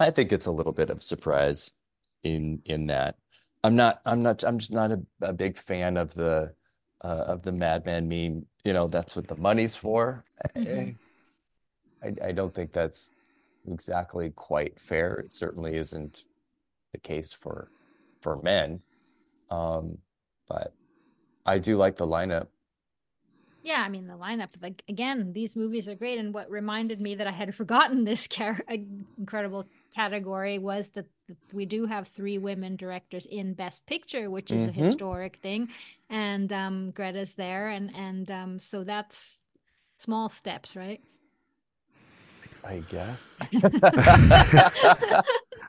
I 0.00 0.10
think 0.10 0.32
it's 0.32 0.46
a 0.46 0.52
little 0.52 0.72
bit 0.72 0.90
of 0.90 1.02
surprise 1.02 1.72
in 2.24 2.60
in 2.66 2.86
that. 2.88 3.16
I'm 3.64 3.74
not 3.74 4.00
I'm 4.04 4.22
not 4.22 4.44
I'm 4.44 4.58
just 4.58 4.72
not 4.72 4.92
a, 4.92 5.00
a 5.22 5.32
big 5.32 5.58
fan 5.58 5.96
of 5.96 6.12
the 6.14 6.54
uh, 7.02 7.24
of 7.26 7.42
the 7.42 7.50
Madman 7.50 8.06
meme. 8.06 8.44
You 8.62 8.74
know, 8.74 8.86
that's 8.86 9.16
what 9.16 9.26
the 9.26 9.36
money's 9.36 9.74
for. 9.74 10.24
Mm-hmm. 10.54 10.90
I, 12.02 12.28
I 12.28 12.32
don't 12.32 12.54
think 12.54 12.72
that's 12.72 13.14
exactly 13.66 14.30
quite 14.30 14.78
fair. 14.78 15.14
It 15.14 15.32
certainly 15.32 15.76
isn't 15.76 16.24
the 16.92 16.98
case 16.98 17.32
for 17.32 17.70
for 18.20 18.36
men. 18.42 18.80
Um, 19.50 19.96
but 20.46 20.74
I 21.46 21.58
do 21.58 21.76
like 21.76 21.96
the 21.96 22.06
lineup. 22.06 22.48
Yeah, 23.62 23.82
I 23.82 23.88
mean 23.88 24.06
the 24.06 24.18
lineup. 24.18 24.50
Like 24.60 24.82
again, 24.90 25.32
these 25.32 25.56
movies 25.56 25.88
are 25.88 25.94
great, 25.94 26.18
and 26.18 26.34
what 26.34 26.50
reminded 26.50 27.00
me 27.00 27.14
that 27.14 27.26
I 27.26 27.32
had 27.32 27.54
forgotten 27.54 28.04
this 28.04 28.26
car- 28.30 28.60
incredible 29.16 29.66
category 29.94 30.58
was 30.58 30.88
that 30.90 31.06
we 31.52 31.64
do 31.66 31.86
have 31.86 32.08
three 32.08 32.38
women 32.38 32.76
directors 32.76 33.26
in 33.26 33.54
Best 33.54 33.86
Picture, 33.86 34.30
which 34.30 34.50
is 34.50 34.66
mm-hmm. 34.66 34.80
a 34.80 34.84
historic 34.84 35.36
thing, 35.36 35.68
and 36.10 36.52
um, 36.52 36.90
Greta's 36.90 37.34
there, 37.34 37.68
and 37.68 37.94
and 37.94 38.30
um, 38.30 38.58
so 38.58 38.84
that's 38.84 39.40
small 39.98 40.28
steps, 40.28 40.76
right? 40.76 41.00
I 42.66 42.82
guess. 42.88 43.38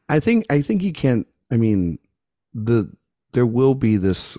I 0.10 0.20
think 0.20 0.46
I 0.50 0.62
think 0.62 0.84
you 0.84 0.94
can't. 0.94 1.28
I 1.52 1.58
mean, 1.58 2.00
the 2.54 2.92
there 3.34 3.46
will 3.46 3.76
be 3.76 3.98
this 3.98 4.38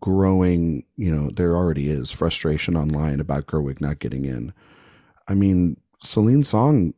growing, 0.00 0.84
you 0.96 1.14
know, 1.14 1.30
there 1.30 1.56
already 1.56 1.88
is 1.88 2.10
frustration 2.10 2.76
online 2.76 3.20
about 3.20 3.46
Gerwig 3.46 3.80
not 3.80 4.00
getting 4.00 4.24
in. 4.24 4.52
I 5.28 5.34
mean, 5.34 5.76
Celine 6.00 6.44
Song 6.44 6.94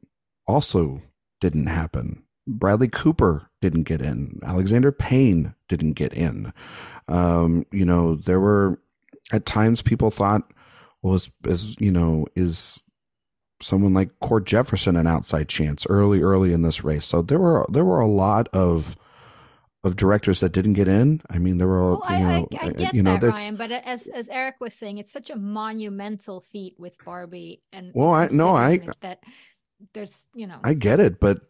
also 0.47 1.03
didn't 1.41 1.67
happen. 1.67 2.25
Bradley 2.47 2.89
Cooper 2.89 3.51
didn't 3.61 3.83
get 3.83 4.01
in. 4.01 4.41
Alexander 4.43 4.91
Payne 4.91 5.55
didn't 5.69 5.93
get 5.93 6.13
in. 6.15 6.53
Um, 7.09 7.67
you 7.71 7.85
know, 7.85 8.15
there 8.15 8.41
were 8.41 8.81
at 9.33 9.45
times 9.45 9.83
people 9.83 10.11
thought, 10.11 10.51
well, 11.03 11.15
as, 11.15 11.31
as 11.47 11.77
you 11.79 11.91
know, 11.91 12.27
is 12.35 12.81
someone 13.61 13.93
like 13.95 14.19
Cord 14.21 14.47
Jefferson 14.47 14.97
an 14.97 15.07
outside 15.07 15.49
chance 15.49 15.87
early, 15.89 16.23
early 16.23 16.53
in 16.53 16.63
this 16.63 16.83
race. 16.85 17.05
So 17.05 17.23
there 17.23 17.39
were 17.39 17.67
there 17.71 17.85
were 17.85 18.01
a 18.01 18.09
lot 18.09 18.49
of 18.53 18.97
of 19.85 19.97
directors 19.97 20.41
that 20.41 20.53
didn't 20.53 20.73
get 20.73 20.89
in. 20.89 21.23
I 21.31 21.39
mean, 21.39 21.59
there 21.59 21.69
were, 21.69 21.99
well, 21.99 22.03
you 22.11 22.19
know, 22.19 22.49
I, 22.61 22.65
I, 22.65 22.69
I 22.69 22.73
get 22.73 22.95
you 22.95 23.03
know, 23.03 23.17
that, 23.17 23.31
Ryan, 23.31 23.57
but 23.57 23.71
as 23.71 24.07
as 24.09 24.29
Eric 24.29 24.57
was 24.61 24.75
saying, 24.75 24.99
it's 24.99 25.13
such 25.13 25.31
a 25.31 25.37
monumental 25.37 26.41
feat 26.41 26.75
with 26.79 26.95
Barbie 27.05 27.63
and 27.73 27.93
well, 27.95 28.13
I 28.13 28.29
no, 28.31 28.57
I 28.57 28.81
that 29.01 29.23
there's, 29.95 30.25
you 30.35 30.47
know, 30.47 30.59
I 30.65 30.75
get 30.75 31.01
it, 31.01 31.21
but 31.21 31.41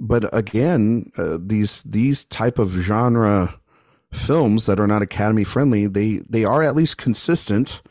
but 0.00 0.34
again, 0.36 1.10
uh, 1.16 1.38
these 1.40 1.82
these 1.82 2.24
type 2.24 2.58
of 2.58 2.70
genre 2.70 3.58
films 4.12 4.66
that 4.66 4.80
are 4.80 4.86
not 4.86 5.02
Academy 5.02 5.44
friendly, 5.44 5.86
they 5.86 6.18
they 6.28 6.44
are 6.44 6.62
at 6.62 6.76
least 6.76 6.98
consistent. 6.98 7.82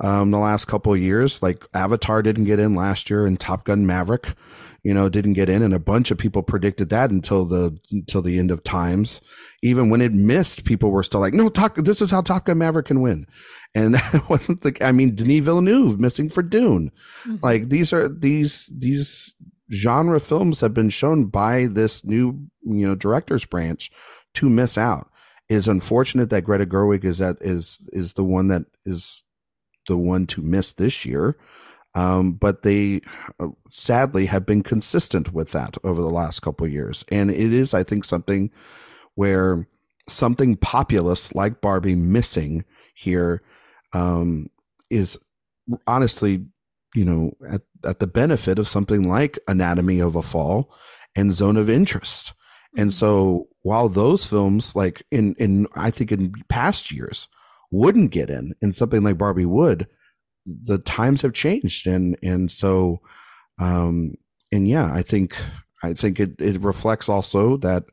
Um, 0.00 0.30
the 0.30 0.38
last 0.38 0.66
couple 0.66 0.92
of 0.92 1.00
years, 1.00 1.42
like 1.42 1.64
Avatar 1.74 2.22
didn't 2.22 2.44
get 2.44 2.60
in 2.60 2.74
last 2.74 3.10
year, 3.10 3.26
and 3.26 3.38
Top 3.38 3.64
Gun 3.64 3.86
Maverick 3.86 4.34
you 4.88 4.94
know, 4.94 5.10
didn't 5.10 5.34
get 5.34 5.50
in, 5.50 5.60
and 5.60 5.74
a 5.74 5.78
bunch 5.78 6.10
of 6.10 6.16
people 6.16 6.42
predicted 6.42 6.88
that 6.88 7.10
until 7.10 7.44
the 7.44 7.78
until 7.90 8.22
the 8.22 8.38
end 8.38 8.50
of 8.50 8.64
times. 8.64 9.20
Even 9.62 9.90
when 9.90 10.00
it 10.00 10.14
missed, 10.14 10.64
people 10.64 10.90
were 10.90 11.02
still 11.02 11.20
like, 11.20 11.34
"No, 11.34 11.50
talk. 11.50 11.76
This 11.76 12.00
is 12.00 12.10
how 12.10 12.22
Top 12.22 12.46
Gun 12.46 12.56
Maverick 12.56 12.86
can 12.86 13.02
win," 13.02 13.26
and 13.74 13.94
that 13.96 14.30
wasn't 14.30 14.62
the. 14.62 14.74
I 14.80 14.92
mean, 14.92 15.14
Denis 15.14 15.44
Villeneuve 15.44 16.00
missing 16.00 16.30
for 16.30 16.42
Dune. 16.42 16.90
Mm-hmm. 17.24 17.36
Like 17.42 17.68
these 17.68 17.92
are 17.92 18.08
these 18.08 18.70
these 18.74 19.34
genre 19.70 20.18
films 20.20 20.60
have 20.60 20.72
been 20.72 20.88
shown 20.88 21.26
by 21.26 21.66
this 21.66 22.02
new 22.02 22.48
you 22.62 22.86
know 22.86 22.94
director's 22.94 23.44
branch 23.44 23.90
to 24.36 24.48
miss 24.48 24.78
out. 24.78 25.10
It 25.50 25.56
is 25.56 25.68
unfortunate 25.68 26.30
that 26.30 26.44
Greta 26.44 26.64
Gerwig 26.64 27.04
is 27.04 27.18
that 27.18 27.36
is 27.42 27.86
is 27.92 28.14
the 28.14 28.24
one 28.24 28.48
that 28.48 28.64
is 28.86 29.22
the 29.86 29.98
one 29.98 30.26
to 30.28 30.40
miss 30.40 30.72
this 30.72 31.04
year. 31.04 31.36
Um, 31.98 32.32
but 32.32 32.62
they 32.62 33.00
uh, 33.40 33.48
sadly 33.70 34.26
have 34.26 34.46
been 34.46 34.62
consistent 34.62 35.32
with 35.32 35.50
that 35.50 35.76
over 35.82 36.00
the 36.00 36.08
last 36.08 36.40
couple 36.40 36.64
of 36.64 36.72
years, 36.72 37.04
and 37.10 37.28
it 37.28 37.52
is, 37.52 37.74
I 37.74 37.82
think, 37.82 38.04
something 38.04 38.52
where 39.16 39.66
something 40.08 40.56
populist 40.56 41.34
like 41.34 41.60
Barbie 41.60 41.96
missing 41.96 42.64
here 42.94 43.42
um, 43.92 44.48
is 44.90 45.18
honestly, 45.88 46.46
you 46.94 47.04
know, 47.04 47.32
at, 47.50 47.62
at 47.84 47.98
the 47.98 48.06
benefit 48.06 48.58
of 48.60 48.68
something 48.68 49.08
like 49.08 49.38
Anatomy 49.48 49.98
of 50.00 50.14
a 50.14 50.22
Fall 50.22 50.72
and 51.16 51.34
Zone 51.34 51.56
of 51.56 51.68
Interest. 51.68 52.32
And 52.76 52.90
Mm-hmm. 52.90 52.90
so 52.90 53.48
while 53.62 53.88
those 53.88 54.26
films, 54.26 54.76
like 54.76 55.02
in, 55.10 55.34
in, 55.34 55.66
I 55.74 55.90
think 55.90 56.12
in 56.12 56.32
past 56.48 56.92
years 56.92 57.28
wouldn't 57.70 58.12
get 58.12 58.30
in 58.30 58.54
and 58.62 58.74
something 58.74 59.02
like 59.02 59.18
Barbie 59.18 59.46
would, 59.46 59.88
the 60.64 60.78
times 60.78 61.22
have 61.22 61.32
changed. 61.32 61.86
And, 61.86 62.16
and 62.22 62.50
so, 62.50 63.00
um, 63.58 64.14
and 64.52 64.66
yeah, 64.66 64.92
I 64.92 65.02
think, 65.02 65.36
I 65.82 65.92
think 65.92 66.18
it, 66.18 66.40
it 66.40 66.62
reflects 66.62 67.08
also 67.08 67.56
that 67.58 67.84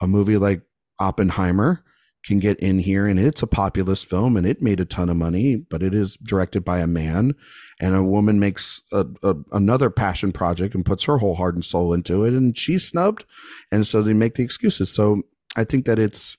a 0.00 0.06
movie 0.06 0.36
like 0.36 0.62
Oppenheimer 0.98 1.82
can 2.24 2.38
get 2.40 2.58
in 2.58 2.80
here 2.80 3.06
and 3.06 3.20
it's 3.20 3.42
a 3.42 3.46
populist 3.46 4.10
film 4.10 4.36
and 4.36 4.46
it 4.46 4.60
made 4.60 4.80
a 4.80 4.84
ton 4.84 5.08
of 5.08 5.16
money, 5.16 5.54
but 5.54 5.82
it 5.82 5.94
is 5.94 6.16
directed 6.16 6.64
by 6.64 6.80
a 6.80 6.86
man 6.86 7.34
and 7.80 7.94
a 7.94 8.02
woman 8.02 8.40
makes 8.40 8.82
a, 8.92 9.06
a, 9.22 9.36
another 9.52 9.90
passion 9.90 10.32
project 10.32 10.74
and 10.74 10.84
puts 10.84 11.04
her 11.04 11.18
whole 11.18 11.36
heart 11.36 11.54
and 11.54 11.64
soul 11.64 11.92
into 11.92 12.24
it 12.24 12.34
and 12.34 12.58
she's 12.58 12.86
snubbed. 12.86 13.24
And 13.70 13.86
so 13.86 14.02
they 14.02 14.12
make 14.12 14.34
the 14.34 14.42
excuses. 14.42 14.92
So 14.92 15.22
I 15.56 15.64
think 15.64 15.86
that 15.86 15.98
it's, 15.98 16.36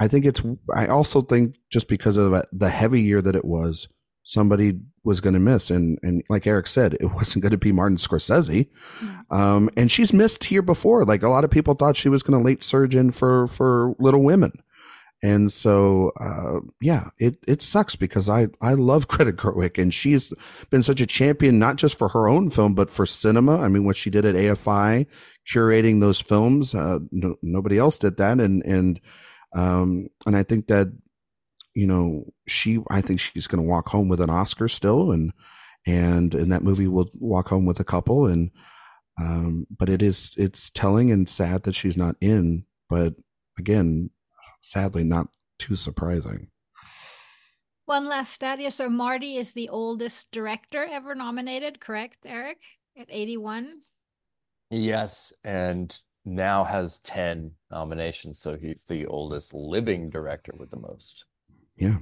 I 0.00 0.06
think 0.06 0.24
it's, 0.24 0.40
I 0.74 0.86
also 0.86 1.20
think 1.20 1.56
just 1.70 1.88
because 1.88 2.16
of 2.16 2.40
the 2.52 2.70
heavy 2.70 3.00
year 3.00 3.20
that 3.20 3.34
it 3.34 3.44
was, 3.44 3.88
somebody 4.28 4.78
was 5.04 5.22
going 5.22 5.32
to 5.32 5.40
miss. 5.40 5.70
And, 5.70 5.98
and 6.02 6.22
like 6.28 6.46
Eric 6.46 6.66
said, 6.66 6.98
it 7.00 7.06
wasn't 7.14 7.42
going 7.42 7.52
to 7.52 7.56
be 7.56 7.72
Martin 7.72 7.96
Scorsese. 7.96 8.68
Um, 9.30 9.70
and 9.74 9.90
she's 9.90 10.12
missed 10.12 10.44
here 10.44 10.60
before. 10.60 11.06
Like 11.06 11.22
a 11.22 11.30
lot 11.30 11.44
of 11.44 11.50
people 11.50 11.74
thought 11.74 11.96
she 11.96 12.10
was 12.10 12.22
going 12.22 12.38
to 12.38 12.44
late 12.44 12.62
surge 12.62 12.94
in 12.94 13.10
for, 13.10 13.46
for 13.46 13.94
Little 13.98 14.22
Women. 14.22 14.52
And 15.22 15.50
so, 15.50 16.12
uh, 16.20 16.60
yeah, 16.80 17.08
it, 17.18 17.38
it 17.48 17.62
sucks 17.62 17.96
because 17.96 18.28
I, 18.28 18.48
I 18.60 18.74
love 18.74 19.08
Greta 19.08 19.32
Gerwig 19.32 19.82
and 19.82 19.92
she's 19.92 20.32
been 20.70 20.82
such 20.82 21.00
a 21.00 21.06
champion, 21.06 21.58
not 21.58 21.76
just 21.76 21.96
for 21.96 22.08
her 22.10 22.28
own 22.28 22.50
film, 22.50 22.74
but 22.74 22.90
for 22.90 23.06
cinema. 23.06 23.58
I 23.58 23.68
mean, 23.68 23.84
what 23.84 23.96
she 23.96 24.10
did 24.10 24.26
at 24.26 24.34
AFI, 24.34 25.06
curating 25.50 26.00
those 26.00 26.20
films, 26.20 26.74
uh, 26.74 26.98
no, 27.10 27.36
nobody 27.42 27.78
else 27.78 27.98
did 27.98 28.18
that. 28.18 28.38
And, 28.40 28.62
and, 28.64 29.00
um, 29.54 30.08
and 30.26 30.36
I 30.36 30.42
think 30.42 30.66
that, 30.66 30.92
you 31.78 31.86
know, 31.86 32.24
she, 32.48 32.80
I 32.90 33.00
think 33.00 33.20
she's 33.20 33.46
going 33.46 33.62
to 33.62 33.68
walk 33.68 33.88
home 33.88 34.08
with 34.08 34.20
an 34.20 34.30
Oscar 34.30 34.66
still. 34.66 35.12
And, 35.12 35.32
and 35.86 36.34
in 36.34 36.48
that 36.48 36.64
movie, 36.64 36.88
will 36.88 37.08
walk 37.14 37.50
home 37.50 37.66
with 37.66 37.78
a 37.78 37.84
couple. 37.84 38.26
And, 38.26 38.50
um, 39.20 39.64
but 39.70 39.88
it 39.88 40.02
is, 40.02 40.34
it's 40.36 40.70
telling 40.70 41.12
and 41.12 41.28
sad 41.28 41.62
that 41.62 41.76
she's 41.76 41.96
not 41.96 42.16
in, 42.20 42.64
but 42.88 43.14
again, 43.60 44.10
sadly 44.60 45.04
not 45.04 45.28
too 45.60 45.76
surprising. 45.76 46.48
One 47.84 48.06
last 48.06 48.32
stat 48.32 48.58
here. 48.58 48.72
So 48.72 48.90
Marty 48.90 49.36
is 49.36 49.52
the 49.52 49.68
oldest 49.68 50.32
director 50.32 50.84
ever 50.84 51.14
nominated, 51.14 51.78
correct, 51.78 52.18
Eric? 52.24 52.58
At 52.98 53.06
81. 53.08 53.82
Yes, 54.72 55.32
and 55.44 55.96
now 56.24 56.64
has 56.64 56.98
10 56.98 57.52
nominations, 57.70 58.40
so 58.40 58.56
he's 58.56 58.82
the 58.82 59.06
oldest 59.06 59.54
living 59.54 60.10
director 60.10 60.52
with 60.58 60.72
the 60.72 60.80
most. 60.80 61.24
Yeah. 61.78 61.98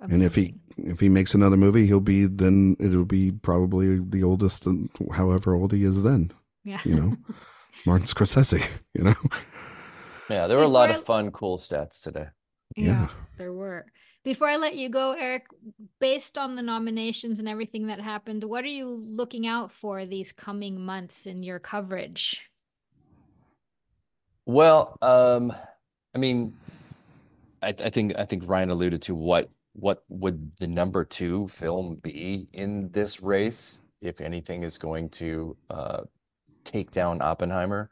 And 0.00 0.22
if 0.22 0.34
he 0.34 0.54
if 0.76 1.00
he 1.00 1.08
makes 1.08 1.34
another 1.34 1.56
movie, 1.56 1.86
he'll 1.86 2.00
be 2.00 2.26
then 2.26 2.76
it'll 2.80 3.04
be 3.04 3.30
probably 3.32 3.98
the 4.00 4.22
oldest, 4.22 4.66
and 4.66 4.88
however 5.12 5.54
old 5.54 5.72
he 5.72 5.84
is 5.84 6.02
then. 6.02 6.32
yeah. 6.64 6.80
You 6.84 6.94
know, 6.94 7.16
Martin 7.86 8.06
Scorsese. 8.06 8.64
You 8.94 9.04
know, 9.04 9.14
Yeah, 10.28 10.46
there 10.46 10.56
were 10.56 10.64
a 10.64 10.68
lot 10.68 10.90
I- 10.90 10.94
of 10.94 11.04
fun, 11.04 11.30
cool 11.32 11.58
stats 11.58 12.00
today. 12.00 12.26
Yeah, 12.76 12.84
Yeah. 12.86 13.08
there 13.38 13.52
were. 13.52 13.86
Before 14.24 14.48
I 14.48 14.56
let 14.56 14.74
you 14.76 14.88
go, 14.90 15.12
Eric, 15.12 15.46
based 15.98 16.36
on 16.36 16.54
the 16.56 16.62
nominations 16.62 17.38
and 17.38 17.48
everything 17.48 17.86
that 17.86 18.00
happened, 18.00 18.44
what 18.44 18.64
are 18.64 18.68
you 18.68 18.86
looking 18.86 19.46
out 19.46 19.72
for 19.72 20.04
these 20.04 20.30
coming 20.32 20.78
months 20.80 21.24
in 21.26 21.42
your 21.42 21.58
coverage? 21.58 22.50
Well, 24.46 24.96
um, 25.02 25.52
I 26.14 26.18
mean, 26.18 26.54
I, 27.62 27.68
I 27.68 27.90
think 27.90 28.14
I 28.18 28.24
think 28.24 28.44
Ryan 28.46 28.70
alluded 28.70 29.02
to 29.02 29.14
what 29.14 29.50
what 29.74 30.02
would 30.08 30.56
the 30.58 30.66
number 30.66 31.04
two 31.04 31.48
film 31.48 32.00
be 32.02 32.48
in 32.52 32.90
this 32.90 33.22
race, 33.22 33.80
if 34.00 34.20
anything 34.20 34.62
is 34.62 34.78
going 34.78 35.08
to 35.10 35.56
uh, 35.70 36.02
take 36.64 36.90
down 36.90 37.22
Oppenheimer. 37.22 37.90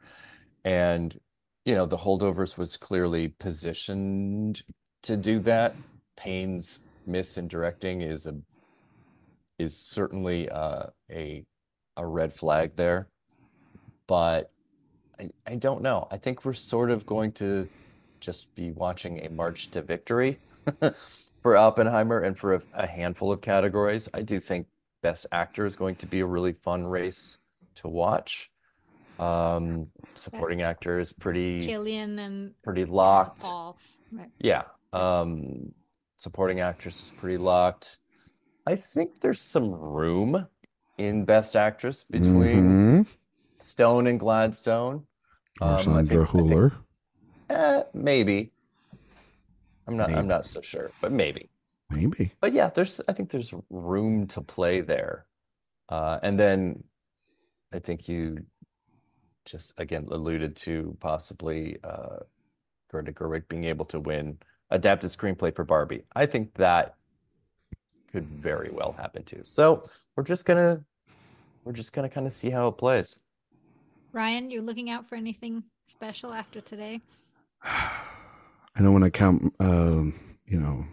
And, 0.65 1.17
you 1.65 1.75
know, 1.75 1.85
The 1.85 1.97
Holdovers 1.97 2.57
was 2.57 2.77
clearly 2.77 3.29
positioned 3.29 4.61
to 5.03 5.15
do 5.15 5.39
that. 5.39 5.75
Payne's 6.17 6.81
miss 7.05 7.37
in 7.37 7.47
directing 7.47 8.01
is 8.01 8.25
a 8.25 8.35
is 9.57 9.75
certainly 9.75 10.49
uh, 10.49 10.87
a 11.11 11.45
a 11.97 12.05
red 12.05 12.33
flag 12.33 12.75
there. 12.75 13.07
But 14.07 14.51
I, 15.19 15.29
I 15.45 15.55
don't 15.55 15.81
know. 15.81 16.07
I 16.11 16.17
think 16.17 16.43
we're 16.43 16.53
sort 16.53 16.91
of 16.91 17.05
going 17.05 17.31
to 17.33 17.67
just 18.19 18.53
be 18.55 18.71
watching 18.71 19.25
a 19.25 19.29
march 19.29 19.69
to 19.71 19.81
victory 19.81 20.39
for 21.41 21.55
Oppenheimer 21.57 22.21
and 22.21 22.37
for 22.37 22.53
a, 22.55 22.61
a 22.73 22.85
handful 22.87 23.31
of 23.31 23.41
categories. 23.41 24.07
I 24.13 24.21
do 24.21 24.39
think 24.39 24.67
Best 25.01 25.25
Actor 25.31 25.65
is 25.65 25.75
going 25.75 25.95
to 25.97 26.05
be 26.05 26.19
a 26.19 26.25
really 26.25 26.53
fun 26.53 26.85
race 26.85 27.37
to 27.75 27.87
watch. 27.87 28.51
Um, 29.19 29.87
supporting 30.15 30.61
actor 30.61 30.97
is 30.99 31.11
pretty 31.11 31.67
Cillian 31.67 32.19
and 32.19 32.53
pretty 32.63 32.85
locked. 32.85 33.41
Paul. 33.41 33.77
Right. 34.13 34.29
Yeah. 34.39 34.63
Um, 34.93 35.73
supporting 36.17 36.61
actress 36.61 37.03
is 37.03 37.13
pretty 37.17 37.37
locked. 37.37 37.99
I 38.65 38.75
think 38.77 39.19
there's 39.19 39.41
some 39.41 39.71
room 39.73 40.47
in 40.97 41.25
Best 41.25 41.55
Actress 41.57 42.03
between 42.05 43.03
Mhm. 43.03 43.07
Stone 43.59 44.07
and 44.07 44.19
Gladstone. 44.19 45.05
or 45.61 45.67
Um, 45.67 45.75
I 45.75 45.81
Sandra 45.81 46.25
Eh, 47.49 47.83
maybe. 47.93 48.51
I'm 49.87 49.97
not 49.97 50.11
I'm 50.11 50.27
not 50.27 50.45
so 50.45 50.61
sure, 50.61 50.91
but 51.01 51.11
maybe. 51.11 51.49
Maybe. 51.89 52.31
But 52.41 52.53
yeah, 52.53 52.69
there's 52.69 53.01
I 53.07 53.13
think 53.13 53.31
there's 53.31 53.53
room 53.69 54.27
to 54.27 54.41
play 54.41 54.81
there. 54.81 55.25
Uh, 55.89 56.19
and 56.21 56.39
then 56.39 56.83
I 57.73 57.79
think 57.79 58.07
you 58.07 58.45
just 59.45 59.73
again 59.79 60.07
alluded 60.11 60.55
to 60.57 60.95
possibly 60.99 61.77
uh, 61.83 62.17
Greta 62.89 63.11
Gerwig 63.11 63.47
being 63.49 63.63
able 63.63 63.85
to 63.85 63.99
win 63.99 64.37
adapted 64.69 65.09
screenplay 65.09 65.55
for 65.55 65.63
Barbie. 65.63 66.03
I 66.15 66.27
think 66.27 66.53
that 66.55 66.95
could 68.11 68.27
very 68.27 68.69
well 68.71 68.91
happen 68.91 69.23
too. 69.23 69.41
So 69.43 69.83
we're 70.15 70.23
just 70.23 70.45
gonna 70.45 70.83
we're 71.63 71.73
just 71.73 71.93
gonna 71.93 72.09
kind 72.09 72.27
of 72.27 72.33
see 72.33 72.51
how 72.51 72.67
it 72.67 72.77
plays. 72.77 73.19
Ryan, 74.11 74.51
you're 74.51 74.61
looking 74.63 74.89
out 74.89 75.05
for 75.05 75.15
anything 75.15 75.63
special 75.87 76.33
after 76.33 76.61
today? 76.61 77.01
I 77.63 78.81
don't 78.81 78.93
want 78.93 79.05
to 79.05 79.11
count, 79.11 79.53
um, 79.59 80.13
you 80.45 80.59
know, 80.59 80.85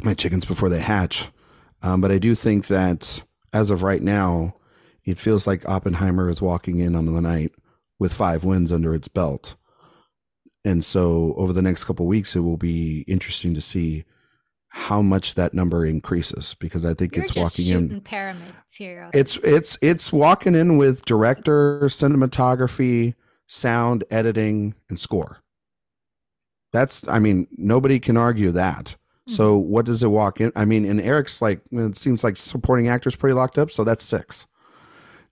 my 0.00 0.14
chickens 0.14 0.44
before 0.44 0.68
they 0.68 0.80
hatch, 0.80 1.28
um, 1.82 2.00
but 2.00 2.10
I 2.10 2.18
do 2.18 2.34
think 2.34 2.68
that 2.68 3.24
as 3.52 3.70
of 3.70 3.82
right 3.82 4.02
now, 4.02 4.56
it 5.04 5.18
feels 5.18 5.46
like 5.46 5.68
Oppenheimer 5.68 6.28
is 6.28 6.42
walking 6.42 6.78
in 6.80 6.94
on 6.94 7.06
the 7.06 7.20
night 7.20 7.52
with 7.98 8.12
five 8.12 8.44
wins 8.44 8.70
under 8.70 8.94
its 8.94 9.08
belt, 9.08 9.56
and 10.64 10.84
so 10.84 11.34
over 11.36 11.52
the 11.52 11.62
next 11.62 11.84
couple 11.84 12.06
of 12.06 12.08
weeks, 12.08 12.36
it 12.36 12.40
will 12.40 12.56
be 12.56 13.00
interesting 13.08 13.54
to 13.54 13.60
see 13.60 14.04
how 14.76 15.00
much 15.00 15.36
that 15.36 15.54
number 15.54 15.86
increases 15.86 16.54
because 16.54 16.84
I 16.84 16.92
think 16.92 17.16
You're 17.16 17.24
it's 17.24 17.34
walking 17.34 17.66
in. 17.68 18.00
pyramids 18.02 18.52
here. 18.76 19.08
It's 19.14 19.36
it's 19.38 19.78
it's 19.80 20.12
walking 20.12 20.54
in 20.54 20.76
with 20.76 21.04
director, 21.06 21.80
cinematography, 21.84 23.14
sound, 23.46 24.04
editing, 24.10 24.74
and 24.90 25.00
score. 25.00 25.38
That's 26.72 27.06
I 27.08 27.18
mean, 27.18 27.46
nobody 27.52 27.98
can 27.98 28.16
argue 28.16 28.50
that. 28.52 28.96
So 29.28 29.58
mm-hmm. 29.58 29.70
what 29.70 29.86
does 29.86 30.02
it 30.02 30.08
walk 30.08 30.40
in? 30.40 30.52
I 30.54 30.64
mean, 30.64 30.84
and 30.84 31.00
Eric's 31.00 31.42
like 31.42 31.60
it 31.72 31.96
seems 31.96 32.22
like 32.22 32.36
supporting 32.36 32.88
actors 32.88 33.16
pretty 33.16 33.34
locked 33.34 33.58
up, 33.58 33.70
so 33.70 33.82
that's 33.82 34.04
six. 34.04 34.46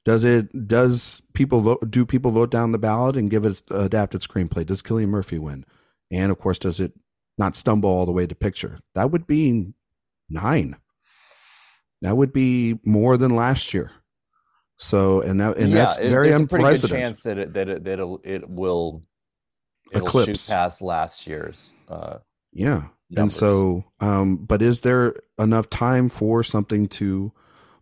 Does 0.04 0.24
it 0.24 0.66
does 0.66 1.22
people 1.32 1.60
vote 1.60 1.90
do 1.90 2.04
people 2.04 2.30
vote 2.30 2.50
down 2.50 2.72
the 2.72 2.78
ballot 2.78 3.16
and 3.16 3.30
give 3.30 3.44
it 3.44 3.62
adapted 3.70 4.20
screenplay? 4.20 4.66
Does 4.66 4.82
Cillian 4.82 5.08
Murphy 5.08 5.38
win? 5.38 5.64
And 6.10 6.30
of 6.30 6.38
course, 6.38 6.58
does 6.58 6.80
it 6.80 6.92
not 7.38 7.56
stumble 7.56 7.88
all 7.88 8.04
the 8.04 8.12
way 8.12 8.26
to 8.26 8.34
picture? 8.34 8.80
That 8.94 9.10
would 9.10 9.26
be 9.26 9.72
nine. 10.28 10.76
That 12.02 12.16
would 12.16 12.32
be 12.32 12.78
more 12.84 13.16
than 13.16 13.34
last 13.34 13.72
year. 13.72 13.92
So 14.76 15.20
and 15.22 15.40
that 15.40 15.56
and 15.56 15.72
that's 15.72 15.96
it- 15.98 16.10
very 16.10 16.28
there's 16.28 16.40
a 16.40 16.46
pretty 16.46 16.64
good 16.64 16.72
unprecedented. 16.72 17.04
chance 17.04 17.22
that 17.22 17.38
it 17.38 17.54
that 17.54 17.68
it, 17.68 17.84
that 17.84 18.20
it 18.24 18.50
will 18.50 19.02
it'll 19.92 20.06
Eclipse. 20.06 20.46
shoot 20.46 20.52
past 20.52 20.82
last 20.82 21.26
year's 21.26 21.74
uh 21.88 22.18
Yeah. 22.52 22.88
And 23.16 23.30
so, 23.30 23.84
um, 24.00 24.36
but 24.36 24.60
is 24.60 24.80
there 24.80 25.14
enough 25.38 25.70
time 25.70 26.08
for 26.08 26.42
something 26.42 26.88
to 26.88 27.32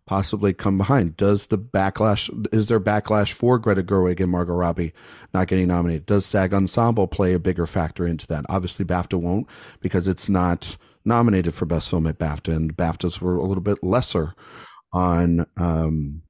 possibly 0.05 0.53
come 0.53 0.77
behind? 0.77 1.17
Does 1.17 1.47
the 1.47 1.57
backlash, 1.57 2.29
is 2.53 2.67
there 2.67 2.79
backlash 2.79 3.31
for 3.31 3.57
Greta 3.57 3.81
Gerwig 3.81 4.19
and 4.19 4.29
Margot 4.29 4.53
Robbie 4.53 4.93
not 5.33 5.47
getting 5.47 5.69
nominated? 5.69 6.05
Does 6.05 6.25
SAG 6.25 6.53
Ensemble 6.53 7.07
play 7.07 7.33
a 7.33 7.39
bigger 7.39 7.65
factor 7.65 8.05
into 8.05 8.27
that? 8.27 8.45
Obviously, 8.47 8.85
BAFTA 8.85 9.19
won't 9.19 9.47
because 9.79 10.07
it's 10.07 10.29
not 10.29 10.77
nominated 11.05 11.55
for 11.55 11.65
Best 11.65 11.89
Film 11.89 12.05
at 12.05 12.19
BAFTA, 12.19 12.55
and 12.55 12.75
BAFTAs 12.75 13.19
were 13.19 13.35
a 13.35 13.45
little 13.45 13.63
bit 13.63 13.83
lesser 13.83 14.35
on, 14.91 15.47
um, 15.57 16.21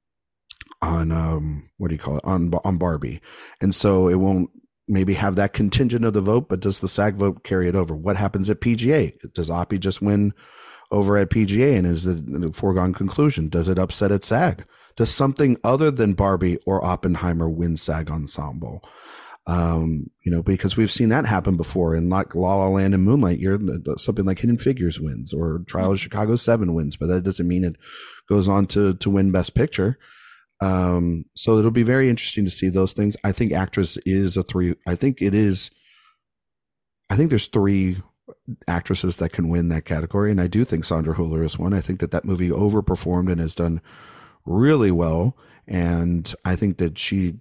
on, 0.80 1.12
um, 1.12 1.68
what 1.76 1.88
do 1.88 1.94
you 1.94 2.00
call 2.00 2.16
it? 2.16 2.24
On, 2.24 2.50
on 2.64 2.78
Barbie. 2.78 3.20
And 3.60 3.74
so 3.74 4.08
it 4.08 4.16
won't 4.16 4.50
maybe 4.86 5.14
have 5.14 5.36
that 5.36 5.52
contingent 5.52 6.04
of 6.04 6.12
the 6.12 6.20
vote, 6.20 6.48
but 6.48 6.60
does 6.60 6.80
the 6.80 6.88
SAG 6.88 7.16
vote 7.16 7.44
carry 7.44 7.68
it 7.68 7.74
over? 7.74 7.94
What 7.94 8.16
happens 8.16 8.50
at 8.50 8.60
PGA? 8.60 9.32
Does 9.32 9.48
Oppie 9.48 9.80
just 9.80 10.02
win 10.02 10.34
over 10.90 11.16
at 11.16 11.30
PGA 11.30 11.76
and 11.76 11.86
is 11.86 12.06
a 12.06 12.52
foregone 12.52 12.92
conclusion? 12.92 13.48
Does 13.48 13.68
it 13.68 13.78
upset 13.78 14.12
at 14.12 14.24
SAG? 14.24 14.64
Does 14.96 15.12
something 15.12 15.56
other 15.64 15.90
than 15.90 16.12
Barbie 16.12 16.58
or 16.66 16.84
Oppenheimer 16.84 17.48
win 17.48 17.76
SAG 17.76 18.10
ensemble? 18.10 18.82
Um, 19.46 20.10
you 20.22 20.32
know, 20.32 20.42
because 20.42 20.76
we've 20.76 20.90
seen 20.90 21.10
that 21.10 21.26
happen 21.26 21.56
before 21.56 21.94
in 21.94 22.08
like 22.08 22.34
La 22.34 22.54
La 22.54 22.68
Land 22.68 22.94
and 22.94 23.04
Moonlight. 23.04 23.40
You're 23.40 23.58
something 23.98 24.24
like 24.24 24.38
Hidden 24.38 24.58
Figures 24.58 25.00
wins 25.00 25.34
or 25.34 25.62
Trial 25.66 25.92
of 25.92 26.00
Chicago 26.00 26.36
Seven 26.36 26.72
wins, 26.72 26.96
but 26.96 27.08
that 27.08 27.24
doesn't 27.24 27.46
mean 27.46 27.64
it 27.64 27.76
goes 28.26 28.48
on 28.48 28.66
to 28.68 28.94
to 28.94 29.10
win 29.10 29.32
Best 29.32 29.54
Picture. 29.54 29.98
Um, 30.60 31.26
so 31.34 31.58
it'll 31.58 31.70
be 31.70 31.82
very 31.82 32.08
interesting 32.08 32.44
to 32.44 32.50
see 32.50 32.68
those 32.68 32.92
things. 32.92 33.16
I 33.24 33.32
think 33.32 33.52
actress 33.52 33.98
is 34.06 34.36
a 34.36 34.42
three. 34.42 34.74
I 34.86 34.94
think 34.94 35.20
it 35.20 35.34
is. 35.34 35.70
I 37.10 37.16
think 37.16 37.30
there's 37.30 37.48
three 37.48 37.98
actresses 38.66 39.18
that 39.18 39.32
can 39.32 39.48
win 39.48 39.68
that 39.68 39.84
category, 39.84 40.30
and 40.30 40.40
I 40.40 40.46
do 40.46 40.64
think 40.64 40.84
Sandra 40.84 41.14
Hüller 41.14 41.44
is 41.44 41.58
one. 41.58 41.74
I 41.74 41.80
think 41.80 42.00
that 42.00 42.10
that 42.12 42.24
movie 42.24 42.48
overperformed 42.48 43.30
and 43.30 43.40
has 43.40 43.54
done 43.54 43.80
really 44.46 44.90
well, 44.90 45.36
and 45.66 46.32
I 46.44 46.56
think 46.56 46.78
that 46.78 46.98
she 46.98 47.34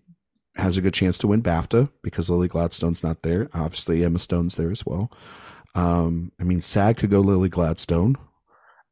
has 0.56 0.78
a 0.78 0.82
good 0.82 0.94
chance 0.94 1.18
to 1.20 1.28
win 1.28 1.42
BAFTA 1.42 1.90
because 2.02 2.30
Lily 2.30 2.48
Gladstone's 2.48 3.04
not 3.04 3.24
there. 3.24 3.50
Obviously, 3.54 4.04
Emma 4.04 4.20
Stone's 4.20 4.56
there 4.56 4.72
as 4.72 4.86
well. 4.86 5.12
Um, 5.76 6.32
I 6.40 6.44
mean, 6.44 6.62
SAG 6.62 6.98
could 6.98 7.10
go 7.10 7.22
Lily 7.22 7.50
Gladstone 7.50 8.18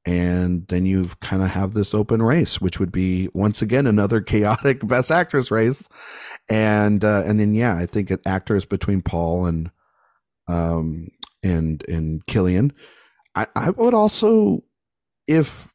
and 0.05 0.67
then 0.67 0.85
you've 0.85 1.19
kind 1.19 1.43
of 1.43 1.49
have 1.49 1.73
this 1.73 1.93
open 1.93 2.21
race, 2.21 2.59
which 2.59 2.79
would 2.79 2.91
be 2.91 3.29
once 3.33 3.61
again 3.61 3.85
another 3.85 4.21
chaotic 4.21 4.85
best 4.87 5.11
actress 5.11 5.51
race, 5.51 5.87
and 6.49 7.03
uh, 7.03 7.23
and 7.25 7.39
then 7.39 7.53
yeah, 7.53 7.75
I 7.75 7.85
think 7.85 8.11
actors 8.25 8.65
between 8.65 9.01
Paul 9.01 9.45
and 9.45 9.71
um 10.47 11.09
and 11.43 11.83
and 11.87 12.25
Cillian. 12.25 12.71
I 13.35 13.47
I 13.55 13.69
would 13.71 13.93
also 13.93 14.63
if 15.27 15.73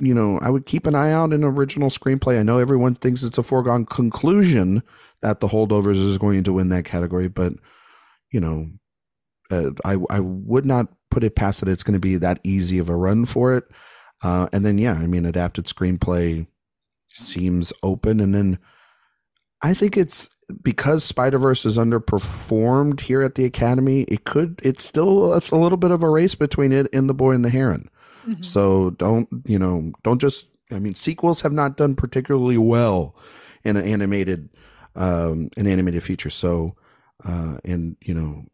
you 0.00 0.14
know 0.14 0.38
I 0.40 0.50
would 0.50 0.66
keep 0.66 0.86
an 0.86 0.94
eye 0.94 1.12
out 1.12 1.32
in 1.32 1.44
original 1.44 1.88
screenplay. 1.88 2.38
I 2.38 2.42
know 2.42 2.58
everyone 2.58 2.94
thinks 2.94 3.22
it's 3.22 3.38
a 3.38 3.42
foregone 3.42 3.84
conclusion 3.84 4.82
that 5.22 5.40
the 5.40 5.48
holdovers 5.48 6.00
is 6.00 6.18
going 6.18 6.44
to 6.44 6.52
win 6.52 6.68
that 6.70 6.84
category, 6.84 7.28
but 7.28 7.54
you 8.30 8.40
know 8.40 8.66
uh, 9.50 9.70
I 9.84 9.96
I 10.10 10.20
would 10.20 10.66
not 10.66 10.88
put 11.12 11.22
it 11.22 11.36
past 11.36 11.60
that 11.60 11.68
it's 11.68 11.82
going 11.82 11.94
to 11.94 12.00
be 12.00 12.16
that 12.16 12.40
easy 12.42 12.78
of 12.78 12.88
a 12.88 12.96
run 12.96 13.24
for 13.26 13.54
it. 13.56 13.64
Uh, 14.22 14.48
and 14.52 14.64
then 14.64 14.78
yeah, 14.78 14.94
I 14.94 15.06
mean 15.06 15.26
adapted 15.26 15.66
screenplay 15.66 16.46
seems 17.08 17.72
open, 17.82 18.18
and 18.20 18.34
then 18.34 18.58
I 19.60 19.74
think 19.74 19.96
it's 19.96 20.30
because 20.62 21.04
Spider 21.04 21.38
Verse 21.38 21.66
is 21.66 21.76
underperformed 21.76 23.00
here 23.00 23.22
at 23.22 23.34
the 23.34 23.44
Academy. 23.44 24.02
It 24.02 24.24
could 24.24 24.60
it's 24.62 24.84
still 24.84 25.34
a, 25.34 25.42
a 25.52 25.56
little 25.56 25.78
bit 25.78 25.90
of 25.90 26.02
a 26.02 26.08
race 26.08 26.34
between 26.34 26.72
it 26.72 26.86
and 26.92 27.08
The 27.08 27.14
Boy 27.14 27.32
and 27.32 27.44
the 27.44 27.50
Heron. 27.50 27.90
Mhm. 28.26 28.44
So 28.44 28.90
don't 28.90 29.28
you 29.44 29.58
know? 29.58 29.92
Don't 30.02 30.20
just. 30.20 30.48
I 30.70 30.78
mean, 30.78 30.94
sequels 30.94 31.42
have 31.42 31.52
not 31.52 31.76
done 31.76 31.94
particularly 31.94 32.56
well 32.56 33.14
in 33.62 33.76
an 33.76 33.84
animated, 33.84 34.48
um, 34.96 35.50
an 35.58 35.66
animated 35.66 36.02
feature. 36.02 36.30
So, 36.30 36.76
uh, 37.26 37.58
and 37.62 37.96
you 38.00 38.14
know, 38.14 38.46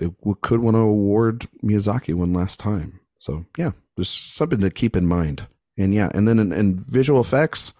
it 0.00 0.12
could 0.42 0.60
want 0.60 0.74
to 0.74 0.80
award 0.80 1.46
Miyazaki 1.62 2.14
one 2.14 2.32
last 2.32 2.60
time. 2.60 3.00
So 3.18 3.46
yeah, 3.56 3.72
there's 3.96 4.08
something 4.10 4.60
to 4.60 4.70
keep 4.70 4.96
in 4.96 5.06
mind. 5.06 5.46
And 5.76 5.94
yeah, 5.94 6.10
and 6.14 6.26
then 6.26 6.38
in, 6.38 6.52
in 6.52 6.78
visual 6.78 7.20
effects, 7.20 7.72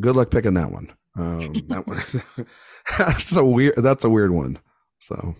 good 0.00 0.16
luck 0.16 0.30
picking 0.30 0.54
that 0.54 0.70
one. 0.72 0.92
Um, 1.16 1.52
that 1.68 1.86
one 1.86 2.00
that's 2.98 3.34
a 3.36 3.44
weird. 3.44 3.76
That's 3.76 4.04
a 4.04 4.10
weird 4.10 4.32
one. 4.32 4.58
So 4.98 5.34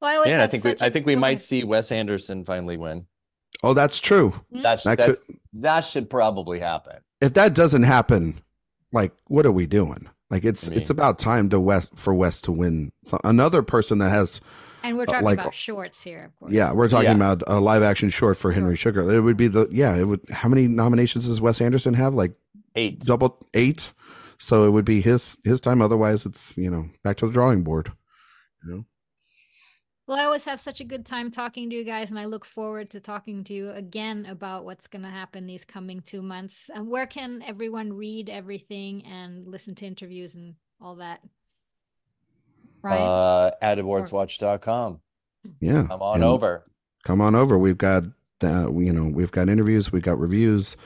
Well, 0.00 0.10
I 0.10 0.16
always 0.16 0.30
yeah, 0.30 0.42
I 0.42 0.46
think 0.46 0.64
we 0.64 0.70
such 0.70 0.82
a- 0.82 0.84
I 0.86 0.90
think 0.90 1.06
we 1.06 1.16
might 1.16 1.40
see 1.40 1.64
Wes 1.64 1.92
Anderson 1.92 2.44
finally 2.44 2.76
win. 2.76 3.06
oh, 3.62 3.74
that's 3.74 4.00
true. 4.00 4.32
Mm. 4.54 4.62
That's 4.62 4.84
That 4.84 4.98
that 4.98 5.06
could- 5.06 5.36
that 5.54 5.80
should 5.84 6.08
probably 6.08 6.58
happen. 6.60 6.96
if 7.20 7.34
that 7.34 7.54
doesn't 7.54 7.82
happen, 7.82 8.40
like 8.92 9.12
what 9.26 9.44
are 9.46 9.52
we 9.52 9.66
doing? 9.66 10.08
Like 10.30 10.44
it's 10.44 10.66
I 10.66 10.70
mean- 10.70 10.78
it's 10.80 10.90
about 10.90 11.18
time 11.18 11.48
to 11.50 11.60
Wes 11.60 11.88
for 11.94 12.14
Wes 12.14 12.40
to 12.42 12.52
win. 12.52 12.92
So 13.04 13.18
another 13.24 13.62
person 13.62 13.98
that 13.98 14.10
has 14.10 14.40
And 14.82 14.96
we're 14.96 15.02
uh, 15.02 15.06
talking 15.06 15.24
like- 15.24 15.38
about 15.38 15.54
shorts 15.54 16.02
here, 16.02 16.24
of 16.24 16.38
course. 16.38 16.52
yeah, 16.52 16.72
we're 16.72 16.88
talking 16.88 17.08
Yeah. 17.08 17.14
about 17.16 17.42
a 17.46 17.60
live 17.60 17.82
action 17.82 18.08
short 18.10 18.36
for 18.36 18.52
Henry 18.52 18.76
Sugar. 18.76 19.10
It 19.12 19.20
would 19.20 19.36
be 19.36 19.48
the 19.48 19.68
yeah. 19.70 19.96
It 19.96 20.06
would 20.06 20.20
how 20.30 20.48
many 20.48 20.68
nominations 20.68 21.26
does 21.26 21.40
Wes 21.40 21.60
Anderson 21.60 21.94
have? 21.94 22.14
Like 22.14 22.32
Eight. 22.76 23.00
double 23.00 23.44
eight. 23.54 23.92
So 24.38 24.64
it 24.66 24.70
would 24.70 24.84
be 24.86 25.00
his 25.00 25.38
his 25.44 25.60
time. 25.60 25.82
Otherwise, 25.82 26.24
it's 26.24 26.56
you 26.56 26.70
know 26.70 26.88
back 27.04 27.16
to 27.18 27.26
the 27.26 27.32
drawing 27.32 27.62
board. 27.62 27.92
You 28.64 28.70
know? 28.72 28.84
Well, 30.06 30.18
I 30.18 30.24
always 30.24 30.44
have 30.44 30.58
such 30.58 30.80
a 30.80 30.84
good 30.84 31.06
time 31.06 31.30
talking 31.30 31.70
to 31.70 31.76
you 31.76 31.84
guys, 31.84 32.10
and 32.10 32.18
I 32.18 32.24
look 32.24 32.44
forward 32.44 32.90
to 32.90 33.00
talking 33.00 33.44
to 33.44 33.54
you 33.54 33.70
again 33.70 34.26
about 34.28 34.64
what's 34.64 34.88
going 34.88 35.02
to 35.04 35.08
happen 35.08 35.46
these 35.46 35.64
coming 35.64 36.00
two 36.00 36.20
months. 36.20 36.68
And 36.74 36.88
where 36.88 37.06
can 37.06 37.42
everyone 37.42 37.92
read 37.92 38.28
everything 38.28 39.06
and 39.06 39.46
listen 39.46 39.76
to 39.76 39.86
interviews 39.86 40.34
and 40.34 40.54
all 40.80 40.96
that? 40.96 41.20
Right. 42.82 42.98
Uh 42.98 43.50
at 43.62 43.78
awardswatch.com. 43.78 45.00
Yeah, 45.60 45.84
Come 45.88 46.02
on 46.02 46.14
And- 46.16 46.24
over. 46.24 46.64
come 47.04 47.20
on 47.20 47.34
over. 47.34 47.58
We've 47.58 47.78
got 47.78 48.04
uh, 48.42 48.70
you 48.72 48.92
know 48.92 49.04
we've 49.12 49.32
got 49.32 49.48
interviews, 49.48 49.92
we've 49.92 50.02
got 50.02 50.18
reviews, 50.18 50.76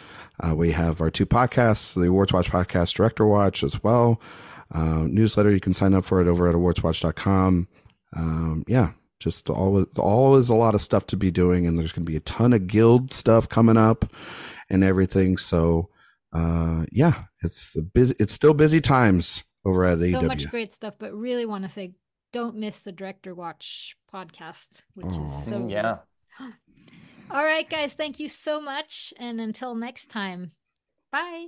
uh, 0.40 0.54
we 0.56 0.72
have 0.72 1.00
our 1.00 1.10
two 1.10 1.26
podcasts, 1.26 1.94
the 1.94 2.08
Awards 2.08 2.32
Watch 2.32 2.50
podcast, 2.50 2.94
Director 2.94 3.26
Watch 3.26 3.62
as 3.62 3.82
well. 3.82 4.20
Uh, 4.72 5.04
newsletter 5.08 5.52
you 5.52 5.60
can 5.60 5.72
sign 5.72 5.94
up 5.94 6.04
for 6.04 6.20
it 6.20 6.26
over 6.26 6.48
at 6.48 6.54
awardswatch.com. 6.56 7.68
Um, 8.16 8.64
yeah, 8.66 8.92
just 9.20 9.48
always 9.50 9.86
always 9.96 10.48
a 10.48 10.54
lot 10.56 10.74
of 10.74 10.82
stuff 10.82 11.06
to 11.08 11.16
be 11.16 11.30
doing, 11.30 11.66
and 11.66 11.78
there's 11.78 11.92
going 11.92 12.04
to 12.04 12.10
be 12.10 12.16
a 12.16 12.20
ton 12.20 12.52
of 12.52 12.66
guild 12.66 13.12
stuff 13.12 13.48
coming 13.48 13.76
up 13.76 14.04
and 14.70 14.82
everything. 14.82 15.36
So 15.36 15.90
uh, 16.32 16.86
yeah, 16.90 17.24
it's 17.42 17.70
the 17.72 17.82
busy. 17.82 18.14
It's 18.18 18.32
still 18.34 18.54
busy 18.54 18.80
times 18.80 19.44
over 19.64 19.84
at 19.84 19.98
so 19.98 20.04
AEW. 20.04 20.26
much 20.26 20.48
great 20.50 20.72
stuff, 20.74 20.94
but 20.98 21.14
really 21.14 21.46
want 21.46 21.64
to 21.64 21.70
say 21.70 21.92
don't 22.32 22.56
miss 22.56 22.80
the 22.80 22.92
Director 22.92 23.34
Watch 23.34 23.96
podcast, 24.12 24.82
which 24.94 25.06
Aw. 25.06 25.26
is 25.26 25.44
so 25.46 25.52
Mm, 25.52 25.62
good. 25.68 25.70
yeah. 25.70 25.98
All 27.30 27.44
right, 27.44 27.68
guys, 27.68 27.92
thank 27.92 28.18
you 28.20 28.28
so 28.28 28.60
much. 28.60 29.14
And 29.18 29.40
until 29.40 29.74
next 29.74 30.10
time, 30.10 30.50
bye. 31.12 31.46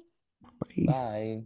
Bye. 0.86 1.42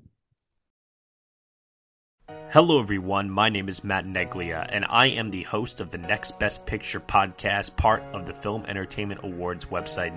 Hello, 2.51 2.79
everyone. 2.79 3.29
My 3.29 3.49
name 3.49 3.69
is 3.69 3.83
Matt 3.83 4.05
Neglia, 4.07 4.67
and 4.71 4.85
I 4.89 5.07
am 5.07 5.31
the 5.31 5.43
host 5.43 5.81
of 5.81 5.91
the 5.91 5.99
Next 5.99 6.39
Best 6.39 6.65
Picture 6.65 7.01
podcast, 7.01 7.77
part 7.77 8.03
of 8.13 8.25
the 8.27 8.35
Film 8.35 8.65
Entertainment 8.67 9.21
Awards 9.25 9.65
website, 9.67 10.17